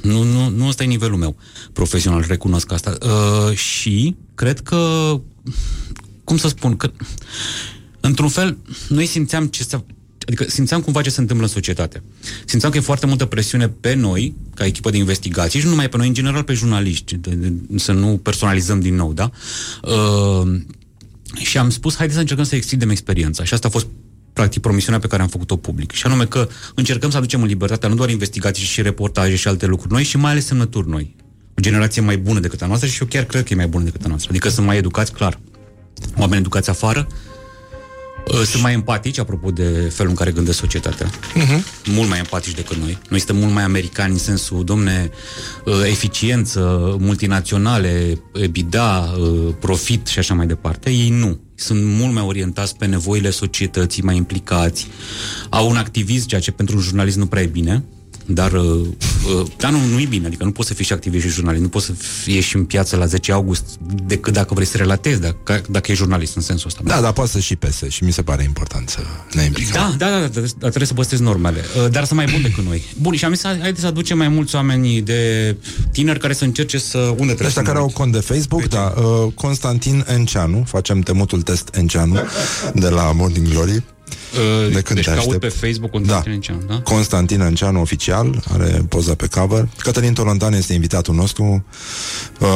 nu, 0.03 0.23
nu, 0.23 0.49
nu 0.49 0.67
ăsta 0.67 0.83
e 0.83 0.87
nivelul 0.87 1.19
meu 1.19 1.37
profesional, 1.73 2.25
recunosc 2.29 2.73
asta. 2.73 2.97
Uh, 3.03 3.57
și 3.57 4.17
cred 4.35 4.61
că, 4.61 5.13
cum 6.25 6.37
să 6.37 6.49
spun, 6.49 6.77
că 6.77 6.91
într-un 8.01 8.29
fel, 8.29 8.59
noi 8.89 9.07
simțeam 9.07 9.47
ce 9.47 9.63
se, 9.63 9.85
adică 10.27 10.45
simțeam 10.49 10.81
cumva 10.81 11.03
ce 11.03 11.11
se 11.11 11.21
întâmplă 11.21 11.47
în 11.47 11.53
societate. 11.53 12.03
Simțeam 12.45 12.73
că 12.73 12.79
e 12.79 12.81
foarte 12.81 13.07
multă 13.07 13.25
presiune 13.25 13.69
pe 13.69 13.95
noi, 13.95 14.35
ca 14.55 14.65
echipă 14.65 14.91
de 14.91 14.97
investigații, 14.97 15.59
și 15.59 15.65
nu 15.65 15.71
numai 15.71 15.89
pe 15.89 15.97
noi, 15.97 16.07
în 16.07 16.15
general 16.15 16.43
pe 16.43 16.53
jurnaliști, 16.53 17.17
de, 17.17 17.31
de, 17.31 17.53
să 17.79 17.93
nu 17.93 18.21
personalizăm 18.23 18.81
din 18.81 18.95
nou, 18.95 19.13
da? 19.13 19.31
Uh, 19.83 20.61
și 21.37 21.59
am 21.59 21.71
spus, 21.71 21.95
haideți 21.95 22.15
să 22.15 22.21
încercăm 22.21 22.45
să 22.45 22.55
extindem 22.57 22.91
experiența. 22.91 23.45
Și 23.45 23.55
asta 23.55 23.69
a 23.69 23.71
fost 23.71 23.87
practic 24.33 24.61
promisiunea 24.61 25.01
pe 25.01 25.07
care 25.07 25.23
am 25.23 25.29
făcut-o 25.29 25.57
public. 25.57 25.93
Și 25.93 26.07
anume 26.07 26.25
că 26.25 26.49
încercăm 26.75 27.11
să 27.11 27.17
aducem 27.17 27.43
în 27.43 27.47
libertatea 27.47 27.89
nu 27.89 27.95
doar 27.95 28.11
investigații 28.11 28.65
și 28.65 28.83
reportaje 28.83 29.35
și 29.35 29.49
alte 29.49 29.67
lucruri 29.67 29.93
noi, 29.93 30.03
și 30.03 30.17
mai 30.17 30.31
ales 30.31 30.47
semnături 30.47 30.89
noi. 30.89 31.17
O 31.59 31.61
generație 31.61 32.03
mai 32.03 32.17
bună 32.17 32.41
decât 32.41 32.63
a 32.63 32.67
noastră 32.67 32.89
și 32.89 32.99
eu 33.01 33.07
chiar 33.07 33.25
cred 33.25 33.45
că 33.45 33.53
e 33.53 33.57
mai 33.57 33.67
bună 33.67 33.85
decât 33.85 34.05
a 34.05 34.09
noastră. 34.09 34.31
Adică 34.31 34.49
sunt 34.49 34.67
mai 34.67 34.77
educați, 34.77 35.13
clar. 35.13 35.41
Oameni 36.17 36.41
educați 36.41 36.71
afară, 36.71 37.09
Uh, 37.09 37.34
Sunt 38.45 38.63
mai 38.63 38.73
empatici, 38.73 39.19
apropo 39.19 39.51
de 39.51 39.93
felul 39.95 40.11
în 40.11 40.17
care 40.17 40.31
gândesc 40.31 40.59
societatea. 40.59 41.11
Uh-huh. 41.11 41.87
Mult 41.87 42.09
mai 42.09 42.19
empatici 42.19 42.55
decât 42.55 42.77
noi. 42.77 42.99
Noi 43.09 43.19
suntem 43.19 43.37
mult 43.37 43.53
mai 43.53 43.63
americani 43.63 44.13
în 44.13 44.19
sensul, 44.19 44.65
domne, 44.65 45.11
uh, 45.65 45.75
eficiență, 45.85 46.97
multinaționale, 47.01 48.23
EBITDA, 48.33 49.15
uh, 49.19 49.55
profit 49.61 50.07
și 50.07 50.19
așa 50.19 50.35
mai 50.35 50.47
departe. 50.47 50.91
Ei 50.91 51.11
nu. 51.11 51.41
Sunt 51.55 51.85
mult 51.85 52.13
mai 52.13 52.23
orientați 52.23 52.77
pe 52.77 52.87
nevoile 52.87 53.31
societății, 53.31 54.03
mai 54.03 54.17
implicați. 54.17 54.89
Au 55.49 55.69
un 55.69 55.77
activism, 55.77 56.27
ceea 56.27 56.41
ce 56.41 56.51
pentru 56.51 56.77
un 56.77 56.83
jurnalist 56.83 57.17
nu 57.17 57.27
prea 57.27 57.43
e 57.43 57.47
bine. 57.47 57.85
Dar, 58.27 58.53
uh, 58.53 58.87
uh, 59.37 59.47
dar 59.57 59.71
nu, 59.71 59.79
nu 59.93 60.01
e 60.01 60.07
bine, 60.07 60.27
adică 60.27 60.45
nu 60.45 60.51
poți 60.51 60.69
să 60.69 60.75
fii 60.75 60.85
și 60.85 60.93
activist 60.93 61.25
și 61.25 61.31
jurnalist, 61.31 61.63
nu 61.63 61.69
poți 61.69 61.87
să 61.87 61.93
ieși 62.27 62.57
în 62.57 62.65
piață 62.65 62.97
la 62.97 63.07
10 63.07 63.33
august 63.33 63.65
decât 64.07 64.33
dacă 64.33 64.55
vrei 64.55 64.67
să 64.67 64.77
relatezi, 64.77 65.21
dacă, 65.21 65.61
dacă 65.71 65.93
e 65.93 65.95
jurnalist 65.95 66.37
în 66.37 66.43
sensul 66.43 66.67
ăsta. 66.67 66.81
Da, 66.85 67.01
dar 67.01 67.13
poate 67.13 67.31
să 67.31 67.39
și 67.39 67.57
pese 67.57 67.89
și 67.89 68.05
mi 68.05 68.13
se 68.13 68.23
pare 68.23 68.43
important 68.43 68.89
să 68.89 68.99
ne 69.33 69.43
implicăm. 69.43 69.95
Da, 69.99 70.09
da, 70.09 70.19
da, 70.19 70.27
da, 70.27 70.41
dar 70.41 70.47
trebuie 70.59 70.87
să 70.87 70.95
păstrezi 70.95 71.23
normele. 71.23 71.65
Uh, 71.85 71.91
Dar 71.91 72.05
să 72.05 72.15
mai 72.15 72.27
bun 72.33 72.43
decât 72.43 72.65
noi. 72.65 72.83
Bun, 73.01 73.15
și 73.15 73.25
am 73.25 73.35
zis, 73.35 73.45
haideți 73.45 73.81
să 73.81 73.87
aducem 73.87 74.19
mai 74.19 74.29
mulți 74.29 74.55
oameni 74.55 75.01
de 75.01 75.57
tineri 75.93 76.19
care 76.19 76.33
să 76.33 76.45
încerce 76.45 76.79
să... 76.79 76.99
Unde 76.99 77.15
trebuie 77.15 77.47
Ăștia 77.47 77.63
să 77.63 77.69
care 77.69 77.79
au 77.79 77.91
cont 77.95 78.13
de 78.13 78.21
Facebook, 78.21 78.69
da, 78.69 78.95
uh, 78.97 79.33
Constantin 79.35 80.05
Enceanu, 80.09 80.65
facem 80.67 81.01
temutul 81.01 81.43
test 81.43 81.69
Enceanu 81.73 82.19
de 82.75 82.89
la 82.89 83.13
Morning 83.13 83.49
Glory. 83.49 83.83
Uh, 84.35 84.73
de 84.73 84.81
când 84.81 84.99
deci 84.99 85.05
te 85.05 85.11
caut 85.11 85.19
aștept. 85.19 85.41
pe 85.41 85.49
Facebook 85.67 85.91
Constantin 85.91 86.31
da. 86.31 86.35
Enceanu, 86.35 86.61
da? 86.67 86.81
Constantin 86.81 87.41
Enceanu 87.41 87.81
oficial, 87.81 88.43
are 88.53 88.85
poza 88.89 89.15
pe 89.15 89.27
cover. 89.27 89.69
Cătălin 89.79 90.13
Tolontan 90.13 90.53
este 90.53 90.73
invitatul 90.73 91.15
nostru. 91.15 91.65
Uh, 92.41 92.49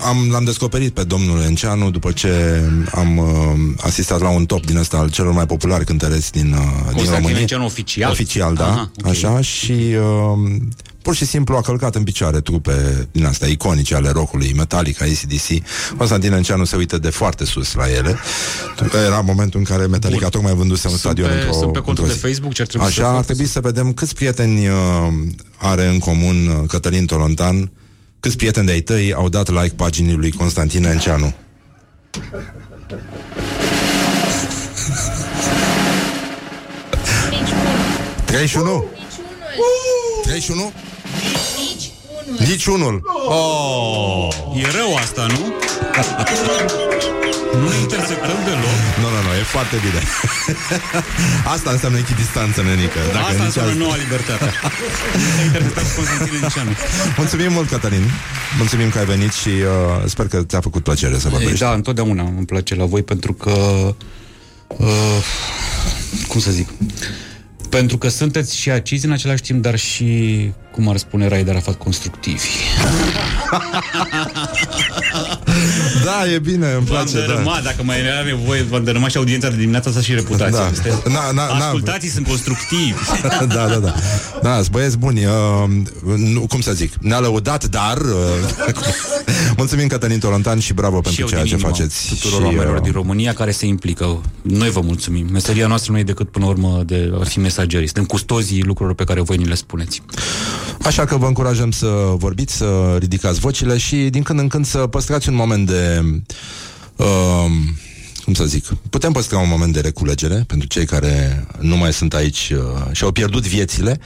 am, 0.00 0.28
l-am 0.30 0.44
descoperit 0.44 0.94
pe 0.94 1.04
domnul 1.04 1.40
Enceanu 1.40 1.90
după 1.90 2.12
ce 2.12 2.62
am 2.94 3.16
uh, 3.16 3.26
asistat 3.80 4.20
la 4.20 4.28
un 4.28 4.46
top 4.46 4.66
din 4.66 4.76
ăsta 4.76 4.96
al 4.96 5.10
celor 5.10 5.32
mai 5.32 5.46
populari 5.46 5.84
cântăreți 5.84 6.32
din, 6.32 6.52
uh, 6.52 6.58
din 6.58 6.92
Constantin 6.92 7.14
România. 7.14 7.40
Enceanu 7.40 7.64
oficial? 7.64 8.10
Oficial, 8.10 8.54
da. 8.54 8.66
Aha, 8.66 8.90
ok. 8.98 9.06
Așa 9.06 9.40
și 9.40 9.72
uh, 9.72 10.56
pur 11.04 11.14
și 11.14 11.26
simplu 11.26 11.56
a 11.56 11.60
călcat 11.60 11.94
în 11.94 12.02
picioare 12.02 12.40
trupe 12.40 13.08
din 13.12 13.24
astea 13.26 13.48
iconice 13.48 13.94
ale 13.94 14.10
rockului, 14.10 14.52
Metallica, 14.56 15.04
ACDC. 15.04 15.66
Constantin 15.96 16.32
Enceanu 16.32 16.64
se 16.64 16.76
uită 16.76 16.98
de 16.98 17.10
foarte 17.10 17.44
sus 17.44 17.74
la 17.74 17.90
ele. 17.90 18.18
Era 19.06 19.20
momentul 19.20 19.58
în 19.58 19.64
care 19.64 19.86
Metallica 19.86 20.20
Bun. 20.20 20.30
tocmai 20.30 20.54
vânduse 20.54 20.88
un 20.88 20.96
stadion 20.96 21.30
într-o 21.30 21.52
Sunt 21.52 21.72
pe 21.72 21.78
contul 21.78 22.06
de 22.06 22.12
Facebook, 22.12 22.52
ce 22.52 22.62
ar 22.62 22.68
trebui 22.68 22.86
Așa, 22.86 23.02
să 23.02 23.16
ar 23.16 23.24
trebui 23.24 23.46
să 23.46 23.60
vedem 23.60 23.92
câți 23.92 24.14
prieteni 24.14 24.68
uh, 24.68 24.74
are 25.56 25.86
în 25.86 25.98
comun 25.98 26.46
uh, 26.46 26.68
Cătălin 26.68 27.06
Tolontan, 27.06 27.70
câți 28.20 28.36
prieteni 28.36 28.66
de-ai 28.66 28.80
tăi 28.80 29.12
au 29.12 29.28
dat 29.28 29.48
like 29.48 29.74
paginii 29.76 30.14
lui 30.14 30.32
Constantin 30.32 30.84
Enceanu. 30.84 31.34
Três, 38.26 38.54
não? 38.54 38.88
Três, 40.24 40.48
não? 40.48 40.72
31? 42.24 42.50
Nici 42.50 42.66
unul. 42.66 42.96
Oh. 43.28 44.28
E 44.62 44.66
rău 44.78 44.94
asta, 44.96 45.26
nu? 45.34 45.42
nu 47.60 47.68
ne 47.68 47.76
intersectăm 47.86 48.38
deloc. 48.44 48.78
Nu, 49.02 49.08
nu, 49.14 49.20
nu, 49.26 49.32
e 49.40 49.42
foarte 49.56 49.76
bine. 49.84 50.00
Asta 51.54 51.70
înseamnă 51.70 51.98
echidistanță, 51.98 52.62
nenică. 52.62 52.98
Dacă 53.12 53.18
Asta 53.24 53.32
nici 53.32 53.44
înseamnă 53.44 53.70
asta- 53.72 53.82
noua 53.84 53.96
libertate. 54.04 54.44
Nu 55.22 55.28
s-a 55.36 55.42
intersectat 55.44 55.84
cu 55.88 55.92
Constantin 55.96 56.32
Liceanu. 56.40 56.70
Mulțumim 57.16 57.52
mult, 57.52 57.68
Cătălin. 57.68 58.04
Mulțumim 58.58 58.88
că 58.90 58.98
ai 58.98 59.04
venit 59.04 59.32
și 59.32 59.48
uh, 59.48 60.02
sper 60.14 60.26
că 60.28 60.42
ți-a 60.42 60.60
făcut 60.60 60.82
plăcere 60.82 61.18
să 61.18 61.28
vorbești. 61.28 61.58
Da, 61.66 61.72
întotdeauna 61.72 62.22
îmi 62.22 62.46
place 62.46 62.74
la 62.74 62.84
voi 62.84 63.02
pentru 63.02 63.32
că... 63.32 63.50
Uh, 64.66 65.20
cum 66.28 66.40
să 66.40 66.50
zic? 66.50 66.68
Pentru 67.74 67.98
că 67.98 68.08
sunteți 68.08 68.56
și 68.56 68.70
acizi 68.70 69.06
în 69.06 69.12
același 69.12 69.42
timp, 69.42 69.62
dar 69.62 69.76
și, 69.76 70.52
cum 70.70 70.88
ar 70.88 70.96
spune 70.96 71.28
Raed 71.28 71.48
Arafat, 71.48 71.74
constructivi. 71.74 72.40
Da, 76.04 76.30
e 76.34 76.38
bine, 76.38 76.66
îmi 76.66 76.74
V-am 76.74 76.84
place, 76.84 77.18
da. 77.20 77.26
dărâmat, 77.26 77.62
dacă 77.62 77.82
mai 77.82 77.98
era 78.00 78.22
nevoie, 78.26 78.62
v-am 78.62 78.84
dărâmat 78.84 79.10
și 79.10 79.16
audiența 79.16 79.48
de 79.48 79.56
dimineața 79.56 79.88
asta 79.90 80.02
și 80.02 80.14
reputația. 80.14 80.58
Da. 80.58 80.68
Este- 80.72 81.02
Na- 81.08 81.32
na- 81.32 81.56
na- 81.58 81.64
Ascultații 81.64 82.08
sunt 82.08 82.26
constructivi. 82.26 82.92
da, 83.54 83.66
da, 83.66 83.78
da. 83.78 83.94
Da, 84.42 84.54
sunt 84.54 84.70
băieți 84.70 84.98
buni. 84.98 85.24
Uh, 85.24 85.32
nu, 86.16 86.46
cum 86.46 86.60
să 86.60 86.72
zic? 86.72 86.92
Ne-a 87.00 87.18
lăudat, 87.20 87.64
dar... 87.64 87.96
Uh, 87.98 88.74
mulțumim, 89.56 89.86
Cătălin 89.86 90.18
Tolontan, 90.18 90.58
și 90.58 90.72
bravo 90.72 90.96
și 90.96 91.02
pentru 91.02 91.20
eu 91.20 91.26
ceea 91.28 91.40
din 91.42 91.48
ce 91.50 91.54
inima 91.56 91.70
faceți. 91.70 92.08
tuturor 92.08 92.38
și, 92.38 92.44
oamenilor 92.44 92.76
uh, 92.76 92.82
din 92.82 92.92
România 92.92 93.32
care 93.32 93.50
se 93.50 93.66
implică. 93.66 94.20
Noi 94.42 94.70
vă 94.70 94.80
mulțumim. 94.80 95.26
Meseria 95.32 95.66
noastră 95.66 95.92
nu 95.92 95.98
e 95.98 96.02
decât 96.02 96.28
până 96.30 96.44
la 96.44 96.50
urmă 96.50 96.82
de 96.86 97.12
a 97.20 97.24
fi 97.24 97.38
mesageri. 97.38 97.84
Suntem 97.84 98.04
custozii 98.04 98.62
lucrurilor 98.62 98.94
pe 98.94 99.04
care 99.04 99.20
voi 99.20 99.36
ni 99.36 99.44
le 99.44 99.54
spuneți. 99.54 100.02
Așa 100.82 101.04
că 101.04 101.16
vă 101.16 101.26
încurajăm 101.26 101.70
să 101.70 101.86
vorbiți, 102.16 102.56
să 102.56 102.96
ridicați 102.98 103.38
vocile 103.40 103.76
și 103.78 103.96
din 103.96 104.22
când 104.22 104.38
în 104.38 104.48
când 104.48 104.66
să 104.66 104.78
păstrați 104.78 105.28
un 105.28 105.34
moment 105.34 105.66
de... 105.66 105.93
Uh, 106.96 107.50
cum 108.24 108.34
să 108.34 108.44
zic, 108.44 108.64
putem 108.90 109.12
păstra 109.12 109.38
un 109.38 109.48
moment 109.48 109.72
de 109.72 109.80
reculegere 109.80 110.44
pentru 110.46 110.68
cei 110.68 110.86
care 110.86 111.46
nu 111.60 111.76
mai 111.76 111.92
sunt 111.92 112.14
aici 112.14 112.52
uh, 112.56 112.92
și 112.92 113.04
au 113.04 113.10
pierdut 113.10 113.46
viețile 113.46 114.00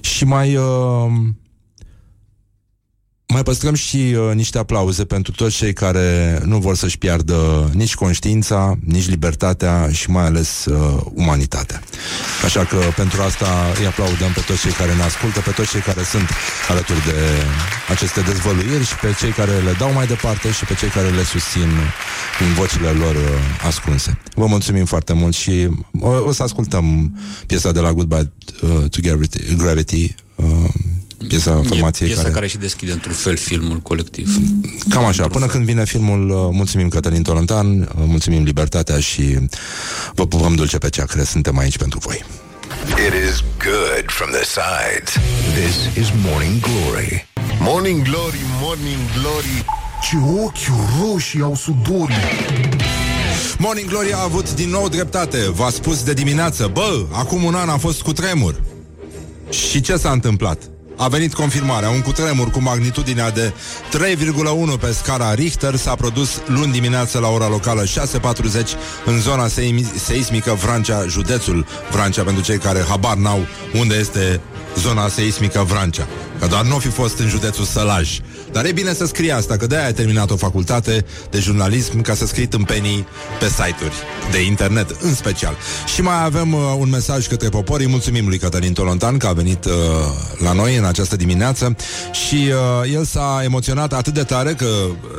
și 0.00 0.24
mai 0.24 0.56
uh, 0.56 1.12
mai 3.34 3.42
păstrăm 3.42 3.74
și 3.74 3.96
uh, 3.96 4.34
niște 4.34 4.58
aplauze 4.58 5.04
pentru 5.04 5.32
toți 5.32 5.56
cei 5.56 5.72
care 5.72 6.40
nu 6.44 6.58
vor 6.58 6.76
să-și 6.76 6.98
piardă 6.98 7.70
nici 7.72 7.94
conștiința, 7.94 8.78
nici 8.84 9.08
libertatea 9.08 9.88
și 9.92 10.10
mai 10.10 10.24
ales 10.24 10.64
uh, 10.64 11.00
umanitatea. 11.14 11.82
Așa 12.44 12.64
că 12.64 12.76
pentru 12.96 13.22
asta 13.22 13.46
îi 13.78 13.86
aplaudăm 13.86 14.32
pe 14.34 14.40
toți 14.46 14.60
cei 14.60 14.72
care 14.72 14.94
ne 14.94 15.02
ascultă, 15.02 15.40
pe 15.40 15.50
toți 15.50 15.70
cei 15.70 15.80
care 15.80 16.02
sunt 16.02 16.28
alături 16.68 17.04
de 17.04 17.18
aceste 17.88 18.20
dezvăluiri 18.20 18.84
și 18.84 18.96
pe 18.96 19.14
cei 19.20 19.30
care 19.30 19.52
le 19.66 19.74
dau 19.78 19.92
mai 19.92 20.06
departe 20.06 20.50
și 20.50 20.64
pe 20.64 20.74
cei 20.74 20.88
care 20.88 21.08
le 21.08 21.24
susțin 21.24 21.70
în 22.40 22.52
vocile 22.58 22.90
lor 22.90 23.14
uh, 23.14 23.66
ascunse. 23.66 24.18
Vă 24.34 24.46
mulțumim 24.46 24.84
foarte 24.84 25.12
mult 25.12 25.34
și 25.34 25.68
o, 26.00 26.08
o 26.08 26.32
să 26.32 26.42
ascultăm 26.42 27.16
piesa 27.46 27.72
de 27.72 27.80
la 27.80 27.92
Goodbye 27.92 28.32
uh, 28.62 28.88
to 28.90 28.98
Gravity, 29.02 29.54
Gravity 29.56 30.14
uh, 30.34 30.44
piesa 31.28 31.62
formației 31.66 32.08
e 32.08 32.12
piesa 32.12 32.22
care... 32.22 32.34
care 32.34 32.46
și 32.46 32.56
deschide 32.56 32.92
într-un 32.92 33.12
fel 33.12 33.36
filmul 33.36 33.78
colectiv. 33.78 34.38
Cam 34.88 35.04
așa, 35.04 35.26
până 35.26 35.46
când 35.46 35.64
vine 35.64 35.84
filmul, 35.84 36.30
uh, 36.30 36.36
mulțumim 36.52 36.88
Cătălin 36.88 37.22
Tolontan, 37.22 37.80
uh, 37.80 37.88
mulțumim 37.94 38.42
Libertatea 38.42 39.00
și 39.00 39.38
vă 40.14 40.26
pupăm 40.26 40.54
dulce 40.54 40.78
pe 40.78 40.88
ceacre, 40.88 41.24
suntem 41.24 41.58
aici 41.58 41.78
pentru 41.78 41.98
voi. 41.98 42.24
It 42.88 43.12
is 43.28 43.44
good 43.58 44.04
from 44.06 44.30
the 44.30 44.44
sides. 44.56 45.12
This 45.60 46.04
is 46.04 46.12
Morning 46.22 46.60
Glory. 46.60 47.28
Morning 47.60 48.02
Glory, 48.02 48.40
Morning 48.60 48.98
Glory 49.18 49.64
Ce 50.10 50.16
ochi 50.42 50.56
roșii 51.00 51.40
au 51.40 51.54
sudorii 51.54 52.16
Morning 53.58 53.88
Glory 53.88 54.12
a 54.12 54.22
avut 54.22 54.54
din 54.54 54.70
nou 54.70 54.88
dreptate, 54.88 55.38
v-a 55.50 55.70
spus 55.70 56.02
de 56.02 56.12
dimineață, 56.12 56.70
bă, 56.72 57.04
acum 57.12 57.44
un 57.44 57.54
an 57.54 57.68
a 57.68 57.76
fost 57.76 58.02
cu 58.02 58.12
tremur. 58.12 58.62
Și 59.48 59.80
ce 59.80 59.96
s-a 59.96 60.10
întâmplat? 60.10 60.70
A 60.96 61.08
venit 61.08 61.34
confirmarea. 61.34 61.88
Un 61.90 62.00
cutremur 62.00 62.50
cu 62.50 62.60
magnitudinea 62.60 63.30
de 63.30 63.52
3,1 64.72 64.80
pe 64.80 64.92
scara 64.92 65.34
Richter 65.34 65.76
s-a 65.76 65.94
produs 65.94 66.40
luni 66.46 66.72
dimineață 66.72 67.18
la 67.18 67.28
ora 67.28 67.48
locală 67.48 67.84
6.40 67.84 68.76
în 69.04 69.20
zona 69.20 69.46
seimi- 69.48 69.92
seismică 70.04 70.56
Vrancea, 70.64 71.04
județul 71.08 71.66
Vrancea, 71.90 72.22
pentru 72.22 72.42
cei 72.42 72.58
care 72.58 72.84
habar 72.88 73.16
n-au 73.16 73.46
unde 73.80 73.94
este 73.94 74.40
zona 74.78 75.08
seismică 75.08 75.64
Vrancea. 75.68 76.06
Că 76.40 76.46
doar 76.46 76.64
nu 76.64 76.78
fi 76.78 76.88
fost 76.88 77.18
în 77.18 77.28
județul 77.28 77.64
Sălaj. 77.64 78.18
Dar 78.52 78.64
e 78.64 78.72
bine 78.72 78.92
să 78.94 79.06
scrie 79.06 79.32
asta, 79.32 79.56
că 79.56 79.66
de-aia 79.66 79.86
ai 79.86 79.92
terminat 79.92 80.30
o 80.30 80.36
facultate 80.36 81.04
de 81.30 81.38
jurnalism 81.38 82.00
ca 82.00 82.14
să 82.14 82.26
scrii 82.26 82.46
tâmpenii 82.46 83.06
pe 83.38 83.48
site-uri 83.48 83.94
de 84.30 84.42
internet, 84.42 84.96
în 85.00 85.14
special. 85.14 85.56
Și 85.94 86.02
mai 86.02 86.24
avem 86.24 86.52
uh, 86.52 86.60
un 86.78 86.88
mesaj 86.88 87.26
către 87.26 87.48
popor. 87.48 87.80
Îi 87.80 87.88
mulțumim 87.88 88.28
lui 88.28 88.38
Cătălin 88.38 88.72
Tolontan 88.72 89.16
că 89.16 89.26
a 89.26 89.32
venit 89.32 89.64
uh, 89.64 89.72
la 90.38 90.52
noi 90.52 90.76
în 90.76 90.84
această 90.84 91.16
dimineață 91.16 91.76
și 92.26 92.50
uh, 92.84 92.92
el 92.92 93.04
s-a 93.04 93.40
emoționat 93.44 93.92
atât 93.92 94.14
de 94.14 94.22
tare 94.22 94.52
că 94.52 94.66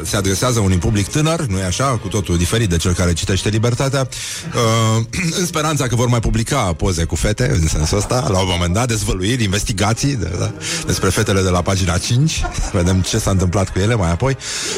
se 0.03 0.15
adresează 0.15 0.59
unui 0.59 0.77
public 0.77 1.07
tânăr, 1.07 1.45
nu 1.45 1.57
e 1.57 1.63
așa, 1.63 1.85
cu 1.85 2.07
totul 2.07 2.37
diferit 2.37 2.69
de 2.69 2.77
cel 2.77 2.93
care 2.93 3.13
citește 3.13 3.49
Libertatea, 3.49 4.07
uh, 4.07 5.03
în 5.39 5.45
speranța 5.45 5.87
că 5.87 5.95
vor 5.95 6.07
mai 6.07 6.19
publica 6.19 6.57
poze 6.57 7.03
cu 7.03 7.15
fete, 7.15 7.57
în 7.61 7.67
sensul 7.67 7.97
ăsta, 7.97 8.27
la 8.31 8.39
un 8.39 8.47
moment 8.49 8.73
dat, 8.73 8.87
dezvăluiri, 8.87 9.43
investigații 9.43 10.15
de, 10.15 10.31
da, 10.39 10.53
despre 10.85 11.04
fetele 11.09 11.41
de 11.41 11.49
la 11.49 11.61
pagina 11.61 11.97
5, 11.97 12.41
vedem 12.71 13.01
ce 13.01 13.17
s-a 13.17 13.31
întâmplat 13.31 13.69
cu 13.69 13.79
ele 13.79 13.95
mai 13.95 14.11
apoi. 14.11 14.37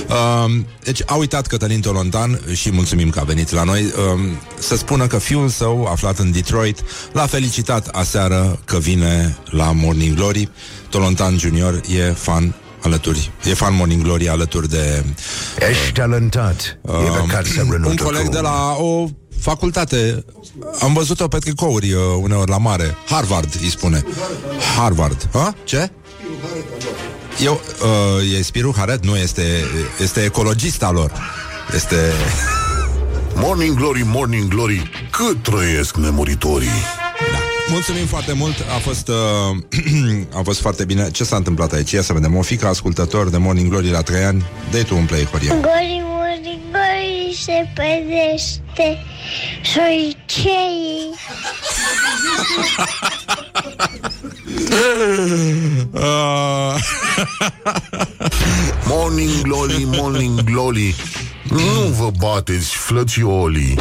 Uh, 0.09 0.59
deci 0.83 1.01
a 1.05 1.15
uitat 1.15 1.47
Cătălin 1.47 1.81
Tolontan 1.81 2.39
și 2.53 2.71
mulțumim 2.71 3.09
că 3.09 3.19
a 3.19 3.23
venit 3.23 3.51
la 3.51 3.63
noi 3.63 3.83
uh, 3.83 3.91
să 4.59 4.75
spună 4.75 5.07
că 5.07 5.17
fiul 5.17 5.49
său, 5.49 5.85
aflat 5.85 6.17
în 6.19 6.31
Detroit, 6.31 6.83
l-a 7.11 7.25
felicitat 7.25 7.87
aseară 7.87 8.59
că 8.65 8.77
vine 8.77 9.37
la 9.49 9.71
Morning 9.71 10.15
Glory. 10.15 10.49
Tolontan 10.89 11.37
Junior 11.37 11.81
e 11.97 12.11
fan 12.11 12.53
alături, 12.83 13.31
e 13.45 13.53
fan 13.53 13.75
Morning 13.75 14.01
Glory 14.03 14.29
alături 14.29 14.69
de 14.69 15.03
Ești 15.69 15.91
talentat. 15.91 16.79
E 16.85 16.91
pe 16.91 17.25
care 17.27 17.47
să 17.47 17.61
un 17.63 17.71
renunță 17.71 18.03
coleg 18.03 18.23
cu- 18.23 18.29
de 18.31 18.39
la 18.39 18.75
o 18.79 19.07
facultate. 19.39 20.25
Am 20.79 20.93
văzut-o 20.93 21.27
pe 21.27 21.37
tricouri 21.37 21.91
uh, 21.93 22.01
uneori 22.21 22.49
la 22.49 22.57
mare. 22.57 22.95
Harvard 23.09 23.49
îi 23.61 23.69
spune. 23.69 24.03
Harvard. 24.77 25.29
Ha? 25.33 25.55
Ce? 25.63 25.91
Eu, 27.43 27.61
uh, 27.81 28.37
e 28.37 28.41
Spiru 28.41 28.73
Haret? 28.77 29.05
Nu, 29.05 29.15
este, 29.15 29.63
este 30.01 30.23
ecologista 30.23 30.91
lor. 30.91 31.11
Este... 31.75 31.95
Morning 33.35 33.75
Glory, 33.75 34.01
Morning 34.05 34.47
Glory 34.47 34.89
Cât 35.11 35.43
trăiesc 35.43 35.95
nemuritorii 35.95 36.67
Da. 37.31 37.37
Mulțumim 37.71 38.05
foarte 38.05 38.33
mult, 38.33 38.55
a 38.75 38.79
fost, 38.79 39.07
uh, 39.07 39.15
a 40.39 40.41
fost 40.43 40.59
foarte 40.59 40.85
bine. 40.85 41.11
Ce 41.11 41.23
s-a 41.23 41.35
întâmplat 41.35 41.73
aici? 41.73 41.91
Ia 41.91 42.01
să 42.01 42.13
vedem. 42.13 42.35
O 42.35 42.41
fică 42.41 42.67
ascultător 42.67 43.29
de 43.29 43.37
Morning 43.37 43.69
Glory 43.69 43.89
la 43.89 44.01
3 44.01 44.23
ani. 44.23 44.45
Dă-i 44.71 44.83
tu 44.83 44.95
un 44.95 45.05
play, 45.05 45.25
Horia. 45.25 45.53
Gori, 45.53 46.03
mori, 47.27 47.35
gori 47.35 47.35
se 47.35 47.67
pedește 47.75 49.05
Șoricei 49.61 51.15
Uh, 55.93 56.75
Morning 58.87 59.41
Glory, 59.41 59.83
Morning 59.85 60.41
Glory. 60.43 60.95
Nu 61.49 61.81
vă 61.97 62.11
bateți, 62.19 62.75
flățiolii 62.75 63.77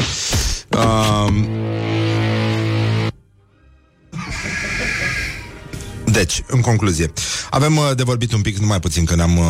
Deci, 6.26 6.42
în 6.46 6.60
concluzie, 6.60 7.12
avem 7.50 7.76
uh, 7.76 7.90
de 7.94 8.02
vorbit 8.02 8.32
un 8.32 8.40
pic, 8.40 8.56
numai 8.56 8.80
puțin 8.80 9.04
că 9.04 9.14
ne-am 9.14 9.38
uh, 9.38 9.44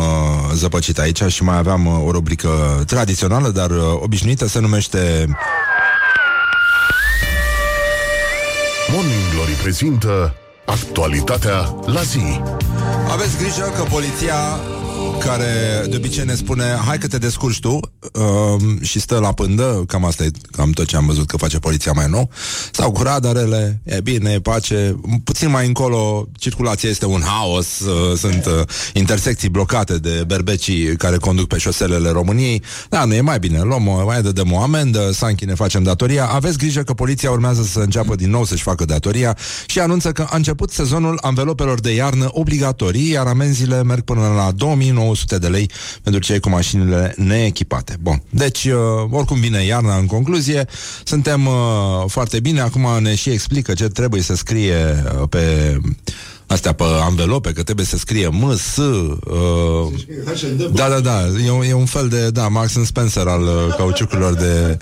zăpăcit 0.53 0.99
aici 0.99 1.21
și 1.27 1.43
mai 1.43 1.57
aveam 1.57 1.85
uh, 1.85 2.03
o 2.05 2.11
rubrică 2.11 2.83
tradițională, 2.87 3.49
dar 3.49 3.69
uh, 3.69 3.81
obișnuită, 3.99 4.47
se 4.47 4.59
numește 4.59 5.25
Morning 8.91 9.33
Glory 9.33 9.51
prezintă 9.51 10.35
Actualitatea 10.65 11.75
la 11.85 12.01
zi. 12.01 12.41
Aveți 13.11 13.37
grijă 13.37 13.73
că 13.75 13.83
poliția 13.83 14.35
care 15.27 15.85
de 15.89 15.95
obicei 15.95 16.25
ne 16.25 16.35
spune 16.35 16.63
hai 16.85 16.97
că 16.97 17.07
te 17.07 17.17
descurci 17.17 17.59
tu 17.59 17.79
uh, 18.13 18.61
și 18.81 18.99
stă 18.99 19.19
la 19.19 19.31
pândă, 19.31 19.83
cam 19.87 20.05
asta 20.05 20.23
e 20.23 20.31
cam 20.51 20.71
tot 20.71 20.85
ce 20.85 20.95
am 20.95 21.05
văzut 21.05 21.27
că 21.27 21.37
face 21.37 21.59
poliția 21.59 21.91
mai 21.91 22.05
nou, 22.09 22.29
sau 22.71 22.91
cu 22.91 23.03
radarele, 23.03 23.81
e 23.83 24.01
bine, 24.01 24.31
e 24.31 24.39
pace, 24.39 24.99
puțin 25.23 25.49
mai 25.49 25.67
încolo 25.67 26.27
circulația 26.37 26.89
este 26.89 27.05
un 27.05 27.21
haos, 27.25 27.79
uh, 27.79 28.17
sunt 28.17 28.45
uh, 28.45 28.61
intersecții 28.93 29.49
blocate 29.49 29.97
de 29.97 30.23
berbecii 30.27 30.95
care 30.95 31.17
conduc 31.17 31.47
pe 31.47 31.57
șoselele 31.57 32.09
României, 32.09 32.63
da, 32.89 33.05
nu 33.05 33.13
e 33.13 33.21
mai 33.21 33.39
bine, 33.39 33.61
luăm, 33.61 33.87
o- 33.87 34.03
mai 34.05 34.21
dăm 34.21 34.51
o 34.51 34.61
amendă, 34.61 35.11
Sanchi 35.11 35.45
ne 35.45 35.53
facem 35.53 35.83
datoria, 35.83 36.25
aveți 36.25 36.57
grijă 36.57 36.81
că 36.81 36.93
poliția 36.93 37.31
urmează 37.31 37.63
să 37.63 37.79
înceapă 37.79 38.15
din 38.15 38.29
nou 38.29 38.45
să-și 38.45 38.63
facă 38.63 38.85
datoria 38.85 39.37
și 39.65 39.79
anunță 39.79 40.11
că 40.11 40.27
a 40.29 40.35
început 40.35 40.71
sezonul 40.71 41.17
anvelopelor 41.21 41.79
de 41.79 41.93
iarnă 41.93 42.27
obligatorii, 42.31 43.09
iar 43.09 43.27
amenziile 43.27 43.83
merg 43.83 44.01
până 44.01 44.33
la 44.35 44.51
2900 44.55 45.15
de 45.25 45.47
lei 45.47 45.69
pentru 46.03 46.21
cei 46.21 46.39
cu 46.39 46.49
mașinile 46.49 47.13
neechipate. 47.17 47.95
Bun, 48.01 48.21
deci 48.29 48.63
uh, 48.65 48.73
oricum 49.09 49.39
vine 49.39 49.63
iarna 49.63 49.97
în 49.97 50.05
concluzie, 50.05 50.65
suntem 51.03 51.45
uh, 51.45 51.53
foarte 52.07 52.39
bine, 52.39 52.61
acum 52.61 52.87
ne 53.01 53.15
și 53.15 53.29
explică 53.29 53.73
ce 53.73 53.87
trebuie 53.87 54.21
să 54.21 54.35
scrie 54.35 55.03
uh, 55.19 55.27
pe 55.29 55.77
astea 56.47 56.73
pe 56.73 56.83
anvelope, 57.01 57.51
că 57.51 57.63
trebuie 57.63 57.85
să 57.85 57.97
scrie 57.97 58.27
M, 58.27 58.55
S, 58.55 58.75
uh, 58.77 59.87
da, 60.73 60.89
da, 60.89 60.99
da, 60.99 61.21
e, 61.45 61.51
un- 61.51 61.63
e 61.63 61.73
un 61.73 61.85
fel 61.85 62.07
de, 62.07 62.29
da, 62.29 62.47
Max 62.47 62.71
Spencer 62.83 63.27
al 63.27 63.41
uh, 63.43 63.75
cauciucurilor 63.77 64.33
de, 64.33 64.77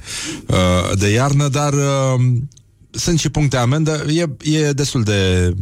uh, 0.47 0.97
de 0.97 1.07
iarnă, 1.09 1.47
dar 1.47 1.73
uh, 1.73 2.25
sunt 2.91 3.19
și 3.19 3.29
puncte 3.29 3.57
amendă, 3.57 4.05
e, 4.09 4.25
e 4.57 4.71
destul 4.71 5.03
de 5.03 5.53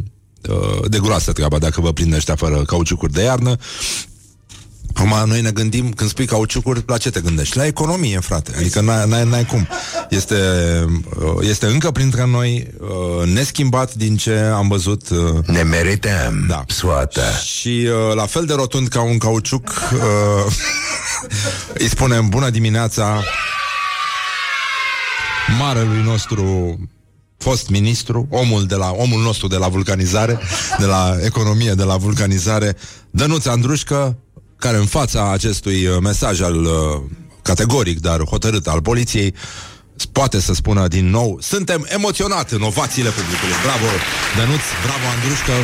uh, 0.50 0.88
de 0.90 0.98
groasă 0.98 1.32
treaba 1.32 1.58
dacă 1.58 1.80
vă 1.80 1.92
prinde 1.92 2.16
ăștia 2.16 2.34
fără 2.36 2.62
cauciucuri 2.62 3.12
de 3.12 3.22
iarnă. 3.22 3.56
Acum 4.96 5.28
noi 5.28 5.40
ne 5.40 5.50
gândim, 5.50 5.92
când 5.92 6.10
spui 6.10 6.26
cauciucuri, 6.26 6.82
la 6.86 6.96
ce 6.96 7.10
te 7.10 7.20
gândești? 7.20 7.56
La 7.56 7.66
economie, 7.66 8.18
frate. 8.18 8.52
Adică 8.56 8.80
n-ai, 8.80 9.08
n-ai, 9.08 9.24
n-ai 9.24 9.44
cum. 9.44 9.68
Este, 10.08 10.34
uh, 11.18 11.48
este 11.48 11.66
încă 11.66 11.90
printre 11.90 12.26
noi, 12.26 12.66
uh, 12.80 13.26
neschimbat 13.32 13.94
din 13.94 14.16
ce 14.16 14.36
am 14.38 14.68
văzut. 14.68 15.08
uh, 15.08 15.18
Ne 15.46 15.62
merităm 15.62 16.44
Da. 16.48 16.64
soată. 16.66 17.22
Și 17.44 17.88
uh, 18.08 18.14
la 18.14 18.26
fel 18.26 18.44
de 18.44 18.54
rotund 18.54 18.88
ca 18.88 19.02
un 19.02 19.18
cauciuc, 19.18 19.68
uh, 19.94 20.52
îi 21.82 21.88
spunem 21.88 22.28
bună 22.28 22.50
dimineața 22.50 23.22
marelui 25.58 26.02
nostru 26.02 26.78
fost 27.38 27.68
ministru, 27.68 28.26
omul, 28.30 28.66
de 28.66 28.74
la, 28.74 28.90
omul 28.90 29.22
nostru 29.22 29.46
de 29.46 29.56
la 29.56 29.68
vulcanizare, 29.68 30.38
de 30.78 30.84
la 30.84 31.16
economie, 31.24 31.72
de 31.72 31.82
la 31.82 31.96
vulcanizare, 31.96 32.76
Dănuț 33.10 33.46
Andrușcă, 33.46 34.16
care 34.56 34.76
în 34.76 34.86
fața 34.86 35.32
acestui 35.32 35.86
uh, 35.86 35.96
mesaj 36.00 36.40
al 36.40 36.64
uh, 36.64 36.72
categoric, 37.42 38.00
dar 38.00 38.20
hotărât 38.24 38.66
al 38.66 38.82
poliției, 38.82 39.34
poate 40.12 40.40
să 40.40 40.52
spună 40.54 40.88
din 40.88 41.06
nou, 41.10 41.38
suntem 41.40 41.86
emoționat 41.88 42.50
în 42.50 42.62
ovațiile 42.62 43.10
publicului. 43.18 43.56
Bravo, 43.66 43.88
Dănuț, 44.36 44.64
bravo, 44.86 45.04
Andrușcă, 45.14 45.56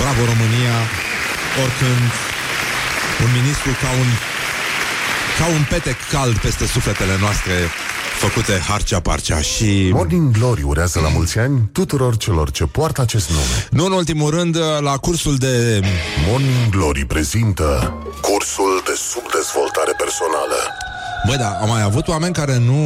bravo, 0.00 0.20
România, 0.32 0.76
oricând 1.62 2.06
un 3.24 3.30
ministru 3.38 3.70
ca 3.82 3.90
un 4.02 4.08
ca 5.38 5.46
un 5.56 5.64
petec 5.72 5.98
cald 6.10 6.36
peste 6.38 6.66
sufletele 6.66 7.16
noastre 7.24 7.54
făcute 8.18 8.58
harcea-parcea 8.68 9.40
și... 9.40 9.90
Morning 9.92 10.30
Glory 10.38 10.62
urează 10.62 11.00
la 11.00 11.08
mulți 11.08 11.38
ani 11.38 11.68
tuturor 11.72 12.16
celor 12.16 12.50
ce 12.50 12.64
poartă 12.64 13.00
acest 13.00 13.30
nume. 13.30 13.66
Nu 13.70 13.84
în 13.84 13.92
ultimul 13.92 14.30
rând, 14.30 14.56
la 14.80 14.96
cursul 14.96 15.36
de... 15.36 15.80
Morning 16.28 16.68
Glory 16.70 17.04
prezintă 17.04 17.94
cursul 18.20 18.82
de 18.84 18.94
subdezvoltare 19.12 19.92
personală. 19.98 20.58
Băi, 21.26 21.36
da, 21.36 21.50
am 21.62 21.68
mai 21.68 21.82
avut 21.82 22.08
oameni 22.08 22.34
care 22.34 22.58
nu 22.58 22.82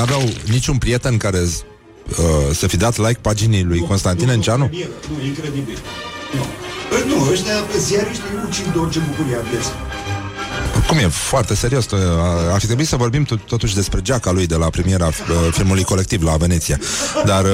aveau 0.00 0.22
niciun 0.50 0.76
prieten 0.78 1.16
care 1.16 1.38
uh, 1.38 2.54
să 2.54 2.66
fi 2.66 2.76
dat 2.76 2.96
like 2.96 3.18
paginii 3.20 3.62
lui 3.62 3.80
Constantin 3.80 4.28
Enceanu? 4.28 4.70
Nu, 4.72 5.24
incredibil. 5.24 5.78
Nu. 6.34 6.44
Păi 6.90 7.04
Nu, 7.06 7.30
ăștia 7.30 7.54
ziariștii 7.78 8.24
ucid 8.48 8.66
de 8.72 8.78
orice 8.78 8.98
bucurie 9.08 9.36
a 9.36 9.40
vieții. 9.50 9.72
Cum 10.88 10.98
e? 10.98 11.08
Foarte 11.08 11.54
serios. 11.54 11.90
uh, 11.90 11.98
Ar 12.52 12.60
fi 12.60 12.66
trebuit 12.66 12.86
să 12.86 12.96
vorbim 12.96 13.26
to- 13.26 13.44
totuși 13.46 13.74
despre 13.74 14.00
geaca 14.02 14.30
lui 14.30 14.46
de 14.46 14.54
la 14.54 14.70
premiera 14.70 15.06
uh, 15.06 15.12
filmului 15.50 15.82
colectiv 15.84 16.22
la 16.22 16.36
Veneția. 16.36 16.78
Dar 17.24 17.44
uh, 17.44 17.50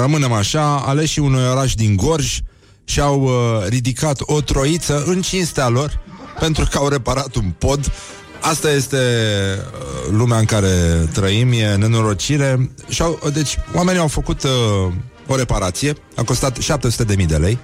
rămânem 0.00 0.32
așa, 0.32 0.76
aleșii 0.76 1.22
unui 1.22 1.48
oraș 1.50 1.74
din 1.74 1.96
Gorj 1.96 2.38
și-au 2.84 3.22
uh, 3.22 3.32
ridicat 3.68 4.18
o 4.20 4.40
troiță 4.40 5.02
în 5.06 5.22
cinstea 5.22 5.68
lor 5.68 6.00
pentru 6.38 6.66
că 6.70 6.78
au 6.78 6.88
reparat 6.88 7.34
un 7.34 7.52
pod 7.58 7.92
Asta 8.40 8.70
este 8.70 8.96
uh, 8.96 10.12
lumea 10.12 10.38
în 10.38 10.44
care 10.44 10.68
trăim, 11.12 11.52
e 11.52 11.74
nenorocire. 11.74 12.70
Și-au, 12.88 13.18
deci, 13.32 13.58
oamenii 13.74 14.00
au 14.00 14.08
făcut 14.08 14.42
uh, 14.42 14.92
o 15.26 15.36
reparație, 15.36 15.94
a 16.16 16.22
costat 16.22 16.58
700.000 16.58 17.26
de 17.26 17.36
lei. 17.36 17.58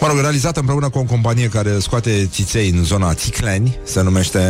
Mă 0.00 0.06
rog, 0.06 0.18
realizată 0.20 0.60
împreună 0.60 0.88
cu 0.88 0.98
o 0.98 1.02
companie 1.02 1.48
care 1.48 1.78
scoate 1.78 2.28
țiței 2.32 2.70
în 2.70 2.84
zona 2.84 3.14
Țicleni, 3.14 3.78
se 3.84 4.02
numește 4.02 4.40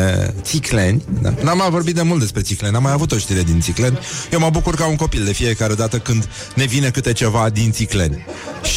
Țicleni. 0.43 1.03
Da? 1.23 1.33
N-am 1.43 1.57
mai 1.57 1.71
vorbit 1.71 1.95
de 1.95 2.03
mult 2.03 2.21
despre 2.21 2.41
Țicleni, 2.43 2.77
am 2.77 2.83
mai 2.83 2.93
avut 2.93 3.13
o 3.13 3.19
știre 3.19 3.43
din 3.43 3.61
Țicleni. 3.61 3.99
Eu 4.33 4.39
mă 4.39 4.51
bucur 4.51 4.75
ca 4.75 4.87
un 4.87 4.97
copil 4.97 5.25
de 5.25 5.33
fiecare 5.33 5.75
dată 5.75 5.99
când 5.99 6.29
ne 6.55 6.65
vine 6.65 6.91
câte 6.91 7.13
ceva 7.13 7.49
din 7.51 7.73
Țicleni. 7.73 8.25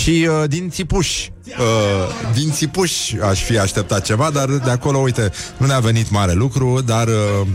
Și 0.01 0.27
uh, 0.41 0.49
din 0.49 0.69
Țipuși, 0.69 1.31
uh, 1.47 2.33
din 2.33 2.51
Țipuși 2.51 3.17
aș 3.29 3.43
fi 3.43 3.57
așteptat 3.57 4.05
ceva, 4.05 4.29
dar 4.29 4.49
de 4.49 4.69
acolo, 4.69 4.97
uite, 4.97 5.31
nu 5.57 5.65
ne-a 5.65 5.79
venit 5.79 6.09
mare 6.09 6.33
lucru, 6.33 6.81
dar 6.85 7.07
uh, 7.07 7.47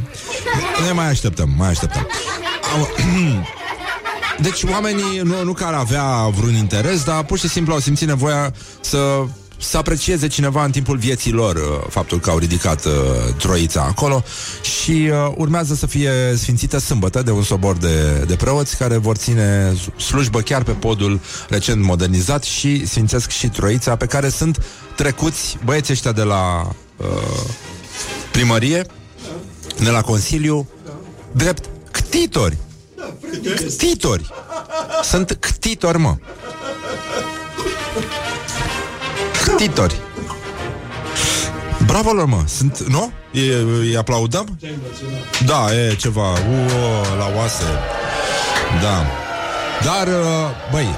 ne 0.87 0.93
mai 0.93 1.09
așteptăm, 1.09 1.55
mai 1.57 1.69
așteptăm. 1.69 2.07
Au- 2.77 2.89
Deci 4.41 4.63
oamenii 4.63 5.21
nu, 5.23 5.45
nu 5.45 5.53
că 5.53 5.65
ar 5.65 5.75
avea 5.75 6.29
vreun 6.29 6.55
interes, 6.55 7.05
dar 7.05 7.25
pur 7.25 7.39
și 7.39 7.49
simplu 7.49 7.73
au 7.73 7.79
simțit 7.79 8.09
nevoia 8.09 8.55
să 8.81 9.25
să 9.59 9.77
aprecieze 9.77 10.27
cineva 10.27 10.65
în 10.65 10.71
timpul 10.71 10.97
vieții 10.97 11.33
lor 11.33 11.57
uh, 11.57 11.87
faptul 11.89 12.21
că 12.21 12.31
au 12.31 12.39
ridicat 12.39 12.85
uh, 12.85 12.93
troița 13.37 13.83
acolo 13.83 14.25
și 14.63 15.11
uh, 15.11 15.33
urmează 15.37 15.75
să 15.75 15.87
fie 15.87 16.11
sfințită 16.37 16.79
sâmbătă 16.79 17.23
de 17.23 17.31
un 17.31 17.43
sobor 17.43 17.77
de, 17.77 18.25
de 18.27 18.37
preoți 18.37 18.77
care 18.77 18.97
vor 18.97 19.17
ține 19.17 19.77
slujbă 19.97 20.41
chiar 20.41 20.63
pe 20.63 20.73
podul 20.73 21.21
recent 21.49 21.83
modernizat 21.83 22.45
și 22.45 22.87
sfințesc 22.87 23.31
și 23.31 23.49
troița 23.49 23.97
pe 23.97 24.07
care 24.07 24.29
sunt 24.29 24.65
trecuți 24.97 25.57
băieții 25.65 25.93
ăștia 25.93 26.13
de 26.13 26.23
la 26.23 26.69
uh, 26.97 27.07
primărie, 28.33 28.87
de 29.83 29.91
la 29.91 30.01
Consiliu, 30.01 30.69
drept 31.33 31.65
ctitori. 31.91 32.57
Ctitori. 33.77 34.31
Sunt 35.02 35.36
ctitori, 35.40 35.98
mă. 35.98 36.14
Ctitori. 39.44 39.94
Bravo 41.86 42.12
lor, 42.12 42.24
mă. 42.27 42.43
Sunt, 42.47 42.78
nu? 42.89 43.12
E, 43.32 43.55
îi 43.81 43.97
aplaudăm? 43.97 44.59
Da, 45.47 45.66
e 45.74 45.94
ceva. 45.94 46.28
Uo, 46.31 47.16
la 47.18 47.32
oase. 47.36 47.62
Da. 48.82 49.06
Dar, 49.85 50.06
uh, 50.06 50.48
băi, 50.70 50.89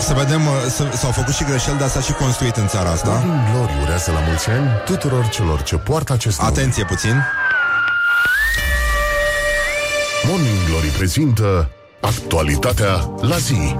să 0.00 0.12
vedem, 0.16 0.46
uh, 0.46 0.52
s- 0.68 0.98
s-au 0.98 1.10
făcut 1.10 1.34
și 1.34 1.44
greșeli, 1.44 1.78
dar 1.78 1.88
s-a 1.88 2.00
și 2.00 2.12
construit 2.12 2.56
în 2.56 2.68
țara 2.68 2.90
asta. 2.90 3.08
Morning 3.10 3.50
Glory 3.52 3.72
urează 3.82 4.10
la 4.10 4.18
mulți 4.26 4.48
ani 4.50 4.70
tuturor 4.84 5.26
celor 5.28 5.62
ce 5.62 5.76
poartă 5.76 6.12
acest 6.12 6.38
nume. 6.38 6.50
Atenție 6.50 6.84
puțin. 6.84 7.22
Morning 10.28 10.64
Glory 10.68 10.86
prezintă 10.86 11.70
actualitatea 12.00 13.10
la 13.20 13.36
zi. 13.36 13.74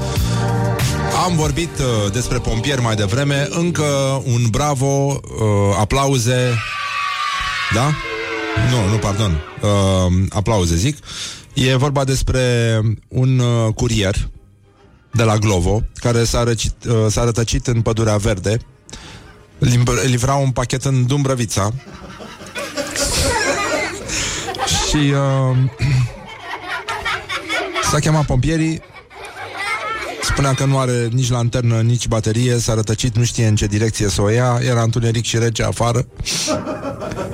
Am 1.24 1.36
vorbit 1.36 1.70
uh, 1.78 2.12
despre 2.12 2.38
pompieri 2.38 2.80
mai 2.80 2.94
devreme, 2.94 3.46
încă 3.50 3.84
un 4.24 4.42
bravo, 4.50 4.86
uh, 4.86 5.76
aplauze. 5.78 6.54
Da? 7.74 7.84
Nu, 8.70 8.88
nu, 8.90 8.96
pardon. 8.96 9.40
Uh, 9.62 10.12
aplauze, 10.28 10.76
zic. 10.76 10.96
E 11.54 11.76
vorba 11.76 12.04
despre 12.04 12.80
un 13.08 13.38
uh, 13.38 13.72
curier 13.74 14.14
de 15.12 15.22
la 15.22 15.36
Glovo 15.36 15.82
care 15.94 16.24
s-a, 16.24 16.44
răcit, 16.44 16.74
uh, 16.88 16.94
s-a 17.08 17.24
rătăcit 17.24 17.66
în 17.66 17.82
Pădurea 17.82 18.16
Verde 18.16 18.56
lim- 19.58 20.04
livra 20.06 20.34
un 20.34 20.50
pachet 20.50 20.84
în 20.84 21.06
Dumbrăvița 21.06 21.70
și 24.88 24.96
uh, 24.96 25.56
s-a 27.94 28.00
chemat 28.00 28.24
pompierii 28.24 28.80
Spunea 30.22 30.54
că 30.54 30.64
nu 30.64 30.78
are 30.78 31.08
nici 31.12 31.30
lanternă, 31.30 31.80
nici 31.80 32.08
baterie 32.08 32.58
S-a 32.58 32.74
rătăcit, 32.74 33.16
nu 33.16 33.24
știe 33.24 33.46
în 33.46 33.56
ce 33.56 33.66
direcție 33.66 34.08
să 34.08 34.22
o 34.22 34.28
ia 34.28 34.58
Era 34.68 34.82
întuneric 34.82 35.24
și 35.24 35.38
rece 35.38 35.62
afară. 35.62 36.06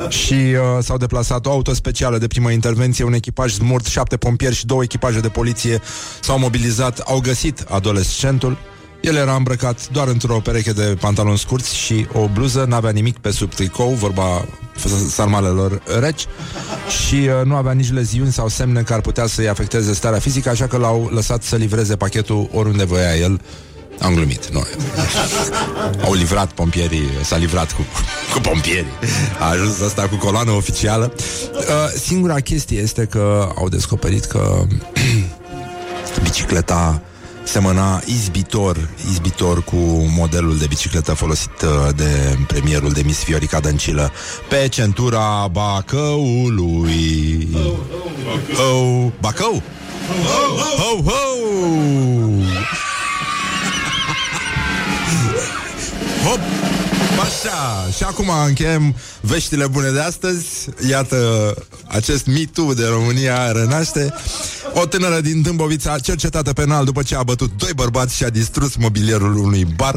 Și 0.09 0.35
uh, 0.35 0.59
s-au 0.81 0.97
deplasat 0.97 1.47
o 1.47 1.51
auto 1.51 1.75
specială 1.75 2.19
de 2.19 2.27
primă 2.27 2.51
intervenție 2.51 3.05
Un 3.05 3.13
echipaj 3.13 3.53
smurt, 3.53 3.87
șapte 3.87 4.17
pompieri 4.17 4.55
și 4.55 4.67
două 4.67 4.83
echipaje 4.83 5.21
de 5.21 5.29
poliție 5.29 5.81
S-au 6.21 6.39
mobilizat, 6.39 6.99
au 6.99 7.21
găsit 7.21 7.65
adolescentul 7.69 8.59
El 9.01 9.17
era 9.17 9.35
îmbrăcat 9.35 9.89
doar 9.89 10.09
într-o 10.09 10.41
pereche 10.41 10.73
de 10.73 10.97
pantaloni 11.01 11.39
scurți 11.39 11.77
și 11.77 12.07
o 12.13 12.29
bluză, 12.33 12.65
n-avea 12.69 12.91
nimic 12.91 13.19
pe 13.19 13.31
sub 13.31 13.55
tricou, 13.55 13.89
vorba 13.91 14.45
sarmalelor 15.09 15.83
reci 16.01 16.27
și 17.05 17.15
uh, 17.15 17.45
nu 17.45 17.55
avea 17.55 17.73
nici 17.73 17.93
leziuni 17.93 18.33
sau 18.33 18.49
semne 18.49 18.81
care 18.81 18.95
ar 18.95 19.01
putea 19.01 19.27
să-i 19.27 19.49
afecteze 19.49 19.95
starea 19.95 20.19
fizică, 20.19 20.49
așa 20.49 20.67
că 20.67 20.77
l-au 20.77 21.09
lăsat 21.13 21.43
să 21.43 21.57
livreze 21.57 21.97
pachetul 21.97 22.49
oriunde 22.53 22.85
voia 22.85 23.17
el. 23.17 23.41
Am 24.01 24.15
glumit, 24.15 24.49
nu. 24.49 24.63
Au 26.05 26.15
livrat 26.15 26.53
pompierii, 26.53 27.09
s-a 27.25 27.37
livrat 27.37 27.73
cu, 27.73 27.85
cu 28.33 28.41
pompierii. 28.41 28.93
A 29.39 29.49
ajuns 29.49 29.81
asta 29.81 30.09
cu 30.09 30.15
coloană 30.15 30.51
oficială. 30.51 31.13
Uh, 31.55 31.65
singura 32.03 32.41
chestie 32.41 32.79
este 32.79 33.05
că 33.05 33.53
au 33.57 33.69
descoperit 33.69 34.25
că 34.25 34.63
bicicleta 36.23 37.03
semăna 37.43 38.03
izbitor, 38.05 38.89
izbitor 39.11 39.65
cu 39.65 39.77
modelul 40.17 40.59
de 40.59 40.67
bicicletă 40.67 41.15
folosit 41.15 41.51
uh, 41.63 41.95
de 41.97 42.39
premierul 42.47 42.91
de 42.91 43.03
Miss 43.05 43.25
Viorica 43.25 43.61
Dăncilă 43.61 44.13
pe 44.49 44.69
centura 44.69 45.49
Bacăului. 45.53 47.49
Oh, 48.73 49.07
Bacău? 49.21 49.63
Ho, 50.77 51.03
ho! 51.03 51.21
Hop! 56.25 56.70
Așa, 57.21 57.89
și 57.97 58.03
acum 58.03 58.29
încheiem 58.47 58.95
veștile 59.21 59.67
bune 59.67 59.91
de 59.91 60.01
astăzi. 60.01 60.47
Iată, 60.89 61.55
acest 61.89 62.27
mitu 62.27 62.73
de 62.75 62.87
România 62.87 63.53
renaște. 63.53 64.15
O 64.75 64.87
tânără 64.87 65.21
din 65.21 65.43
Dâmbovița 65.43 65.99
cercetată 65.99 66.53
penal 66.53 66.85
după 66.85 67.03
ce 67.03 67.17
a 67.17 67.23
bătut 67.23 67.51
doi 67.57 67.71
bărbați 67.75 68.17
și 68.17 68.25
a 68.25 68.29
distrus 68.29 68.77
mobilierul 68.77 69.37
unui 69.37 69.65
bar. 69.77 69.95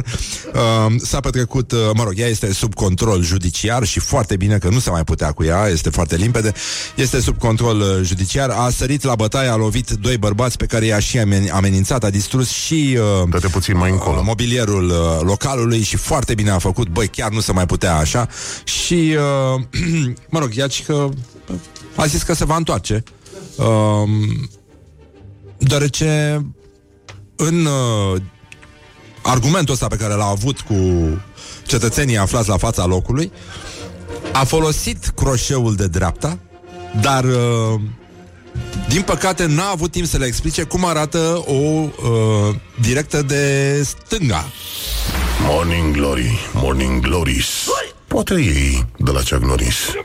Uh, 0.53 0.95
s-a 1.01 1.19
petrecut, 1.19 1.71
uh, 1.71 1.79
mă 1.93 2.03
rog, 2.03 2.13
ea 2.15 2.27
este 2.27 2.53
sub 2.53 2.73
control 2.73 3.23
judiciar 3.23 3.83
și 3.83 3.99
foarte 3.99 4.35
bine 4.35 4.57
că 4.57 4.69
nu 4.69 4.79
se 4.79 4.89
mai 4.89 5.03
putea 5.03 5.31
cu 5.31 5.43
ea, 5.43 5.67
este 5.67 5.89
foarte 5.89 6.15
limpede. 6.15 6.51
Este 6.95 7.21
sub 7.21 7.37
control 7.37 7.79
uh, 7.79 7.87
judiciar, 8.01 8.49
a 8.49 8.69
sărit 8.69 9.03
la 9.03 9.15
bătaie, 9.15 9.49
a 9.49 9.55
lovit 9.55 9.89
doi 9.89 10.17
bărbați 10.17 10.57
pe 10.57 10.65
care 10.65 10.85
și-a 10.85 10.99
și 10.99 11.17
amen- 11.19 11.51
amenințat, 11.51 12.03
a 12.03 12.09
distrus 12.09 12.49
și 12.49 12.97
uh, 13.31 13.49
puțin 13.51 13.77
mai 13.77 13.91
încolo. 13.91 14.17
Uh, 14.17 14.23
mobilierul 14.25 14.89
uh, 14.89 14.95
localului 15.21 15.81
și 15.81 15.97
foarte 15.97 16.33
bine 16.33 16.49
a 16.49 16.59
făcut. 16.59 16.87
Băi, 16.87 17.07
chiar 17.15 17.31
nu 17.31 17.39
se 17.39 17.51
mai 17.51 17.65
putea 17.65 17.95
așa. 17.95 18.27
Și, 18.63 19.15
uh, 19.55 19.61
mă 20.33 20.39
rog, 20.39 20.49
ea 20.55 20.67
și 20.67 20.83
că 20.83 21.09
a 21.95 22.05
zis 22.05 22.23
că 22.23 22.33
se 22.33 22.45
va 22.45 22.55
întoarce. 22.55 23.03
Uh, 23.55 24.09
deoarece 25.57 26.41
în 27.35 27.65
uh, 27.65 28.21
argumentul 29.21 29.73
ăsta 29.73 29.87
pe 29.87 29.95
care 29.95 30.13
l-a 30.13 30.27
avut 30.27 30.59
cu 30.59 30.75
cetățenii 31.65 32.17
aflați 32.17 32.49
la 32.49 32.57
fața 32.57 32.85
locului, 32.85 33.31
a 34.33 34.43
folosit 34.43 35.11
croșeul 35.15 35.75
de 35.75 35.87
dreapta, 35.87 36.39
dar 37.01 37.23
uh, 37.23 37.81
din 38.89 39.01
păcate 39.01 39.45
n-a 39.45 39.69
avut 39.69 39.91
timp 39.91 40.07
să 40.07 40.17
le 40.17 40.25
explice 40.25 40.63
cum 40.63 40.85
arată 40.85 41.43
o 41.45 41.53
uh, 41.53 41.89
directă 42.81 43.21
de 43.21 43.81
stânga. 43.83 44.45
Morning 45.39 45.93
Glory, 45.95 46.39
Morning 46.53 47.01
Glories 47.01 47.67
Poate 48.07 48.33
ei 48.33 48.85
de 48.97 49.11
la 49.11 49.21
Chuck 49.21 49.43
Norris 49.43 49.77
Sleep 49.77 50.03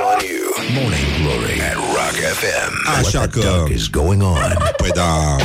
on 0.00 0.18
you. 0.28 0.80
Morning 0.80 1.06
Glory 1.22 1.60
at 1.60 1.74
Rock 1.74 2.14
FM. 2.38 2.98
Așa 2.98 3.18
What 3.18 3.30
the 3.30 3.40
că- 3.40 3.46
duck 3.46 3.68
is 3.68 3.88
going 3.88 4.22
on? 4.22 4.56
Păi 4.76 4.90
da... 4.94 5.36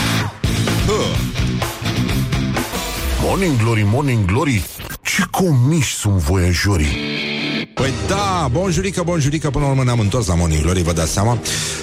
Morning 3.22 3.58
Glory, 3.62 3.82
Morning 3.84 4.26
Glory 4.26 4.66
Ce 5.02 5.24
comiși 5.32 5.94
sunt 5.96 6.14
voiajorii 6.14 6.98
Păi 7.76 7.94
da, 8.08 8.48
bonjurică, 8.52 9.02
bonjurică 9.04 9.50
Până 9.50 9.64
la 9.64 9.70
urmă 9.70 9.84
ne-am 9.84 10.00
întors 10.00 10.28
la 10.28 10.36
Morning 10.36 10.62
Glory, 10.62 10.82
vă 10.82 10.94
dați 10.94 11.12
seama. 11.12 11.38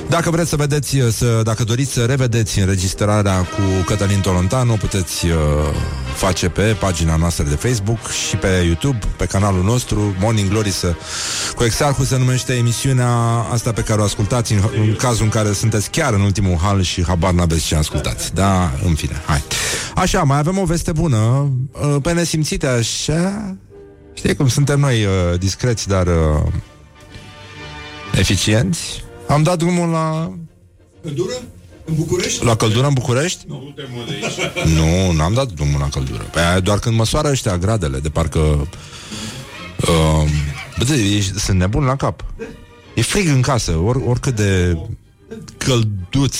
Dacă 0.08 0.30
vreți 0.30 0.48
să 0.48 0.56
vedeți 0.56 0.98
să, 1.10 1.40
Dacă 1.44 1.64
doriți 1.64 1.92
să 1.92 2.04
revedeți 2.04 2.58
înregistrarea 2.58 3.38
Cu 3.38 3.84
Cătălin 3.86 4.20
Tolontanu, 4.20 4.72
o 4.72 4.76
puteți 4.76 5.26
uh, 5.26 5.32
Face 6.14 6.48
pe 6.48 6.76
pagina 6.80 7.16
noastră 7.16 7.44
de 7.44 7.54
Facebook 7.54 8.08
Și 8.08 8.36
pe 8.36 8.48
YouTube, 8.64 8.98
pe 9.16 9.24
canalul 9.24 9.62
nostru 9.62 10.14
Morning 10.20 10.48
Glory 10.48 10.70
să, 10.70 10.94
Cu 11.56 11.64
Exarhul 11.64 12.04
se 12.04 12.18
numește 12.18 12.52
emisiunea 12.52 13.10
Asta 13.52 13.72
pe 13.72 13.82
care 13.82 14.00
o 14.00 14.04
ascultați 14.04 14.52
în, 14.52 14.60
în 14.80 14.94
cazul 14.96 15.24
în 15.24 15.30
care 15.30 15.52
Sunteți 15.52 15.90
chiar 15.90 16.14
în 16.14 16.20
ultimul 16.20 16.56
hal 16.62 16.82
și 16.82 17.04
habar 17.04 17.32
n-aveți 17.32 17.64
ce 17.64 17.76
ascultați. 17.76 18.34
Da, 18.34 18.72
în 18.84 18.94
fine, 18.94 19.22
hai. 19.26 19.42
Așa, 19.94 20.22
mai 20.22 20.38
avem 20.38 20.58
o 20.58 20.64
veste 20.64 20.92
bună 20.92 21.50
uh, 21.72 21.96
Pe 22.02 22.12
nesimțite 22.12 22.66
așa 22.66 23.56
Știi 24.14 24.36
cum 24.36 24.48
suntem 24.48 24.80
noi 24.80 25.04
uh, 25.04 25.38
discreți, 25.38 25.88
dar 25.88 26.06
uh, 26.06 26.52
eficienți? 28.18 29.04
Am 29.28 29.42
dat 29.42 29.58
drumul 29.58 29.88
la, 29.88 30.32
Căldură? 31.02 31.42
În 31.84 31.94
București? 31.94 32.44
la 32.44 32.56
căldură 32.56 32.86
în 32.86 32.92
București? 32.92 33.44
Nu 33.48 33.72
te 33.76 33.82
mă 33.94 34.02
de 34.06 34.12
aici. 34.12 34.74
Nu, 34.76 35.12
n-am 35.12 35.32
dat 35.32 35.52
drumul 35.52 35.80
la 35.80 35.88
căldură. 35.88 36.22
Pe 36.22 36.40
aia 36.40 36.60
doar 36.60 36.78
când 36.78 36.96
măsoară 36.96 37.28
ăștia 37.28 37.58
gradele, 37.58 37.98
de 37.98 38.08
parcă... 38.08 38.38
Uh, 38.38 40.30
bă, 40.78 40.84
de, 40.84 40.94
ești, 40.94 41.38
sunt 41.38 41.58
nebun 41.58 41.84
la 41.84 41.96
cap. 41.96 42.24
E 42.94 43.02
frig 43.02 43.28
în 43.28 43.40
casă, 43.40 43.76
or, 43.76 43.96
oricât 44.06 44.36
de 44.36 44.78
călduț, 45.56 46.36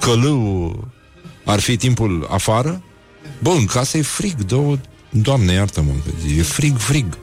călău 0.00 0.84
ar 1.44 1.60
fi 1.60 1.76
timpul 1.76 2.26
afară. 2.30 2.82
Bă, 3.42 3.50
în 3.50 3.66
casă 3.66 3.98
e 3.98 4.02
frig, 4.02 4.44
două... 4.44 4.76
Doamne, 5.10 5.52
iartă-mă, 5.52 5.90
că 6.04 6.10
e 6.38 6.42
frig, 6.42 6.78
frig. 6.78 7.18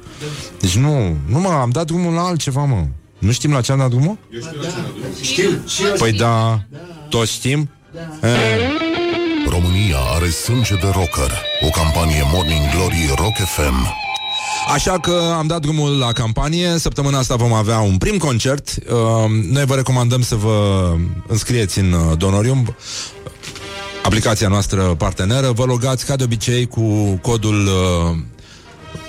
Deci 0.60 0.76
nu, 0.76 1.18
nu 1.26 1.40
mă, 1.40 1.50
am 1.50 1.70
dat 1.70 1.86
drumul 1.86 2.14
la 2.14 2.22
altceva, 2.22 2.64
mă. 2.64 2.86
Nu 3.18 3.32
știm 3.32 3.52
la 3.52 3.62
ce 3.62 3.72
am 3.72 3.78
dat 3.78 3.90
drumul? 3.90 4.18
Știu. 5.22 5.50
Și 5.68 5.84
eu 5.86 5.94
Păi 5.98 6.12
da, 6.12 6.62
toți 7.10 7.32
știm? 7.32 7.70
Eh. 8.22 8.30
România 9.50 9.98
are 10.16 10.30
sânge 10.30 10.76
de 10.76 10.88
rocker 10.94 11.42
O 11.62 11.70
campanie 11.70 12.22
Morning 12.32 12.62
Glory 12.76 13.14
Rock 13.16 13.36
FM 13.36 13.94
Așa 14.68 15.00
că 15.00 15.34
am 15.38 15.48
dat 15.48 15.62
drumul 15.62 15.98
la 15.98 16.12
campanie. 16.12 16.78
Săptămâna 16.78 17.18
asta 17.18 17.36
vom 17.36 17.54
avea 17.54 17.80
un 17.80 17.98
prim 17.98 18.18
concert. 18.18 18.70
Uh, 18.70 19.30
noi 19.50 19.66
vă 19.66 19.76
recomandăm 19.76 20.22
să 20.22 20.36
vă 20.36 20.90
înscrieți 21.28 21.80
în 21.80 21.92
uh, 21.92 22.18
Donorium, 22.18 22.76
aplicația 24.04 24.48
noastră 24.48 24.84
parteneră. 24.84 25.52
Vă 25.52 25.64
logați 25.66 26.06
ca 26.06 26.16
de 26.16 26.24
obicei 26.24 26.68
cu 26.68 27.20
codul 27.22 27.66
uh, 27.66 28.18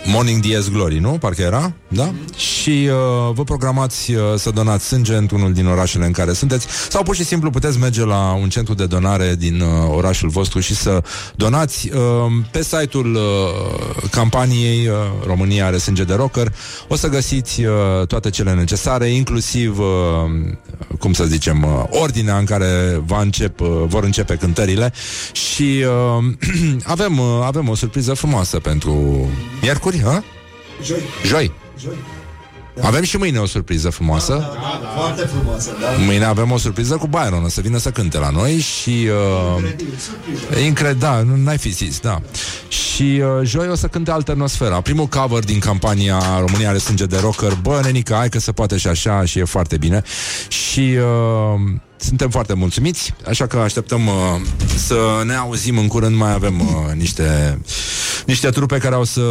Morning 0.07 0.45
DS 0.45 0.69
Glory, 0.69 0.99
nu? 0.99 1.09
Parcă 1.11 1.43
era, 1.43 1.73
da? 1.89 2.13
Și 2.37 2.89
uh, 2.91 3.35
vă 3.35 3.45
programați 3.45 4.13
uh, 4.13 4.21
să 4.37 4.51
donați 4.51 4.87
sânge 4.87 5.15
într-unul 5.15 5.53
din 5.53 5.67
orașele 5.67 6.07
în 6.07 6.13
care 6.13 6.33
sunteți 6.33 6.67
sau 6.89 7.03
pur 7.03 7.15
și 7.15 7.25
simplu 7.25 7.51
puteți 7.51 7.79
merge 7.79 8.05
la 8.05 8.33
un 8.33 8.49
centru 8.49 8.75
de 8.75 8.87
donare 8.87 9.35
din 9.39 9.61
uh, 9.61 9.69
orașul 9.97 10.29
vostru 10.29 10.61
și 10.61 10.75
să 10.75 11.03
donați 11.37 11.91
uh, 11.93 12.01
pe 12.51 12.63
site-ul 12.63 13.15
uh, 13.15 14.09
campaniei 14.11 14.87
uh, 14.87 14.95
România 15.27 15.67
are 15.67 15.77
sânge 15.77 16.05
de 16.05 16.15
rocker. 16.15 16.53
O 16.89 16.97
să 16.97 17.09
găsiți 17.09 17.65
uh, 17.65 18.07
toate 18.07 18.31
cele 18.31 18.53
necesare, 18.53 19.07
inclusiv 19.07 19.79
uh, 19.79 19.87
cum 20.99 21.13
să 21.13 21.25
zicem, 21.25 21.63
uh, 21.63 21.85
ordinea 21.89 22.39
în 22.39 22.45
care 22.45 23.03
va 23.07 23.21
încep, 23.21 23.61
uh, 23.61 23.69
vor 23.87 24.05
începe 24.05 24.35
cântările 24.35 24.93
și 25.33 25.85
uh, 26.19 26.25
avem, 26.95 27.19
uh, 27.19 27.27
avem 27.45 27.69
o 27.69 27.75
surpriză 27.75 28.15
frumoasă 28.15 28.59
pentru 28.59 29.27
miercuri, 29.63 29.94
ha? 30.03 30.25
Joi. 30.83 31.03
Joi. 31.27 31.53
Joi. 31.81 31.95
Avem 32.81 33.03
și 33.03 33.17
mâine 33.17 33.39
o 33.39 33.47
surpriză 33.47 33.91
frumoasă. 33.91 34.33
Da, 34.33 34.89
foarte 34.97 35.23
frumoasă, 35.23 35.71
da. 35.81 35.87
Mâine 36.05 36.25
avem 36.25 36.51
o 36.51 36.59
surpriză 36.59 36.97
cu 36.97 37.07
Byron, 37.07 37.45
o 37.45 37.49
să 37.49 37.61
vină 37.61 37.79
să 37.79 37.91
cânte 37.91 38.19
la 38.19 38.31
noi 38.31 38.59
și... 38.59 38.91
Uh, 38.91 39.57
Incredibil, 39.57 39.95
surpriză. 39.99 40.59
Incredibil, 40.67 41.01
da, 41.01 41.23
nu 41.23 41.37
n-ai 41.37 41.59
fi 41.59 41.71
zis, 41.71 41.99
da. 41.99 42.21
Și 42.69 43.03
uh, 43.03 43.47
joi 43.47 43.69
o 43.69 43.75
să 43.75 43.87
cânte 43.87 44.11
Alternosfera, 44.11 44.81
primul 44.81 45.07
cover 45.07 45.45
din 45.45 45.59
campania 45.59 46.21
România 46.39 46.69
are 46.69 46.79
sânge 46.79 47.07
de 47.07 47.19
rocker. 47.19 47.59
Bă, 47.63 47.81
nenică, 47.83 48.15
hai 48.15 48.29
că 48.29 48.39
se 48.39 48.53
poate 48.53 48.77
și 48.77 48.87
așa 48.89 49.25
și 49.25 49.39
e 49.39 49.45
foarte 49.45 49.77
bine. 49.77 50.03
Și 50.49 50.97
uh, 50.99 51.61
suntem 51.97 52.31
foarte 52.31 52.55
mulțumiți, 52.55 53.15
așa 53.29 53.47
că 53.47 53.57
așteptăm 53.57 54.07
uh, 54.07 54.15
să 54.77 55.23
ne 55.25 55.35
auzim 55.35 55.79
în 55.79 55.87
curând. 55.87 56.17
Mai 56.17 56.33
avem 56.33 56.61
uh, 56.61 56.95
niște, 56.97 57.59
niște 58.27 58.49
trupe 58.49 58.79
care 58.79 58.95
au 58.95 59.05
să... 59.05 59.23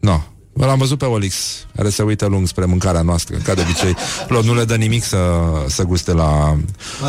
No, 0.00 0.20
L-am 0.52 0.78
văzut 0.78 0.98
pe 0.98 1.04
Olix, 1.04 1.34
care 1.76 1.88
se 1.88 2.02
uită 2.02 2.26
lung 2.26 2.46
spre 2.46 2.64
mâncarea 2.64 3.02
noastră, 3.02 3.36
ca 3.36 3.54
de 3.54 3.60
obicei. 3.60 3.96
Lor 4.28 4.44
nu 4.44 4.54
le 4.54 4.64
dă 4.64 4.74
nimic 4.74 5.04
să, 5.04 5.18
să 5.68 5.82
guste 5.82 6.12
la, 6.12 6.56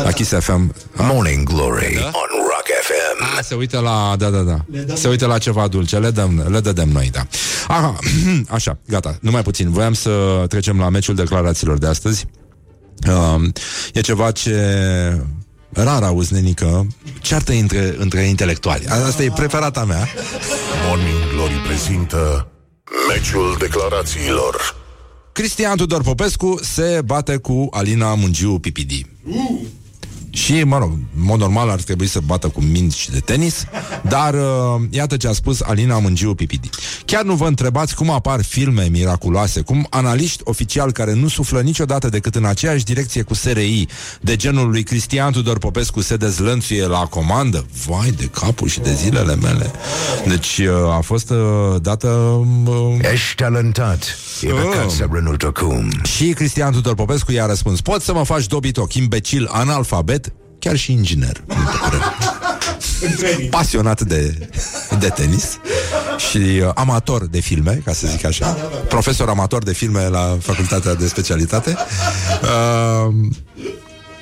la 0.04 0.10
Kiss 0.10 0.30
FM. 0.38 0.74
Morning 0.96 1.48
Glory 1.48 1.96
on 1.98 2.28
Rock 2.38 2.66
FM. 2.82 3.38
A, 3.38 3.40
se 3.42 3.54
uită 3.54 3.78
la, 3.78 4.14
da, 4.18 4.30
da, 4.30 4.38
da. 4.40 4.56
dăm- 4.70 4.94
Se 4.94 5.08
uită 5.08 5.26
la 5.26 5.38
ceva 5.38 5.68
dulce, 5.68 5.98
le 5.98 6.10
dăm, 6.10 6.46
le 6.48 6.60
dădem 6.60 6.88
noi, 6.88 7.10
da. 7.12 7.26
Aha, 7.68 7.98
așa, 8.48 8.78
gata, 8.88 9.16
numai 9.20 9.42
puțin. 9.42 9.70
Voiam 9.70 9.92
să 9.94 10.44
trecem 10.48 10.78
la 10.78 10.88
meciul 10.88 11.14
declarațiilor 11.14 11.78
de 11.78 11.86
astăzi. 11.86 12.26
Uh, 13.08 13.42
e 13.92 14.00
ceva 14.00 14.30
ce 14.30 14.56
rar 15.72 16.02
auzi, 16.02 16.32
nenică, 16.32 16.86
ceartă 17.20 17.52
între, 17.52 17.94
între 17.98 18.20
intelectuali. 18.22 18.86
Asta 18.86 19.22
e 19.22 19.30
preferata 19.34 19.84
mea. 19.84 20.08
Morning 20.88 21.32
Glory 21.34 21.54
prezintă 21.66 22.46
Meciul 23.08 23.56
declarațiilor 23.58 24.76
Cristian 25.32 25.76
Tudor 25.76 26.02
Popescu 26.02 26.58
se 26.62 27.00
bate 27.04 27.36
cu 27.36 27.66
Alina 27.70 28.14
Mungiu 28.14 28.58
Pipidi. 28.58 29.06
Și, 30.34 30.62
mă 30.62 30.78
rog, 30.78 30.90
în 30.90 31.22
mod 31.22 31.38
normal 31.38 31.70
ar 31.70 31.80
trebui 31.80 32.06
să 32.06 32.20
bată 32.20 32.48
cu 32.48 32.60
mingi 32.60 33.10
de 33.10 33.18
tenis, 33.18 33.64
dar 34.02 34.34
uh, 34.34 34.40
iată 34.90 35.16
ce 35.16 35.28
a 35.28 35.32
spus 35.32 35.60
Alina 35.60 35.98
Mângiu 35.98 36.34
Pipidi. 36.34 36.70
Chiar 37.04 37.22
nu 37.22 37.34
vă 37.34 37.46
întrebați 37.46 37.94
cum 37.94 38.10
apar 38.10 38.42
filme 38.42 38.88
miraculoase, 38.90 39.60
cum 39.60 39.86
analiști 39.90 40.40
oficiali 40.44 40.92
care 40.92 41.14
nu 41.14 41.28
suflă 41.28 41.60
niciodată 41.60 42.08
decât 42.08 42.34
în 42.34 42.44
aceeași 42.44 42.84
direcție 42.84 43.22
cu 43.22 43.34
SRI, 43.34 43.86
de 44.20 44.36
genul 44.36 44.70
lui 44.70 44.82
Cristian 44.82 45.32
Tudor 45.32 45.58
Popescu 45.58 46.00
se 46.00 46.16
dezlănțuie 46.16 46.86
la 46.86 47.06
comandă. 47.10 47.66
Vai 47.86 48.10
de 48.10 48.24
capul 48.24 48.68
și 48.68 48.80
de 48.80 48.92
zilele 48.92 49.36
mele. 49.36 49.70
Deci 50.26 50.58
uh, 50.58 50.94
a 50.96 51.00
fost 51.00 51.30
uh, 51.30 51.36
dată... 51.80 52.08
Uh, 52.66 53.10
Ești 53.12 53.34
talentat. 53.34 54.18
E 54.40 54.48
păcat 54.48 54.90
să 54.90 55.08
renunți 55.12 55.46
acum. 55.46 55.90
și 56.16 56.28
Cristian 56.32 56.72
Tudor 56.72 56.94
Popescu 56.94 57.32
i-a 57.32 57.46
răspuns 57.46 57.80
Poți 57.80 58.04
să 58.04 58.12
mă 58.12 58.24
faci 58.24 58.46
dobitoc, 58.46 58.94
imbecil, 58.94 59.48
analfabet 59.52 60.21
Chiar 60.62 60.76
și 60.76 60.92
inginer 60.92 61.44
Pasionat 63.50 64.00
de, 64.00 64.48
de 64.98 65.08
tenis 65.08 65.58
Și 66.30 66.36
uh, 66.36 66.70
amator 66.74 67.26
de 67.26 67.40
filme 67.40 67.80
Ca 67.84 67.92
să 67.92 68.06
zic 68.06 68.24
așa 68.24 68.46
Profesor 68.88 69.28
amator 69.28 69.62
de 69.62 69.72
filme 69.72 70.08
la 70.08 70.38
facultatea 70.40 70.94
de 70.94 71.08
specialitate 71.08 71.76
uh, 72.42 73.14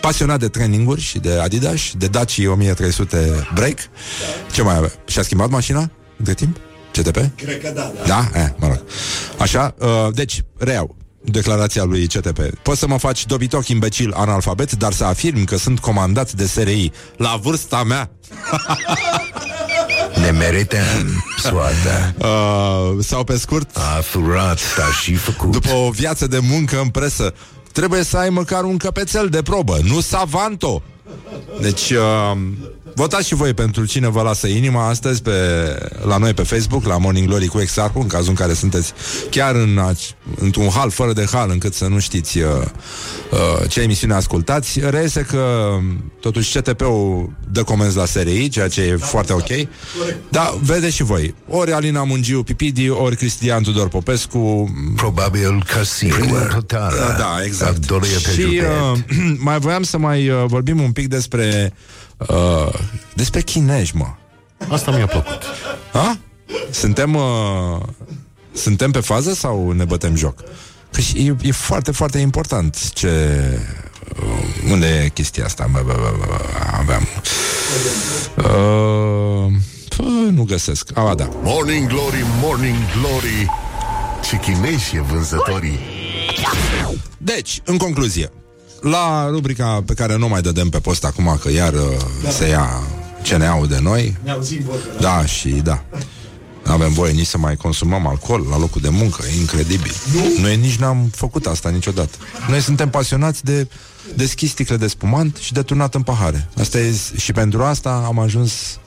Pasionat 0.01 0.39
de 0.39 0.49
traininguri 0.49 1.01
și 1.01 1.19
de 1.19 1.33
Adidas 1.33 1.81
De 1.97 2.07
Daci 2.07 2.39
1300 2.47 3.49
Break 3.55 3.79
Ce 4.53 4.62
mai 4.62 4.77
avea? 4.77 4.93
Și-a 5.07 5.23
schimbat 5.23 5.49
mașina 5.49 5.91
între 6.17 6.35
timp? 6.35 6.57
CTP? 6.93 7.17
Cred 7.37 7.61
că 7.62 7.71
da, 7.75 7.93
da. 7.97 8.07
Da? 8.07 8.41
Eh, 8.41 8.49
mă 8.57 8.67
rog. 8.67 8.83
Așa, 9.39 9.75
uh, 9.79 9.89
deci, 10.12 10.43
reiau 10.59 10.97
declarația 11.25 11.85
lui 11.85 12.07
CTP. 12.07 12.39
Poți 12.63 12.79
să 12.79 12.87
mă 12.87 12.97
faci 12.99 13.27
dobitoc 13.27 13.69
imbecil 13.69 14.13
analfabet, 14.17 14.73
dar 14.73 14.93
să 14.93 15.05
afirm 15.05 15.45
că 15.45 15.57
sunt 15.57 15.79
comandat 15.81 16.33
de 16.33 16.47
SRI 16.47 16.93
la 17.17 17.39
vârsta 17.43 17.83
mea. 17.83 18.11
Ne 20.21 20.31
merităm 20.31 21.25
soarta. 21.39 22.15
Uh, 22.19 23.05
sau 23.05 23.25
pe 23.25 23.37
scurt, 23.39 23.77
A 23.77 24.01
furat, 24.01 24.61
dar 24.77 24.93
și 25.03 25.15
făcut. 25.15 25.51
după 25.51 25.73
o 25.73 25.91
viață 25.91 26.27
de 26.27 26.39
muncă 26.39 26.81
în 26.81 26.89
presă, 26.89 27.35
trebuie 27.73 28.03
să 28.03 28.17
ai 28.17 28.31
măcar 28.31 28.65
un 28.65 28.77
căpețel 28.77 29.29
de 29.29 29.43
probă, 29.43 29.79
nu 29.83 30.01
savanto. 30.01 30.83
Deci, 31.61 31.91
uh, 31.91 32.37
votați 32.95 33.27
și 33.27 33.35
voi 33.35 33.55
pentru 33.55 33.85
cine 33.85 34.09
vă 34.09 34.23
lasă 34.23 34.47
inima 34.47 34.89
astăzi 34.89 35.23
pe, 35.23 35.31
la 36.07 36.17
noi 36.17 36.35
pe 36.35 36.43
Facebook, 36.43 36.85
la 36.85 36.99
Morning 36.99 37.29
Glory 37.29 37.47
cu 37.47 37.61
Exarhu, 37.61 37.99
în 38.01 38.07
cazul 38.07 38.29
în 38.29 38.35
care 38.35 38.53
sunteți 38.55 38.93
chiar 39.31 39.55
în, 39.55 39.81
aci- 39.93 40.15
într-un 40.41 40.69
hal 40.69 40.91
fără 40.91 41.12
de 41.12 41.25
hal, 41.33 41.51
încât 41.51 41.75
să 41.75 41.87
nu 41.87 41.99
știți 41.99 42.39
uh, 42.39 42.45
uh, 43.31 43.69
ce 43.69 43.81
emisiune 43.81 44.15
ascultați. 44.15 44.81
Reiese 44.91 45.21
că, 45.21 45.69
totuși, 46.21 46.59
CTP-ul 46.59 47.31
dă 47.53 47.62
comenzi 47.62 47.97
la 47.97 48.05
SRI, 48.05 48.49
ceea 48.49 48.69
ce 48.69 48.81
e 48.83 48.97
foarte 48.97 49.33
ok. 49.33 49.49
Dar 50.29 50.55
vedeți 50.62 50.95
și 50.95 51.03
voi. 51.03 51.35
Ori 51.49 51.73
Alina 51.73 52.05
Mungiu 52.05 52.43
Pipidi, 52.43 52.89
ori 52.89 53.17
Cristian 53.17 53.62
Tudor 53.62 53.89
Popescu, 53.89 54.71
Probabil 54.97 55.65
că 55.75 55.85
singură 55.85 56.45
totală. 56.55 56.95
da, 57.09 57.15
da, 57.19 57.45
exact. 57.45 57.87
Dorie 57.87 58.17
pe 58.25 58.31
Și 58.31 58.41
județ. 58.41 58.61
uh, 58.61 58.99
mai 59.49 59.59
voiam 59.59 59.83
să 59.83 59.99
mai 59.99 60.29
uh, 60.29 60.45
vorbim 60.47 60.81
un 60.81 60.93
pic 60.93 61.09
despre 61.09 61.73
uh, 62.17 62.73
despre 63.15 63.40
chinezi, 63.40 63.97
mă. 63.97 64.07
Asta 64.69 64.90
mi-a 64.90 65.07
plăcut. 65.07 65.43
Ha? 65.93 66.19
Suntem 66.70 67.15
uh, 67.15 67.81
suntem 68.52 68.90
pe 68.90 69.01
fază 69.01 69.35
sau 69.35 69.70
ne 69.70 69.85
bătem 69.85 70.15
joc? 70.16 70.43
Că 70.93 71.01
și 71.01 71.27
e, 71.27 71.36
e 71.43 71.52
foarte, 71.52 71.93
foarte 71.93 72.19
important 72.19 72.93
ce 72.93 73.09
uh, 74.16 74.70
unde 74.70 74.86
e 75.05 75.09
chestia 75.09 75.44
asta? 75.44 75.69
Bă, 75.73 75.82
bă, 75.86 75.93
bă, 75.93 76.15
bă, 76.19 76.39
aveam. 76.78 77.09
Uh, 78.36 79.52
pă, 79.97 80.02
nu 80.31 80.43
găsesc. 80.43 80.90
Ah, 80.94 81.16
da. 81.16 81.28
Morning 81.43 81.89
Glory, 81.89 82.24
Morning 82.40 82.77
Glory 83.01 83.51
Ce 84.28 84.39
chinezi 84.39 84.97
e 84.97 85.01
vânzătorii 85.01 85.78
Deci, 87.19 87.61
în 87.65 87.77
concluzie, 87.77 88.31
la 88.81 89.28
rubrica 89.31 89.82
pe 89.86 89.94
care 89.94 90.16
nu 90.16 90.28
mai 90.28 90.40
dădem 90.40 90.69
pe 90.69 90.78
post 90.78 91.05
acum, 91.05 91.39
că 91.43 91.51
iar 91.51 91.73
uh, 91.73 91.81
se 92.31 92.48
ia 92.48 92.69
CNA-ul 93.28 93.66
de 93.66 93.78
noi, 93.82 94.16
Ne 94.23 94.31
auzim 94.31 94.61
vorbe. 94.65 94.82
da, 95.01 95.24
și 95.27 95.48
da. 95.48 95.85
Nu 96.65 96.73
avem 96.73 96.93
voie 96.93 97.12
nici 97.12 97.27
să 97.27 97.39
mai 97.39 97.57
consumăm 97.57 98.07
alcool 98.07 98.47
la 98.51 98.59
locul 98.59 98.81
de 98.81 98.89
muncă, 98.89 99.23
e 99.27 99.40
incredibil. 99.40 99.93
Nu? 100.12 100.43
Noi 100.43 100.57
nici 100.57 100.77
n-am 100.77 101.11
făcut 101.15 101.47
asta 101.47 101.69
niciodată. 101.69 102.16
Noi 102.48 102.61
suntem 102.61 102.89
pasionați 102.90 103.44
de 103.44 103.69
deschis 104.16 104.51
sticle 104.51 104.77
de 104.77 104.86
spumant 104.86 105.36
și 105.36 105.52
de 105.52 105.62
turnat 105.62 105.94
în 105.94 106.02
pahare. 106.02 106.48
Asta 106.61 106.78
e, 106.78 106.94
și 107.16 107.32
pentru 107.32 107.62
asta 107.62 108.02
am 108.07 108.19
ajuns 108.19 108.78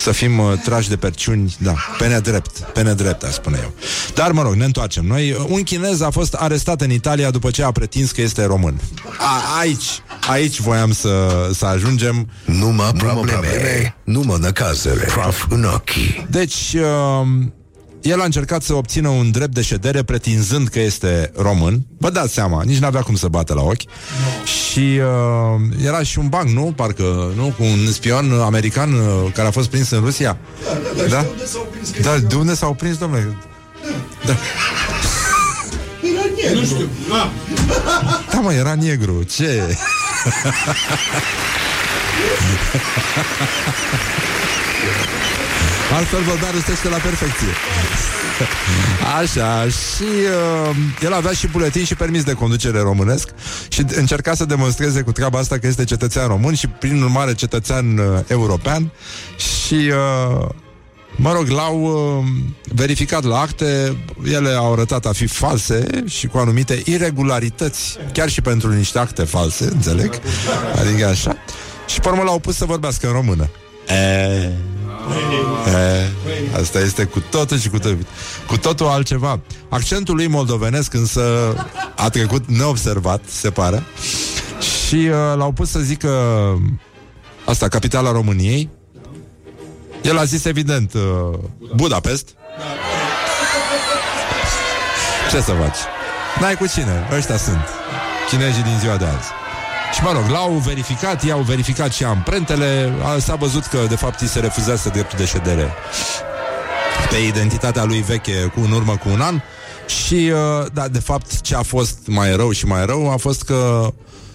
să 0.00 0.12
fim 0.12 0.38
uh, 0.38 0.52
trași 0.64 0.88
de 0.88 0.96
perciuni, 0.96 1.56
da, 1.58 1.74
pe 1.98 2.06
nedrept, 2.06 2.58
pe 2.58 2.82
nedrept, 2.82 3.22
aș 3.22 3.32
spune 3.32 3.58
eu. 3.62 3.72
Dar, 4.14 4.30
mă 4.32 4.42
rog, 4.42 4.54
ne 4.54 4.64
întoarcem. 4.64 5.06
Noi, 5.06 5.30
uh, 5.30 5.44
un 5.48 5.62
chinez 5.62 6.00
a 6.00 6.10
fost 6.10 6.34
arestat 6.34 6.80
în 6.80 6.90
Italia 6.90 7.30
după 7.30 7.50
ce 7.50 7.62
a 7.62 7.70
pretins 7.70 8.10
că 8.10 8.20
este 8.20 8.44
român. 8.44 8.80
A, 9.18 9.58
aici, 9.60 10.02
aici 10.28 10.60
voiam 10.60 10.92
să, 10.92 11.48
să 11.54 11.66
ajungem. 11.66 12.28
Numai 12.44 12.92
probleme, 12.92 13.94
numai 14.04 14.38
năcazere, 14.40 15.04
praf 15.04 15.46
în 15.48 15.64
ochii. 15.64 16.26
Deci, 16.30 16.74
uh, 16.74 17.26
el 18.02 18.20
a 18.20 18.24
încercat 18.24 18.62
să 18.62 18.74
obțină 18.74 19.08
un 19.08 19.30
drept 19.30 19.54
de 19.54 19.62
ședere 19.62 20.02
pretinzând 20.02 20.68
că 20.68 20.80
este 20.80 21.32
român. 21.36 21.86
Vă 21.98 22.10
dați 22.10 22.32
seama, 22.32 22.62
nici 22.62 22.78
n-avea 22.78 23.00
cum 23.00 23.14
să 23.16 23.28
bată 23.28 23.54
la 23.54 23.62
ochi. 23.62 23.82
Și 24.44 24.78
uh, 24.78 25.60
era 25.84 26.02
și 26.02 26.18
un 26.18 26.28
banc, 26.28 26.48
nu? 26.48 26.72
Parcă, 26.76 27.32
nu? 27.36 27.54
Cu 27.58 27.62
un 27.62 27.92
spion 27.92 28.32
american 28.32 28.92
uh, 28.92 29.32
care 29.34 29.48
a 29.48 29.50
fost 29.50 29.68
prins 29.68 29.90
în 29.90 30.00
Rusia. 30.00 30.38
Da? 31.08 31.26
Dar 32.02 32.18
de 32.18 32.34
unde 32.34 32.54
s-au 32.54 32.74
prins, 32.74 32.96
domnule? 32.96 33.36
Da. 34.26 34.36
Era 36.02 36.22
negru. 36.42 36.58
Nu 36.60 36.64
știu, 36.64 36.88
da. 37.08 37.30
Da, 38.32 38.40
mă, 38.40 38.52
era 38.52 38.74
negru. 38.74 39.22
Ce? 39.22 39.76
Altfel 45.92 46.22
vorbea 46.22 46.50
rusește 46.50 46.88
la 46.88 46.96
perfecție. 46.96 47.48
Așa, 49.20 49.64
și 49.64 50.10
uh, 50.70 50.76
el 51.02 51.12
avea 51.12 51.32
și 51.32 51.46
buletin 51.46 51.84
și 51.84 51.94
permis 51.94 52.22
de 52.24 52.32
conducere 52.32 52.80
românesc 52.80 53.28
și 53.68 53.84
încerca 53.94 54.34
să 54.34 54.44
demonstreze 54.44 55.02
cu 55.02 55.12
treaba 55.12 55.38
asta 55.38 55.58
că 55.58 55.66
este 55.66 55.84
cetățean 55.84 56.26
român 56.26 56.54
și 56.54 56.66
prin 56.66 57.02
urmare 57.02 57.34
cetățean 57.34 57.98
uh, 57.98 58.04
european 58.26 58.92
și 59.36 59.74
uh, 59.74 60.48
Mă 61.16 61.32
rog, 61.32 61.48
l-au 61.48 61.80
uh, 61.82 62.24
verificat 62.74 63.24
la 63.24 63.40
acte, 63.40 63.96
ele 64.24 64.48
au 64.48 64.72
arătat 64.72 65.06
a 65.06 65.12
fi 65.12 65.26
false 65.26 65.86
și 66.06 66.26
cu 66.26 66.38
anumite 66.38 66.82
irregularități, 66.84 67.98
chiar 68.12 68.28
și 68.28 68.40
pentru 68.40 68.72
niște 68.72 68.98
acte 68.98 69.24
false, 69.24 69.64
înțeleg? 69.64 70.20
Adică 70.80 71.06
așa. 71.06 71.36
Și 71.86 72.00
pe 72.00 72.08
urmă 72.08 72.22
l-au 72.22 72.38
pus 72.38 72.56
să 72.56 72.64
vorbească 72.64 73.06
în 73.06 73.12
română. 73.12 73.50
E, 73.88 74.52
e, 75.66 76.58
asta 76.60 76.78
este 76.80 77.04
cu 77.04 77.22
totul 77.30 77.58
și 77.58 77.68
cu 77.68 77.78
totul, 77.78 78.06
cu 78.46 78.58
totul 78.58 78.86
altceva. 78.86 79.40
Accentul 79.68 80.14
lui 80.14 80.26
moldovenesc 80.26 80.94
însă 80.94 81.54
a 81.96 82.08
trecut 82.08 82.46
neobservat, 82.46 83.22
se 83.28 83.50
pare. 83.50 83.82
Și 84.86 84.94
uh, 84.94 85.36
l-au 85.36 85.52
pus 85.52 85.70
să 85.70 85.78
zică 85.78 86.10
asta, 87.44 87.68
capitala 87.68 88.12
României, 88.12 88.70
el 90.02 90.18
a 90.18 90.24
zis 90.24 90.44
evident 90.44 90.92
uh, 90.94 91.38
Budapest 91.74 92.28
Ce 95.30 95.40
să 95.40 95.52
faci? 95.52 95.76
N-ai 96.40 96.54
cu 96.54 96.66
cine, 96.66 97.08
ăștia 97.16 97.36
sunt 97.36 97.68
Chinezii 98.28 98.62
din 98.62 98.78
ziua 98.78 98.96
de 98.96 99.04
azi 99.04 99.39
și 99.94 100.02
mă 100.02 100.12
rog, 100.12 100.30
l-au 100.30 100.52
verificat, 100.52 101.24
i-au 101.24 101.40
verificat 101.40 101.92
și 101.92 102.04
amprentele. 102.04 102.92
A- 103.04 103.18
S-a 103.18 103.34
văzut 103.34 103.64
că 103.66 103.78
de 103.88 103.96
fapt 103.96 104.20
îi 104.20 104.26
se 104.26 104.40
refuzează 104.40 104.88
dreptul 104.88 105.18
de 105.18 105.24
ședere 105.24 105.72
Pe 107.10 107.16
identitatea 107.16 107.84
lui 107.84 108.00
veche 108.00 108.50
cu 108.54 108.60
în 108.60 108.72
urmă 108.72 108.96
cu 108.96 109.08
un 109.08 109.20
an. 109.20 109.40
Și 109.86 110.14
uh, 110.32 110.66
da, 110.72 110.88
de 110.88 110.98
fapt 110.98 111.40
ce 111.40 111.54
a 111.56 111.62
fost 111.62 111.98
mai 112.06 112.36
rău 112.36 112.50
și 112.50 112.66
mai 112.66 112.86
rău 112.86 113.10
A 113.12 113.16
fost 113.16 113.42
că 113.42 113.88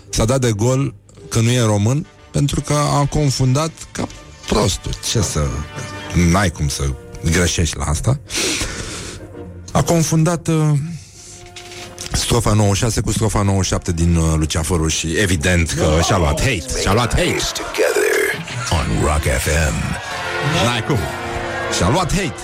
s-a 0.10 0.26
dat 0.26 0.42
de 0.42 0.52
gol 0.52 0.96
Că 1.30 1.40
nu 1.40 1.50
e 1.52 1.62
român 1.62 2.06
Pentru 2.32 2.62
că 2.62 2.74
a 2.74 3.06
confundat 3.06 3.72
ca 3.92 4.08
prostul. 4.48 4.92
Ce 5.12 5.22
să... 5.22 5.40
N-ai 6.32 6.50
cum 6.52 6.68
să 6.68 6.84
greșești 7.32 7.78
la 7.78 7.86
asta. 7.86 8.20
A 9.72 9.82
confundat 9.84 10.48
uh, 10.48 10.70
Strofa 12.16 12.54
96 12.54 13.02
cu 13.02 13.12
strofa 13.12 13.42
97 13.42 13.92
din 13.92 14.16
uh, 14.16 14.24
Luceafărul 14.38 14.90
și 14.90 15.08
evident 15.18 15.72
că 15.72 16.00
și-a 16.04 16.18
luat 16.18 16.40
hate. 16.40 16.82
Și-a 16.82 16.94
luat 16.94 17.14
hate. 17.14 17.38
Together 17.54 18.16
on 18.72 19.04
Rock 19.04 19.22
FM. 19.22 19.76
N-ai 20.66 20.84
cum. 20.84 20.98
Și-a 21.78 21.90
luat 21.90 22.14
hate. 22.14 22.36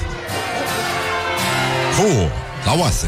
Fu, 1.93 2.29
la 2.65 2.79
oase. 2.79 3.05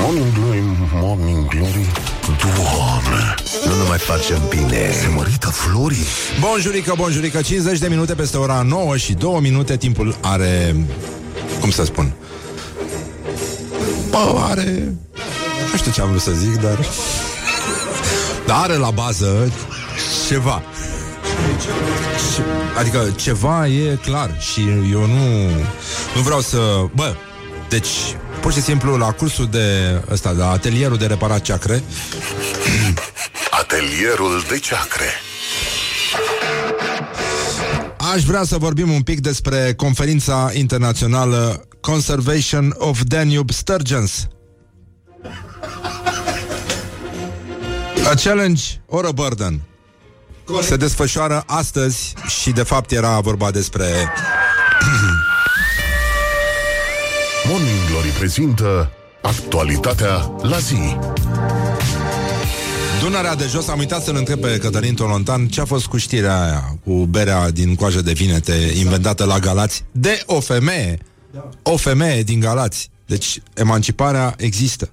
Morning 0.00 0.32
Glory, 0.32 0.62
Morning 0.92 1.48
Glory 1.48 1.92
Doamne 2.26 3.34
Nu 3.66 3.82
ne 3.82 3.88
mai 3.88 3.98
facem 3.98 4.42
bine. 4.48 4.92
Se 5.00 5.08
mărită 5.16 5.48
florii 5.48 6.04
Bonjurică, 6.40 6.94
bonjurică 6.96 7.40
50 7.40 7.78
de 7.78 7.88
minute 7.88 8.14
peste 8.14 8.36
ora 8.36 8.62
9 8.62 8.96
și 8.96 9.12
2 9.12 9.38
minute 9.40 9.76
Timpul 9.76 10.16
are 10.20 10.76
Cum 11.60 11.70
să 11.70 11.84
spun 11.84 12.12
Bă, 14.14 14.40
are 14.50 14.94
Nu 15.70 15.76
știu 15.76 15.90
ce 15.92 16.00
am 16.00 16.08
vrut 16.08 16.20
să 16.20 16.30
zic, 16.30 16.60
dar 16.60 16.78
Dar 18.46 18.56
are 18.62 18.74
la 18.74 18.90
bază 18.90 19.52
Ceva. 20.28 20.62
Ce- 22.34 22.42
Adică 22.78 23.12
ceva 23.16 23.66
e 23.66 23.98
clar 24.02 24.30
Și 24.40 24.60
eu 24.92 25.06
nu 25.06 25.48
Nu 26.14 26.20
vreau 26.22 26.40
să... 26.40 26.58
Bă, 26.94 27.14
deci 27.68 27.88
Pur 28.40 28.52
și 28.52 28.62
simplu 28.62 28.96
la 28.96 29.10
cursul 29.12 29.48
de 29.50 30.00
ăsta, 30.10 30.30
la 30.30 30.50
atelierul 30.50 30.96
de 30.96 31.06
reparat 31.06 31.40
ceacre 31.40 31.82
Atelierul 33.60 34.44
de 34.48 34.58
ceacre. 34.58 35.04
Aș 38.14 38.22
vrea 38.22 38.42
să 38.44 38.56
vorbim 38.58 38.90
un 38.90 39.02
pic 39.02 39.20
despre 39.20 39.74
conferința 39.76 40.50
internațională 40.52 41.64
Conservation 41.84 42.72
of 42.78 43.04
Danube 43.04 43.52
Sturgeons. 43.52 44.28
A 48.10 48.14
challenge 48.14 48.62
or 48.86 49.04
a 49.04 49.12
burden. 49.12 49.60
Se 50.62 50.76
desfășoară 50.76 51.42
astăzi 51.46 52.14
și 52.40 52.50
de 52.50 52.62
fapt 52.62 52.90
era 52.90 53.20
vorba 53.20 53.50
despre 53.50 53.84
Morning 57.48 57.78
Glory 57.90 58.08
prezintă 58.08 58.90
Actualitatea 59.22 60.32
la 60.42 60.58
zi 60.58 60.96
Dunărea 63.00 63.34
de 63.34 63.46
jos. 63.46 63.68
Am 63.68 63.78
uitat 63.78 64.02
să-l 64.02 64.16
întreb 64.16 64.40
pe 64.40 64.58
Cătălin 64.58 64.94
Tolontan 64.94 65.46
ce 65.48 65.60
a 65.60 65.64
fost 65.64 65.86
cu 65.86 65.96
știrea 65.96 66.42
aia 66.42 66.78
cu 66.84 66.92
berea 66.92 67.50
din 67.50 67.74
coajă 67.74 68.02
de 68.02 68.12
vinete 68.12 68.72
inventată 68.76 69.24
la 69.24 69.38
Galați 69.38 69.84
de 69.92 70.22
o 70.26 70.40
femeie. 70.40 70.98
O 71.62 71.76
femeie 71.76 72.22
din 72.22 72.40
Galați. 72.40 72.90
Deci 73.06 73.40
emanciparea 73.54 74.34
există. 74.38 74.90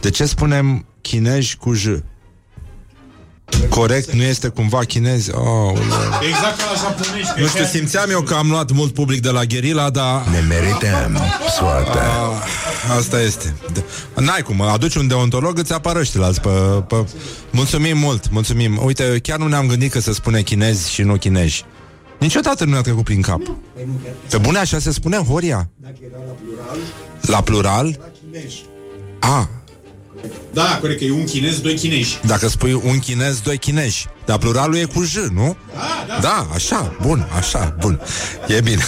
De 0.00 0.10
ce 0.10 0.24
spunem 0.26 0.84
chinezi 1.00 1.56
cu 1.56 1.72
J? 1.72 1.86
Corect, 3.68 4.12
nu 4.12 4.22
este 4.22 4.48
cumva 4.48 4.78
chinez? 4.78 5.28
Oh, 5.28 5.78
Exact 6.28 6.58
ca 6.58 6.64
la 6.72 6.78
japonești. 6.88 7.32
că 7.34 7.40
nu 7.40 7.46
știu, 7.46 7.62
e- 7.62 7.66
simțeam 7.66 8.10
eu 8.10 8.20
că 8.20 8.34
am 8.34 8.48
luat 8.50 8.70
mult 8.70 8.92
public 8.94 9.20
de 9.20 9.30
la 9.30 9.44
Gherila, 9.44 9.90
dar... 9.90 10.26
Ne 10.30 10.40
merităm 10.48 11.18
soarta. 11.56 12.00
Ah, 12.90 12.96
asta 12.96 13.20
este. 13.20 13.54
De- 13.72 13.84
N-ai 14.16 14.42
cum, 14.42 14.60
aduci 14.60 14.94
un 14.94 15.06
deontolog, 15.06 15.58
îți 15.58 15.72
apară 15.72 15.98
ăștilalți 15.98 16.40
pe, 16.40 16.48
pe... 16.88 17.06
Mulțumim 17.50 17.98
mult, 17.98 18.30
mulțumim. 18.30 18.78
Uite, 18.84 19.18
chiar 19.22 19.38
nu 19.38 19.48
ne-am 19.48 19.66
gândit 19.66 19.90
că 19.92 20.00
se 20.00 20.12
spune 20.12 20.40
chinezi 20.42 20.90
și 20.92 21.02
nu 21.02 21.16
chinezi. 21.16 21.64
Niciodată 22.18 22.64
nu 22.64 22.70
ne-a 22.70 22.80
trecut 22.80 23.04
prin 23.04 23.20
cap. 23.20 23.40
Pe 24.30 24.38
bune 24.38 24.58
așa 24.58 24.78
se 24.78 24.90
spune, 24.92 25.16
Horia? 25.16 25.68
La 27.20 27.40
plural? 27.42 28.12
A, 29.18 29.48
Da, 30.52 30.78
corect, 30.80 30.98
că 30.98 31.04
e 31.04 31.12
un 31.12 31.24
chinez, 31.24 31.60
doi 31.60 31.74
chinezi. 31.74 32.20
dacă 32.26 32.48
spui 32.48 32.72
un 32.72 32.98
chinez, 32.98 33.40
doi 33.40 33.58
chinezi. 33.58 34.06
Dar 34.24 34.38
pluralul 34.38 34.76
e 34.76 34.84
cu 34.84 35.02
J, 35.02 35.14
nu? 35.32 35.56
Da, 36.08 36.18
Da, 36.20 36.48
așa, 36.54 36.96
bun, 37.02 37.26
așa, 37.36 37.76
bun. 37.80 38.00
E 38.48 38.60
bine. 38.60 38.82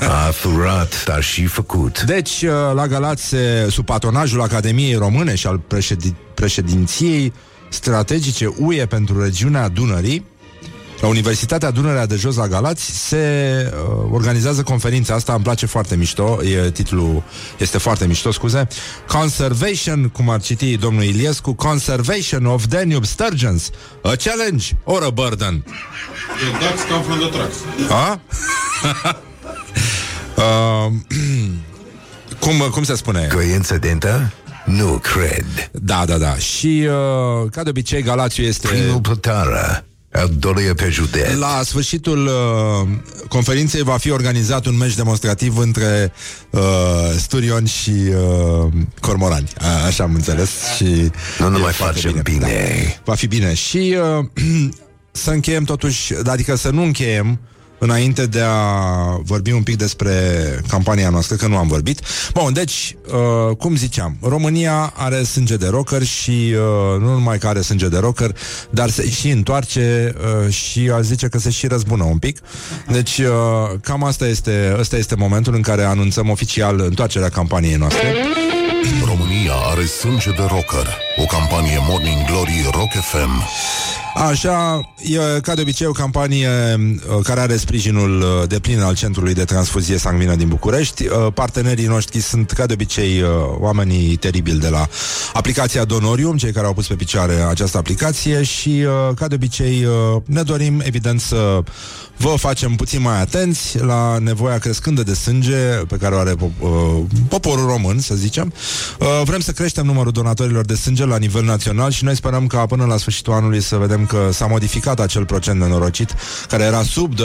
A 0.00 0.30
furat, 0.30 1.04
dar 1.04 1.22
și 1.22 1.46
făcut. 1.46 2.02
Deci, 2.02 2.42
uh, 2.42 2.50
la 2.74 2.86
Galați, 2.86 3.24
se- 3.24 3.66
sub 3.70 3.84
patronajul 3.84 4.40
Academiei 4.42 4.94
Române 4.94 5.34
și 5.34 5.46
al 5.46 5.58
președi- 5.74 6.14
președinției 6.34 7.32
strategice 7.68 8.54
UE 8.58 8.86
pentru 8.86 9.22
regiunea 9.22 9.68
Dunării, 9.68 10.24
la 11.00 11.08
Universitatea 11.08 11.70
Dunărea 11.70 12.06
de 12.06 12.16
Jos 12.16 12.36
la 12.36 12.48
Galați 12.48 13.08
se 13.08 13.16
uh, 13.72 14.08
organizează 14.10 14.62
conferința 14.62 15.14
asta, 15.14 15.34
îmi 15.34 15.42
place 15.42 15.66
foarte 15.66 15.96
mișto, 15.96 16.38
e, 16.42 16.70
titlul 16.70 17.22
este 17.58 17.78
foarte 17.78 18.06
mișto, 18.06 18.30
scuze. 18.30 18.66
Conservation, 19.08 20.08
cum 20.08 20.30
ar 20.30 20.40
citi 20.40 20.76
domnul 20.76 21.02
Iliescu, 21.02 21.52
Conservation 21.52 22.46
of 22.46 22.64
Danube 22.66 23.06
Sturgeons, 23.06 23.70
a 24.02 24.12
challenge 24.24 24.66
or 24.84 25.02
a 25.02 25.10
burden. 25.10 25.64
The 26.38 26.66
ducks 26.66 26.82
come 26.90 27.02
from 27.02 27.18
the 27.18 27.28
trucks. 27.28 27.56
A? 27.90 28.20
uh, 30.36 30.92
cum, 32.44 32.70
cum 32.70 32.84
se 32.84 32.94
spune? 32.94 33.28
Coincidentă? 33.32 34.32
Nu 34.64 35.00
cred. 35.02 35.70
Da, 35.72 36.04
da, 36.04 36.18
da. 36.18 36.34
Și, 36.36 36.88
uh, 36.88 37.50
ca 37.50 37.62
de 37.62 37.68
obicei, 37.68 38.02
Galațiu 38.02 38.44
este... 38.44 38.68
Primul 38.68 39.00
pe 39.00 39.16
țară. 40.16 40.28
Al 40.28 40.34
doilea 40.38 40.74
pe 40.74 40.88
județ. 40.88 41.38
La 41.38 41.60
sfârșitul 41.64 42.26
uh, 42.26 42.88
conferinței 43.28 43.82
va 43.82 43.96
fi 43.96 44.10
organizat 44.10 44.66
un 44.66 44.76
meci 44.76 44.94
demonstrativ 44.94 45.58
între 45.58 46.12
uh, 46.50 46.60
Sturion 47.16 47.64
și 47.64 47.90
uh, 47.90 48.72
Cormorani. 49.00 49.52
A, 49.60 49.84
așa 49.86 50.04
am 50.04 50.14
înțeles. 50.14 50.50
Și 50.76 51.10
Nu 51.38 51.48
ne 51.48 51.58
e 51.58 51.60
mai 51.60 51.72
foarte 51.72 52.00
facem 52.00 52.20
bine. 52.22 52.38
Da. 52.38 53.00
Va 53.04 53.14
fi 53.14 53.26
bine. 53.26 53.54
Și 53.54 53.96
uh, 54.18 54.24
să 55.10 55.30
încheiem 55.30 55.64
totuși, 55.64 56.14
adică 56.14 56.54
să 56.54 56.70
nu 56.70 56.82
încheiem 56.82 57.38
înainte 57.78 58.26
de 58.26 58.40
a 58.40 59.20
vorbi 59.22 59.50
un 59.50 59.62
pic 59.62 59.76
despre 59.76 60.12
campania 60.68 61.10
noastră, 61.10 61.36
că 61.36 61.46
nu 61.46 61.56
am 61.56 61.68
vorbit. 61.68 62.00
Bun, 62.34 62.52
deci, 62.52 62.96
uh, 63.48 63.56
cum 63.56 63.76
ziceam, 63.76 64.16
România 64.22 64.92
are 64.96 65.22
sânge 65.22 65.56
de 65.56 65.68
rocker 65.68 66.02
și 66.02 66.30
uh, 66.30 67.00
nu 67.00 67.12
numai 67.12 67.38
că 67.38 67.46
are 67.46 67.60
sânge 67.60 67.88
de 67.88 67.98
rocker, 67.98 68.36
dar 68.70 68.90
se 68.90 69.10
și 69.10 69.28
întoarce 69.30 70.14
uh, 70.44 70.52
și 70.52 70.90
a 70.94 71.00
zice 71.00 71.28
că 71.28 71.38
se 71.38 71.50
și 71.50 71.66
răzbună 71.66 72.04
un 72.04 72.18
pic. 72.18 72.38
Deci, 72.90 73.18
uh, 73.18 73.26
cam 73.82 74.04
asta 74.04 74.26
este, 74.26 74.76
asta 74.78 74.96
este 74.96 75.14
momentul 75.14 75.54
în 75.54 75.62
care 75.62 75.82
anunțăm 75.82 76.30
oficial 76.30 76.80
întoarcerea 76.80 77.28
campaniei 77.28 77.76
noastre. 77.76 78.14
România 79.04 79.52
are 79.70 79.84
sânge 79.84 80.30
de 80.30 80.42
rocker 80.42 80.98
O 81.16 81.24
campanie 81.24 81.78
Morning 81.88 82.24
Glory 82.26 82.68
Rock 82.72 82.90
FM 82.90 83.42
Așa, 84.16 84.80
e 85.02 85.40
ca 85.40 85.54
de 85.54 85.60
obicei 85.60 85.86
o 85.86 85.92
campanie 85.92 86.48
uh, 86.48 87.22
care 87.22 87.40
are 87.40 87.56
sprijinul 87.56 88.20
uh, 88.20 88.48
de 88.48 88.58
plin 88.58 88.80
al 88.80 88.94
Centrului 88.94 89.34
de 89.34 89.44
Transfuzie 89.44 89.98
Sanguină 89.98 90.34
din 90.34 90.48
București. 90.48 91.06
Uh, 91.06 91.32
Partenerii 91.34 91.86
noștri 91.86 92.20
sunt 92.20 92.50
ca 92.50 92.66
de 92.66 92.72
obicei 92.72 93.22
uh, 93.22 93.28
oamenii 93.58 94.16
teribili 94.16 94.58
de 94.58 94.68
la 94.68 94.88
aplicația 95.32 95.84
Donorium, 95.84 96.36
cei 96.36 96.52
care 96.52 96.66
au 96.66 96.72
pus 96.72 96.86
pe 96.86 96.94
picioare 96.94 97.34
această 97.34 97.78
aplicație 97.78 98.42
și 98.42 98.68
uh, 98.68 99.14
ca 99.14 99.28
de 99.28 99.34
obicei 99.34 99.84
uh, 99.84 100.22
ne 100.24 100.42
dorim 100.42 100.80
evident 100.84 101.20
să 101.20 101.62
vă 102.16 102.34
facem 102.36 102.74
puțin 102.74 103.02
mai 103.02 103.20
atenți 103.20 103.78
la 103.78 104.18
nevoia 104.18 104.58
crescândă 104.58 105.02
de 105.02 105.14
sânge 105.14 105.56
pe 105.88 105.96
care 105.96 106.14
o 106.14 106.18
are 106.18 106.34
pop- 106.34 106.60
uh, 106.60 106.70
poporul 107.28 107.66
român, 107.66 107.98
să 107.98 108.14
zicem. 108.14 108.52
Uh, 108.98 109.22
vrem 109.24 109.40
să 109.40 109.52
creștem 109.52 109.86
numărul 109.86 110.12
donatorilor 110.12 110.64
de 110.64 110.74
sânge 110.74 111.04
la 111.04 111.16
nivel 111.16 111.44
național 111.44 111.90
și 111.90 112.04
noi 112.04 112.16
sperăm 112.16 112.46
ca 112.46 112.66
până 112.66 112.84
la 112.84 112.96
sfârșitul 112.96 113.32
anului 113.32 113.60
să 113.60 113.76
vedem 113.76 114.05
că 114.06 114.28
s-a 114.32 114.46
modificat 114.46 115.00
acel 115.00 115.24
procent 115.24 115.60
nenorocit 115.60 116.14
care 116.48 116.62
era 116.62 116.82
sub 116.82 117.14
2% 117.14 117.18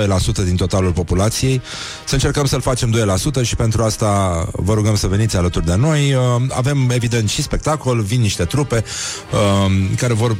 din 0.43 0.55
totalul 0.55 0.91
populației. 0.91 1.61
Să 2.05 2.13
încercăm 2.13 2.45
să-l 2.45 2.61
facem 2.61 3.17
2% 3.41 3.41
și 3.41 3.55
pentru 3.55 3.83
asta 3.83 4.43
vă 4.51 4.73
rugăm 4.73 4.95
să 4.95 5.07
veniți 5.07 5.37
alături 5.37 5.65
de 5.65 5.75
noi. 5.75 6.13
Uh, 6.13 6.41
avem 6.49 6.89
evident 6.89 7.29
și 7.29 7.41
spectacol, 7.41 8.01
vin 8.01 8.21
niște 8.21 8.43
trupe 8.43 8.83
uh, 9.31 9.71
care 9.97 10.13
vor 10.13 10.29
uh, 10.31 10.37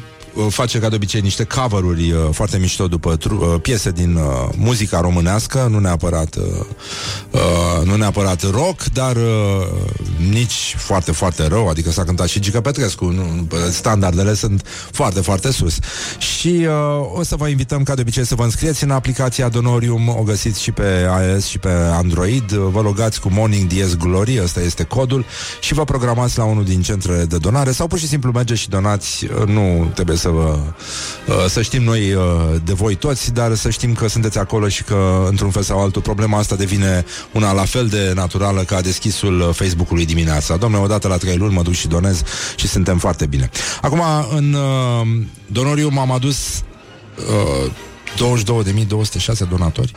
face 0.50 0.80
ca 0.80 0.90
de 0.90 0.96
obicei 0.96 1.22
niște 1.22 1.44
cover-uri 1.44 2.12
uh, 2.12 2.20
foarte 2.32 2.58
mișto 2.58 2.88
după 2.88 3.16
tru- 3.16 3.52
uh, 3.54 3.62
piese 3.62 3.92
din 3.92 4.16
uh, 4.16 4.24
muzica 4.58 5.00
românească, 5.00 5.68
nu 5.70 5.80
neapărat 5.80 6.36
uh, 6.36 6.44
uh, 7.32 7.86
nu 7.86 7.96
neapărat 7.96 8.52
rock, 8.52 8.84
dar 8.84 9.16
uh, 9.16 9.68
nici 10.30 10.76
foarte, 10.78 11.12
foarte 11.12 11.48
rău, 11.48 11.68
adică 11.68 11.92
s-a 11.92 12.04
cântat 12.04 12.28
și 12.28 12.40
Gica 12.40 12.62
Petrescu, 12.62 13.06
nu, 13.06 13.24
nu, 13.36 13.48
standardele 13.72 14.34
sunt 14.34 14.68
foarte, 14.92 15.22
foarte 15.22 15.52
sus. 15.52 15.78
Și 16.18 16.68
uh, 16.68 17.18
o 17.20 17.24
să 17.24 17.36
vă 17.36 17.48
invităm 17.48 17.84
ca 17.84 17.96
de 17.96 18.02
obicei 18.02 18.26
să 18.26 18.36
vă 18.36 18.44
înscrieți 18.44 18.84
în 18.84 18.92
aplicația 18.92 19.50
Donorium, 19.50 20.08
o 20.08 20.24
găsiți 20.24 20.62
și 20.62 20.72
pe 20.72 21.08
iOS 21.28 21.46
și 21.46 21.60
pe 21.60 21.70
Android, 21.92 22.52
vă 22.52 22.82
logați 22.82 23.22
cu 23.22 23.30
Morning 23.32 23.72
DS 23.72 23.96
Glory, 23.96 24.40
ăsta 24.44 24.60
este 24.60 24.84
codul, 24.84 25.26
și 25.62 25.74
vă 25.74 25.84
programați 25.84 26.38
la 26.38 26.44
unul 26.44 26.64
din 26.64 26.82
centrele 26.82 27.26
de 27.26 27.38
donare 27.38 27.72
sau 27.72 27.88
pur 27.88 28.00
și 28.00 28.08
simplu 28.08 28.32
mergeți 28.32 28.60
și 28.60 28.70
donați, 28.70 29.26
uh, 29.26 29.48
nu 29.48 29.92
trebuie 29.94 30.18
să 30.22 30.30
vă 30.30 30.58
uh, 31.28 31.46
să 31.48 31.62
știm 31.62 31.84
noi 31.84 32.14
uh, 32.14 32.24
de 32.64 32.74
voi 32.74 32.96
toți, 32.96 33.34
dar 33.34 33.56
să 33.56 33.70
știm 33.70 33.94
că 33.94 34.08
sunteți 34.08 34.38
acolo 34.38 34.68
și 34.68 34.84
că 34.84 35.26
într-un 35.30 35.50
fel 35.50 35.62
sau 35.62 35.82
altul 35.82 36.02
problema 36.02 36.38
asta 36.38 36.56
devine 36.56 37.06
una 37.32 37.52
la 37.52 37.64
fel 37.66 37.88
de 37.88 38.12
naturală 38.16 38.62
ca 38.62 38.82
deschisul 38.82 39.40
uh, 39.40 39.50
Facebook-ului 39.54 40.06
dimineața. 40.06 40.58
Domnule, 40.58 40.84
odată 40.84 41.08
la 41.08 41.18
trei 41.18 41.38
luni 41.38 41.54
mă 41.54 41.62
duc 41.62 41.74
și 41.74 41.88
donez 41.88 42.24
și 42.56 42.68
suntem 42.68 42.98
foarte 42.98 43.26
bine. 43.26 43.50
Acum, 43.82 44.02
în 44.36 44.54
uh, 44.54 45.08
Donoriu 45.46 45.90
m-am 45.90 46.12
adus 46.12 46.64
uh, 47.66 47.72
22.206 48.44 49.50
donatori. 49.50 49.96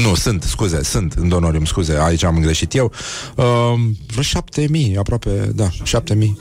Nu, 0.00 0.14
sunt, 0.14 0.42
scuze, 0.42 0.82
sunt 0.82 1.12
în 1.12 1.28
donorium, 1.28 1.64
scuze, 1.64 1.98
aici 2.00 2.24
am 2.24 2.38
greșit 2.40 2.74
eu. 2.74 2.92
Uh, 3.36 3.44
vreo 4.06 4.22
șapte 4.22 4.66
mii, 4.70 4.96
aproape, 4.96 5.30
da, 5.54 5.68
șapte 5.82 6.14
mii. 6.14 6.38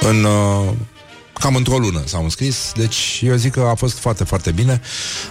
În, 0.00 0.24
uh, 0.24 0.72
cam 1.40 1.54
într-o 1.54 1.78
lună 1.78 2.02
s-au 2.04 2.22
înscris, 2.22 2.72
deci 2.76 3.20
eu 3.24 3.34
zic 3.34 3.52
că 3.52 3.60
a 3.70 3.74
fost 3.74 3.98
foarte, 3.98 4.24
foarte 4.24 4.50
bine. 4.50 4.80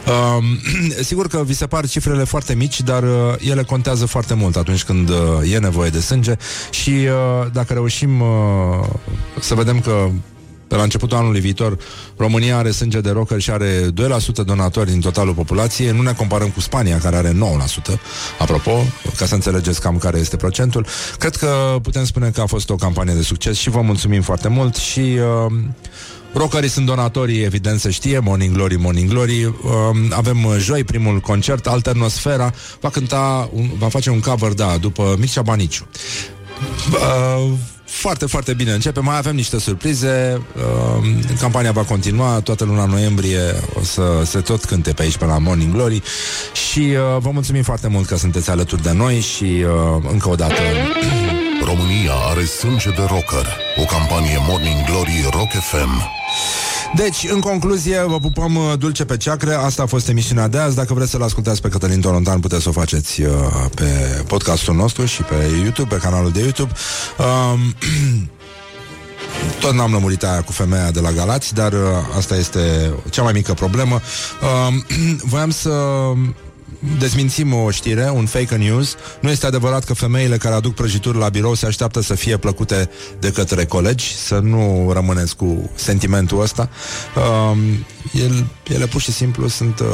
Uh, 0.08 0.44
sigur 1.10 1.28
că 1.28 1.44
vi 1.44 1.54
se 1.54 1.68
par 1.68 1.88
cifrele 1.88 2.24
foarte 2.24 2.56
mici, 2.56 2.82
dar 2.82 3.04
uh, 3.04 3.10
ele 3.40 3.64
contează 3.64 4.06
foarte 4.06 4.34
mult 4.34 4.56
atunci 4.56 4.84
când 4.84 5.10
uh, 5.10 5.52
e 5.52 5.58
nevoie 5.58 5.90
de 5.90 6.00
sânge 6.00 6.34
și 6.70 6.90
uh, 6.90 7.52
dacă 7.52 7.74
reușim 7.74 8.22
uh, 8.22 8.28
să 9.40 9.56
vedem 9.56 9.80
că 9.80 10.10
pe 10.70 10.76
la 10.76 10.84
începutul 10.84 11.18
anului 11.18 11.40
viitor, 11.40 11.78
România 12.18 12.58
are 12.58 12.72
sânge 12.72 13.02
de 13.02 13.10
rocker 13.10 13.40
și 13.40 13.52
are 13.52 13.88
2% 13.88 13.92
donatori 14.46 14.90
din 14.90 15.00
totalul 15.00 15.34
populației. 15.34 15.92
Nu 15.92 16.02
ne 16.02 16.14
comparăm 16.14 16.50
cu 16.50 16.60
Spania, 16.60 17.00
care 17.00 17.16
are 17.16 17.32
9%. 17.32 18.00
Apropo, 18.40 18.84
ca 19.18 19.26
să 19.26 19.34
înțelegeți 19.34 19.82
cam 19.82 19.98
care 19.98 20.18
este 20.18 20.36
procentul. 20.36 20.86
Cred 21.18 21.36
că 21.36 21.80
putem 21.82 22.06
spune 22.06 22.30
că 22.30 22.42
a 22.42 22.46
fost 22.46 22.70
o 22.70 22.76
campanie 22.76 23.14
de 23.14 23.22
succes 23.22 23.58
și 23.58 23.70
vă 23.70 23.82
mulțumim 23.82 24.22
foarte 24.22 24.48
mult 24.48 24.76
și... 24.76 25.00
Uh, 25.46 25.54
Rockerii 26.34 26.70
sunt 26.70 26.86
donatorii, 26.86 27.44
evident 27.44 27.80
să 27.80 27.90
știe, 27.90 28.20
Morning 28.20 28.56
Glory, 28.56 28.76
Morning 28.76 29.10
Glory. 29.10 29.46
Uh, 29.46 29.54
avem 30.10 30.46
uh, 30.46 30.56
joi 30.60 30.84
primul 30.84 31.20
concert, 31.20 31.68
Alternosfera, 31.68 32.54
va 32.80 32.90
cânta, 32.90 33.50
un, 33.54 33.70
va 33.78 33.88
face 33.88 34.10
un 34.10 34.20
cover, 34.20 34.52
da, 34.52 34.78
după 34.78 35.16
Mircea 35.20 35.42
Baniciu. 35.42 35.88
Uh, 36.92 37.52
foarte, 37.86 38.26
foarte 38.26 38.54
bine 38.54 38.72
începe. 38.72 39.00
Mai 39.00 39.18
avem 39.18 39.36
niște 39.36 39.60
surprize. 39.60 40.42
Uh, 40.56 41.10
campania 41.40 41.72
va 41.72 41.84
continua. 41.84 42.40
Toată 42.40 42.64
luna 42.64 42.86
noiembrie 42.86 43.40
o 43.80 43.84
să 43.84 44.22
se 44.26 44.40
tot 44.40 44.66
cânte 44.66 44.94
pe 44.94 45.02
aici, 45.02 45.18
pe 45.18 45.26
la 45.26 45.38
Morning 45.38 45.74
Glory. 45.74 46.02
Și 46.70 46.80
uh, 46.80 47.20
vă 47.20 47.30
mulțumim 47.34 47.64
foarte 47.64 47.88
mult 47.88 48.08
că 48.08 48.18
sunteți 48.18 48.50
alături 48.50 48.82
de 48.84 48.92
noi 48.92 49.20
și 49.20 49.44
uh, 49.44 50.04
încă 50.12 50.30
o 50.30 50.36
dată... 50.36 50.62
România 51.64 52.14
are 52.30 52.44
sânge 52.44 52.90
de 52.90 53.02
rocker. 53.08 53.58
O 53.78 53.84
campanie 53.84 54.38
Morning 54.48 54.86
Glory 54.86 55.30
Rock 55.32 55.52
FM. 55.52 56.19
Deci, 56.96 57.28
în 57.32 57.40
concluzie, 57.40 58.04
vă 58.08 58.20
pupăm 58.20 58.56
uh, 58.56 58.74
dulce 58.78 59.06
pe 59.06 59.18
ceacre. 59.18 59.54
Asta 59.54 59.84
a 59.84 59.86
fost 59.86 60.08
emisiunea 60.08 60.48
de 60.48 60.58
azi. 60.58 60.76
Dacă 60.76 60.94
vreți 60.94 61.12
să-l 61.12 61.22
ascultați 61.22 61.62
pe 61.62 61.68
Cătălin 61.68 62.02
Tolontan, 62.02 62.40
puteți 62.40 62.64
să 62.64 62.70
o 62.70 62.72
faceți 62.72 63.22
uh, 63.22 63.30
pe 63.76 64.24
podcastul 64.28 64.76
nostru 64.76 65.06
și 65.06 65.22
pe 65.22 65.36
YouTube, 65.64 65.96
pe 65.96 66.02
canalul 66.02 66.32
de 66.32 66.40
YouTube. 66.40 66.72
Um, 67.18 67.76
tot 69.62 69.74
n-am 69.74 69.92
lămurit 69.92 70.24
aia 70.24 70.42
cu 70.42 70.52
femeia 70.52 70.92
de 70.92 71.00
la 71.00 71.12
Galați, 71.12 71.54
dar 71.54 71.74
uh, 71.74 71.80
asta 72.18 72.36
este 72.36 72.94
cea 73.10 73.24
mai 73.24 73.34
mică 73.34 73.54
problemă. 73.54 74.02
Uh, 74.42 74.74
voiam 75.32 75.50
să 75.50 75.72
dezmințim 77.00 77.54
o 77.54 77.72
știre, 77.72 78.10
un 78.10 78.26
fake 78.26 78.56
news. 78.56 78.96
Nu 79.22 79.30
este 79.30 79.46
adevărat 79.46 79.84
că 79.84 79.94
femeile 79.94 80.38
care 80.38 80.56
aduc 80.56 80.74
prăjituri 80.74 81.18
la 81.18 81.30
birou 81.30 81.54
se 81.54 81.66
așteaptă 81.66 82.02
să 82.02 82.16
fie 82.16 82.38
plăcute 82.38 82.90
de 83.20 83.32
către 83.32 83.66
colegi, 83.66 84.16
să 84.16 84.40
nu 84.40 84.90
rămâneți 84.94 85.36
cu 85.36 85.70
sentimentul 85.76 86.42
ăsta. 86.42 86.70
Uh, 87.16 87.58
el, 88.14 88.46
ele 88.68 88.86
pur 88.86 89.02
și 89.02 89.12
simplu 89.12 89.48
sunt 89.48 89.80
uh, 89.80 89.88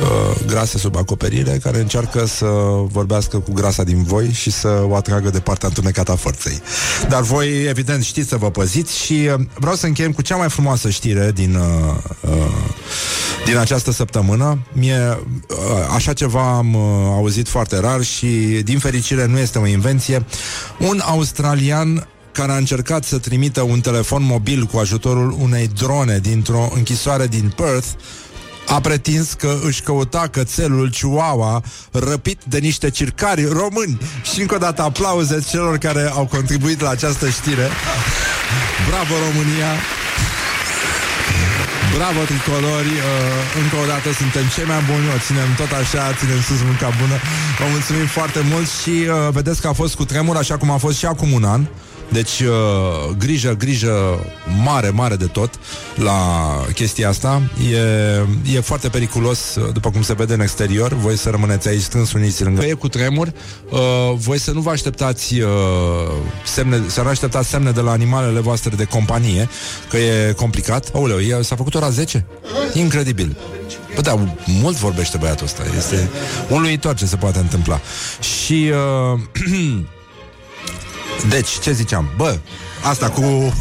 uh, 0.00 0.36
grase 0.46 0.78
sub 0.78 0.96
acoperire 0.96 1.58
care 1.62 1.78
încearcă 1.78 2.26
să 2.26 2.46
vorbească 2.90 3.38
cu 3.38 3.52
grasa 3.52 3.82
din 3.82 4.02
voi 4.02 4.30
și 4.32 4.50
să 4.50 4.82
o 4.88 4.94
atragă 4.94 5.30
de 5.30 5.40
partea 5.40 5.68
întunecată 5.68 6.12
a 6.12 6.16
forței. 6.16 6.60
Dar 7.08 7.22
voi, 7.22 7.64
evident, 7.68 8.04
știți 8.04 8.28
să 8.28 8.36
vă 8.36 8.50
păziți 8.50 8.98
și 8.98 9.12
uh, 9.12 9.40
vreau 9.54 9.74
să 9.74 9.86
încheiem 9.86 10.12
cu 10.12 10.22
cea 10.22 10.36
mai 10.36 10.48
frumoasă 10.48 10.90
știre 10.90 11.32
din, 11.34 11.54
uh, 11.54 11.94
uh, 12.20 12.30
din 13.44 13.56
această 13.56 13.92
săptămână. 13.92 14.58
Mie, 14.72 15.18
uh, 15.48 15.56
așa 15.94 16.12
ceva 16.12 16.56
am 16.56 16.74
uh, 16.74 16.80
auzit 17.14 17.48
foarte 17.48 17.80
rar 17.80 18.02
și, 18.02 18.26
din 18.64 18.78
fericire, 18.78 19.26
nu 19.26 19.38
este 19.38 19.58
o 19.58 19.66
invenție. 19.66 20.24
Un 20.78 21.00
australian 21.04 22.08
care 22.32 22.52
a 22.52 22.56
încercat 22.56 23.04
să 23.04 23.18
trimită 23.18 23.62
un 23.62 23.80
telefon 23.80 24.22
mobil 24.24 24.64
cu 24.64 24.78
ajutorul 24.78 25.36
unei 25.40 25.68
drone 25.74 26.18
dintr-o 26.18 26.70
închisoare 26.74 27.26
din 27.26 27.52
Perth 27.56 27.86
a 28.66 28.80
pretins 28.80 29.32
că 29.32 29.58
își 29.64 29.82
căuta 29.82 30.28
cățelul 30.30 30.90
Chihuahua 30.90 31.62
răpit 31.92 32.40
de 32.48 32.58
niște 32.58 32.90
circari 32.90 33.44
români. 33.44 33.98
Și 34.32 34.40
încă 34.40 34.54
o 34.54 34.58
dată 34.58 34.82
aplauze 34.82 35.44
celor 35.50 35.78
care 35.78 36.10
au 36.14 36.26
contribuit 36.26 36.80
la 36.80 36.88
această 36.88 37.28
știre. 37.28 37.68
Bravo 38.88 39.14
România! 39.26 39.72
Bravo 41.96 42.20
tricolori, 42.32 42.92
uh, 43.00 43.62
încă 43.62 43.76
o 43.82 43.86
dată 43.92 44.08
suntem 44.12 44.44
cei 44.54 44.66
mai 44.72 44.82
buni, 44.90 45.06
o 45.16 45.18
ținem 45.26 45.50
tot 45.60 45.72
așa, 45.82 46.12
ținem 46.20 46.40
sus 46.48 46.60
munca 46.68 46.90
bună. 47.00 47.16
Vă 47.58 47.66
mulțumim 47.74 48.06
foarte 48.06 48.40
mult 48.50 48.68
și 48.80 48.94
uh, 49.04 49.14
vedeți 49.38 49.60
că 49.60 49.68
a 49.68 49.72
fost 49.82 49.94
cu 49.94 50.04
tremur, 50.04 50.36
așa 50.36 50.56
cum 50.56 50.70
a 50.70 50.76
fost 50.76 50.96
și 50.98 51.06
acum 51.06 51.32
un 51.32 51.44
an. 51.44 51.62
Deci, 52.08 52.40
uh, 52.40 53.16
grijă, 53.18 53.54
grijă 53.58 54.24
mare, 54.64 54.88
mare 54.88 55.16
de 55.16 55.26
tot 55.26 55.50
la 55.94 56.20
chestia 56.74 57.08
asta. 57.08 57.42
E, 57.72 58.56
e 58.56 58.60
foarte 58.60 58.88
periculos, 58.88 59.54
uh, 59.54 59.72
după 59.72 59.90
cum 59.90 60.02
se 60.02 60.14
vede 60.14 60.34
în 60.34 60.40
exterior. 60.40 60.92
Voi 60.92 61.16
să 61.16 61.30
rămâneți 61.30 61.68
aici 61.68 61.82
strâns 61.82 62.12
uniți 62.12 62.44
lângă. 62.44 62.64
E 62.64 62.72
cu 62.72 62.88
tremur. 62.88 63.32
Uh, 63.70 63.80
voi 64.14 64.38
să 64.38 64.50
nu 64.50 64.60
vă 64.60 64.70
așteptați 64.70 65.40
uh, 65.40 65.48
semne, 66.44 66.82
să 66.86 67.02
nu 67.02 67.08
așteptați 67.08 67.48
semne 67.48 67.70
de 67.70 67.80
la 67.80 67.90
animalele 67.90 68.40
voastre 68.40 68.70
de 68.76 68.84
companie, 68.84 69.48
că 69.90 69.96
e 69.96 70.32
complicat. 70.36 70.90
Aoleu, 70.94 71.18
e, 71.18 71.42
s-a 71.42 71.56
făcut 71.56 71.74
ora 71.74 71.90
10? 71.90 72.24
Incredibil. 72.72 73.36
Bă, 73.94 74.00
da, 74.00 74.26
mult 74.44 74.76
vorbește 74.76 75.16
băiatul 75.16 75.44
ăsta. 75.44 75.62
Este 75.76 76.08
uluitor 76.48 76.94
ce 76.94 77.06
se 77.06 77.16
poate 77.16 77.38
întâmpla. 77.38 77.80
Și... 78.20 78.70
Uh, 79.14 79.20
Deci, 81.28 81.48
ce 81.48 81.72
ziceam? 81.72 82.10
Bă, 82.16 82.38
asta 82.82 83.10
cu... 83.10 83.52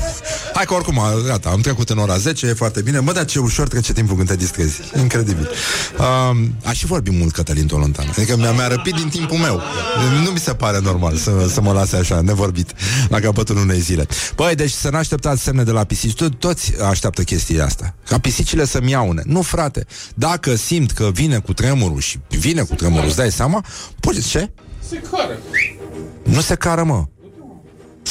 Hai 0.54 0.66
că 0.66 0.74
oricum, 0.74 1.02
gata, 1.26 1.50
am 1.50 1.62
trecut 1.62 1.90
în 1.90 1.98
ora 1.98 2.18
10, 2.18 2.46
e 2.46 2.54
foarte 2.54 2.82
bine. 2.82 3.00
Mă, 3.00 3.12
dar 3.12 3.26
ce 3.26 3.40
ușor 3.40 3.68
trece 3.68 3.94
timpul 3.94 4.16
când 4.16 4.28
te 4.28 4.36
distrezi. 4.36 4.82
Incredibil. 5.00 5.50
Um, 6.00 6.56
aș 6.64 6.78
și 6.78 6.86
vorbi 6.86 7.12
mult 7.12 7.32
Cătălin 7.34 7.68
Tolontan. 7.68 8.08
Adică 8.18 8.38
mi-a, 8.38 8.52
mi-a 8.52 8.68
răpit 8.68 8.94
din 8.94 9.10
timpul 9.10 9.38
meu. 9.38 9.62
Nu 10.24 10.30
mi 10.30 10.40
se 10.40 10.54
pare 10.54 10.80
normal 10.80 11.16
să, 11.16 11.48
să 11.54 11.62
mă 11.62 11.72
lase 11.72 11.96
așa, 11.96 12.22
nevorbit, 12.22 12.74
la 13.10 13.20
capătul 13.20 13.58
unei 13.58 13.80
zile. 13.80 14.08
Băi, 14.36 14.56
deci 14.56 14.72
să 14.72 14.90
nu 14.90 14.98
așteptați 14.98 15.44
semne 15.44 15.64
de 15.64 15.72
la 15.72 15.84
pisici. 15.84 16.24
To- 16.24 16.38
toți 16.40 16.72
așteaptă 16.82 17.22
chestia 17.24 17.66
asta. 17.66 17.96
Ca 18.08 18.20
pisicile 18.20 18.66
să-mi 18.66 18.92
iaune. 18.92 19.22
Nu, 19.26 19.42
frate. 19.42 19.86
Dacă 20.16 20.56
simt 20.56 20.92
că 20.92 21.10
vine 21.14 21.38
cu 21.40 21.54
tremurul 21.54 22.00
și 22.00 22.20
vine 22.30 22.62
cu 22.62 22.76
tremurul, 22.76 23.08
îți 23.08 23.16
dai 23.16 23.32
seama, 23.32 23.66
poți 24.00 24.30
ce? 24.30 24.52
Se 24.90 25.02
cară. 25.12 25.38
Nu 26.24 26.42
se 26.42 26.56
cară, 26.56 26.84
mă. 26.84 27.06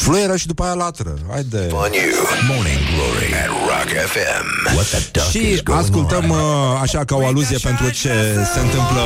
Fluieră 0.03 0.37
și 0.37 0.47
după 0.47 0.63
aia 0.65 0.75
latră. 0.85 1.11
Haide. 1.33 1.63
On 1.85 1.93
you. 2.01 2.11
Morning 2.51 2.81
Glory 2.93 3.31
at 3.43 3.51
Rock 3.71 3.89
FM. 4.13 4.45
What 4.77 4.87
the 4.95 5.01
duck 5.17 5.29
Și 5.35 5.39
is 5.55 5.61
going 5.63 5.81
ascultăm 5.83 6.25
on? 6.31 6.39
uh, 6.39 6.85
așa 6.85 7.01
ca 7.11 7.15
o 7.23 7.27
aluzie 7.27 7.59
pentru 7.69 7.87
ce 8.01 8.13
se 8.53 8.61
întâmplă 8.67 9.03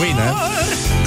mâine 0.00 0.26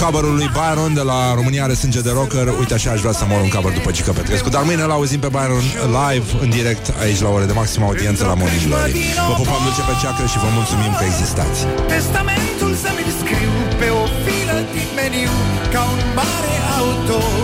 Coverul 0.03 0.35
lui 0.41 0.49
Byron 0.57 0.93
de 0.99 1.01
la 1.11 1.19
România 1.39 1.63
are 1.67 1.73
sânge 1.83 2.01
de 2.07 2.11
rocker 2.19 2.47
Uite 2.61 2.73
așa 2.73 2.89
aș 2.95 2.99
vrea 3.05 3.15
să 3.19 3.23
mor 3.31 3.41
un 3.47 3.49
cover 3.55 3.71
după 3.79 3.91
Gica 3.95 4.11
Petrescu 4.11 4.49
Dar 4.55 4.63
mâine 4.69 4.83
l-auzim 4.91 5.19
pe 5.25 5.29
Byron 5.37 5.65
live 6.01 6.27
În 6.43 6.49
direct 6.57 6.85
aici 7.03 7.21
la 7.25 7.29
ore 7.35 7.45
de 7.51 7.55
maximă 7.61 7.85
audiență 7.85 8.21
la 8.31 8.33
Morning 8.41 8.63
Glory 8.67 8.93
Vă 9.27 9.33
pupăm 9.41 9.59
dulce 9.65 9.81
pe 9.89 9.95
ceacră 10.01 10.25
și 10.33 10.37
vă 10.43 10.49
mulțumim 10.59 10.91
că 10.99 11.03
existați 11.11 11.59
Testamentul 11.93 12.71
să 12.83 12.89
mi 12.97 13.05
scriu 13.19 13.53
pe 13.79 13.87
o 14.01 14.03
filă 14.25 14.57
din 14.75 14.87
meniu 14.99 15.33
Ca 15.73 15.81
un 15.93 16.01
mare 16.19 16.53
autor 16.81 17.43